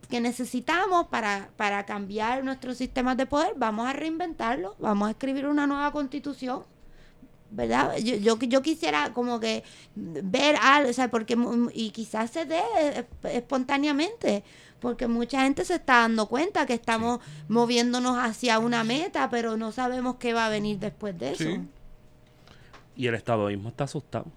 que 0.10 0.20
necesitamos 0.20 1.08
para, 1.08 1.50
para 1.58 1.86
cambiar 1.86 2.44
nuestros 2.44 2.78
sistemas 2.78 3.18
de 3.18 3.26
poder, 3.26 3.54
vamos 3.58 3.88
a 3.88 3.94
reinventarlo, 3.94 4.76
vamos 4.80 5.08
a 5.08 5.12
escribir 5.12 5.48
una 5.48 5.68
nueva 5.68 5.92
constitución. 5.92 6.64
¿Verdad? 7.54 7.98
Yo, 7.98 8.16
yo, 8.16 8.39
yo 8.39 8.62
quisiera 8.62 9.12
como 9.12 9.42
que 9.42 9.66
ver 9.96 10.56
algo, 10.62 10.89
o 10.89 10.94
sea, 10.94 11.12
porque, 11.12 11.38
y 11.74 11.92
quizás 11.92 12.32
se 12.32 12.46
dé 12.46 12.62
espontáneamente, 13.24 14.46
porque 14.80 15.08
mucha 15.08 15.44
gente 15.44 15.66
se 15.66 15.76
está 15.76 15.98
dando 15.98 16.28
cuenta 16.28 16.66
que 16.66 16.74
estamos 16.74 17.20
moviéndonos 17.50 18.18
hacia 18.18 18.58
una 18.58 18.86
meta, 18.86 19.30
pero 19.30 19.58
no 19.58 19.74
sabemos 19.74 20.16
qué 20.16 20.32
va 20.32 20.46
a 20.46 20.50
venir 20.50 20.80
después 20.80 21.18
de 21.20 21.32
eso. 21.32 21.44
Sí. 21.44 21.60
Y 22.96 23.08
el 23.08 23.16
estadoísmo 23.16 23.70
está 23.70 23.84
asustado. 23.84 24.28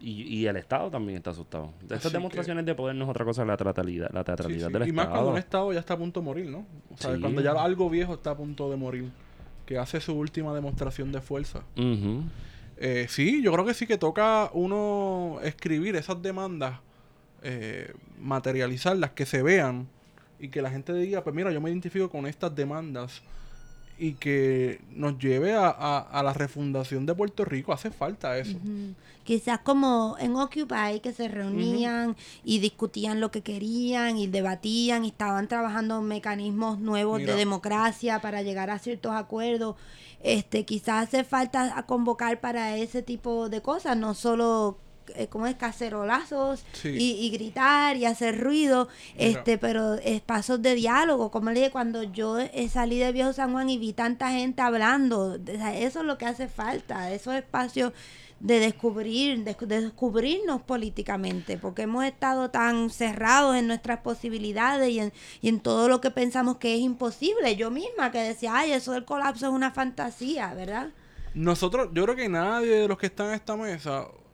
Y, 0.00 0.22
y 0.24 0.46
el 0.46 0.56
Estado 0.56 0.90
también 0.90 1.16
está 1.16 1.30
asustado. 1.30 1.72
Estas 1.82 1.98
Así 2.00 2.08
que- 2.08 2.14
demostraciones 2.18 2.66
de 2.66 2.74
poder 2.74 2.94
no 2.96 3.04
es 3.04 3.10
otra 3.10 3.24
cosa 3.24 3.42
que 3.42 3.48
la 3.48 3.56
teatralidad, 3.56 4.10
la 4.12 4.20
Sí, 4.20 4.24
teatralidad 4.26 4.66
sí. 4.68 4.72
del 4.74 4.88
Y 4.88 4.92
más 4.92 5.06
cuando 5.06 5.30
un 5.30 5.38
Estado. 5.38 5.70
Estado 5.70 5.72
ya 5.72 5.80
está 5.80 5.94
a 5.94 5.98
punto 5.98 6.20
de 6.20 6.24
morir, 6.26 6.50
¿no? 6.50 6.66
O 6.92 6.96
sea, 6.98 7.14
Sí. 7.14 7.20
cuando 7.20 7.40
ya 7.40 7.52
algo 7.52 7.88
viejo 7.88 8.14
está 8.14 8.32
a 8.32 8.36
punto 8.36 8.70
de 8.70 8.76
morir, 8.76 9.10
que 9.64 9.78
hace 9.78 10.00
su 10.00 10.12
última 10.14 10.54
demostración 10.54 11.10
de 11.12 11.20
fuerza. 11.20 11.62
Eh, 12.78 13.06
sí, 13.08 13.42
yo 13.42 13.52
creo 13.52 13.64
que 13.64 13.72
sí 13.74 13.86
que 13.86 13.96
toca 13.96 14.50
uno 14.52 15.38
escribir 15.42 15.96
esas 15.96 16.20
demandas, 16.20 16.78
eh, 17.42 17.92
materializarlas, 18.20 19.12
que 19.12 19.24
se 19.24 19.42
vean 19.42 19.88
y 20.38 20.48
que 20.48 20.60
la 20.60 20.70
gente 20.70 20.92
diga, 20.92 21.24
pues 21.24 21.34
mira, 21.34 21.50
yo 21.52 21.60
me 21.60 21.70
identifico 21.70 22.10
con 22.10 22.26
estas 22.26 22.54
demandas 22.54 23.22
y 23.98 24.12
que 24.14 24.80
nos 24.94 25.18
lleve 25.18 25.54
a, 25.54 25.68
a- 25.68 25.98
a 26.00 26.22
la 26.22 26.32
refundación 26.32 27.06
de 27.06 27.14
Puerto 27.14 27.44
Rico. 27.44 27.72
Hace 27.72 27.90
falta 27.90 28.36
eso. 28.38 28.58
Quizás 29.24 29.58
como 29.60 30.16
en 30.20 30.36
Occupy, 30.36 31.00
que 31.02 31.12
se 31.12 31.26
reunían 31.28 32.14
y 32.44 32.58
discutían 32.60 33.20
lo 33.20 33.30
que 33.30 33.42
querían 33.42 34.18
y 34.18 34.26
debatían 34.28 35.04
y 35.04 35.08
estaban 35.08 35.48
trabajando 35.48 36.00
mecanismos 36.02 36.78
nuevos 36.78 37.18
Mira. 37.20 37.32
de 37.32 37.38
democracia 37.38 38.20
para 38.20 38.42
llegar 38.42 38.70
a 38.70 38.78
ciertos 38.78 39.12
acuerdos. 39.12 39.74
Este, 40.22 40.64
quizás 40.64 41.08
hace 41.08 41.24
falta 41.24 41.84
convocar 41.86 42.40
para 42.40 42.76
ese 42.76 43.02
tipo 43.02 43.48
de 43.48 43.60
cosas, 43.62 43.96
no 43.96 44.14
solo 44.14 44.78
como 45.30 45.46
es 45.46 45.54
cacerolazos 45.56 46.64
Sí. 46.72 46.88
y, 46.90 47.26
y 47.26 47.30
gritar 47.30 47.96
y 47.96 48.04
hacer 48.04 48.40
ruido, 48.40 48.88
Mira. 49.16 49.30
este, 49.30 49.58
pero 49.58 49.94
espacios 49.94 50.62
de 50.62 50.74
diálogo, 50.74 51.30
como 51.30 51.50
le 51.50 51.60
dije, 51.60 51.70
cuando 51.70 52.02
yo 52.02 52.38
eh, 52.38 52.68
salí 52.68 52.98
de 52.98 53.12
Viejo 53.12 53.32
San 53.32 53.52
Juan 53.52 53.70
y 53.70 53.78
vi 53.78 53.92
tanta 53.92 54.30
gente 54.30 54.62
hablando, 54.62 55.38
eso 55.74 56.00
es 56.00 56.04
lo 56.06 56.18
que 56.18 56.26
hace 56.26 56.48
falta, 56.48 57.12
esos 57.12 57.34
espacios 57.34 57.92
de 58.38 58.60
descubrir, 58.60 59.44
de, 59.44 59.56
de 59.58 59.80
descubrirnos 59.80 60.60
políticamente, 60.60 61.56
porque 61.56 61.82
hemos 61.82 62.04
estado 62.04 62.50
tan 62.50 62.90
cerrados 62.90 63.56
en 63.56 63.66
nuestras 63.66 64.00
posibilidades 64.00 64.90
y 64.90 65.00
en, 65.00 65.12
y 65.40 65.48
en 65.48 65.60
todo 65.60 65.88
lo 65.88 66.02
que 66.02 66.10
pensamos 66.10 66.58
que 66.58 66.74
es 66.74 66.80
imposible. 66.80 67.56
Yo 67.56 67.70
misma 67.70 68.10
que 68.12 68.18
decía, 68.18 68.52
ay, 68.54 68.72
eso 68.72 68.92
del 68.92 69.06
colapso 69.06 69.46
es 69.46 69.52
una 69.52 69.70
fantasía, 69.70 70.52
¿verdad? 70.52 70.90
Nosotros, 71.32 71.88
yo 71.94 72.04
creo 72.04 72.16
que 72.16 72.28
nadie 72.28 72.72
de 72.76 72.88
los 72.88 72.98
que 72.98 73.06
están 73.06 73.28
en 73.28 73.34
esta 73.34 73.56
mesa 73.56 74.02
eh, 74.02 74.25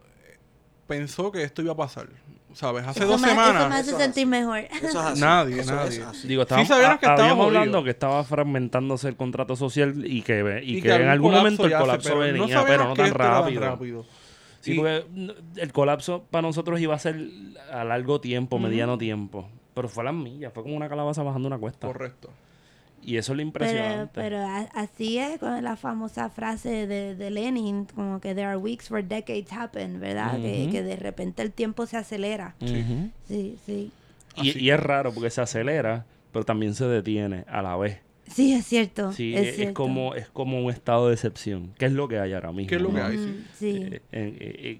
pensó 0.86 1.30
que 1.32 1.42
esto 1.42 1.62
iba 1.62 1.72
a 1.72 1.76
pasar. 1.76 2.08
¿Sabes? 2.54 2.86
Hace 2.86 3.00
Eso 3.00 3.08
dos 3.12 3.20
me- 3.22 3.28
semanas. 3.28 3.62
Eso 3.62 3.68
me 3.70 3.74
hace 3.76 3.88
Eso 3.90 3.98
es 3.98 4.04
sentir 4.04 4.26
mejor. 4.26 4.58
Eso 4.58 4.86
es 4.88 4.94
así. 4.96 5.20
Nadie, 5.22 5.60
Eso 5.60 5.74
nadie. 5.74 5.98
es 6.00 6.04
así. 6.06 6.28
Digo, 6.28 6.42
Sí 6.42 6.44
estábamos, 6.44 6.68
sabíamos 6.68 6.98
que 7.00 7.06
a- 7.06 7.16
jodido. 7.16 7.42
hablando 7.44 7.84
que 7.84 7.90
estaba 7.90 8.24
fragmentándose 8.24 9.08
el 9.08 9.16
contrato 9.16 9.56
social 9.56 10.04
y 10.06 10.20
que, 10.20 10.60
y 10.62 10.76
y 10.78 10.82
que, 10.82 10.94
en 10.94 11.08
algún 11.08 11.32
momento 11.32 11.64
el 11.64 11.72
se- 11.72 11.78
colapso 11.78 12.08
pero 12.10 12.20
venía, 12.20 12.64
pero 12.66 12.84
no 12.88 12.94
tan 12.94 13.10
rápido. 13.14 14.04
Sí, 14.60 14.72
Y- 14.74 14.76
porque 14.76 15.06
n- 15.16 15.34
el 15.56 15.72
colapso 15.72 16.24
para 16.30 16.42
nosotros 16.42 16.78
iba 16.78 16.94
a 16.94 16.98
ser 16.98 17.18
a 17.72 17.84
largo 17.84 18.20
tiempo, 18.20 18.58
mediano 18.58 18.98
tiempo. 18.98 19.48
Pero 19.74 19.88
fue 19.88 20.02
a 20.02 20.04
las 20.04 20.14
millas, 20.14 20.52
fue 20.52 20.62
como 20.62 20.76
una 20.76 20.90
calabaza 20.90 21.22
bajando 21.22 21.48
una 21.48 21.56
cuesta. 21.58 21.86
Correcto. 21.86 22.28
Y 23.04 23.16
eso 23.16 23.32
es 23.32 23.36
lo 23.36 23.52
Pero, 23.52 23.66
impresionante. 23.66 24.12
pero 24.14 24.38
a- 24.38 24.68
así 24.74 25.18
es 25.18 25.38
con 25.38 25.62
la 25.62 25.76
famosa 25.76 26.30
frase 26.30 26.86
de, 26.86 27.14
de 27.16 27.30
Lenin, 27.30 27.86
como 27.86 28.20
que 28.20 28.34
there 28.34 28.46
are 28.46 28.56
weeks 28.56 28.90
where 28.90 29.06
decades 29.06 29.52
happen, 29.52 29.98
¿verdad? 30.00 30.36
que, 30.40 30.82
de 30.82 30.96
repente 30.96 31.42
el 31.42 31.52
tiempo 31.52 31.86
se 31.86 31.96
acelera. 31.96 32.54
Sí, 33.26 33.56
sí. 33.66 33.90
y, 34.36 34.58
y 34.58 34.70
es 34.70 34.80
raro 34.80 35.12
porque 35.12 35.30
se 35.30 35.40
acelera, 35.40 36.06
pero 36.32 36.44
también 36.44 36.74
se 36.74 36.84
detiene 36.86 37.44
a 37.48 37.60
la 37.62 37.76
vez. 37.76 38.00
Sí, 38.28 38.52
es 38.54 38.64
cierto. 38.66 39.12
Sí, 39.12 39.34
es, 39.34 39.48
es, 39.48 39.56
cierto. 39.56 39.74
como 39.74 40.14
es 40.14 40.28
como 40.28 40.64
un 40.64 40.70
estado 40.70 41.08
de 41.08 41.14
excepción. 41.14 41.72
¿Qué 41.76 41.86
es 41.86 41.92
lo 41.92 42.08
que 42.08 42.18
hay 42.18 42.32
ahora 42.32 42.52
mismo? 42.52 42.68
¿Qué 42.70 42.76
es 42.76 42.80
lo 42.82 42.94
que 42.94 43.00
hay? 43.00 43.18
Sí. 43.18 43.44
sí. 43.54 43.68
Eh, 43.68 43.94
eh, 43.94 44.00
eh, 44.12 44.54
eh, 44.62 44.78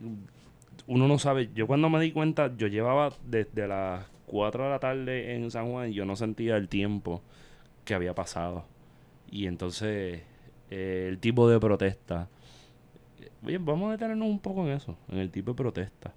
uno 0.87 1.07
no 1.09 1.19
sabe. 1.19 1.51
Yo 1.55 1.67
cuando 1.67 1.91
me 1.91 2.01
di 2.01 2.13
cuenta, 2.13 2.51
yo 2.57 2.67
llevaba 2.69 3.13
desde 3.27 3.69
las 3.69 4.07
4 4.27 4.65
de 4.65 4.71
la 4.71 4.79
tarde 4.79 5.35
en 5.35 5.51
San 5.51 5.71
Juan 5.71 5.91
y 5.91 5.95
yo 5.95 6.05
no 6.07 6.17
sentía 6.17 6.57
el 6.57 6.69
tiempo 6.69 7.21
que 7.85 7.95
había 7.95 8.15
pasado. 8.15 8.65
Y 9.31 9.47
entonces, 9.47 10.23
eh, 10.71 11.07
el 11.09 11.19
tipo 11.19 11.49
de 11.49 11.59
protesta. 11.59 12.29
Oye, 13.45 13.59
vamos 13.59 13.89
a 13.89 13.93
detenernos 13.93 14.29
un 14.29 14.39
poco 14.39 14.67
en 14.67 14.73
eso, 14.73 14.97
en 15.09 15.19
el 15.19 15.31
tipo 15.31 15.53
de 15.53 15.57
protesta. 15.57 16.13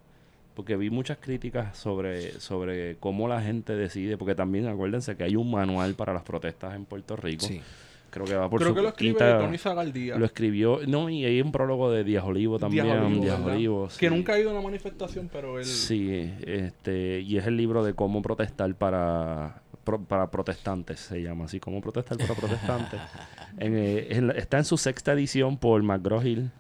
Porque 0.53 0.78
vi 0.78 0.89
muchas 0.89 1.18
críticas 1.18 1.78
sobre, 1.78 2.39
sobre 2.39 2.95
cómo 2.97 3.28
la 3.28 3.41
gente 3.41 3.76
decide. 3.76 4.18
Porque 4.18 4.36
también 4.36 4.68
acuérdense 4.68 5.18
que 5.18 5.24
hay 5.24 5.36
un 5.36 5.51
manual 5.51 5.95
para 5.95 6.13
las 6.13 6.24
protestas 6.24 6.76
en 6.76 6.86
Puerto 6.86 7.16
Rico. 7.16 7.45
Sí. 7.45 7.61
Creo 8.16 8.26
que 8.26 8.36
va 8.36 8.49
por 8.49 8.61
Creo 8.61 8.70
su 8.70 8.76
que 8.76 8.82
lo 8.82 8.88
escribe 8.88 9.20
Tony 9.20 9.57
Zagaldía. 9.57 10.16
Lo 10.16 10.26
escribió. 10.26 10.80
No, 10.88 11.09
y 11.09 11.26
hay 11.26 11.41
un 11.41 11.51
prólogo 11.51 11.91
de 11.91 12.05
Díaz 12.05 12.24
Olivo 12.24 12.57
también. 12.57 12.86
Díaz 12.86 13.41
Olivo, 13.41 13.82
Díaz 13.82 13.97
Que 13.97 14.09
nunca 14.09 14.34
ha 14.34 14.39
ido 14.39 14.51
a 14.51 14.53
una 14.53 14.61
manifestación, 14.61 15.30
pero 15.30 15.59
él... 15.59 15.66
Sí, 15.66 16.32
este, 16.45 17.20
y 17.20 17.38
es 17.38 17.45
el 17.45 17.57
libro 17.57 17.84
de 17.84 17.93
cómo 17.93 18.22
protestar 18.22 18.74
para, 18.76 19.63
pro- 19.86 20.04
para 20.04 20.30
protestantes, 20.30 21.00
se 21.00 21.22
llama 21.22 21.46
así, 21.46 21.62
cómo 21.62 21.80
protestar 21.80 22.18
para 22.18 22.36
protestantes. 22.36 23.00
En, 23.58 23.78
eh, 23.78 24.08
en 24.10 24.32
está 24.32 24.58
en 24.58 24.66
su 24.66 24.78
sexta 24.78 25.14
edición 25.14 25.58
por 25.58 25.82
McGraw-Hill. 25.82 26.52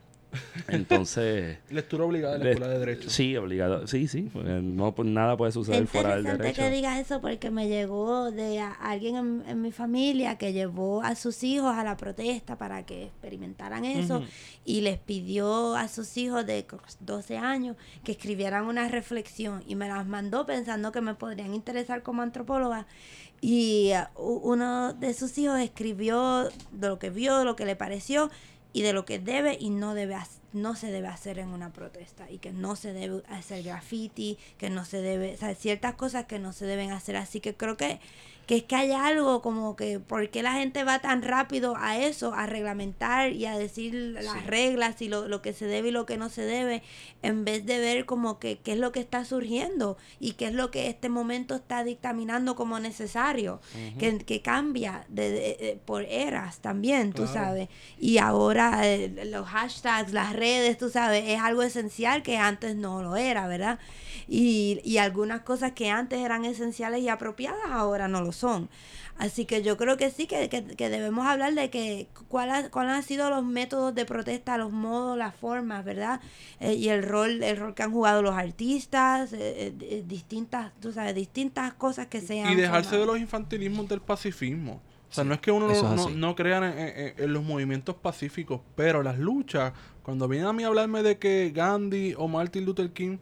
Entonces, 0.67 1.57
Lectura 1.69 2.05
obligada 2.05 2.35
en 2.37 2.43
la 2.43 2.51
escuela 2.51 2.73
de 2.73 2.79
Derecho. 2.79 3.09
sí, 3.09 3.35
obligado. 3.37 3.87
Sí, 3.87 4.07
sí. 4.07 4.29
porque 4.33 4.49
No, 4.61 4.93
pues, 4.95 5.07
nada 5.07 5.37
puede 5.37 5.49
Es 5.49 5.53
suceder 5.53 5.87
fuera 5.87 6.09
del 6.15 6.19
interesante 6.25 6.43
derecho. 6.43 6.61
que 6.63 6.69
digas 6.75 6.99
eso 6.99 7.21
porque 7.21 7.49
me 7.51 7.67
llegó 7.67 8.31
de 8.31 8.59
a- 8.59 8.71
alguien 8.71 9.15
en, 9.15 9.43
en 9.47 9.61
mi 9.61 9.71
familia 9.71 10.37
que 10.37 10.53
llevó 10.53 11.01
a 11.03 11.15
sus 11.15 11.43
hijos 11.43 11.75
a 11.75 11.83
la 11.83 11.97
protesta 11.97 12.57
para 12.57 12.85
que 12.85 13.03
experimentaran 13.05 13.85
eso 13.85 14.23
y 14.65 14.81
les 14.81 14.97
pidió 14.97 15.75
a 15.75 15.87
sus 15.87 16.17
hijos 16.17 16.45
de 16.45 16.65
co- 16.65 16.79
12 16.99 17.37
años 17.37 17.75
que 18.03 18.11
escribieran 18.13 18.65
una 18.65 18.87
reflexión 18.87 19.63
y 19.67 19.75
me 19.75 19.87
las 19.87 20.05
mandó 20.07 20.45
pensando 20.45 20.91
que 20.91 21.01
me 21.01 21.13
podrían 21.15 21.53
interesar 21.53 22.01
como 22.03 22.21
antropóloga 22.21 22.87
y 23.41 23.91
uh, 24.15 24.23
uno 24.23 24.93
de 24.93 25.13
sus 25.13 25.37
hijos 25.37 25.59
escribió 25.59 26.49
de 26.71 26.87
lo 26.87 26.99
que 26.99 27.09
vio, 27.09 27.37
de 27.37 27.45
lo 27.45 27.55
que 27.55 27.65
le 27.65 27.75
pareció 27.75 28.31
y 28.75 28.81
de 28.81 28.91
lo 28.91 29.05
que 29.05 29.19
debe 29.19 29.55
y 29.57 29.69
no 29.69 29.93
debe 29.93 30.17
no 30.51 30.75
se 30.75 30.91
debe 30.91 31.07
hacer 31.07 31.39
en 31.39 31.47
una 31.47 31.71
protesta 31.71 32.29
y 32.29 32.39
que 32.39 32.51
no 32.51 32.75
se 32.75 32.91
debe 32.91 33.23
hacer 33.29 33.63
graffiti, 33.63 34.37
que 34.57 34.69
no 34.69 34.83
se 34.83 35.01
debe, 35.01 35.33
o 35.33 35.37
sea, 35.37 35.55
ciertas 35.55 35.95
cosas 35.95 36.25
que 36.25 36.39
no 36.39 36.51
se 36.51 36.65
deben 36.65 36.91
hacer, 36.91 37.15
así 37.15 37.39
que 37.39 37.55
creo 37.55 37.77
que 37.77 38.01
que 38.45 38.57
es 38.57 38.63
que 38.63 38.75
hay 38.75 38.91
algo 38.91 39.41
como 39.41 39.75
que 39.75 39.99
por 39.99 40.29
qué 40.29 40.43
la 40.43 40.53
gente 40.53 40.83
va 40.83 40.99
tan 40.99 41.21
rápido 41.21 41.75
a 41.77 41.97
eso, 41.97 42.33
a 42.33 42.45
reglamentar 42.45 43.31
y 43.33 43.45
a 43.45 43.57
decir 43.57 43.93
las 43.93 44.45
reglas 44.45 45.01
y 45.01 45.07
lo, 45.09 45.27
lo 45.27 45.41
que 45.41 45.53
se 45.53 45.65
debe 45.65 45.89
y 45.89 45.91
lo 45.91 46.05
que 46.05 46.17
no 46.17 46.29
se 46.29 46.43
debe, 46.43 46.83
en 47.23 47.43
vez 47.45 47.65
de 47.65 47.79
ver 47.79 48.05
como 48.05 48.37
que 48.39 48.59
qué 48.59 48.73
es 48.73 48.77
lo 48.79 48.91
que 48.91 48.99
está 48.99 49.25
surgiendo 49.25 49.97
y 50.19 50.33
qué 50.33 50.45
es 50.47 50.53
lo 50.53 50.69
que 50.71 50.87
este 50.89 51.09
momento 51.09 51.55
está 51.55 51.83
dictaminando 51.83 52.55
como 52.55 52.79
necesario, 52.79 53.59
que, 53.99 54.17
que 54.19 54.41
cambia 54.41 55.05
de, 55.09 55.29
de- 55.31 55.39
de- 55.59 55.79
por 55.85 56.03
eras 56.03 56.59
también, 56.59 57.13
tú 57.13 57.23
Claro. 57.23 57.33
sabes. 57.33 57.69
Y 57.99 58.17
ahora 58.19 58.81
eh, 58.87 59.25
los 59.25 59.47
hashtags, 59.47 60.13
las 60.13 60.33
redes, 60.33 60.77
tú 60.77 60.89
sabes, 60.89 61.23
es 61.27 61.39
algo 61.39 61.63
esencial 61.63 62.21
que 62.23 62.37
antes 62.37 62.75
no 62.75 63.01
lo 63.01 63.15
era, 63.15 63.47
¿verdad? 63.47 63.79
Y, 64.27 64.79
y 64.83 64.97
algunas 64.97 65.41
cosas 65.41 65.73
que 65.73 65.89
antes 65.89 66.19
eran 66.19 66.45
esenciales 66.45 67.01
y 67.01 67.09
apropiadas 67.09 67.59
ahora 67.71 68.07
no 68.07 68.21
lo 68.21 68.31
son. 68.35 68.69
Así 69.17 69.45
que 69.45 69.63
yo 69.63 69.77
creo 69.77 69.95
que 69.95 70.11
sí, 70.11 70.27
que, 70.27 70.49
que, 70.49 70.65
que 70.65 70.89
debemos 70.89 71.25
hablar 71.25 71.53
de 71.53 71.69
que 71.69 72.07
cuál 72.27 72.49
ha- 72.51 72.69
cuáles 72.69 72.93
han 72.93 73.03
sido 73.03 73.29
los 73.29 73.45
métodos 73.45 73.95
de 73.95 74.05
protesta, 74.05 74.57
los 74.57 74.73
modos, 74.73 75.17
las 75.17 75.33
formas, 75.35 75.85
¿verdad? 75.85 76.19
Eh, 76.59 76.73
y 76.73 76.89
el 76.89 77.01
rol, 77.01 77.41
el 77.41 77.55
rol 77.57 77.73
que 77.75 77.83
han 77.83 77.91
jugado 77.93 78.21
los 78.21 78.35
artistas, 78.35 79.31
eh, 79.31 79.73
eh, 79.79 80.03
distintas, 80.05 80.73
tú 80.81 80.91
sabes, 80.91 81.15
distintas 81.15 81.73
cosas 81.75 82.07
que 82.07 82.19
se 82.19 82.41
han 82.41 82.51
y 82.51 82.55
dejarse 82.55 82.97
de 82.97 83.05
los 83.05 83.17
infantilismos 83.17 83.87
del 83.87 84.01
pacifismo. 84.01 84.81
O 85.09 85.13
sea, 85.15 85.23
Sí, 85.23 85.27
no 85.29 85.35
es 85.35 85.39
que 85.39 85.51
uno 85.51 85.67
no, 85.67 85.81
no, 85.95 86.03
así. 86.03 86.13
no 86.15 86.35
crea 86.35 86.57
en, 86.57 86.77
en- 86.77 87.13
en 87.17 87.33
los 87.33 87.41
movimientos 87.43 87.95
pacíficos, 87.95 88.59
pero 88.75 89.01
las 89.01 89.17
luchas, 89.17 89.71
cuando 90.03 90.27
vienen 90.27 90.47
a 90.49 90.53
mí 90.53 90.63
a 90.63 90.67
hablarme 90.67 91.03
de 91.03 91.17
que 91.17 91.51
Gandhi 91.55 92.15
o 92.17 92.27
Martin 92.27 92.65
Luther 92.65 92.91
King 92.91 93.17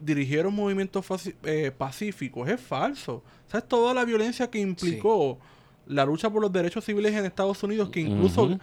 dirigieron 0.00 0.54
movimientos 0.54 1.04
eh, 1.44 1.70
pacíficos, 1.76 2.48
es 2.48 2.60
falso. 2.60 3.22
¿Sabes? 3.46 3.68
Toda 3.68 3.92
la 3.94 4.04
violencia 4.04 4.48
que 4.50 4.58
implicó 4.58 5.38
la 5.86 6.04
lucha 6.04 6.30
por 6.30 6.40
los 6.40 6.52
derechos 6.52 6.84
civiles 6.84 7.14
en 7.14 7.24
Estados 7.24 7.62
Unidos, 7.62 7.90
que 7.90 8.00
incluso 8.00 8.58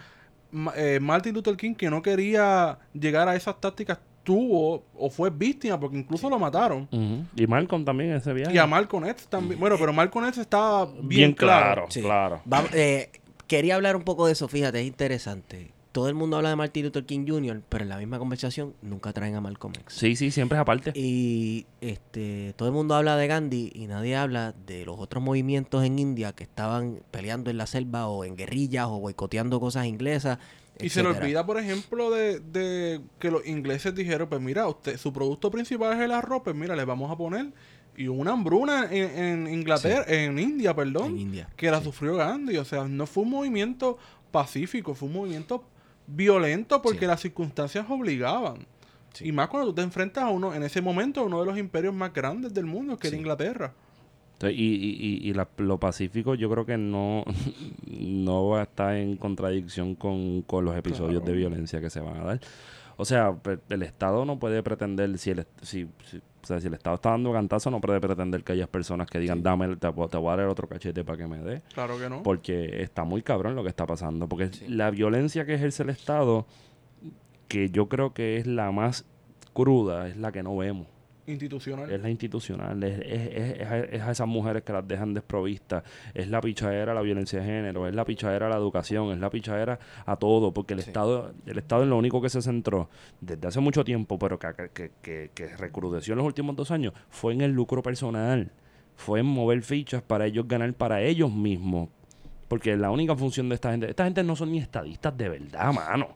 eh, 0.76 0.98
Martin 1.00 1.34
Luther 1.34 1.56
King, 1.56 1.74
que 1.74 1.90
no 1.90 2.00
quería 2.02 2.78
llegar 2.92 3.28
a 3.28 3.36
esas 3.36 3.60
tácticas, 3.60 3.98
tuvo 4.24 4.84
o 4.94 5.08
fue 5.08 5.30
víctima, 5.30 5.78
porque 5.80 5.96
incluso 5.96 6.28
lo 6.28 6.38
mataron. 6.38 6.86
Y 7.34 7.46
Malcolm 7.46 7.84
también 7.84 8.12
ese 8.12 8.32
viaje. 8.34 8.54
Y 8.54 8.58
a 8.58 8.66
Malcolm 8.66 9.06
X 9.06 9.26
también. 9.28 9.58
Bueno, 9.58 9.76
pero 9.78 9.92
Malcolm 9.92 10.26
X 10.26 10.38
estaba 10.38 10.84
bien, 10.86 11.08
Bien 11.08 11.32
claro, 11.32 11.86
Sí. 11.88 12.02
claro. 12.02 12.42
Vamos, 12.44 12.70
eh, 12.74 13.10
quería 13.46 13.74
hablar 13.76 13.96
un 13.96 14.02
poco 14.02 14.26
de 14.26 14.32
eso, 14.32 14.46
fíjate, 14.48 14.80
es 14.80 14.86
interesante. 14.86 15.70
Todo 15.98 16.08
el 16.08 16.14
mundo 16.14 16.36
habla 16.36 16.50
de 16.50 16.54
Martin 16.54 16.84
Luther 16.84 17.04
King 17.04 17.24
Jr., 17.26 17.60
pero 17.68 17.82
en 17.82 17.88
la 17.88 17.96
misma 17.96 18.20
conversación 18.20 18.72
nunca 18.82 19.12
traen 19.12 19.34
a 19.34 19.40
Malcolm 19.40 19.74
X. 19.80 19.96
Sí, 19.96 20.14
sí, 20.14 20.30
siempre 20.30 20.56
es 20.56 20.62
aparte. 20.62 20.92
Y 20.94 21.66
este, 21.80 22.54
todo 22.54 22.68
el 22.68 22.72
mundo 22.72 22.94
habla 22.94 23.16
de 23.16 23.26
Gandhi 23.26 23.72
y 23.74 23.88
nadie 23.88 24.14
habla 24.14 24.54
de 24.64 24.84
los 24.84 24.96
otros 24.96 25.24
movimientos 25.24 25.82
en 25.82 25.98
India 25.98 26.32
que 26.32 26.44
estaban 26.44 27.00
peleando 27.10 27.50
en 27.50 27.56
la 27.56 27.66
selva 27.66 28.06
o 28.06 28.24
en 28.24 28.36
guerrillas 28.36 28.86
o 28.86 29.00
boicoteando 29.00 29.58
cosas 29.58 29.86
inglesas. 29.86 30.38
Y 30.78 30.90
se 30.90 31.02
le 31.02 31.08
olvida, 31.08 31.44
por 31.44 31.58
ejemplo, 31.58 32.12
de, 32.12 32.38
de 32.38 33.00
que 33.18 33.32
los 33.32 33.44
ingleses 33.44 33.92
dijeron, 33.92 34.28
pues 34.28 34.40
mira, 34.40 34.68
usted, 34.68 34.98
su 34.98 35.12
producto 35.12 35.50
principal 35.50 35.94
es 35.94 36.04
el 36.04 36.12
arroz, 36.12 36.42
pues 36.44 36.54
mira, 36.54 36.76
le 36.76 36.84
vamos 36.84 37.10
a 37.10 37.16
poner. 37.16 37.52
Y 37.96 38.06
hubo 38.06 38.20
una 38.20 38.34
hambruna 38.34 38.86
en, 38.88 39.48
en 39.48 39.52
Inglaterra, 39.52 40.04
en 40.06 40.38
India, 40.38 40.76
perdón, 40.76 41.06
En 41.06 41.18
India, 41.18 41.48
que 41.56 41.72
la 41.72 41.80
sí. 41.80 41.86
sufrió 41.86 42.14
Gandhi. 42.14 42.56
O 42.58 42.64
sea, 42.64 42.84
no 42.84 43.04
fue 43.04 43.24
un 43.24 43.30
movimiento 43.30 43.98
pacífico, 44.30 44.94
fue 44.94 45.08
un 45.08 45.14
movimiento 45.14 45.64
violento 46.08 46.82
porque 46.82 47.00
Sí. 47.00 47.06
las 47.06 47.20
circunstancias 47.20 47.86
obligaban. 47.88 48.66
Sí. 49.14 49.28
Y 49.28 49.32
más 49.32 49.48
cuando 49.48 49.68
tú 49.68 49.74
te 49.76 49.82
enfrentas 49.82 50.24
a 50.24 50.28
uno, 50.28 50.54
en 50.54 50.62
ese 50.62 50.80
momento, 50.80 51.20
a 51.20 51.24
uno 51.24 51.40
de 51.40 51.46
los 51.46 51.58
imperios 51.58 51.94
más 51.94 52.12
grandes 52.12 52.52
del 52.52 52.66
mundo, 52.66 52.96
que 52.98 53.08
era 53.08 53.14
Sí. 53.16 53.20
Inglaterra. 53.20 53.72
Entonces, 54.34 54.58
y 54.58 54.64
y, 54.64 54.90
y, 55.24 55.28
y 55.30 55.34
la- 55.34 55.48
lo 55.56 55.78
pacífico 55.80 56.34
yo 56.36 56.48
creo 56.50 56.64
que 56.64 56.76
no, 56.78 57.24
no 57.86 58.48
va 58.48 58.60
a 58.60 58.62
estar 58.64 58.94
en 58.96 59.16
contradicción 59.16 59.94
con, 59.94 60.42
con 60.42 60.64
los 60.64 60.76
episodios 60.76 61.24
de 61.24 61.32
violencia 61.32 61.80
que 61.80 61.90
se 61.90 62.00
van 62.00 62.16
a 62.18 62.24
dar. 62.24 62.40
O 63.00 63.04
sea, 63.04 63.34
el 63.68 63.82
Estado 63.84 64.24
no 64.24 64.38
puede 64.40 64.60
pretender, 64.62 65.16
si 65.18 65.30
el, 65.30 65.46
si, 65.62 65.88
si- 66.04 66.16
o 66.18 66.46
sea, 66.46 66.60
si 66.60 66.66
el 66.66 66.74
Estado 66.74 66.96
está 66.96 67.10
dando 67.10 67.32
cantazo, 67.32 67.70
no 67.70 67.80
puede 67.80 68.00
pretender 68.00 68.42
que 68.42 68.52
haya 68.52 68.66
personas 68.66 69.08
que 69.08 69.18
digan, 69.20 69.42
dame, 69.42 69.66
el- 69.66 69.78
te, 69.78 69.88
te 69.90 70.16
voy 70.18 70.32
a 70.32 70.36
dar 70.36 70.48
otro 70.48 70.68
cachete 70.68 71.04
para 71.04 71.16
que 71.18 71.26
me 71.28 71.38
dé. 71.38 71.62
Claro 71.74 71.96
que 71.98 72.08
no. 72.08 72.22
Porque 72.24 72.82
está 72.82 73.04
muy 73.04 73.22
cabrón 73.22 73.54
lo 73.54 73.62
que 73.62 73.68
está 73.68 73.86
pasando. 73.86 74.28
Porque 74.28 74.50
la 74.68 74.90
violencia 74.90 75.46
que 75.46 75.54
ejerce 75.54 75.84
el 75.84 75.90
Estado, 75.90 76.46
que 77.46 77.70
yo 77.70 77.88
creo 77.88 78.12
que 78.12 78.36
es 78.36 78.46
la 78.46 78.70
más 78.72 79.04
cruda, 79.52 80.08
es 80.08 80.16
la 80.16 80.32
que 80.32 80.42
no 80.42 80.56
vemos. 80.56 80.86
Institucional. 81.28 81.90
Es 81.90 82.00
la 82.00 82.10
institucional, 82.10 82.82
es, 82.82 82.98
es, 83.00 83.06
es- 83.06 83.60
es 83.60 83.66
a- 83.68 83.78
es 83.78 84.08
esas 84.08 84.26
mujeres 84.26 84.62
que 84.62 84.72
las 84.72 84.86
dejan 84.88 85.14
desprovistas, 85.14 85.84
es 86.14 86.28
la 86.28 86.40
pichadera 86.40 86.92
a 86.92 86.94
la 86.94 87.02
violencia 87.02 87.38
de 87.40 87.44
género, 87.44 87.86
es 87.86 87.94
la 87.94 88.04
pichadera 88.04 88.46
a 88.46 88.48
la 88.48 88.56
educación, 88.56 89.12
es 89.12 89.18
la 89.18 89.30
pichadera 89.30 89.78
a 90.06 90.16
todo, 90.16 90.52
porque 90.52 90.74
el 90.74 90.82
Sí. 90.82 90.88
Estado 90.90 91.32
el 91.46 91.58
Estado 91.58 91.82
en 91.84 91.90
lo 91.90 91.98
único 91.98 92.20
que 92.22 92.28
se 92.30 92.40
centró 92.42 92.88
desde 93.20 93.46
hace 93.46 93.60
mucho 93.60 93.84
tiempo, 93.84 94.18
pero 94.18 94.38
que, 94.38 94.48
que, 94.72 94.90
que, 95.02 95.30
que 95.34 95.56
recrudeció 95.56 96.12
en 96.14 96.18
los 96.18 96.26
últimos 96.26 96.56
dos 96.56 96.70
años, 96.70 96.92
fue 97.10 97.32
en 97.34 97.42
el 97.42 97.52
lucro 97.52 97.82
personal, 97.82 98.50
fue 98.96 99.20
en 99.20 99.26
mover 99.26 99.62
fichas 99.62 100.02
para 100.02 100.26
ellos 100.26 100.48
ganar 100.48 100.72
para 100.74 101.00
ellos 101.02 101.30
mismos, 101.32 101.88
porque 102.48 102.76
la 102.76 102.90
única 102.90 103.14
función 103.14 103.48
de 103.50 103.54
esta 103.56 103.70
gente, 103.70 103.90
esta 103.90 104.04
gente 104.04 104.24
no 104.24 104.34
son 104.34 104.50
ni 104.50 104.58
estadistas 104.58 105.16
de 105.16 105.28
verdad, 105.28 105.72
mano. 105.72 106.08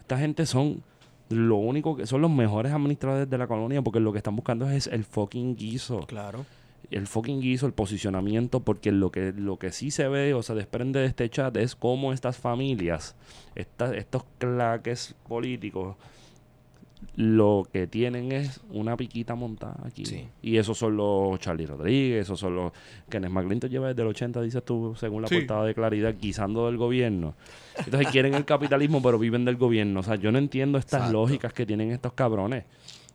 Esta 0.00 0.18
gente 0.18 0.44
son 0.44 0.82
lo 1.28 1.56
único 1.56 1.96
que 1.96 2.06
son 2.06 2.20
los 2.20 2.30
mejores 2.30 2.72
administradores 2.72 3.28
de 3.28 3.38
la 3.38 3.46
colonia 3.46 3.82
porque 3.82 4.00
lo 4.00 4.12
que 4.12 4.18
están 4.18 4.36
buscando 4.36 4.68
es 4.70 4.86
el 4.86 5.04
fucking 5.04 5.56
guiso. 5.56 6.00
Claro. 6.06 6.44
El 6.90 7.06
fucking 7.06 7.40
guiso, 7.40 7.66
el 7.66 7.72
posicionamiento, 7.72 8.60
porque 8.60 8.92
lo 8.92 9.10
que, 9.10 9.32
lo 9.32 9.58
que 9.58 9.72
sí 9.72 9.90
se 9.90 10.06
ve 10.06 10.34
o 10.34 10.42
se 10.42 10.54
desprende 10.54 11.00
de 11.00 11.06
este 11.06 11.28
chat 11.30 11.56
es 11.56 11.74
cómo 11.74 12.12
estas 12.12 12.36
familias, 12.36 13.16
estos 13.54 14.24
claques 14.38 15.14
políticos, 15.26 15.96
lo 17.16 17.66
que 17.72 17.86
tienen 17.86 18.32
es 18.32 18.60
una 18.70 18.96
piquita 18.96 19.34
montada 19.36 19.76
aquí. 19.84 20.04
Sí. 20.04 20.28
Y 20.42 20.56
esos 20.56 20.76
son 20.76 20.96
los 20.96 21.38
Charlie 21.38 21.66
Rodríguez, 21.66 22.22
esos 22.22 22.40
son 22.40 22.56
los... 22.56 22.72
Kenneth 23.08 23.30
McClinton 23.30 23.70
lleva 23.70 23.88
desde 23.88 24.02
el 24.02 24.08
80, 24.08 24.40
dices 24.42 24.64
tú, 24.64 24.94
según 24.96 25.22
la 25.22 25.28
Sí. 25.28 25.36
portada 25.38 25.64
de 25.64 25.74
Claridad, 25.74 26.14
guisando 26.20 26.66
del 26.66 26.76
gobierno. 26.76 27.34
Entonces 27.78 28.08
quieren 28.10 28.34
el 28.34 28.44
capitalismo, 28.44 29.00
pero 29.00 29.18
viven 29.18 29.44
del 29.44 29.56
gobierno. 29.56 30.00
O 30.00 30.02
sea, 30.02 30.16
yo 30.16 30.32
no 30.32 30.38
entiendo 30.38 30.76
estas 30.78 31.02
Exacto. 31.02 31.12
lógicas 31.12 31.52
que 31.52 31.64
tienen 31.66 31.92
estos 31.92 32.12
cabrones. 32.14 32.64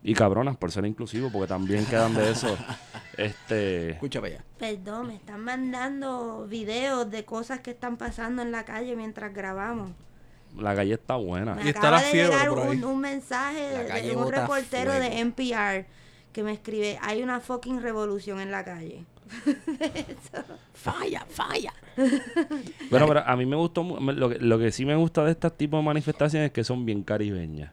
Y 0.02 0.14
cabronas, 0.14 0.56
por 0.56 0.72
ser 0.72 0.86
inclusivos, 0.86 1.30
porque 1.30 1.48
también 1.50 1.86
quedan 1.86 2.14
de 2.16 2.32
eso. 2.32 2.48
este 3.18 3.92
Escucha 3.92 4.22
para 4.22 4.36
allá. 4.36 4.44
Perdón, 4.58 5.08
me 5.08 5.16
están 5.16 5.44
mandando 5.44 6.48
videos 6.48 7.12
de 7.12 7.26
cosas 7.26 7.60
que 7.60 7.72
están 7.72 7.98
pasando 7.98 8.42
en 8.42 8.52
la 8.52 8.64
calle 8.64 8.96
mientras 8.96 9.34
grabamos. 9.34 9.92
La 10.58 10.76
calle 10.76 10.94
está 10.94 11.16
buena. 11.16 11.56
Me 11.56 11.66
Y 11.66 11.68
está 11.70 11.80
acaba 11.80 11.98
la 11.98 12.04
de 12.04 12.12
fiebre 12.12 12.32
llegar 12.32 12.50
por 12.50 12.60
ahí. 12.60 12.78
un, 12.78 12.84
un 12.84 13.00
mensaje 13.00 13.62
de, 14.02 14.16
un 14.16 14.32
reportero 14.32 14.92
fuego. 14.92 15.06
de 15.06 15.20
NPR 15.20 15.86
que 16.32 16.44
me 16.44 16.54
escribe, 16.54 16.98
hay 17.02 17.24
una 17.24 17.40
fucking 17.40 17.82
revolución 17.82 18.40
en 18.40 18.52
la 18.52 18.64
calle. 18.64 19.06
Falla, 20.74 21.26
falla. 21.30 21.74
Bueno, 22.90 23.08
pero 23.08 23.20
a 23.20 23.36
mí 23.36 23.46
me 23.46 23.56
gustó, 23.56 23.84
lo 23.84 24.30
que, 24.30 24.40
lo 24.40 24.58
que 24.58 24.72
sí 24.72 24.86
me 24.86 24.96
gusta 24.96 25.24
de 25.26 25.32
estos 25.32 25.56
tipos 25.58 25.80
de 25.80 25.86
manifestaciones 25.86 26.48
es 26.48 26.54
que 26.54 26.64
son 26.64 26.86
bien 26.86 27.04
caribeñas. 27.04 27.72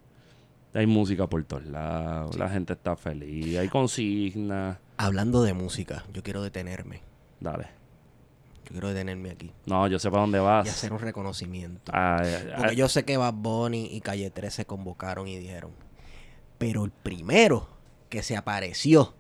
Hay 0.74 0.86
música 0.86 1.26
por 1.26 1.42
todos 1.44 1.64
lados, 1.66 2.36
la 2.36 2.50
gente 2.50 2.74
está 2.74 2.96
feliz, 2.96 3.56
hay 3.56 3.68
consignas. 3.68 4.78
Hablando 4.98 5.42
de 5.42 5.54
música, 5.54 6.04
yo 6.12 6.22
quiero 6.22 6.42
detenerme. 6.42 7.00
Dale. 7.40 7.75
Yo 8.66 8.72
quiero 8.72 8.88
detenerme 8.88 9.30
aquí 9.30 9.52
No, 9.66 9.86
yo 9.86 9.98
sé 9.98 10.10
para 10.10 10.22
dónde 10.22 10.38
y 10.38 10.42
vas. 10.42 10.68
hacer 10.68 10.92
un 10.92 10.98
reconocimiento. 10.98 11.92
Ay, 11.94 12.26
ay, 12.26 12.48
Porque 12.56 12.70
ay. 12.72 12.76
yo 12.76 12.88
sé 12.88 13.04
que 13.04 13.16
Bad 13.16 13.34
Bunny 13.34 13.86
y 13.92 14.00
Calle 14.00 14.30
13 14.30 14.56
se 14.56 14.64
convocaron 14.66 15.28
y 15.28 15.36
dijeron. 15.38 15.70
Pero 16.58 16.84
el 16.84 16.90
primero 16.90 17.68
que 18.08 18.22
se 18.22 18.36
apareció 18.36 19.14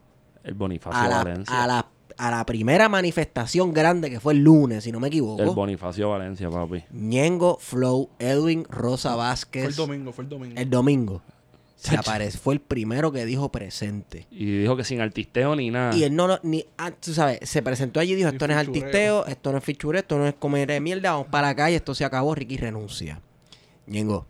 El 0.44 0.54
Bonifacio 0.54 1.00
a 1.00 1.08
la, 1.08 1.18
Valencia. 1.24 1.62
a 1.62 1.66
la- 1.66 1.86
a 2.18 2.30
la 2.30 2.46
primera 2.46 2.88
manifestación 2.88 3.74
grande 3.74 4.08
que 4.08 4.20
fue 4.20 4.32
el 4.32 4.42
lunes, 4.42 4.84
si 4.84 4.90
no 4.90 4.98
me 5.00 5.08
El 5.08 5.12
equivoco. 5.12 5.54
Bonifacio 5.54 6.08
Valencia, 6.08 6.48
papi. 6.48 6.82
Ñengo, 6.90 7.58
Flow, 7.60 8.08
Edwin, 8.18 8.64
Rosa 8.70 9.14
Vázquez. 9.16 9.62
Fue 9.64 9.70
el 9.70 9.76
domingo, 9.76 10.12
fue 10.12 10.24
el 10.24 10.30
domingo. 10.30 10.54
El 10.58 10.70
domingo. 10.70 11.22
Se 11.76 11.94
apareció, 11.96 12.40
fue 12.40 12.54
el 12.54 12.60
primero 12.60 13.12
que 13.12 13.24
dijo 13.26 13.52
presente. 13.52 14.26
Y 14.30 14.60
dijo 14.60 14.76
que 14.76 14.84
sin 14.84 15.00
artisteo 15.02 15.54
ni 15.54 15.70
nada. 15.70 15.94
Y 15.94 16.04
él 16.04 16.16
no, 16.16 16.26
lo- 16.26 16.40
ni, 16.42 16.64
ah, 16.78 16.90
tú 16.90 17.12
sabes, 17.12 17.38
se 17.48 17.62
presentó 17.62 18.00
allí 18.00 18.12
y 18.12 18.16
dijo, 18.16 18.30
esto 18.30 18.46
no 18.48 18.54
es 18.54 18.58
artisteo, 18.58 19.26
esto 19.26 19.52
no 19.52 19.58
es 19.58 19.64
fichureo, 19.64 20.00
esto 20.00 20.18
no 20.18 20.26
es 20.26 20.34
comer 20.34 20.68
de 20.68 20.80
mierda, 20.80 21.12
vamos 21.12 21.26
para 21.28 21.48
la 21.48 21.54
calle, 21.54 21.76
esto 21.76 21.94
se 21.94 22.04
acabó, 22.04 22.34
Ricky 22.34 22.56
renuncia. 22.56 23.20
Ñengo, 23.86 24.26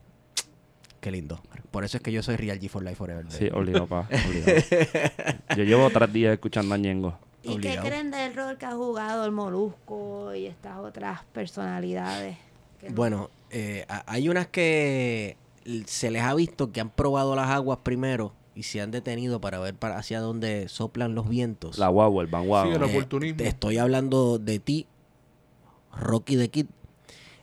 qué 1.00 1.10
lindo. 1.12 1.40
Por 1.70 1.84
eso 1.84 1.98
es 1.98 2.02
que 2.02 2.10
yo 2.10 2.22
soy 2.22 2.36
Real 2.36 2.58
G 2.58 2.68
for 2.68 2.82
Life 2.82 2.96
Forever. 2.96 3.24
baby. 3.24 3.36
Sí, 3.38 3.48
obligado, 3.52 3.86
pa. 3.86 4.08
Obligado. 4.28 4.58
Yo 5.56 5.64
llevo 5.64 5.88
tres 5.90 6.12
días 6.12 6.32
escuchando 6.32 6.74
a 6.74 6.78
Ñengo. 6.78 7.16
¿Y 7.44 7.58
qué 7.58 7.76
creen 7.80 8.10
del 8.10 8.34
rol 8.34 8.58
que 8.58 8.66
ha 8.66 8.72
jugado 8.72 9.24
el 9.24 9.30
Molusco 9.30 10.34
y 10.34 10.46
estas 10.46 10.78
otras 10.78 11.20
personalidades? 11.32 12.36
No- 12.82 12.94
Bueno, 12.94 13.30
eh, 13.50 13.86
hay 14.06 14.28
unas 14.28 14.48
que 14.48 15.36
se 15.86 16.10
les 16.10 16.22
ha 16.22 16.34
visto 16.34 16.72
que 16.72 16.80
han 16.80 16.90
probado 16.90 17.34
las 17.36 17.48
aguas 17.50 17.78
primero 17.82 18.32
y 18.54 18.62
se 18.62 18.80
han 18.80 18.90
detenido 18.90 19.40
para 19.40 19.58
ver 19.58 19.74
para 19.74 19.98
hacia 19.98 20.20
dónde 20.20 20.68
soplan 20.68 21.14
los 21.14 21.28
vientos. 21.28 21.78
La 21.78 21.88
guagua, 21.88 22.22
el 22.22 22.28
van 22.30 22.46
guagua. 22.46 22.72
Sí, 22.72 22.76
el 22.82 22.88
Eh, 22.88 22.92
oportunismo. 22.96 23.36
te 23.38 23.48
estoy 23.48 23.78
hablando 23.78 24.38
de 24.38 24.58
ti, 24.60 24.86
Rocky 25.98 26.36
the 26.36 26.48
Kid. 26.48 26.66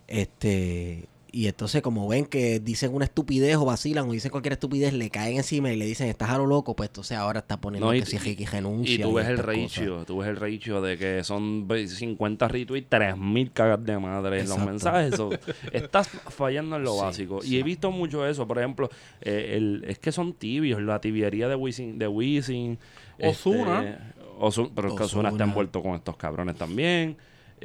Este, 0.08 1.08
y 1.35 1.47
entonces 1.47 1.81
como 1.81 2.07
ven 2.07 2.26
que 2.26 2.60
dicen 2.60 2.93
una 2.93 3.05
estupidez 3.05 3.55
o 3.55 3.65
vacilan 3.65 4.07
o 4.07 4.11
dicen 4.14 4.30
cualquier 4.30 4.53
estupidez, 4.53 4.93
le 4.93 5.10
caen 5.10 5.38
encima 5.38 5.72
y 5.73 5.76
le 5.76 5.85
dicen, 5.85 6.07
estás 6.07 6.30
a 6.30 6.38
lo 6.38 6.45
loco, 6.45 6.76
pues 6.76 6.89
entonces 6.89 7.18
ahora 7.18 7.39
está 7.39 7.60
poniendo 7.60 7.88
No, 7.88 7.95
y 7.95 8.01
que 8.01 8.05
si 8.05 8.19
Ricky 8.19 8.45
renuncia. 8.45 8.93
Y 8.93 8.99
tú 8.99 9.14
ves 9.14 9.27
el 9.27 9.39
ratio, 9.39 10.05
tú 10.05 10.19
ves 10.19 10.30
el 10.30 10.35
ratio 10.38 10.80
de 10.81 10.95
que 10.97 11.23
son 11.23 11.68
ve- 11.68 11.88
50 11.88 12.47
retweets, 12.47 12.88
3000 12.88 13.51
cagas 13.51 13.84
de 13.84 13.97
madre 13.97 14.41
en 14.41 14.47
los 14.49 14.60
mensajes. 14.60 15.15
so, 15.15 15.31
estás 15.73 16.07
fallando 16.07 16.76
en 16.76 16.84
lo 16.84 16.93
Sí, 16.93 17.01
básico. 17.01 17.41
sí. 17.41 17.55
Y 17.55 17.60
he 17.60 17.64
visto 17.64 17.89
mucho 17.91 18.27
eso. 18.27 18.47
Por 18.47 18.60
ejemplo, 18.60 18.89
eh, 19.22 19.55
el, 19.57 19.84
es 19.88 19.97
que 19.97 20.11
son 20.11 20.34
tibios, 20.34 20.81
la 20.84 21.01
tibiería 21.01 21.47
de 21.47 21.55
Wisin, 21.55 21.97
de 21.97 22.07
Wisin. 22.07 22.77
Ozuna. 23.19 23.84
este, 23.84 24.23
Ozuna, 24.39 24.69
pero 24.76 24.88
es 24.89 24.93
que 24.95 25.03
Ozuna 25.03 25.30
está 25.30 25.43
envuelto 25.45 25.81
con 25.81 25.95
estos 25.95 26.15
cabrones 26.15 26.55
también. 26.57 27.18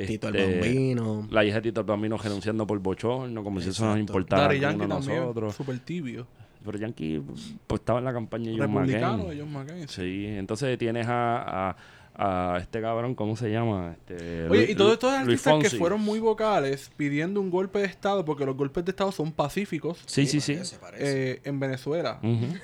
Tito 0.07 0.29
el 0.29 0.37
Este, 0.37 0.61
Bambino. 0.61 1.29
La 1.31 1.45
hija 1.45 1.57
de 1.57 1.63
Tito 1.63 1.81
el 1.81 1.87
Bambino 1.87 2.17
renunciando 2.17 2.67
por 2.67 2.79
bochorno, 2.79 3.43
como 3.45 3.61
si 3.61 3.71
eso 3.71 3.85
nos 3.87 3.99
importara 3.99 4.43
a 4.43 4.47
alguno 4.47 4.61
Yankee 4.63 4.83
de 4.83 4.89
también, 4.89 5.21
nosotros. 5.21 5.55
súper 5.55 5.79
tibio. 5.81 6.27
Pero 6.65 6.77
Yankee 6.79 7.23
pues, 7.67 7.81
estaba 7.81 7.99
en 8.01 8.05
la 8.05 8.13
campaña 8.13 8.51
de 8.51 8.59
John 8.59 8.61
Republicano 8.75 9.17
McCain. 9.19 9.31
de 9.39 9.43
John 9.43 9.53
McCain. 9.53 9.89
Sí, 9.89 10.27
entonces 10.27 10.77
tienes 10.77 11.07
a, 11.09 11.71
a, 12.15 12.55
a 12.55 12.59
este 12.59 12.81
cabrón, 12.81 13.15
¿cómo 13.15 13.37
se 13.37 13.51
llama? 13.51 13.95
Este, 13.97 14.49
Oye, 14.49 14.67
Lu- 14.67 14.73
y 14.73 14.75
todos 14.75 14.93
estos 14.95 15.13
artistas 15.13 15.55
que 15.63 15.71
fueron 15.71 16.01
muy 16.01 16.19
vocales 16.19 16.91
pidiendo 16.97 17.41
un 17.41 17.49
golpe 17.51 17.79
de 17.79 17.85
Estado, 17.87 18.25
porque 18.25 18.45
los 18.45 18.57
golpes 18.57 18.85
de 18.85 18.91
Estado 18.91 19.13
son 19.13 19.31
pacíficos 19.33 20.03
Sí, 20.07 20.27
sí, 20.27 20.41
sí. 20.41 20.59
eh, 20.99 21.41
en 21.45 21.59
Venezuela. 21.61 22.19
Ujú. 22.23 22.47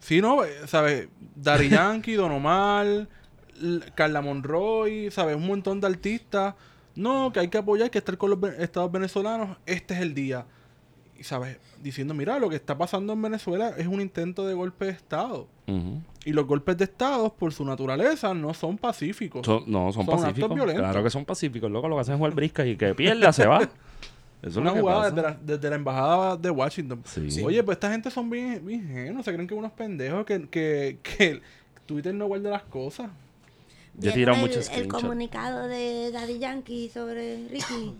Sí, 0.00 0.20
no, 0.20 0.38
¿sabes? 0.66 1.08
Daddy 1.34 1.68
Yankee, 1.70 2.12
Don 2.14 2.30
Omar, 2.30 3.08
Carla 3.96 4.20
Monroy, 4.20 5.10
¿sabes? 5.10 5.36
Un 5.36 5.46
montón 5.46 5.80
de 5.80 5.86
artistas. 5.88 6.54
No, 6.98 7.32
que 7.32 7.40
hay 7.40 7.48
que 7.48 7.58
apoyar, 7.58 7.90
que 7.90 7.98
estar 7.98 8.18
con 8.18 8.30
los 8.30 8.42
estados 8.58 8.90
venezolanos, 8.90 9.56
este 9.66 9.94
es 9.94 10.00
el 10.00 10.14
día. 10.14 10.46
Y, 11.18 11.22
¿sabes? 11.24 11.58
Diciendo, 11.82 12.12
mira, 12.12 12.38
lo 12.38 12.48
que 12.48 12.56
está 12.56 12.76
pasando 12.76 13.12
en 13.12 13.22
Venezuela 13.22 13.70
es 13.76 13.86
un 13.86 14.00
intento 14.00 14.46
de 14.46 14.54
golpe 14.54 14.86
de 14.86 14.90
Estado. 14.92 15.46
Y 16.24 16.32
los 16.32 16.46
golpes 16.46 16.76
de 16.76 16.84
Estado, 16.84 17.32
por 17.32 17.52
su 17.52 17.64
naturaleza, 17.64 18.34
no 18.34 18.52
son 18.54 18.78
pacíficos. 18.78 19.46
No, 19.66 19.92
son, 19.92 20.04
Son 20.06 20.14
actos 20.14 20.20
pacíficos. 20.22 20.54
violentos. 20.54 20.82
Claro 20.84 21.02
que 21.04 21.10
son 21.10 21.24
pacíficos. 21.24 21.70
Loco, 21.70 21.88
lo 21.88 21.94
que 21.96 22.00
hacen 22.00 22.14
es 22.14 22.18
jugar 22.18 22.34
brisca 22.34 22.66
y 22.66 22.76
que 22.76 22.94
pierda 22.94 23.32
se 23.32 23.46
va. 23.46 23.58
Eso 24.40 24.50
es 24.50 24.56
una 24.56 24.70
lo 24.70 24.74
que 24.74 24.80
jugada 24.80 25.00
pasa. 25.00 25.10
desde 25.14 25.22
la, 25.28 25.38
desde 25.42 25.70
la 25.70 25.76
embajada 25.76 26.36
de 26.36 26.50
Washington. 26.50 27.02
Sí. 27.04 27.42
Oye, 27.44 27.62
pues 27.62 27.76
esta 27.76 27.90
gente 27.90 28.10
son 28.10 28.30
bien, 28.30 28.64
bien 28.64 28.82
ingenuos, 28.82 29.24
se 29.24 29.32
creen 29.32 29.46
que 29.48 29.54
unos 29.54 29.72
pendejos, 29.72 30.24
que, 30.24 30.48
que, 30.48 30.98
que 31.02 31.42
Twitter 31.86 32.14
no 32.14 32.26
guarda 32.26 32.50
las 32.50 32.62
cosas. 32.62 33.10
Yo 34.00 34.10
he 34.10 34.14
¿Vieron 34.14 34.34
tirado 34.36 34.36
el, 34.36 34.42
muchos 34.42 34.68
el 34.70 34.88
comunicado 34.88 35.66
de 35.68 36.10
Daddy 36.12 36.38
Yankee 36.38 36.88
sobre 36.88 37.48
Ricky. 37.48 37.94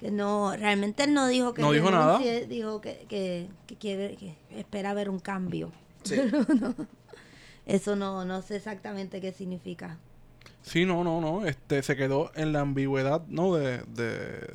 Que 0.00 0.10
no, 0.10 0.54
realmente 0.56 1.04
él 1.04 1.12
no 1.14 1.26
dijo 1.26 1.54
que 1.54 1.62
No 1.62 1.72
dijo 1.72 1.90
nada. 1.90 2.18
dijo 2.18 2.80
que, 2.80 3.04
que, 3.08 3.48
que 3.66 3.76
quiere, 3.76 4.16
que 4.16 4.34
espera 4.56 4.94
ver 4.94 5.10
un 5.10 5.18
cambio. 5.18 5.72
No, 6.60 6.74
eso 7.66 7.96
no, 7.96 8.24
no 8.24 8.40
sé 8.40 8.56
exactamente 8.56 9.20
qué 9.20 9.32
significa. 9.32 9.98
Sí, 10.62 10.84
no, 10.86 11.04
no, 11.04 11.20
no. 11.20 11.44
Este 11.46 11.82
se 11.82 11.96
quedó 11.96 12.30
en 12.34 12.52
la 12.52 12.60
ambigüedad, 12.60 13.22
¿no? 13.28 13.54
De, 13.54 13.78
de 13.88 14.54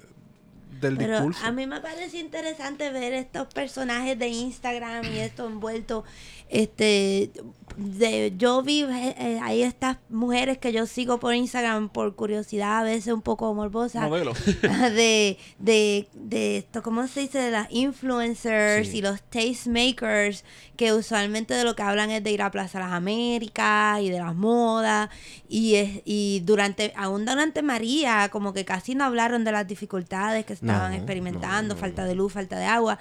del 0.81 0.97
Pero 0.97 1.13
discurso. 1.17 1.45
a 1.45 1.51
mí 1.51 1.67
me 1.67 1.79
parece 1.79 2.17
interesante 2.19 2.89
ver 2.91 3.13
estos 3.13 3.47
personajes 3.53 4.17
de 4.17 4.27
Instagram 4.29 5.05
y 5.13 5.19
esto 5.19 5.45
envuelto. 5.47 6.03
Este, 6.49 7.31
de, 7.77 8.33
yo 8.37 8.61
vi 8.61 8.83
eh, 8.83 9.15
eh, 9.17 9.39
ahí 9.41 9.63
estas 9.63 9.97
mujeres 10.09 10.57
que 10.57 10.71
yo 10.71 10.85
sigo 10.85 11.19
por 11.19 11.33
Instagram 11.33 11.89
por 11.89 12.15
curiosidad, 12.15 12.79
a 12.79 12.83
veces 12.83 13.13
un 13.13 13.21
poco 13.21 13.53
morbosa. 13.53 14.07
Modelo. 14.07 14.33
de, 14.61 15.37
de, 15.59 16.07
de 16.13 16.57
esto, 16.57 16.81
¿cómo 16.83 17.07
se 17.07 17.21
dice? 17.21 17.39
De 17.39 17.51
las 17.51 17.67
influencers 17.71 18.89
Sí. 18.89 18.97
y 18.97 19.01
los 19.01 19.21
tastemakers, 19.23 20.43
que 20.75 20.93
usualmente 20.93 21.53
de 21.53 21.63
lo 21.63 21.75
que 21.75 21.83
hablan 21.83 22.09
es 22.11 22.23
de 22.23 22.31
ir 22.31 22.41
a 22.41 22.51
Plaza 22.51 22.79
Las 22.79 22.91
Américas 22.91 24.01
y 24.01 24.09
de 24.09 24.19
las 24.19 24.35
modas. 24.35 25.09
Y, 25.47 25.75
es, 25.75 26.01
y 26.05 26.41
durante, 26.45 26.93
aún 26.95 27.25
durante 27.25 27.61
María, 27.61 28.29
como 28.31 28.53
que 28.53 28.65
casi 28.65 28.95
no 28.95 29.03
hablaron 29.05 29.43
de 29.43 29.51
las 29.51 29.67
dificultades 29.67 30.45
que 30.45 30.53
estaban 30.53 30.91
No, 30.91 30.97
experimentando, 30.97 31.73
no, 31.73 31.75
no, 31.75 31.79
falta 31.79 32.05
de 32.05 32.15
luz, 32.15 32.33
falta 32.33 32.57
de 32.57 32.65
agua. 32.65 32.99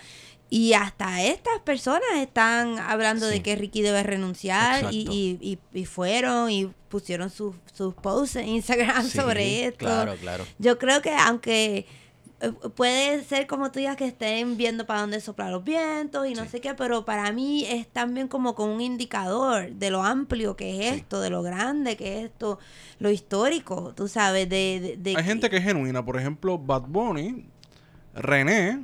Y 0.54 0.74
hasta 0.74 1.22
estas 1.22 1.60
personas 1.64 2.02
están 2.18 2.78
hablando 2.78 3.26
Sí. 3.26 3.32
de 3.36 3.42
que 3.42 3.56
Ricky 3.56 3.80
debe 3.80 4.02
renunciar 4.02 4.92
y, 4.92 5.58
y, 5.72 5.84
fueron 5.86 6.50
y 6.50 6.66
pusieron 6.90 7.30
sus 7.30 7.54
sus 7.72 7.94
posts 7.94 8.36
en 8.36 8.48
Instagram 8.48 9.02
Sí, 9.08 9.16
sobre 9.16 9.64
esto. 9.64 9.78
Claro, 9.86 10.14
claro. 10.20 10.44
Yo 10.58 10.78
creo 10.78 11.00
que 11.00 11.14
aunque 11.14 11.86
eh, 12.42 12.52
puede 12.76 13.24
ser 13.24 13.46
como 13.46 13.72
tú 13.72 13.78
digas 13.78 13.96
que 13.96 14.04
estén 14.04 14.58
viendo 14.58 14.84
para 14.84 15.00
dónde 15.00 15.20
soplan 15.22 15.52
los 15.52 15.64
vientos 15.64 16.28
y 16.28 16.34
no 16.34 16.42
Sí. 16.42 16.50
sé 16.50 16.60
qué, 16.60 16.74
pero 16.74 17.06
para 17.06 17.32
mí 17.32 17.64
es 17.64 17.88
también 17.88 18.28
como 18.28 18.54
con 18.54 18.68
un 18.68 18.82
indicador 18.82 19.72
de 19.72 19.90
lo 19.90 20.02
amplio 20.02 20.54
que 20.54 20.86
es 20.86 20.92
Sí. 20.94 21.00
esto, 21.00 21.22
de 21.22 21.30
lo 21.30 21.42
grande 21.42 21.96
que 21.96 22.18
es 22.18 22.24
esto, 22.26 22.58
lo 22.98 23.10
histórico, 23.10 23.94
tú 23.96 24.06
sabes, 24.06 24.50
de... 24.50 24.80
de, 24.80 24.96
de 24.98 25.16
Hay 25.16 25.24
gente 25.24 25.48
que 25.48 25.56
es 25.56 25.64
genuina. 25.64 26.04
Por 26.04 26.18
ejemplo, 26.18 26.58
Bad 26.58 26.82
Bunny, 26.88 27.46
René, 28.14 28.80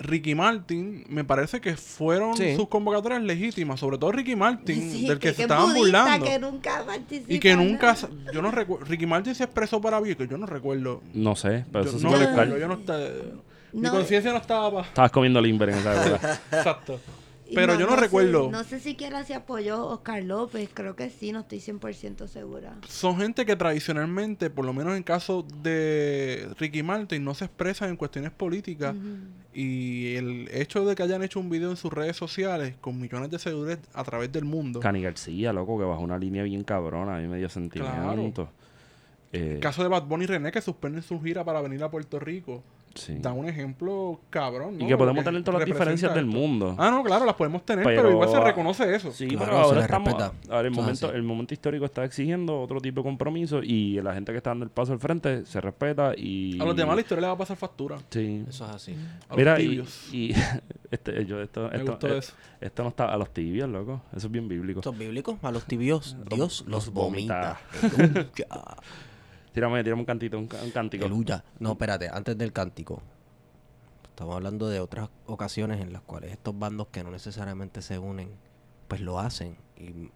Ricky 0.00 0.34
Martin, 0.34 1.04
me 1.08 1.24
parece 1.24 1.60
que 1.60 1.76
fueron 1.76 2.36
Sí. 2.36 2.56
sus 2.56 2.68
convocatorias 2.68 3.22
legítimas. 3.22 3.78
Sobre 3.80 3.98
todo 3.98 4.12
Ricky 4.12 4.34
Martin, 4.34 4.90
Sí, 4.90 5.06
del 5.06 5.18
que, 5.18 5.32
se 5.34 5.42
estaban 5.42 5.74
burlando. 5.74 6.26
que 6.26 6.38
nunca 6.38 6.84
y 7.28 7.38
que 7.38 7.54
nunca, 7.54 7.94
yo 8.32 8.42
no 8.42 8.50
recuerdo, 8.50 8.84
Ricky 8.86 9.06
Martin 9.06 9.34
se 9.34 9.44
expresó 9.44 9.80
para 9.80 10.00
mí, 10.00 10.14
que 10.14 10.26
yo 10.26 10.38
no 10.38 10.46
recuerdo. 10.46 11.02
No 11.14 11.36
sé, 11.36 11.64
pero 11.70 11.84
Yo 11.84 11.90
eso 11.90 11.98
sí 11.98 12.04
no 12.04 12.12
que 12.12 12.18
lo- 12.18 12.26
recuerdo, 12.28 12.58
yo 12.58 12.68
no 12.68 12.74
estaba, 12.74 13.00
mi 13.72 13.82
No. 13.82 13.90
conciencia 13.92 14.32
no 14.32 14.38
estaba. 14.38 14.80
Estabas 14.82 15.10
comiendo 15.12 15.40
limber 15.40 15.68
en 15.70 15.78
esa 15.78 16.06
época. 16.06 16.40
Exacto. 16.52 17.00
Pero 17.54 17.78
yo 17.78 17.86
no, 17.86 17.96
recuerdo. 17.96 18.50
no 18.50 18.64
sé 18.64 18.80
siquiera 18.80 19.24
si 19.24 19.32
apoyó 19.32 19.86
Oscar 19.86 20.22
López, 20.22 20.68
creo 20.72 20.96
que 20.96 21.10
sí, 21.10 21.32
no 21.32 21.40
estoy 21.40 21.58
100% 21.58 22.26
segura. 22.28 22.76
Son 22.88 23.18
gente 23.18 23.46
que 23.46 23.56
tradicionalmente, 23.56 24.50
por 24.50 24.64
lo 24.64 24.72
menos 24.72 24.96
en 24.96 25.02
caso 25.02 25.44
de 25.62 26.48
Ricky 26.58 26.82
Martin, 26.82 27.24
no 27.24 27.34
se 27.34 27.46
expresan 27.46 27.90
en 27.90 27.96
cuestiones 27.96 28.30
políticas. 28.30 28.94
Y 29.52 30.14
el 30.14 30.48
hecho 30.52 30.84
de 30.84 30.94
que 30.94 31.02
hayan 31.02 31.22
hecho 31.22 31.40
un 31.40 31.50
video 31.50 31.70
en 31.70 31.76
sus 31.76 31.92
redes 31.92 32.16
sociales 32.16 32.74
con 32.80 33.00
millones 33.00 33.30
de 33.30 33.38
seguidores 33.38 33.78
a 33.94 34.04
través 34.04 34.30
del 34.30 34.44
mundo. 34.44 34.80
Cani 34.80 35.02
García, 35.02 35.52
loco, 35.52 35.78
que 35.78 35.84
bajó 35.84 36.02
una 36.02 36.18
línea 36.18 36.44
bien 36.44 36.62
cabrona. 36.62 37.16
A 37.16 37.20
mí 37.20 37.26
me 37.26 37.38
dio 37.38 37.48
sentimiento. 37.48 38.48
Eh, 39.32 39.54
El 39.54 39.60
caso 39.60 39.82
de 39.82 39.88
Bad 39.88 40.04
Bunny 40.04 40.24
y 40.24 40.26
René 40.26 40.50
que 40.52 40.60
suspenden 40.60 41.02
su 41.02 41.20
gira 41.20 41.44
para 41.44 41.60
venir 41.60 41.82
a 41.82 41.90
Puerto 41.90 42.18
Rico. 42.18 42.62
Sí. 42.94 43.16
Da 43.20 43.32
un 43.32 43.46
ejemplo 43.48 44.20
cabrón. 44.30 44.78
¿no? 44.78 44.84
Y 44.84 44.88
que 44.88 44.96
podemos 44.96 45.24
tener 45.24 45.42
todas 45.44 45.60
las 45.60 45.66
diferencias 45.66 46.14
del 46.14 46.26
esto. 46.28 46.38
mundo. 46.38 46.74
Ah, 46.78 46.90
no, 46.90 47.02
claro, 47.02 47.24
las 47.24 47.34
podemos 47.34 47.64
tener, 47.64 47.84
pero, 47.84 48.02
Pero- 48.02 48.12
igual 48.12 48.28
se 48.28 48.40
reconoce 48.40 48.94
eso. 48.94 49.12
Sí, 49.12 49.28
Claro, 49.28 49.44
pero 49.46 49.56
se 49.56 49.64
ahora 49.68 49.80
estamos. 49.82 50.08
respeta. 50.12 50.32
Ahora 50.54 50.68
el 50.68 50.72
es 50.74 50.78
momento, 50.78 51.06
así. 51.08 51.16
el 51.16 51.22
momento 51.22 51.54
histórico 51.54 51.84
está 51.84 52.04
exigiendo 52.04 52.60
otro 52.60 52.80
tipo 52.80 53.00
de 53.00 53.04
compromiso 53.04 53.62
y 53.62 54.00
la 54.02 54.14
gente 54.14 54.32
que 54.32 54.38
está 54.38 54.50
dando 54.50 54.64
el 54.64 54.70
paso 54.70 54.92
al 54.92 54.98
frente 54.98 55.44
se 55.46 55.60
respeta 55.60 56.12
y. 56.16 56.60
A 56.60 56.64
los 56.64 56.76
demás 56.76 56.94
la 56.96 57.00
historia 57.02 57.20
le 57.22 57.26
va 57.28 57.32
a 57.34 57.38
pasar 57.38 57.56
factura. 57.56 57.98
Sí. 58.10 58.44
Eso 58.48 58.64
es 58.66 58.70
así. 58.70 58.96
A 59.28 59.36
Mira, 59.36 59.52
los 59.54 59.60
y, 59.64 59.68
tibios. 59.68 60.08
y 60.14 60.34
este, 60.90 61.24
yo, 61.26 61.40
esto, 61.40 61.68
Me 61.70 61.76
esto, 61.78 61.90
gustó 61.92 62.08
eh, 62.08 62.18
eso. 62.18 62.32
esto 62.60 62.82
no 62.82 62.88
está 62.90 63.06
a 63.06 63.16
los 63.16 63.30
tibios, 63.32 63.68
loco. 63.68 64.02
Eso 64.16 64.26
es 64.26 64.32
bien 64.32 64.48
bíblico. 64.48 64.80
Estos 64.80 64.96
bíblicos, 64.98 65.36
a 65.42 65.50
los 65.50 65.64
tibios, 65.64 66.16
Dios 66.28 66.64
los 66.66 66.86
los 66.86 66.90
vomita. 66.92 67.60
vomita. 67.96 68.76
Tírame, 69.52 69.82
tírame 69.82 70.00
un 70.00 70.06
cantito, 70.06 70.38
un, 70.38 70.48
un 70.62 70.70
cántico. 70.70 71.04
Aleluya. 71.04 71.44
No, 71.58 71.72
espérate, 71.72 72.08
antes 72.08 72.36
del 72.38 72.52
cántico. 72.52 73.02
Estamos 74.10 74.36
hablando 74.36 74.68
de 74.68 74.80
otras 74.80 75.08
ocasiones 75.26 75.80
en 75.80 75.92
las 75.92 76.02
cuales 76.02 76.32
estos 76.32 76.58
bandos 76.58 76.88
que 76.88 77.02
no 77.02 77.10
necesariamente 77.10 77.80
se 77.82 77.98
unen, 77.98 78.30
pues 78.86 79.00
lo 79.00 79.18
hacen. 79.18 79.56
Y 79.76 80.10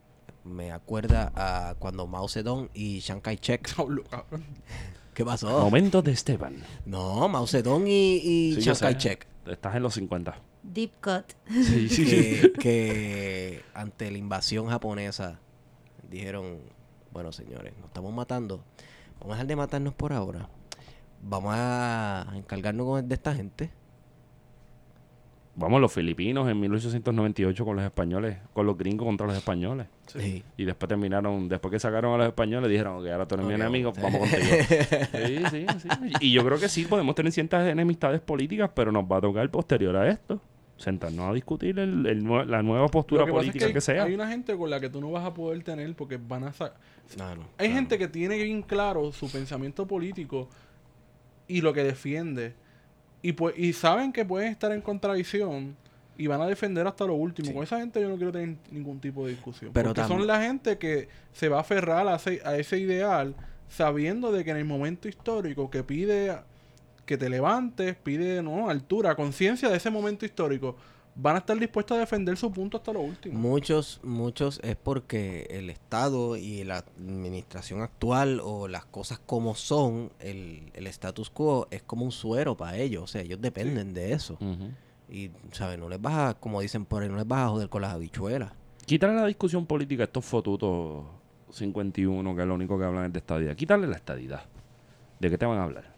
me 0.45 0.73
acuerda 0.73 1.33
a 1.35 1.75
cuando 1.79 2.07
Mao 2.07 2.29
Zedong 2.29 2.69
y 2.75 3.01
Chiang 3.01 3.21
Kai-shek. 3.21 3.75
¿Qué 5.15 5.25
pasó? 5.25 5.61
Momentos 5.61 6.05
de 6.05 6.13
Esteban. 6.13 6.57
No, 6.85 7.29
Mao 7.29 7.47
Zedong 7.47 7.87
y, 7.87 8.17
y 8.17 8.55
Sí, 8.57 8.61
Chiang. 8.61 8.77
Kai-shek. 8.79 9.27
Estás 9.47 9.75
en 9.77 9.83
los 9.83 9.95
50. 9.95 10.39
Deep 10.63 10.93
cut. 11.03 11.33
Sí, 11.51 11.89
sí, 11.89 12.05
que, 12.07 12.53
que 12.59 13.65
ante 13.75 14.11
la 14.11 14.19
invasión 14.19 14.67
japonesa 14.69 15.39
dijeron, 16.11 16.59
bueno 17.13 17.33
señores, 17.33 17.75
nos 17.79 17.87
estamos 17.87 18.13
matando, 18.13 18.65
vamos 19.21 19.33
a 19.33 19.37
dejar 19.37 19.47
de 19.47 19.57
matarnos 19.57 19.95
por 19.95 20.13
ahora, 20.13 20.49
vamos 21.23 21.55
a 21.57 22.27
encargarnos 22.35 22.87
con- 22.87 23.09
de 23.09 23.15
esta 23.15 23.35
gente. 23.35 23.71
Vamos, 25.57 25.81
los 25.81 25.93
filipinos 25.93 26.49
en 26.51 26.59
1898 26.59 27.65
con 27.65 27.77
los 27.77 27.85
españoles, 27.85 28.39
con 28.53 28.67
los 28.67 28.77
gringos 28.77 29.07
contra 29.07 29.25
los 29.29 29.37
españoles. 29.37 29.87
Sí. 30.09 30.43
Y 30.57 30.65
después 30.65 30.89
terminaron, 30.89 31.49
después 31.49 31.71
que 31.71 31.79
sacaron 31.79 32.13
a 32.15 32.19
los 32.19 32.27
españoles, 32.27 32.69
dijeron 32.69 33.05
que 33.05 33.13
ahora 33.13 33.25
tú 33.29 33.37
eres 33.37 33.47
mi 33.47 33.55
Ok, 33.55 33.61
enemigo, 33.61 33.93
vamos. 33.93 34.13
vamos 34.15 34.31
contigo. 34.31 34.57
Sí, 35.27 35.45
sí, 35.51 35.67
sí. 35.79 35.89
Y 36.19 36.33
yo 36.33 36.45
creo 36.45 36.59
que 36.59 36.69
sí, 36.69 36.87
podemos 36.87 37.15
tener 37.15 37.31
ciertas 37.31 37.69
enemistades 37.69 38.21
políticas, 38.21 38.69
pero 38.75 38.91
nos 38.91 39.05
va 39.05 39.19
a 39.19 39.21
tocar 39.21 39.49
posterior 39.49 39.95
a 39.95 40.09
esto 40.11 40.41
sentarnos 40.77 41.31
a 41.31 41.33
discutir 41.33 41.79
el- 41.79 42.05
el 42.07 42.25
la 42.51 42.63
nueva 42.63 42.89
postura 42.89 43.25
que 43.25 43.31
es 43.31 43.37
política 43.37 43.73
que 43.73 43.81
sea. 43.81 44.05
hay 44.05 44.15
una 44.15 44.29
gente 44.29 44.57
con 44.57 44.69
la 44.71 44.81
que 44.81 44.89
tú 44.89 45.01
no 45.01 45.11
vas 45.11 45.25
a 45.25 45.33
poder 45.33 45.63
tener 45.63 45.95
porque 45.95 46.17
van 46.19 46.45
a 46.45 46.53
sa- 46.53 46.75
No, 47.19 47.35
no, 47.37 47.43
Hay 47.59 47.71
gente 47.71 47.97
que 47.99 48.09
tiene 48.09 48.43
bien 48.43 48.63
claro 48.63 49.13
su 49.13 49.31
pensamiento 49.31 49.87
político 49.87 50.49
y 51.47 51.61
lo 51.61 51.73
que 51.73 51.85
defiende. 51.85 52.55
Y, 53.23 53.33
pues, 53.33 53.57
y 53.59 53.73
saben 53.73 54.13
que 54.13 54.25
pueden 54.25 54.49
estar 54.51 54.73
en 54.73 54.81
contradicción 54.81 55.77
y 56.17 56.27
van 56.27 56.41
a 56.41 56.47
defender 56.47 56.87
hasta 56.87 57.05
lo 57.07 57.15
último. 57.15 57.49
Sí. 57.49 57.55
Con 57.55 57.63
esa 57.63 57.79
gente 57.79 58.01
yo 58.01 58.09
no 58.09 58.17
quiero 58.17 58.33
tener 58.33 58.57
ningún 58.71 59.01
tipo 59.01 59.25
de 59.27 59.33
discusión. 59.33 59.71
Pero 59.73 59.91
porque 59.95 60.09
son 60.09 60.27
la 60.27 60.43
gente 60.43 60.79
que 60.79 61.09
se 61.33 61.49
va 61.49 61.59
a 61.59 61.61
aferrar 61.61 62.07
a 62.09 62.17
ese, 62.17 62.41
a 62.45 62.57
ese 62.57 62.79
ideal 62.79 63.35
sabiendo 63.69 64.31
de 64.33 64.45
que 64.45 64.51
en 64.51 64.59
el 64.59 64.65
momento 64.65 65.09
histórico 65.09 65.71
que 65.71 65.83
pide 65.83 66.37
que 67.05 67.17
te 67.17 67.29
levantes, 67.29 67.97
pide 67.97 68.43
no 68.43 68.69
altura, 68.69 69.15
conciencia 69.15 69.69
de 69.69 69.77
ese 69.77 69.91
momento 69.91 70.25
histórico, 70.25 70.77
van 71.15 71.37
a 71.37 71.39
estar 71.41 71.59
dispuestos 71.59 71.97
a 71.97 72.01
defender 72.01 72.37
su 72.37 72.51
punto 72.51 72.77
hasta 72.77 72.93
lo 72.93 73.01
último. 73.01 73.39
Muchos, 73.39 74.01
muchos 74.03 74.61
es 74.63 74.77
porque 74.77 75.47
el 75.51 75.71
Estado 75.71 76.37
y 76.37 76.65
la 76.65 76.79
administración 76.79 77.83
actual 77.83 78.41
o 78.43 78.69
las 78.69 78.85
cosas 78.85 79.21
como 79.25 79.55
son, 79.55 80.11
el, 80.19 80.71
el 80.75 80.87
status 80.89 81.31
quo 81.31 81.69
es 81.71 81.83
como 81.83 82.05
un 82.05 82.13
suero 82.13 82.57
para 82.57 82.77
ellos. 82.77 83.05
O 83.05 83.07
sea, 83.07 83.23
ellos 83.23 83.41
dependen 83.41 83.95
de 83.95 84.13
eso. 84.13 84.39
Y, 85.09 85.31
¿sabes? 85.53 85.79
No 85.79 85.89
les 85.89 86.01
vas 86.01 86.15
a, 86.15 86.35
como 86.35 86.61
dicen 86.61 86.85
por 86.85 87.03
ahí, 87.03 87.09
no 87.09 87.17
les 87.17 87.29
vas 87.29 87.47
a 87.47 87.49
joder 87.49 87.69
con 87.69 87.83
las 87.83 87.93
habichuelas. 87.93 88.53
Quítale 88.87 89.15
la 89.15 89.27
discusión 89.27 89.67
política 89.67 90.03
a 90.03 90.07
estos 90.07 90.25
fotutos 90.25 91.05
51, 91.51 92.35
que 92.35 92.43
es 92.43 92.49
lo 92.49 92.55
único 92.55 92.79
que 92.79 92.85
hablan 92.85 93.07
es 93.07 93.13
de 93.13 93.19
estadidad. 93.21 93.55
Quítale 93.55 93.87
la 93.87 93.97
estadidad. 93.97 94.43
¿De 95.21 95.31
qué 95.31 95.39
te 95.39 95.47
van 95.47 95.59
a 95.59 95.65
hablar? 95.65 95.94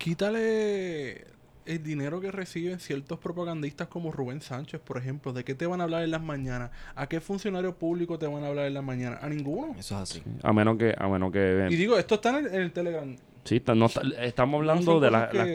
Quítale 0.00 1.26
el 1.66 1.82
dinero 1.82 2.22
que 2.22 2.32
reciben 2.32 2.80
ciertos 2.80 3.18
propagandistas 3.18 3.86
como 3.88 4.10
Rubén 4.10 4.40
Sánchez, 4.40 4.80
por 4.80 4.96
ejemplo. 4.96 5.34
¿De 5.34 5.44
qué 5.44 5.54
te 5.54 5.66
van 5.66 5.82
a 5.82 5.84
hablar 5.84 6.02
en 6.02 6.10
las 6.10 6.22
mañanas? 6.22 6.70
¿A 6.94 7.06
qué 7.06 7.20
funcionario 7.20 7.76
público 7.76 8.18
te 8.18 8.26
van 8.26 8.42
a 8.42 8.46
hablar 8.46 8.64
en 8.64 8.72
las 8.72 8.82
mañanas? 8.82 9.22
A 9.22 9.28
ninguno. 9.28 9.74
Eso 9.78 9.96
es 9.96 10.00
así. 10.00 10.22
A 10.42 10.54
menos 10.54 10.78
que, 10.78 10.94
a 10.96 11.06
menos 11.06 11.30
que 11.30 11.68
Y 11.70 11.76
digo, 11.76 11.98
esto 11.98 12.14
está 12.14 12.30
en 12.30 12.46
el, 12.46 12.46
en 12.46 12.62
el 12.62 12.72
Telegram. 12.72 13.14
Sí, 13.50 13.56
está- 13.56 13.74
no 13.74 13.86
está- 13.86 14.02
estamos 14.22 14.58
hablando 14.60 15.00
de 15.00 15.10
la- 15.10 15.28
las, 15.32 15.48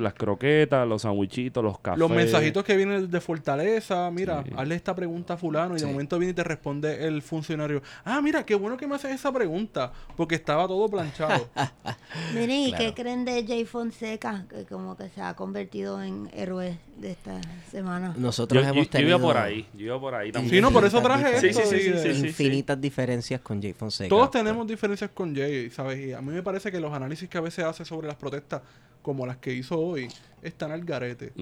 las 0.00 0.14
croquetas, 0.14 0.84
los 0.88 1.02
sandwichitos, 1.02 1.62
los 1.62 1.78
cafés. 1.78 2.00
Los 2.00 2.10
mensajitos 2.10 2.64
que 2.64 2.76
vienen 2.76 3.08
de 3.08 3.20
Fortaleza, 3.20 4.10
mira, 4.10 4.42
Sí. 4.44 4.50
hazle 4.56 4.74
esta 4.74 4.96
pregunta 4.96 5.34
a 5.34 5.36
fulano 5.36 5.76
y 5.76 5.78
Sí. 5.78 5.84
de 5.86 5.92
momento 5.92 6.18
viene 6.18 6.32
y 6.32 6.34
te 6.34 6.42
responde 6.42 7.06
el 7.06 7.22
funcionario. 7.22 7.82
Ah, 8.04 8.20
mira, 8.20 8.44
qué 8.44 8.56
bueno 8.56 8.76
que 8.76 8.88
me 8.88 8.96
haces 8.96 9.12
esa 9.12 9.30
pregunta, 9.32 9.92
porque 10.16 10.34
estaba 10.34 10.66
todo 10.66 10.88
planchado. 10.88 11.48
Miren, 12.34 12.50
¿y 12.50 12.68
Claro. 12.72 12.84
qué 12.84 12.94
creen 13.02 13.24
de 13.24 13.44
Jay 13.46 13.64
Fonseca? 13.64 14.44
Que 14.50 14.64
como 14.64 14.96
que 14.96 15.08
se 15.10 15.20
ha 15.22 15.34
convertido 15.34 16.02
en 16.02 16.28
héroe 16.34 16.78
de 16.96 17.10
esta 17.12 17.40
semana. 17.70 18.12
Yo, 18.16 18.20
Nosotros 18.20 18.64
yo- 18.64 18.70
hemos 18.70 18.86
yo 18.86 18.90
tenido 18.90 19.10
iba 19.18 19.18
por 19.26 19.36
ahí, 19.36 19.66
yo 19.74 19.86
iba 19.86 20.00
por 20.00 20.14
ahí 20.14 20.32
también. 20.32 20.54
Sí, 20.54 20.60
no, 20.60 20.70
por 20.72 20.84
eso 20.84 21.00
traje 21.02 21.36
esto, 21.36 21.60
Sí, 21.62 21.68
sí, 21.78 21.78
sí, 21.92 21.98
sí, 22.02 22.14
sí. 22.20 22.26
infinitas 22.26 22.80
diferencias 22.80 23.40
con 23.40 23.60
Jay 23.62 23.72
Fonseca. 23.72 24.08
Todos 24.08 24.30
tenemos 24.30 24.66
diferencias 24.66 25.10
con 25.12 25.34
Jay, 25.36 25.70
¿sabes? 25.70 25.98
Y 26.00 26.12
a 26.12 26.20
mí 26.20 26.32
me 26.32 26.42
parece 26.42 26.72
que 26.72 26.80
los 26.80 26.92
análisis 26.92 27.28
que 27.28 27.35
a 27.36 27.40
veces 27.40 27.64
hace 27.64 27.84
sobre 27.84 28.06
las 28.08 28.16
protestas, 28.16 28.62
como 29.02 29.26
las 29.26 29.36
que 29.36 29.52
hizo 29.52 29.78
hoy, 29.78 30.08
están 30.42 30.72
al 30.72 30.84
garete. 30.84 31.32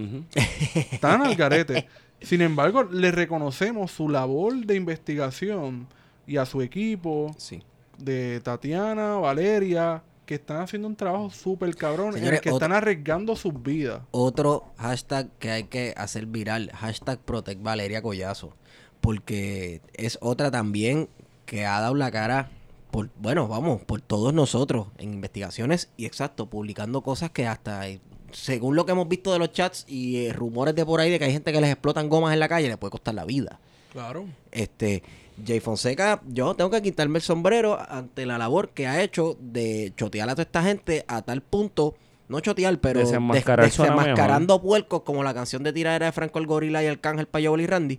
Están 0.92 1.22
al 1.22 1.34
garete. 1.34 1.86
Sin 2.20 2.40
embargo, 2.40 2.84
le 2.84 3.10
reconocemos 3.10 3.90
su 3.90 4.08
labor 4.08 4.54
de 4.64 4.76
investigación 4.76 5.86
y 6.26 6.36
a 6.38 6.46
su 6.46 6.62
equipo, 6.62 7.34
Sí. 7.38 7.62
de 7.98 8.40
Tatiana, 8.40 9.16
Valeria, 9.16 10.02
que 10.24 10.36
están 10.36 10.62
haciendo 10.62 10.88
un 10.88 10.96
trabajo 10.96 11.28
súper 11.30 11.74
cabrón, 11.76 12.08
en 12.08 12.14
Señores, 12.14 12.38
el 12.38 12.42
que 12.42 12.48
otro- 12.50 12.64
están 12.66 12.72
arriesgando 12.76 13.36
sus 13.36 13.62
vidas. 13.62 14.00
Otro 14.10 14.72
hashtag 14.78 15.28
que 15.38 15.50
hay 15.50 15.64
que 15.64 15.92
hacer 15.98 16.24
viral, 16.26 16.70
hashtag 16.74 17.18
Protect 17.18 17.62
Valeria 17.62 18.00
Collazo. 18.00 18.54
Porque 19.02 19.82
es 19.92 20.16
otra 20.22 20.50
también 20.50 21.10
que 21.44 21.66
ha 21.66 21.78
dado 21.80 21.94
la 21.94 22.10
cara 22.10 22.48
por, 22.94 23.08
bueno, 23.16 23.48
vamos, 23.48 23.82
por 23.82 24.00
todos 24.00 24.32
nosotros 24.32 24.86
en 24.98 25.14
investigaciones 25.14 25.88
y 25.96 26.06
exacto, 26.06 26.46
publicando 26.46 27.00
cosas 27.00 27.30
que 27.32 27.44
hasta, 27.44 27.88
eh, 27.88 27.98
según 28.30 28.76
lo 28.76 28.86
que 28.86 28.92
hemos 28.92 29.08
visto 29.08 29.32
de 29.32 29.40
los 29.40 29.50
chats 29.50 29.84
y 29.88 30.26
eh, 30.26 30.32
rumores 30.32 30.76
de 30.76 30.86
por 30.86 31.00
ahí 31.00 31.10
de 31.10 31.18
que 31.18 31.24
hay 31.24 31.32
gente 31.32 31.52
que 31.52 31.60
les 31.60 31.72
explotan 31.72 32.08
gomas 32.08 32.32
en 32.32 32.38
la 32.38 32.48
calle, 32.48 32.68
les 32.68 32.76
puede 32.76 32.92
costar 32.92 33.14
la 33.16 33.24
vida. 33.24 33.58
Claro. 33.90 34.26
Este, 34.52 35.02
Jay 35.44 35.58
Fonseca, 35.58 36.22
yo 36.28 36.54
tengo 36.54 36.70
que 36.70 36.82
quitarme 36.82 37.18
el 37.18 37.22
sombrero 37.22 37.76
ante 37.88 38.26
la 38.26 38.38
labor 38.38 38.68
que 38.68 38.86
ha 38.86 39.02
hecho 39.02 39.36
de 39.40 39.92
chotear 39.96 40.28
a 40.28 40.34
toda 40.34 40.44
esta 40.44 40.62
gente 40.62 41.04
a 41.08 41.22
tal 41.22 41.40
punto, 41.42 41.96
no 42.28 42.38
chotear, 42.38 42.78
pero 42.78 43.00
Desenmascarar 43.00 43.66
des- 43.66 43.76
desenmascarando 43.76 44.62
puercos 44.62 45.02
como 45.02 45.24
la 45.24 45.34
canción 45.34 45.64
de 45.64 45.72
tiradera 45.72 46.06
de 46.06 46.12
Franco 46.12 46.38
el 46.38 46.46
Gorila 46.46 46.80
y 46.84 46.86
Arcángel 46.86 47.26
Payol 47.26 47.60
y 47.60 47.66
Randy, 47.66 47.98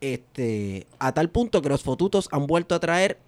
este, 0.00 0.88
a 0.98 1.12
tal 1.12 1.30
punto 1.30 1.62
que 1.62 1.68
los 1.68 1.84
fotutos 1.84 2.28
han 2.32 2.48
vuelto 2.48 2.74
a 2.74 2.80
traer 2.80 3.18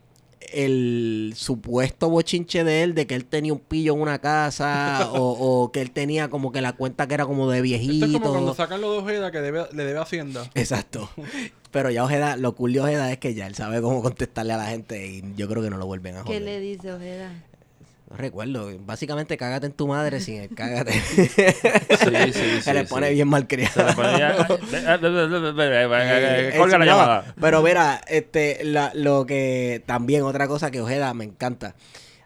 el 0.52 1.32
supuesto 1.36 2.08
bochinche 2.10 2.64
de 2.64 2.82
él 2.82 2.94
de 2.94 3.06
que 3.06 3.14
él 3.14 3.24
tenía 3.24 3.52
un 3.52 3.58
pillo 3.58 3.94
en 3.94 4.00
una 4.00 4.18
casa 4.18 5.10
o, 5.12 5.62
o 5.64 5.72
que 5.72 5.80
él 5.80 5.90
tenía 5.90 6.28
como 6.28 6.52
que 6.52 6.60
la 6.60 6.72
cuenta 6.74 7.06
que 7.06 7.14
era 7.14 7.26
como 7.26 7.50
de 7.50 7.60
viejito. 7.60 8.06
Esto 8.06 8.16
es 8.16 8.22
como 8.22 8.32
cuando 8.34 8.54
sacan 8.54 8.80
lo 8.80 8.92
de 8.92 8.98
Ojeda 8.98 9.30
que 9.30 9.40
debe, 9.40 9.66
le 9.72 9.84
debe 9.84 9.98
Hacienda. 9.98 10.50
Exacto. 10.54 11.08
Pero 11.70 11.90
ya 11.90 12.04
Ojeda, 12.04 12.36
lo 12.36 12.54
cool 12.54 12.72
de 12.72 12.80
Ojeda 12.80 13.12
es 13.12 13.18
que 13.18 13.34
ya 13.34 13.46
él 13.46 13.54
sabe 13.54 13.82
cómo 13.82 14.02
contestarle 14.02 14.52
a 14.52 14.56
la 14.56 14.66
gente 14.66 15.06
y 15.06 15.22
yo 15.36 15.48
creo 15.48 15.62
que 15.62 15.70
no 15.70 15.76
lo 15.76 15.86
vuelven 15.86 16.16
a 16.16 16.18
¿Qué 16.20 16.24
joder. 16.28 16.42
le 16.42 16.60
dice 16.60 16.92
Ojeda? 16.92 17.32
No 18.16 18.22
recuerdo. 18.22 18.70
Básicamente, 18.80 19.36
cágate 19.36 19.66
en 19.66 19.72
tu 19.72 19.86
madre 19.88 20.20
sin 20.20 20.40
el 20.40 20.48
cágate. 20.54 20.92
Sí, 20.92 21.28
sí, 22.32 22.62
Se 22.62 22.72
le 22.72 22.84
pone 22.84 23.10
bien 23.10 23.28
mal 23.28 23.46
criado. 23.46 23.84
Colga 26.56 26.78
la 26.78 26.84
llamada. 26.86 27.34
pero 27.40 27.62
mira, 27.62 28.00
este, 28.08 28.64
la- 28.64 28.90
lo 28.94 29.26
que 29.26 29.82
también 29.86 30.22
otra 30.22 30.48
cosa 30.48 30.70
que 30.70 30.80
Ojeda 30.80 31.12
me 31.14 31.24
encanta. 31.24 31.74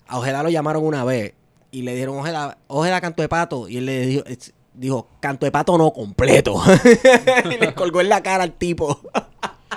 A 0.07 0.19
Ojeda 0.19 0.43
lo 0.45 0.49
llamaron 0.49 0.85
una 0.85 1.03
vez 1.05 1.35
y 1.73 1.83
le 1.83 1.95
dijeron 1.95 2.19
Ojeda, 2.19 2.59
Ojeda 2.69 3.01
canto 3.01 3.23
de 3.23 3.29
pato 3.29 3.69
y 3.69 3.79
él 3.79 3.87
le 3.87 4.07
dijo, 4.07 4.25
dijo 4.75 5.09
canto 5.21 5.45
de 5.47 5.51
pato 5.53 5.77
no 5.77 5.93
completo. 5.93 6.63
y 7.45 7.59
le 7.59 7.75
colgó 7.75 8.01
en 8.01 8.09
la 8.11 8.23
cara 8.23 8.45
al 8.45 8.53
tipo. 8.53 9.01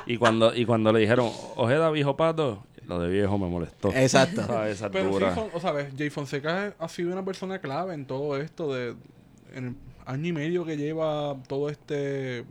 Y 0.05 0.17
cuando, 0.17 0.53
y 0.55 0.65
cuando 0.65 0.91
le 0.93 0.99
dijeron, 0.99 1.31
Ojeda, 1.55 1.89
viejo 1.89 2.15
pato, 2.17 2.63
lo 2.87 2.99
de 2.99 3.09
viejo 3.09 3.37
me 3.37 3.47
molestó. 3.47 3.89
Exacto. 3.93 4.41
Esa 4.65 4.89
Pero 4.91 5.13
sí, 5.13 5.25
son- 5.35 5.49
o 5.53 5.59
sea, 5.59 5.71
ves, 5.71 5.93
Jay 5.97 6.09
Fonseca 6.09 6.75
ha 6.77 6.87
sido 6.89 7.11
una 7.11 7.23
persona 7.25 7.59
clave 7.59 7.93
en 7.93 8.05
todo 8.05 8.37
esto 8.37 8.73
de 8.73 8.95
en 9.53 9.65
el 9.67 9.75
año 10.05 10.27
y 10.27 10.33
medio 10.33 10.65
que 10.65 10.77
lleva 10.77 11.37
todo 11.47 11.69
este 11.69 12.43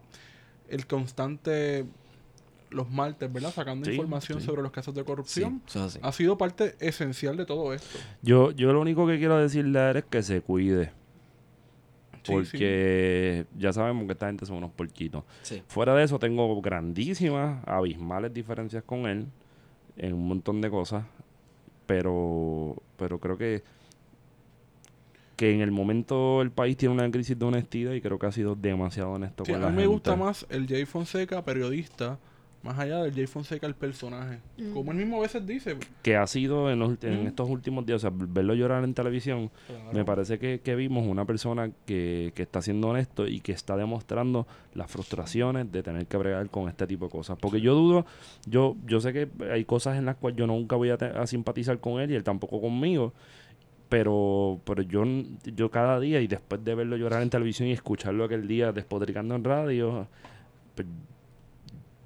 el 0.69 0.87
constante 0.87 1.85
los 2.71 2.89
martes, 2.91 3.31
¿verdad? 3.31 3.53
Sacando 3.53 3.85
Sí, 3.85 3.91
información 3.91 4.41
sí. 4.41 4.47
sobre 4.47 4.63
los 4.63 4.71
casos 4.73 4.95
de 4.95 5.03
Sí, 5.03 5.07
corrupción. 5.07 5.63
eso 5.69 5.81
es 5.81 5.85
así. 5.97 5.99
Ha 6.03 6.13
sido 6.13 6.39
parte 6.39 6.75
esencial 6.81 7.37
de 7.37 7.45
todo 7.45 7.75
esto. 7.75 7.99
Yo, 8.23 8.51
yo 8.53 8.73
lo 8.73 8.81
único 8.81 9.07
que 9.07 9.19
quiero 9.19 9.37
decirle 9.39 9.79
a 9.79 9.91
él 9.91 9.97
es 9.99 10.05
que 10.05 10.23
se 10.23 10.41
cuide. 10.41 10.93
Sí, 12.23 12.33
Porque 12.33 13.47
ya 13.59 13.73
sabemos 13.73 14.07
que 14.07 14.13
esta 14.13 14.29
gente 14.29 14.47
son 14.47 14.57
unos 14.59 14.71
porquitos. 14.71 15.25
Sí. 15.43 15.63
Fuera 15.67 15.95
de 15.95 16.05
eso, 16.05 16.19
tengo 16.19 16.63
grandísimas, 16.63 17.63
abismales 17.67 18.33
diferencias 18.33 18.85
con 18.85 19.07
él 19.07 19.27
en 19.97 20.14
un 20.14 20.27
montón 20.28 20.60
de 20.60 20.70
cosas. 20.70 21.05
Pero, 21.86 22.77
pero 22.97 23.19
creo 23.19 23.36
que, 23.36 23.62
que 25.36 25.52
en 25.55 25.60
el 25.60 25.70
momento 25.70 26.43
el 26.43 26.51
país 26.51 26.77
tiene 26.77 26.94
una 26.94 27.10
crisis 27.10 27.39
de 27.39 27.44
honestidad 27.44 27.93
y 27.93 28.01
creo 28.01 28.19
que 28.19 28.27
ha 28.27 28.32
sido 28.32 28.55
demasiado 28.55 29.12
honesto 29.12 29.44
Sí, 29.44 29.52
con 29.52 29.62
a 29.62 29.66
la 29.66 29.70
mí 29.70 29.77
me 29.77 29.82
gente. 29.82 29.93
gusta 29.94 30.16
más 30.16 30.47
el 30.51 30.66
Jay 30.69 30.85
Fonseca, 30.85 31.44
periodista, 31.44 32.19
Más 32.62 32.78
allá 32.78 33.02
del 33.02 33.12
Jay 33.12 33.26
Fonseca, 33.26 33.66
el 33.66 33.74
personaje. 33.74 34.39
Mm. 34.56 34.72
Como 34.72 34.93
él 34.93 34.98
mismo 34.98 35.18
a 35.18 35.22
veces 35.22 35.44
dice. 35.44 35.76
Que 36.02 36.16
ha 36.16 36.26
sido 36.28 36.70
en, 36.70 36.78
los- 36.78 37.02
en 37.02 37.24
Mm. 37.24 37.26
estos 37.26 37.51
últimos 37.51 37.84
días, 37.84 37.97
o 38.05 38.09
sea, 38.09 38.10
verlo 38.14 38.55
llorar 38.55 38.84
en 38.84 38.94
televisión, 38.94 39.51
me 39.93 40.05
parece 40.05 40.39
que, 40.39 40.60
que 40.60 40.76
vimos 40.76 41.05
una 41.06 41.24
persona 41.24 41.70
que, 41.86 42.32
que 42.36 42.43
está 42.43 42.62
siendo 42.62 42.89
honesto 42.89 43.26
y 43.26 43.40
que 43.40 43.51
está 43.51 43.76
demostrando 43.76 44.47
las 44.74 44.90
frustraciones 44.90 45.72
de 45.72 45.82
tener 45.82 46.06
que 46.06 46.16
bregar 46.16 46.48
con 46.51 46.68
este 46.68 46.86
tipo 46.86 47.06
de 47.06 47.10
cosas. 47.10 47.36
Porque 47.40 47.60
yo 47.60 47.74
dudo, 47.74 48.06
yo 48.47 48.76
yo 48.86 49.01
sé 49.01 49.12
que 49.12 49.28
hay 49.51 49.64
cosas 49.64 49.98
en 49.98 50.05
las 50.06 50.14
cuales 50.16 50.39
yo 50.39 50.47
nunca 50.47 50.76
voy 50.76 50.90
a, 50.90 50.97
te- 50.97 51.06
a 51.06 51.26
simpatizar 51.26 51.80
con 51.80 52.01
él 52.01 52.12
y 52.12 52.14
él 52.14 52.22
tampoco 52.22 52.60
conmigo. 52.60 53.12
Pero, 53.89 54.59
pero 54.64 54.80
yo, 54.82 55.02
n- 55.02 55.26
yo 55.55 55.70
cada 55.70 56.01
día 56.01 56.20
y 56.20 56.26
después 56.26 56.64
de 56.64 56.74
verlo 56.74 56.97
llorar 56.97 57.22
en 57.22 57.28
televisión 57.28 57.68
y 57.68 57.72
escucharlo 57.72 58.24
aquel 58.24 58.48
día 58.48 58.72
despotricando 58.72 59.34
en 59.34 59.44
radio, 59.44 60.06
pues, 60.74 60.89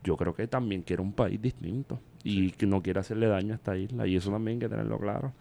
yo 0.07 0.17
creo 0.17 0.35
que 0.35 0.47
también 0.47 0.83
quiere 0.83 1.03
un 1.03 1.13
país 1.13 1.41
distinto 1.43 1.99
y 2.25 2.51
que 2.53 2.65
no 2.67 2.83
quiere 2.83 3.01
hacerle 3.01 3.27
daño 3.27 3.53
a 3.53 3.57
esta 3.57 3.77
isla 3.77 4.07
y 4.07 4.17
eso 4.17 4.31
también 4.31 4.57
hay 4.57 4.61
que 4.61 4.69
tenerlo 4.69 4.99
claro. 4.99 5.33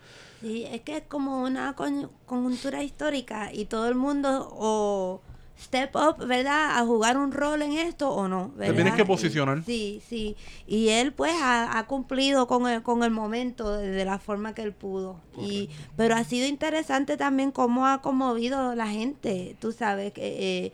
Sí, 0.42 0.66
es 0.70 0.82
que 0.82 0.98
es 0.98 1.04
como 1.08 1.44
una 1.44 1.74
con- 1.76 2.10
conjuntura 2.26 2.84
histórica 2.84 3.54
y 3.54 3.66
todo 3.66 3.88
el 3.88 3.96
mundo 3.96 4.50
o 4.52 5.22
step 5.58 5.96
up, 5.96 6.26
¿verdad? 6.28 6.78
A 6.78 6.86
jugar 6.86 7.18
un 7.18 7.32
rol 7.32 7.62
en 7.62 7.72
esto 7.74 8.10
o 8.12 8.28
no, 8.28 8.52
¿verdad? 8.58 8.76
tienes 8.76 8.94
que 8.96 9.04
Y- 9.04 9.06
posicionar. 9.06 9.64
sí, 9.64 10.02
sí. 10.08 10.36
Y 10.68 10.90
él 10.90 11.14
pues 11.14 11.32
ha, 11.42 11.78
ha 11.80 11.88
cumplido 11.88 12.46
con 12.48 12.68
el, 12.68 12.84
con 12.84 13.04
el 13.04 13.12
momento 13.12 13.72
de, 13.78 13.88
de 13.90 14.04
la 14.06 14.20
forma 14.20 14.54
que 14.54 14.64
él 14.64 14.74
pudo. 14.74 15.22
Y, 15.40 15.70
pero 15.96 16.16
ha 16.16 16.24
sido 16.26 16.46
interesante 16.48 17.16
también 17.18 17.52
cómo 17.52 17.88
ha 17.88 18.02
conmovido 18.02 18.76
la 18.76 18.88
gente, 18.88 19.56
tú 19.62 19.72
sabes, 19.72 20.12
que 20.12 20.66
eh, 20.66 20.74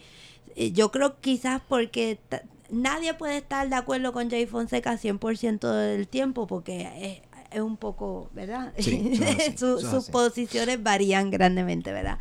eh, 0.55 0.71
yo 0.71 0.91
creo 0.91 1.21
quizás 1.21 1.61
porque 1.69 2.19
nadie 2.71 3.13
puede 3.13 3.37
estar 3.37 3.67
de 3.69 3.75
acuerdo 3.75 4.13
con 4.13 4.29
Jay 4.29 4.45
Fonseca 4.47 4.97
100% 4.97 5.59
del 5.71 6.07
tiempo 6.07 6.47
porque 6.47 6.89
es, 7.01 7.21
es 7.51 7.61
un 7.61 7.77
poco, 7.77 8.29
¿verdad? 8.33 8.73
Sí, 8.77 9.19
así, 9.27 9.57
Su- 9.57 9.79
sus 9.79 10.09
posiciones 10.09 10.81
varían 10.81 11.29
grandemente, 11.31 11.91
¿verdad? 11.91 12.17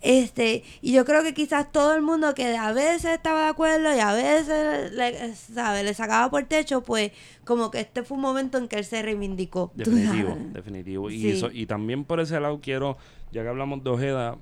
Este, 0.00 0.64
y 0.80 0.92
yo 0.92 1.04
creo 1.04 1.22
que 1.22 1.32
quizás 1.32 1.70
todo 1.70 1.94
el 1.94 2.02
mundo 2.02 2.34
que 2.34 2.56
a 2.56 2.72
veces 2.72 3.12
estaba 3.12 3.44
de 3.44 3.48
acuerdo 3.50 3.94
y 3.94 4.00
a 4.00 4.12
veces 4.12 4.90
le, 4.92 5.32
¿sabe? 5.36 5.84
le 5.84 5.94
sacaba 5.94 6.28
por 6.28 6.42
techo, 6.44 6.82
pues 6.82 7.12
como 7.44 7.70
que 7.70 7.78
este 7.80 8.02
fue 8.02 8.16
un 8.16 8.22
momento 8.22 8.58
en 8.58 8.66
que 8.66 8.76
él 8.78 8.84
se 8.84 9.00
reivindicó. 9.00 9.70
Definitivo, 9.76 10.36
definitivo. 10.52 11.08
Y, 11.10 11.20
Sí. 11.20 11.30
eso, 11.30 11.50
y 11.52 11.66
también 11.66 12.04
por 12.04 12.18
ese 12.18 12.40
lado 12.40 12.60
quiero, 12.60 12.96
ya 13.30 13.42
que 13.42 13.48
hablamos 13.48 13.84
de 13.84 13.90
Ojeda, 13.90 14.38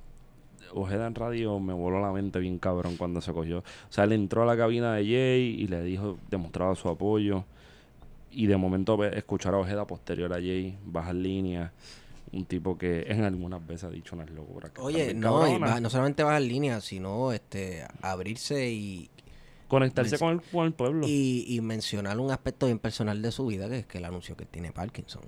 Ojeda 0.74 1.06
en 1.06 1.14
radio 1.14 1.58
me 1.60 1.72
voló 1.72 2.00
la 2.00 2.12
mente 2.12 2.38
bien 2.38 2.58
cabrón 2.58 2.96
cuando 2.96 3.20
se 3.20 3.32
cogió. 3.32 3.58
O 3.58 3.64
sea, 3.92 4.04
él 4.04 4.12
entró 4.12 4.42
a 4.42 4.46
la 4.46 4.56
cabina 4.56 4.94
de 4.94 5.02
Jay 5.04 5.56
y 5.62 5.66
le 5.66 5.82
dijo, 5.82 6.18
demostraba 6.30 6.74
su 6.74 6.88
apoyo. 6.88 7.44
Y 8.32 8.46
de 8.46 8.56
momento 8.56 9.02
escuchar 9.04 9.54
a 9.54 9.58
Ojeda 9.58 9.86
posterior 9.86 10.32
a 10.32 10.36
Jay, 10.36 10.76
bajar 10.84 11.14
línea. 11.16 11.72
Un 12.32 12.44
tipo 12.44 12.78
que 12.78 13.02
en 13.08 13.24
algunas 13.24 13.66
veces 13.66 13.84
ha 13.84 13.90
dicho 13.90 14.14
unas 14.14 14.30
locuras. 14.30 14.70
Oye, 14.78 15.12
no, 15.14 15.48
y 15.52 15.58
va- 15.58 15.80
no 15.80 15.90
solamente 15.90 16.22
bajar 16.22 16.42
línea, 16.42 16.80
sino 16.80 17.32
este 17.32 17.84
abrirse 18.02 18.70
y, 18.70 19.10
Conectarse 19.66 20.16
con 20.18 20.34
el, 20.34 20.40
con 20.42 20.66
el 20.66 20.72
pueblo. 20.72 21.06
y, 21.08 21.44
y 21.48 21.60
mencionar 21.60 22.18
un 22.20 22.30
aspecto 22.30 22.66
bien 22.66 22.78
personal 22.78 23.20
de 23.22 23.32
su 23.32 23.46
vida, 23.46 23.68
que 23.68 23.78
es 23.80 23.86
que 23.86 23.98
él 23.98 24.04
anunció 24.04 24.36
que 24.36 24.44
tiene 24.46 24.70
Parkinson. 24.72 25.22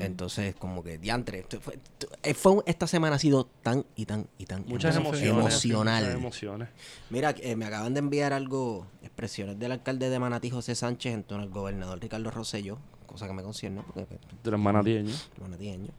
Entonces, 0.00 0.54
como 0.56 0.82
que 0.82 0.98
diantre. 0.98 1.44
fue- 1.60 1.78
eh, 2.22 2.34
fue 2.34 2.56
esta 2.66 2.86
semana 2.86 3.16
ha 3.16 3.18
sido 3.18 3.44
tan 3.62 3.84
y 3.96 4.06
tan 4.06 4.26
y 4.38 4.46
tan 4.46 4.64
Muchas 4.66 4.96
emo- 4.96 5.08
emociones. 5.08 5.30
emocional. 5.30 6.02
Muchas 6.04 6.16
emociones. 6.20 6.68
Mira, 7.10 7.34
eh, 7.40 7.56
me 7.56 7.66
acaban 7.66 7.92
de 7.94 8.00
enviar 8.00 8.32
algo, 8.32 8.86
expresiones 9.02 9.58
del 9.58 9.72
alcalde 9.72 10.08
de 10.10 10.18
Manatí, 10.18 10.50
José 10.50 10.74
Sánchez, 10.74 11.12
en 11.14 11.22
torno 11.24 11.42
al 11.44 11.50
gobernador 11.50 12.00
Ricardo 12.00 12.30
Rosselló, 12.30 12.78
cosa 13.06 13.26
que 13.26 13.32
me 13.34 13.42
concierne, 13.42 13.82
porque 13.82 14.04
pues, 14.06 14.20
De 14.42 14.50
los 14.50 14.60
manatieños. 14.60 15.30
manatieño. 15.40 15.90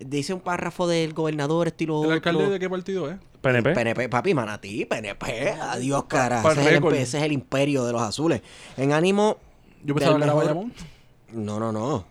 Dice 0.00 0.32
un 0.32 0.40
párrafo 0.40 0.86
del 0.88 1.12
gobernador, 1.12 1.68
estilo 1.68 2.02
¿El 2.04 2.12
alcalde 2.12 2.40
otro. 2.44 2.52
de 2.52 2.58
qué 2.58 2.68
partido 2.70 3.10
es? 3.10 3.18
PNP. 3.40 3.74
PNP, 3.74 4.08
papi, 4.08 4.34
Manatí, 4.34 4.84
PNP, 4.86 5.50
adiós, 5.50 6.04
cara. 6.04 6.40
Ese, 6.40 6.60
es 6.60 6.66
el, 6.66 6.74
récord. 6.74 6.94
ese 6.94 7.18
es 7.18 7.24
el 7.24 7.32
imperio 7.32 7.84
de 7.84 7.92
los 7.92 8.00
azules. 8.02 8.40
En 8.76 8.92
ánimo. 8.92 9.36
Yo 9.84 9.94
pensaba 9.94 10.16
que 10.16 10.24
era 10.24 10.32
Bayamón. 10.34 10.72
No, 11.32 11.58
no, 11.60 11.72
no. 11.72 12.04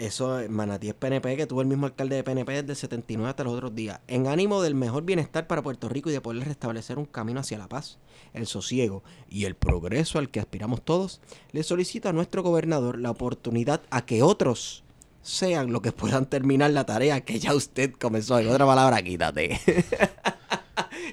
Eso, 0.00 0.40
eh, 0.40 0.48
Manatí 0.48 0.88
es 0.88 0.94
PNP, 0.94 1.36
que 1.36 1.46
tuvo 1.46 1.60
el 1.60 1.66
mismo 1.66 1.84
alcalde 1.84 2.16
de 2.16 2.24
PNP 2.24 2.52
desde 2.52 2.70
el 2.70 2.76
79 2.76 3.28
hasta 3.28 3.44
los 3.44 3.52
otros 3.52 3.74
días. 3.74 4.00
En 4.08 4.28
ánimo 4.28 4.62
del 4.62 4.74
mejor 4.74 5.02
bienestar 5.04 5.46
para 5.46 5.60
Puerto 5.60 5.90
Rico 5.90 6.08
y 6.08 6.14
de 6.14 6.22
poder 6.22 6.42
restablecer 6.42 6.98
un 6.98 7.04
camino 7.04 7.40
hacia 7.40 7.58
la 7.58 7.68
paz, 7.68 7.98
el 8.32 8.46
sosiego 8.46 9.02
y 9.28 9.44
el 9.44 9.56
progreso 9.56 10.18
al 10.18 10.30
que 10.30 10.40
aspiramos 10.40 10.80
todos, 10.80 11.20
le 11.52 11.62
solicito 11.62 12.08
a 12.08 12.14
nuestro 12.14 12.42
gobernador 12.42 12.98
la 12.98 13.10
oportunidad 13.10 13.82
a 13.90 14.06
que 14.06 14.22
otros 14.22 14.84
sean 15.20 15.70
los 15.70 15.82
que 15.82 15.92
puedan 15.92 16.24
terminar 16.24 16.70
la 16.70 16.86
tarea 16.86 17.20
que 17.20 17.38
ya 17.38 17.54
usted 17.54 17.92
comenzó. 17.92 18.38
En 18.38 18.48
otra 18.48 18.64
palabra, 18.64 19.02
quítate. 19.02 19.60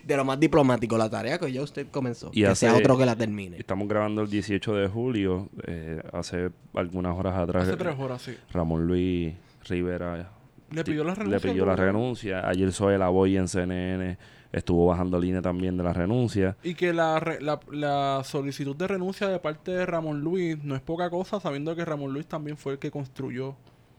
de 0.08 0.16
lo 0.18 0.24
más 0.26 0.40
diplomático, 0.40 0.98
la 0.98 1.10
tarea 1.10 1.38
que 1.38 1.52
ya 1.52 1.62
usted 1.62 1.88
comenzó. 1.92 2.30
Y 2.34 2.42
que 2.42 2.48
hace- 2.48 2.68
sea 2.68 2.76
otro 2.78 2.98
que 2.98 3.06
la 3.06 3.16
termine. 3.16 3.58
Estamos 3.58 3.88
grabando 3.88 4.22
el 4.22 4.30
18 4.30 4.74
de 4.76 4.88
julio. 4.88 5.50
eh, 5.68 6.02
hace 6.14 6.50
algunas 6.74 7.18
horas 7.18 7.36
atrás. 7.38 7.68
Hace 7.68 7.78
tres 7.78 7.96
horas, 8.00 8.22
sí. 8.22 8.36
Ramón 8.52 8.88
Luis 8.88 9.34
Rivera 9.68 10.32
Le 10.72 10.84
pidió 10.84 11.04
la 11.04 11.12
le 11.12 11.16
renuncia. 11.16 11.52
pidió 11.52 11.66
la 11.66 11.76
renuncia. 11.76 12.48
Ayer 12.48 12.72
Zoe 12.72 12.98
Lavoy 12.98 13.38
en 13.38 13.48
CNN 13.48 14.18
estuvo 14.52 14.86
bajando 14.88 15.20
línea 15.20 15.42
también 15.42 15.76
de 15.78 15.84
la 15.84 15.92
renuncia. 15.94 16.56
Y 16.64 16.74
que 16.74 16.94
la, 16.94 17.20
re- 17.20 17.42
la, 17.42 17.60
la 17.72 18.22
solicitud 18.24 18.76
de 18.76 18.88
renuncia 18.88 19.28
de 19.28 19.40
parte 19.40 19.72
de 19.72 19.86
Ramón 19.86 20.22
Luis 20.22 20.64
no 20.64 20.76
es 20.76 20.82
poca 20.82 21.10
cosa, 21.10 21.40
sabiendo 21.42 21.76
que 21.76 21.84
Ramón 21.86 22.14
Luis 22.14 22.28
también 22.28 22.56
fue 22.58 22.74
el 22.74 22.80
que 22.80 22.90
construyó 22.92 23.56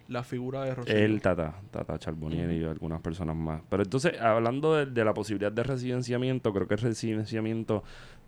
la 0.09 0.25
figura 0.25 0.65
de 0.65 0.75
Rosselló. 0.75 0.99
Él, 0.99 1.21
Tata, 1.23 1.55
Tata 1.71 1.99
Charbonier 1.99 2.51
y 2.51 2.65
algunas 2.65 3.01
personas 3.01 3.37
más. 3.37 3.63
Pero 3.69 3.83
entonces, 3.85 4.19
hablando 4.21 4.75
de, 4.75 4.87
de 4.87 5.05
la 5.05 5.15
posibilidad 5.15 5.53
de 5.53 5.63
residenciamiento, 5.63 6.53
creo 6.53 6.67
que 6.67 6.75
el 6.75 6.81
residenciamiento 6.81 7.85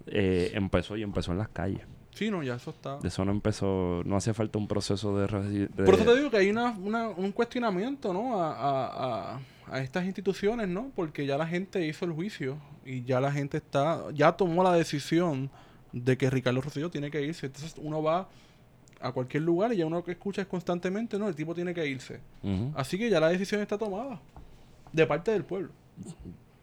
eh, 0.07 0.51
empezó 0.55 0.97
y 0.97 1.03
empezó 1.03 1.33
en 1.33 1.39
las 1.39 1.49
calles. 1.49 1.81
Sí, 2.13 2.31
no, 2.31 2.43
ya 2.43 2.57
eso 2.57 2.71
está. 2.71 2.99
De 2.99 3.09
eso 3.09 3.25
no 3.25 3.31
empezó, 3.31 4.03
no 4.05 4.17
hacía 4.17 4.35
falta 4.35 4.59
un 4.59 4.67
proceso 4.69 5.17
de... 5.17 5.27
de- 5.69 5.85
Por 5.85 5.95
eso 5.95 6.05
te 6.05 6.17
digo 6.17 6.31
que 6.31 6.37
hay 6.39 6.51
una, 6.51 6.73
una- 6.73 7.09
un 7.09 7.33
cuestionamiento, 7.33 8.13
¿no? 8.13 8.41
A, 8.43 8.53
a- 8.53 9.35
a- 9.37 9.41
a 9.69 9.81
estas 9.81 10.05
instituciones, 10.05 10.69
¿no? 10.69 10.91
Porque 10.97 11.25
ya 11.25 11.39
la 11.39 11.47
gente 11.47 11.87
hizo 11.87 12.05
el 12.05 12.11
juicio 12.13 12.59
y 12.85 13.05
ya 13.05 13.21
la 13.21 13.31
gente 13.31 13.59
está, 13.59 14.03
ya 14.13 14.33
tomó 14.33 14.65
la 14.65 14.73
decisión 14.75 15.49
de 15.93 16.19
que 16.19 16.29
Ricardo 16.29 16.61
Rosselló 16.61 16.91
tiene 16.91 17.11
que 17.11 17.23
irse. 17.23 17.47
Entonces 17.47 17.75
uno 17.79 18.03
va 18.03 18.29
a 19.01 19.13
cualquier 19.13 19.43
lugar 19.45 19.73
y 19.73 19.77
ya 19.79 19.87
uno 19.87 20.05
que 20.05 20.13
escucha 20.13 20.43
es 20.43 20.49
constantemente, 20.49 21.19
¿no? 21.19 21.29
El 21.29 21.35
tipo 21.35 21.55
tiene 21.55 21.73
que 21.75 21.87
irse. 21.87 22.21
Así 22.75 22.99
que 22.99 23.09
ya 23.11 23.21
la 23.21 23.29
decisión 23.29 23.61
está 23.61 23.79
tomada 23.79 24.21
de 24.93 25.07
parte 25.07 25.31
del 25.31 25.45
pueblo. 25.45 25.71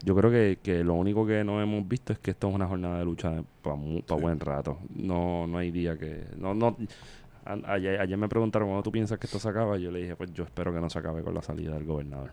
Yo 0.04 0.16
creo 0.16 0.30
que, 0.30 0.60
que 0.62 0.84
lo 0.84 0.94
único 0.94 1.26
que 1.26 1.44
no 1.44 1.62
hemos 1.62 1.88
visto 1.88 2.14
es 2.14 2.20
que 2.20 2.32
esto 2.32 2.48
es 2.50 2.56
una 2.56 2.68
jornada 2.68 3.00
de 3.00 3.06
lucha 3.06 3.44
para 3.64 3.76
buen 4.22 4.40
rato. 4.40 4.78
No 4.96 5.48
no 5.48 5.58
hay 5.58 5.72
día 5.72 5.98
que... 5.98 6.26
no 6.38 6.54
no 6.54 6.78
a- 7.46 7.74
ayer, 7.74 8.00
ayer 8.00 8.18
me 8.18 8.30
preguntaron 8.30 8.68
cuándo 8.68 8.84
tú 8.84 8.92
piensas 8.92 9.18
que 9.18 9.26
esto 9.26 9.40
se 9.40 9.50
acaba. 9.50 9.78
Yo 9.78 9.90
le 9.90 10.02
dije, 10.02 10.16
pues 10.16 10.32
yo 10.34 10.44
espero 10.44 10.72
que 10.74 10.80
no 10.80 10.90
se 10.90 11.00
acabe 11.00 11.24
con 11.24 11.34
la 11.34 11.42
salida 11.42 11.74
del 11.74 11.86
gobernador. 11.86 12.32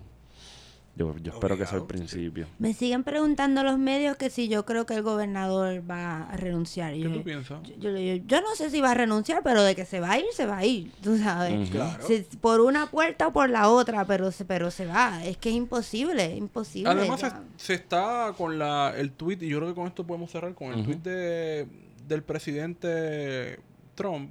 Yo, 0.96 1.12
yo 1.18 1.32
espero 1.32 1.58
que 1.58 1.66
sea 1.66 1.78
el 1.78 1.86
principio. 1.86 2.46
Me 2.60 2.72
siguen 2.72 3.02
preguntando 3.02 3.64
los 3.64 3.78
medios 3.78 4.16
que 4.16 4.30
si 4.30 4.46
yo 4.48 4.64
creo 4.64 4.86
que 4.86 4.94
el 4.94 5.02
gobernador 5.02 5.82
va 5.90 6.22
a 6.28 6.36
renunciar. 6.36 6.92
¿Qué 6.92 7.00
yo, 7.00 7.12
tú 7.12 7.24
piensas? 7.24 7.58
yo, 7.80 7.90
yo 7.90 8.14
yo 8.24 8.40
no 8.40 8.54
sé 8.54 8.70
si 8.70 8.80
va 8.80 8.92
a 8.92 8.94
renunciar, 8.94 9.42
pero 9.42 9.64
de 9.64 9.74
que 9.74 9.84
se 9.86 9.98
va 9.98 10.12
a 10.12 10.18
ir, 10.18 10.24
se 10.32 10.46
va 10.46 10.58
a 10.58 10.64
ir, 10.64 10.92
tú 11.02 11.18
sabes. 11.18 11.68
Claro. 11.70 12.06
Si- 12.06 12.24
por 12.40 12.60
una 12.60 12.86
puerta 12.92 13.26
o 13.26 13.32
por 13.32 13.50
la 13.50 13.68
otra, 13.70 14.04
pero 14.04 14.30
se, 14.30 14.44
pero 14.44 14.70
se 14.70 14.86
va. 14.86 15.24
Es 15.24 15.36
que 15.36 15.48
es 15.48 15.56
imposible, 15.56 16.36
imposible. 16.36 16.88
Además 16.90 17.22
se, 17.56 17.74
está 17.74 18.32
con 18.38 18.56
la, 18.60 18.94
el 18.96 19.10
tweet, 19.10 19.38
y 19.40 19.48
yo 19.48 19.58
creo 19.58 19.70
que 19.70 19.74
con 19.74 19.88
esto 19.88 20.06
podemos 20.06 20.30
cerrar, 20.30 20.54
con 20.54 20.68
el 20.72 20.74
Ujú. 20.80 20.84
tweet 20.92 20.98
de, 21.02 21.68
del 22.06 22.22
presidente 22.22 23.58
Trump, 23.96 24.30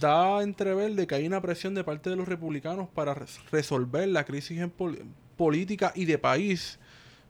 da 0.00 0.38
a 0.38 0.42
entrever 0.42 0.94
de 0.94 1.06
que 1.06 1.14
hay 1.14 1.26
una 1.26 1.40
presión 1.40 1.74
de 1.74 1.82
parte 1.82 2.10
de 2.10 2.16
los 2.16 2.28
republicanos 2.28 2.88
para 2.88 3.14
res- 3.14 3.40
resolver 3.50 4.06
la 4.08 4.24
crisis 4.24 4.58
en 4.60 4.70
pol- 4.70 4.98
política 5.36 5.92
y 5.94 6.04
de 6.04 6.18
país. 6.18 6.78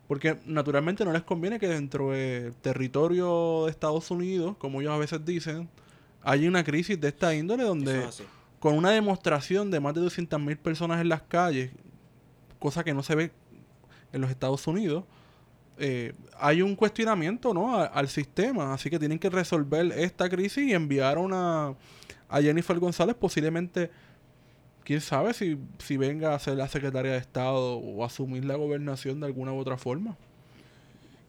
Porque 0.08 0.36
naturalmente 0.44 1.04
no 1.04 1.12
les 1.12 1.22
conviene 1.22 1.58
que 1.58 1.68
dentro 1.68 2.10
del 2.10 2.54
territorio 2.56 3.64
de 3.64 3.70
Estados 3.70 4.10
Unidos, 4.10 4.56
como 4.58 4.80
ellos 4.80 4.92
a 4.92 4.98
veces 4.98 5.24
dicen, 5.24 5.68
haya 6.22 6.48
una 6.48 6.62
crisis 6.64 7.00
de 7.00 7.08
esta 7.08 7.34
índole 7.34 7.62
donde 7.64 8.00
es 8.08 8.16
con 8.60 8.74
una 8.74 8.90
demostración 8.90 9.70
de 9.70 9.80
más 9.80 9.94
de 9.94 10.00
200.000 10.02 10.56
personas 10.58 11.00
en 11.00 11.08
las 11.08 11.22
calles, 11.22 11.70
cosa 12.58 12.84
que 12.84 12.92
no 12.94 13.02
se 13.02 13.14
ve 13.14 13.30
en 14.12 14.20
los 14.20 14.30
Estados 14.30 14.66
Unidos, 14.66 15.04
eh, 15.78 16.12
hay 16.38 16.60
un 16.62 16.76
cuestionamiento 16.76 17.54
¿no? 17.54 17.74
A- 17.76 17.86
al 17.86 18.08
sistema. 18.08 18.74
Así 18.74 18.90
que 18.90 18.98
tienen 18.98 19.18
que 19.18 19.30
resolver 19.30 19.86
esta 19.98 20.28
crisis 20.28 20.68
y 20.68 20.74
enviar 20.74 21.16
una, 21.18 21.74
a 22.28 22.40
Jennifer 22.42 22.78
González, 22.78 23.16
posiblemente, 23.18 23.90
quién 24.84 25.00
sabe 25.00 25.34
si, 25.34 25.58
si 25.78 25.96
venga 25.96 26.34
a 26.34 26.38
ser 26.38 26.56
la 26.56 26.68
secretaria 26.68 27.12
de 27.12 27.18
Estado 27.18 27.76
o 27.76 28.04
asumir 28.04 28.44
la 28.44 28.56
gobernación 28.56 29.20
de 29.20 29.26
alguna 29.26 29.52
u 29.52 29.58
otra 29.58 29.76
forma. 29.76 30.16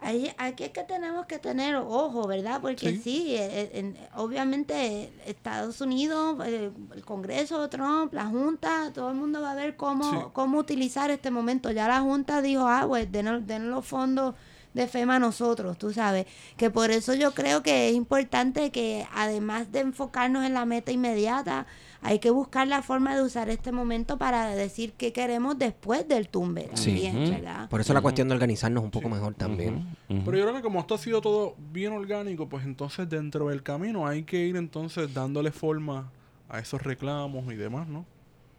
Ahí, 0.02 0.30
aquí 0.38 0.66
es 0.66 0.72
que 0.72 0.84
tenemos 0.84 1.28
que 1.28 1.40
tener 1.40 1.76
ojo, 1.78 2.28
¿verdad? 2.28 2.60
Porque 2.60 2.90
Sí. 2.90 2.98
sí, 3.02 3.36
eh, 3.36 3.48
eh, 3.62 3.72
en- 3.76 3.98
obviamente 4.16 5.10
Estados 5.26 5.80
Unidos, 5.80 6.46
eh, 6.46 6.72
el 6.94 7.06
Congreso, 7.06 7.70
Trump, 7.70 8.14
la 8.14 8.26
Junta, 8.26 8.92
todo 8.94 9.10
el 9.12 9.16
mundo 9.16 9.42
va 9.42 9.52
a 9.52 9.56
ver 9.56 9.78
cómo, 9.78 10.04
Sí. 10.12 10.18
cómo 10.34 10.58
utilizar 10.58 11.10
este 11.10 11.32
momento. 11.32 11.72
Ya 11.72 11.88
la 11.88 12.02
Junta 12.02 12.42
dijo, 12.42 12.68
ah, 12.68 12.84
pues 12.86 13.10
denos, 13.14 13.48
denos 13.48 13.70
los 13.70 13.86
fondos 13.86 14.36
de 14.74 14.88
FEMA 14.88 15.16
a 15.16 15.20
nosotros, 15.20 15.78
tú 15.78 15.94
sabes. 15.94 16.26
Que 16.58 16.70
por 16.70 16.92
eso 16.92 17.14
yo 17.14 17.32
creo 17.34 17.64
que 17.64 17.88
es 17.88 17.96
importante 17.96 18.72
que 18.72 19.08
además 19.14 19.72
de 19.72 19.80
enfocarnos 19.82 20.44
en 20.46 20.54
la 20.54 20.66
meta 20.66 20.92
inmediata, 20.92 21.66
hay 22.04 22.20
que 22.20 22.30
buscar 22.30 22.68
la 22.68 22.82
forma 22.82 23.16
de 23.16 23.24
usar 23.24 23.50
este 23.50 23.72
momento 23.72 24.18
para 24.18 24.48
decir 24.56 24.94
qué 24.94 25.14
queremos 25.14 25.58
después 25.58 26.08
del 26.08 26.28
tumbe 26.30 26.70
Sí. 26.74 26.92
también, 26.92 27.24
Ujú. 27.24 27.32
¿verdad? 27.32 27.70
Por 27.70 27.82
eso 27.82 27.94
la 27.94 28.02
cuestión 28.02 28.28
de 28.28 28.34
organizarnos 28.36 28.84
un 28.84 28.92
poco 28.92 29.10
mejor 29.10 29.34
también. 29.34 29.86
Pero 30.08 30.38
yo 30.38 30.44
creo 30.44 30.54
que 30.56 30.62
como 30.62 30.80
esto 30.82 30.96
ha 30.96 30.98
sido 30.98 31.22
todo 31.22 31.56
bien 31.72 31.94
orgánico, 31.94 32.48
pues 32.50 32.66
entonces 32.66 33.10
dentro 33.10 33.48
del 33.48 33.64
camino 33.64 34.06
hay 34.06 34.24
que 34.24 34.46
ir 34.46 34.56
entonces 34.58 35.14
dándole 35.14 35.52
forma 35.52 36.12
a 36.50 36.60
esos 36.60 36.82
reclamos 36.84 37.52
y 37.52 37.56
demás, 37.56 37.88
¿no? 37.88 38.06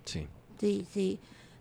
Sí. 0.04 0.26
Sí, 0.58 0.86
sí. 0.92 1.18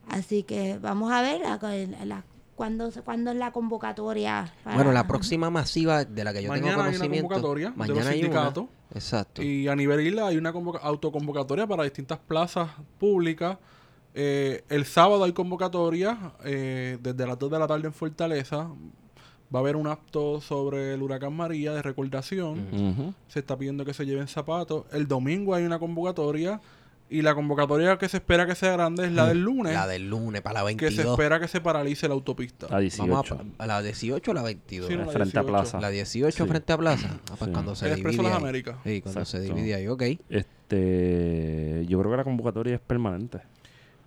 Así 0.10 0.44
que 0.44 0.78
vamos 0.80 1.12
a 1.12 1.22
ver 1.22 1.42
la, 1.42 1.60
la- 2.06 2.24
cuándo, 2.56 2.90
cuándo 3.04 3.32
es 3.32 3.38
la 3.38 3.52
convocatoria. 3.52 4.54
para- 4.64 4.76
Bueno, 4.76 4.92
la 4.92 5.08
próxima 5.08 5.50
masiva 5.50 6.06
de 6.06 6.24
la 6.24 6.34
que 6.34 6.44
yo 6.44 6.50
Mañana 6.50 6.68
tengo 6.70 6.82
hay 6.82 6.88
una 6.90 6.98
conocimiento. 6.98 7.28
convocatoria 7.30 7.70
de 7.72 7.76
mañana 7.78 8.00
los 8.00 8.08
hay 8.08 8.20
una. 8.20 8.28
sindicatos. 8.28 8.66
Exacto. 8.94 9.42
Y 9.44 9.68
a 9.68 9.76
nivel 9.76 10.00
isla 10.08 10.28
hay 10.28 10.38
una 10.38 10.54
convoca- 10.54 10.80
autoconvocatoria 10.82 11.66
para 11.68 11.84
distintas 11.84 12.20
plazas 12.20 12.70
públicas. 13.00 13.58
Eh, 14.16 14.64
el 14.70 14.86
sábado 14.86 15.24
hay 15.24 15.34
convocatoria 15.34 16.34
eh, 16.46 16.98
desde 17.02 17.26
las 17.26 17.40
2 17.40 17.50
de 17.50 17.60
la 17.60 17.68
tarde 17.68 17.88
en 17.88 17.94
Fortaleza. 17.94 18.68
Va 19.54 19.60
a 19.60 19.62
haber 19.62 19.76
un 19.76 19.88
acto 19.88 20.42
sobre 20.42 20.94
el 20.96 21.02
huracán 21.04 21.34
María 21.36 21.74
de 21.74 21.82
recordación. 21.82 23.14
Se 23.28 23.40
está 23.40 23.56
pidiendo 23.58 23.86
que 23.86 23.94
se 23.94 24.06
lleven 24.06 24.28
zapatos. 24.28 24.86
El 24.92 25.08
domingo 25.08 25.54
hay 25.54 25.64
una 25.64 25.78
convocatoria. 25.80 26.60
Y 27.14 27.22
la 27.22 27.36
convocatoria 27.36 27.98
que 28.00 28.10
se 28.10 28.18
espera 28.18 28.48
que 28.48 28.56
sea 28.56 28.72
grande 28.72 29.06
es 29.06 29.12
la 29.12 29.28
del 29.28 29.44
lunes. 29.44 29.74
La 29.74 29.86
del 29.86 30.10
lunes 30.10 30.42
para 30.42 30.64
la 30.64 30.70
que 30.70 30.90
se 30.90 30.96
22. 30.96 31.12
espera 31.14 31.40
que 31.40 31.48
se 31.48 31.62
paralice 31.62 32.08
la 32.08 32.16
autopista. 32.16 32.66
A 32.76 32.80
18. 32.80 33.08
Vamos 33.08 33.32
a, 33.60 33.64
a 33.64 33.68
la 33.68 33.82
18 33.84 34.32
o 34.32 34.34
la 34.34 34.42
22. 34.42 34.90
Sí, 34.90 34.96
no, 34.98 35.06
la 35.06 35.12
frente 35.12 35.38
a 35.38 35.42
18. 35.44 35.46
Plaza. 35.48 35.80
La 35.80 35.90
18 35.92 36.44
Sí. 36.44 36.50
frente 36.50 36.74
a 36.74 36.78
Plaza. 36.78 37.10
Ah, 37.32 37.36
pues 37.38 37.48
Sí. 37.50 37.52
cuando 37.54 37.76
se 37.76 37.86
El 37.86 37.92
Expreso 37.94 38.18
divide 38.18 38.30
Las 38.30 38.38
ahí. 38.38 38.44
Américas. 38.44 38.76
Sí, 38.84 39.02
cuando 39.02 39.26
se 39.26 39.40
divide 39.42 39.76
ahí, 39.76 39.88
ok. 39.88 40.04
Este, 40.30 41.86
yo 41.88 42.00
creo 42.00 42.12
que 42.12 42.18
la 42.18 42.24
convocatoria 42.24 42.76
es 42.76 42.82
permanente. 42.82 43.40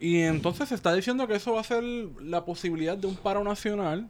Y 0.01 0.21
entonces 0.23 0.69
se 0.69 0.75
está 0.75 0.93
diciendo 0.93 1.27
que 1.27 1.37
eso 1.37 1.55
va 1.55 1.61
a 1.61 1.65
ser 1.65 1.83
la 2.21 2.45
posibilidad 2.45 2.97
de 2.99 3.07
un 3.07 3.17
paro 3.17 3.43
nacional 3.45 4.09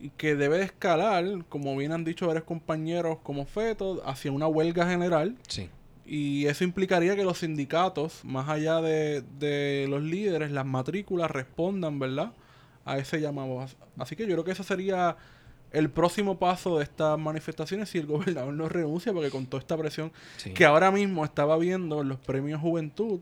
y 0.00 0.10
que 0.10 0.36
debe 0.36 0.58
de 0.58 0.64
escalar, 0.64 1.24
como 1.48 1.74
bien 1.76 1.92
han 1.92 2.04
dicho 2.04 2.26
varios 2.26 2.44
compañeros 2.44 3.18
como 3.22 3.46
Feto, 3.46 4.02
hacia 4.04 4.30
una 4.30 4.46
huelga 4.46 4.86
general. 4.88 5.36
Sí. 5.48 5.70
Y 6.06 6.46
eso 6.46 6.62
implicaría 6.64 7.16
que 7.16 7.24
los 7.24 7.38
sindicatos, 7.38 8.20
más 8.24 8.48
allá 8.48 8.80
de, 8.80 9.22
de 9.38 9.86
los 9.88 10.02
líderes, 10.02 10.52
las 10.52 10.64
matrículas 10.64 11.30
respondan, 11.30 11.98
¿verdad? 11.98 12.32
A 12.84 12.98
ese 12.98 13.20
llamado. 13.20 13.60
As- 13.60 13.76
Así 13.98 14.14
que 14.14 14.24
yo 14.26 14.32
creo 14.34 14.44
que 14.44 14.52
eso 14.52 14.62
sería 14.62 15.16
el 15.72 15.90
próximo 15.90 16.38
paso 16.38 16.78
de 16.78 16.84
estas 16.84 17.18
manifestaciones 17.18 17.88
si 17.88 17.98
el 17.98 18.06
gobernador 18.06 18.54
no 18.54 18.68
renuncia, 18.68 19.12
porque 19.12 19.30
con 19.30 19.46
toda 19.46 19.60
esta 19.60 19.76
presión 19.76 20.12
Sí. 20.36 20.52
que 20.52 20.64
ahora 20.64 20.90
mismo 20.92 21.24
estaba 21.24 21.58
viendo 21.58 22.02
en 22.02 22.08
los 22.08 22.18
premios 22.18 22.60
Juventud, 22.60 23.20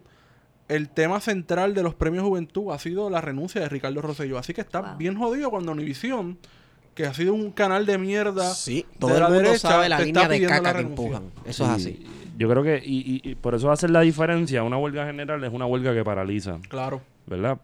el 0.69 0.89
tema 0.90 1.20
central 1.20 1.73
de 1.74 1.82
los 1.82 1.94
premios 1.94 2.24
Juventud 2.24 2.70
ha 2.73 2.78
sido 2.78 3.09
la 3.11 3.20
renuncia 3.23 3.61
de 3.62 3.69
Ricardo 3.70 4.02
Rosselló. 4.02 4.36
Así 4.39 4.52
que 4.52 4.61
está 4.61 4.81
Wow. 4.82 4.97
bien 4.98 5.16
jodido 5.16 5.51
cuando 5.51 5.73
Univisión, 5.73 6.39
que 6.94 7.06
ha 7.06 7.15
sido 7.15 7.32
un 7.35 7.51
canal 7.51 7.86
de 7.86 7.97
mierda, 7.98 8.55
Sí, 8.55 8.86
de 8.93 8.98
todo 8.98 9.11
la 9.11 9.16
el 9.16 9.23
mundo 9.24 9.39
derecha, 9.48 9.69
sabe 9.69 9.89
la 9.89 9.98
línea 10.01 10.23
está 10.23 10.28
de 10.28 10.35
pidiendo 10.36 10.56
caca 10.56 10.62
la 10.62 10.73
que 10.73 10.82
renuncia. 10.82 11.05
empujan. 11.19 11.32
Eso 11.47 11.65
es 11.65 11.70
así. 11.70 12.06
Yo 12.36 12.48
creo 12.48 12.62
que, 12.62 12.82
y, 12.85 13.20
y- 13.24 13.31
y 13.31 13.35
por 13.36 13.55
eso 13.55 13.70
hacer 13.70 13.90
la 13.90 14.01
diferencia, 14.01 14.62
una 14.62 14.77
huelga 14.78 15.06
general 15.06 15.43
es 15.44 15.52
una 15.52 15.66
huelga 15.66 15.94
que 15.94 16.05
paraliza, 16.05 16.59
Claro. 16.69 17.01
¿verdad? 17.27 17.59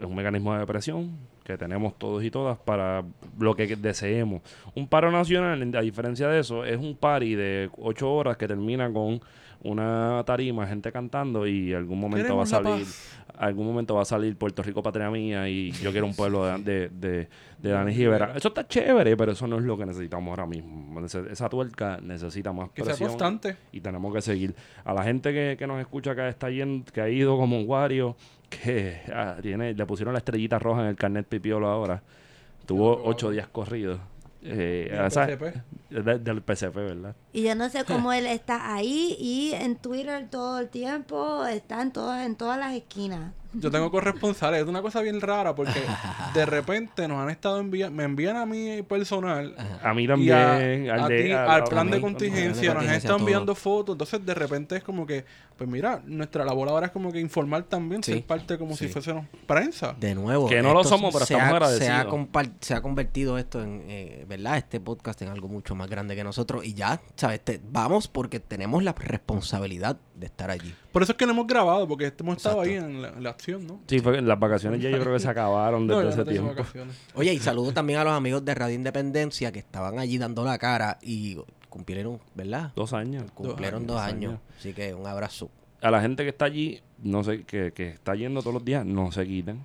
Es 0.00 0.06
un 0.06 0.14
mecanismo 0.14 0.54
de 0.56 0.64
presión 0.66 1.10
que 1.44 1.58
tenemos 1.58 1.98
todos 1.98 2.22
y 2.22 2.30
todas 2.30 2.56
para 2.58 3.02
lo 3.38 3.54
que 3.56 3.74
deseemos. 3.76 4.42
Un 4.76 4.86
paro 4.86 5.10
nacional, 5.10 5.60
a 5.76 5.80
diferencia 5.80 6.28
de 6.28 6.38
eso, 6.40 6.64
es 6.64 6.78
un 6.78 6.96
party 6.96 7.34
de 7.34 7.68
ocho 7.78 8.12
horas 8.12 8.36
que 8.36 8.46
termina 8.46 8.92
con 8.92 9.20
una 9.64 10.22
tarima, 10.26 10.66
gente 10.66 10.90
cantando 10.90 11.46
y 11.46 11.72
algún 11.72 12.00
momento 12.00 12.36
va 12.36 12.42
a 12.42 12.46
salir, 12.46 12.86
algún 13.36 13.66
momento 13.66 13.94
va 13.94 14.02
a 14.02 14.04
salir 14.04 14.36
Puerto 14.36 14.62
Rico 14.62 14.82
patria 14.82 15.10
mía 15.10 15.48
y 15.48 15.70
yo 15.72 15.92
quiero 15.92 16.06
un 16.06 16.14
pueblo 16.14 16.44
de, 16.44 16.58
de, 16.58 16.88
de, 16.88 17.28
de 17.58 17.70
Dani 17.70 17.94
Rivera. 17.94 18.32
Eso 18.36 18.48
está 18.48 18.66
chévere, 18.66 19.16
pero 19.16 19.32
eso 19.32 19.46
no 19.46 19.58
es 19.58 19.64
lo 19.64 19.76
que 19.76 19.86
necesitamos 19.86 20.30
ahora 20.30 20.46
mismo. 20.46 21.00
Esa 21.04 21.48
tuerca 21.48 21.98
necesita 22.02 22.52
más 22.52 22.70
Que 22.70 22.82
sea 22.82 22.86
presión 22.86 23.10
constante. 23.10 23.56
y 23.70 23.80
tenemos 23.80 24.12
que 24.12 24.20
seguir. 24.20 24.54
A 24.84 24.92
la 24.92 25.04
gente 25.04 25.32
que, 25.32 25.56
que 25.56 25.66
nos 25.66 25.80
escucha 25.80 26.14
que 26.14 26.28
está 26.28 26.50
yendo, 26.50 26.90
que 26.92 27.00
ha 27.00 27.08
ido 27.08 27.36
como 27.36 27.58
un 27.58 27.68
Wario, 27.68 28.16
que 28.50 29.00
ah, 29.14 29.36
tiene, 29.40 29.74
le 29.74 29.86
pusieron 29.86 30.12
la 30.12 30.18
estrellita 30.18 30.58
roja 30.58 30.82
en 30.82 30.88
el 30.88 30.96
carnet 30.96 31.26
pipiolo 31.26 31.68
ahora. 31.68 32.02
Tuvo 32.66 33.00
ocho 33.04 33.30
días 33.30 33.48
corridos. 33.48 34.00
Eh, 34.44 34.88
Y 34.90 34.94
el 34.94 35.06
esa- 35.06 35.26
PCP. 35.26 35.62
de- 35.90 36.18
del 36.18 36.42
PCP, 36.42 36.74
¿verdad? 36.76 37.14
Y 37.32 37.42
yo 37.42 37.54
no 37.54 37.68
sé 37.68 37.84
cómo 38.08 38.12
él 38.12 38.26
está 38.26 38.74
ahí 38.74 39.16
y 39.18 39.52
en 39.54 39.76
Twitter 39.76 40.28
todo 40.30 40.58
el 40.58 40.68
tiempo, 40.68 41.46
está 41.46 41.80
en 41.82 41.92
todas, 41.92 42.26
en 42.26 42.34
todas 42.36 42.58
las 42.58 42.74
esquinas. 42.74 43.32
Yo 43.54 43.70
tengo 43.70 43.90
corresponsales. 43.90 44.62
Es 44.62 44.68
una 44.68 44.80
cosa 44.82 45.00
bien 45.02 45.20
rara 45.20 45.54
porque 45.54 45.80
de 46.34 46.46
repente 46.46 47.06
nos 47.08 47.18
han 47.18 47.30
estado 47.30 47.60
enviando, 47.60 47.96
me 47.96 48.04
envían 48.04 48.36
a 48.36 48.46
mí 48.46 48.82
personal 48.82 49.54
A 49.82 49.92
mí 49.94 50.06
también. 50.06 50.32
a- 50.90 50.94
al, 50.94 51.00
a 51.00 51.08
de- 51.08 51.34
al- 51.34 51.64
plan 51.64 51.90
de 51.90 52.00
contingencia, 52.00 52.44
nos 52.48 52.58
han 52.58 52.74
contingencia, 52.74 52.96
estado 52.96 53.18
todo. 53.18 53.26
enviando 53.28 53.54
fotos. 53.54 53.94
Entonces, 53.94 54.24
de 54.24 54.34
repente 54.34 54.76
es 54.76 54.82
como 54.82 55.06
que, 55.06 55.24
pues 55.56 55.68
mira, 55.68 56.00
nuestra 56.06 56.44
labor 56.44 56.68
ahora 56.70 56.86
es 56.86 56.92
como 56.92 57.12
que 57.12 57.20
informar 57.20 57.64
también, 57.64 58.02
Sí, 58.02 58.12
ser 58.14 58.24
parte 58.24 58.56
como 58.58 58.74
sí. 58.76 58.86
si 58.86 58.92
fuésemos 58.92 59.26
prensa. 59.46 59.94
De 60.00 60.14
nuevo. 60.14 60.48
Que 60.48 60.62
no 60.62 60.72
lo 60.72 60.82
somos, 60.84 61.12
pero 61.12 61.24
estamos 61.24 61.44
ha- 61.44 61.48
agradecidos. 61.48 61.86
Se 61.86 62.38
ha, 62.38 62.52
se 62.60 62.74
ha 62.74 62.80
convertido 62.80 63.36
esto 63.38 63.62
en, 63.62 63.82
eh, 63.86 64.24
¿verdad? 64.28 64.56
Este 64.56 64.80
podcast 64.80 65.20
en 65.22 65.28
algo 65.28 65.48
mucho 65.48 65.74
más 65.74 65.88
grande 65.90 66.16
que 66.16 66.24
nosotros. 66.24 66.64
Y 66.64 66.74
ya, 66.74 67.00
¿sabes? 67.16 67.40
Te- 67.44 67.60
vamos 67.70 68.08
porque 68.08 68.40
tenemos 68.40 68.82
la 68.82 68.92
responsabilidad 68.92 69.98
de 70.22 70.26
estar 70.26 70.50
allí. 70.50 70.72
Por 70.92 71.02
eso 71.02 71.12
es 71.12 71.18
que 71.18 71.26
no 71.26 71.32
hemos 71.32 71.46
grabado, 71.46 71.86
porque 71.86 72.12
hemos 72.18 72.36
estado 72.38 72.62
Exacto. 72.64 72.84
ahí 72.86 72.90
en 72.92 73.02
la, 73.02 73.08
en 73.10 73.22
la 73.22 73.30
acción, 73.30 73.66
¿no? 73.66 73.80
Sí, 73.86 73.98
fue- 74.00 74.22
las 74.22 74.38
vacaciones 74.38 74.80
ya 74.80 74.88
yo 74.88 74.98
creo 75.00 75.12
que 75.12 75.20
se 75.20 75.28
acabaron 75.28 75.86
desde 75.88 76.08
ese 76.08 76.24
tiempo. 76.24 76.48
vacaciones. 76.50 76.96
Oye, 77.14 77.34
y 77.34 77.38
saludo 77.40 77.72
también 77.72 77.98
a 77.98 78.04
los 78.04 78.12
amigos 78.14 78.44
de 78.44 78.54
Radio 78.54 78.74
Independencia 78.74 79.52
que 79.52 79.58
estaban 79.58 79.98
allí 79.98 80.16
dando 80.18 80.44
la 80.44 80.56
cara 80.58 80.98
y 81.02 81.36
cumplieron, 81.68 82.20
¿verdad? 82.34 82.72
Dos 82.76 82.92
años. 82.92 83.24
Cumplieron 83.32 83.82
años, 83.82 83.86
dos 83.88 84.00
años. 84.00 84.38
Así 84.58 84.72
que 84.72 84.94
un 84.94 85.06
abrazo. 85.06 85.50
a 85.80 85.90
la 85.90 86.00
gente 86.00 86.22
que 86.22 86.28
está 86.30 86.44
allí, 86.44 86.80
no 87.02 87.24
sé, 87.24 87.42
que, 87.44 87.72
que 87.72 87.88
está 87.88 88.14
yendo 88.14 88.40
todos 88.40 88.54
los 88.54 88.64
días, 88.64 88.86
no 88.86 89.10
se 89.12 89.26
quiten. 89.26 89.64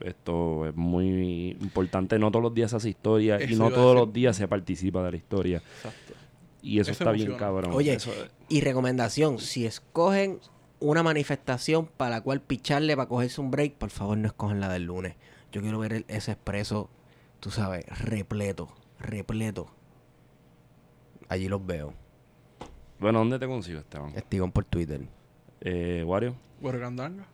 Esto 0.00 0.66
es 0.68 0.74
muy 0.76 1.56
importante. 1.60 2.18
No 2.18 2.30
todos 2.30 2.42
los 2.42 2.52
días 2.54 2.70
se 2.70 2.76
hace 2.76 2.90
historia 2.90 3.42
y 3.42 3.56
no 3.56 3.70
todos 3.70 3.94
los 3.94 4.12
días 4.12 4.36
se 4.36 4.46
participa 4.46 5.02
de 5.02 5.10
la 5.12 5.16
historia. 5.16 5.56
Exacto. 5.76 6.05
Y 6.66 6.80
eso, 6.80 6.90
Eso 6.90 7.04
está 7.04 7.12
bien 7.12 7.36
cabrón. 7.36 7.72
Oye, 7.74 7.94
Eso- 7.94 8.10
y 8.48 8.60
recomendación, 8.60 9.38
si 9.38 9.66
escogen 9.66 10.40
una 10.80 11.02
manifestación 11.04 11.86
para 11.86 12.10
la 12.16 12.20
cual 12.22 12.40
picharle 12.40 12.96
para 12.96 13.08
cogerse 13.08 13.40
un 13.40 13.50
break, 13.52 13.74
por 13.74 13.90
favor 13.90 14.18
no 14.18 14.26
escogen 14.26 14.58
la 14.60 14.68
del 14.68 14.82
lunes. 14.82 15.14
Yo 15.52 15.60
quiero 15.62 15.78
ver 15.78 15.92
el- 15.92 16.04
ese 16.08 16.32
expreso, 16.32 16.90
tú 17.40 17.50
sabes, 17.50 17.84
repleto, 18.00 18.68
repleto. 18.98 19.68
Allí 21.28 21.48
los 21.48 21.64
veo. 21.64 21.92
bueno, 22.98 23.18
¿dónde 23.20 23.38
te 23.38 23.46
consigo, 23.46 23.78
Esteban? 23.80 24.12
Estigón 24.16 24.50
por 24.52 24.64
Twitter. 24.64 25.02
Eh, 25.60 26.02
Wario, 26.06 26.34
Huergandanga. 26.60 27.26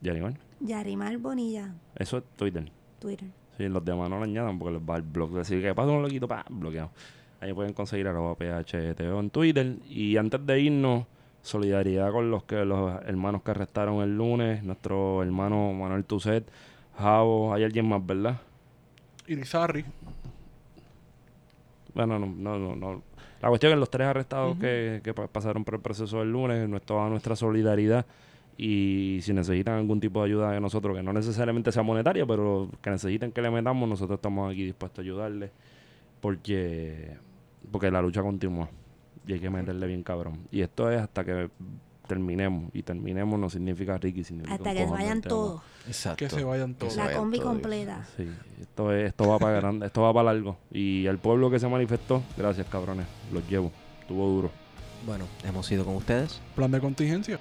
Yarimar. 0.00 0.34
Yarimar 0.60 1.16
Bonilla, 1.18 1.74
Eso 1.94 2.18
es 2.18 2.24
Twitter. 2.36 2.70
Twitter. 2.98 3.28
Sí, 3.56 3.68
los 3.68 3.84
demás 3.84 4.10
no 4.10 4.18
lo 4.18 4.24
añadan 4.24 4.58
porque 4.58 4.74
les 4.78 4.82
va 4.82 4.96
el 4.96 5.02
blog. 5.02 5.32
Decir 5.32 5.62
que 5.62 5.74
pasa 5.74 5.90
un 5.90 6.02
loquito, 6.02 6.26
pa, 6.26 6.44
bloqueado. 6.50 6.90
Ahí 7.44 7.52
pueden 7.52 7.74
conseguir 7.74 8.08
arroba 8.08 8.34
PHTO 8.36 9.20
en 9.20 9.28
Twitter. 9.30 9.76
Y 9.88 10.16
antes 10.16 10.44
de 10.46 10.60
irnos, 10.60 11.04
solidaridad 11.42 12.10
con 12.10 12.30
los 12.30 12.44
que 12.44 12.64
los 12.64 13.02
hermanos 13.04 13.42
que 13.42 13.50
arrestaron 13.50 14.00
el 14.02 14.16
lunes. 14.16 14.62
Nuestro 14.64 15.22
hermano 15.22 15.74
Manuel 15.74 16.04
Tucet, 16.06 16.48
Javo, 16.98 17.52
hay 17.52 17.64
alguien 17.64 17.86
más, 17.86 18.04
¿verdad? 18.06 18.38
Irizarry. 19.26 19.84
Bueno, 21.94 22.18
no, 22.18 22.26
no, 22.26 22.58
no, 22.58 22.76
no. 22.76 23.02
La 23.40 23.48
cuestión 23.50 23.72
es 23.74 23.78
los 23.78 23.90
tres 23.90 24.06
arrestados 24.08 24.56
que, 24.56 25.00
que 25.04 25.12
pa- 25.12 25.28
pasaron 25.28 25.64
por 25.64 25.74
el 25.74 25.80
proceso 25.80 26.20
del 26.20 26.32
lunes, 26.32 26.66
nues- 26.68 26.80
toda 26.82 27.08
nuestra 27.08 27.36
solidaridad. 27.36 28.06
Y 28.56 29.18
si 29.22 29.32
necesitan 29.34 29.74
algún 29.74 30.00
tipo 30.00 30.20
de 30.20 30.26
ayuda 30.30 30.52
de 30.52 30.60
nosotros, 30.60 30.96
que 30.96 31.02
no 31.02 31.12
necesariamente 31.12 31.72
sea 31.72 31.82
monetaria, 31.82 32.24
pero 32.24 32.70
que 32.80 32.90
necesiten 32.90 33.32
que 33.32 33.42
le 33.42 33.50
metamos, 33.50 33.86
nosotros 33.88 34.16
estamos 34.16 34.50
aquí 34.50 34.64
dispuestos 34.64 35.00
a 35.00 35.02
ayudarles. 35.02 35.50
Porque, 36.20 37.16
porque 37.74 37.90
la 37.90 38.00
lucha 38.00 38.22
continúa 38.22 38.68
y 39.26 39.32
hay 39.32 39.40
que 39.40 39.50
meterle 39.50 39.88
bien 39.88 40.04
cabrón. 40.04 40.46
Y 40.52 40.60
esto 40.60 40.92
es 40.92 41.00
hasta 41.00 41.24
que 41.24 41.50
terminemos. 42.06 42.70
Y 42.72 42.84
terminemos 42.84 43.36
no 43.36 43.50
significa 43.50 43.98
Ricky, 43.98 44.22
significa 44.22 44.54
Hasta 44.54 44.72
que 44.74 44.84
se 44.84 44.92
vayan 44.92 45.20
todos. 45.20 45.60
Exacto. 45.88 46.18
Que 46.18 46.30
se 46.30 46.44
vayan 46.44 46.74
todos. 46.76 46.94
La 46.94 47.12
combi 47.12 47.40
completa. 47.40 48.06
Sí, 48.16 48.30
esto, 48.60 48.92
es, 48.92 49.08
esto 49.08 49.26
va 49.26 49.40
para 49.40 49.56
grande, 49.56 49.86
esto 49.86 50.02
va 50.02 50.14
para 50.14 50.32
largo. 50.32 50.56
Y 50.70 51.06
el 51.06 51.18
pueblo 51.18 51.50
que 51.50 51.58
se 51.58 51.66
manifestó, 51.66 52.22
gracias 52.38 52.68
cabrones, 52.68 53.06
los 53.32 53.42
llevo. 53.50 53.72
Estuvo 54.02 54.24
duro. 54.28 54.52
Bueno, 55.04 55.24
hemos 55.42 55.68
ido 55.72 55.84
con 55.84 55.96
ustedes. 55.96 56.40
Plan 56.54 56.70
de 56.70 56.78
contingencia. 56.78 57.40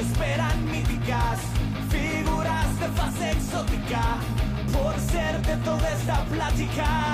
esperan 0.00 0.64
míticas 0.70 1.40
figuras 1.90 2.80
de 2.80 2.88
fase 2.88 3.30
exótica 3.32 4.18
por 4.72 4.98
ser 4.98 5.40
de 5.42 5.56
toda 5.64 5.88
esta 5.90 6.24
plática. 6.24 7.09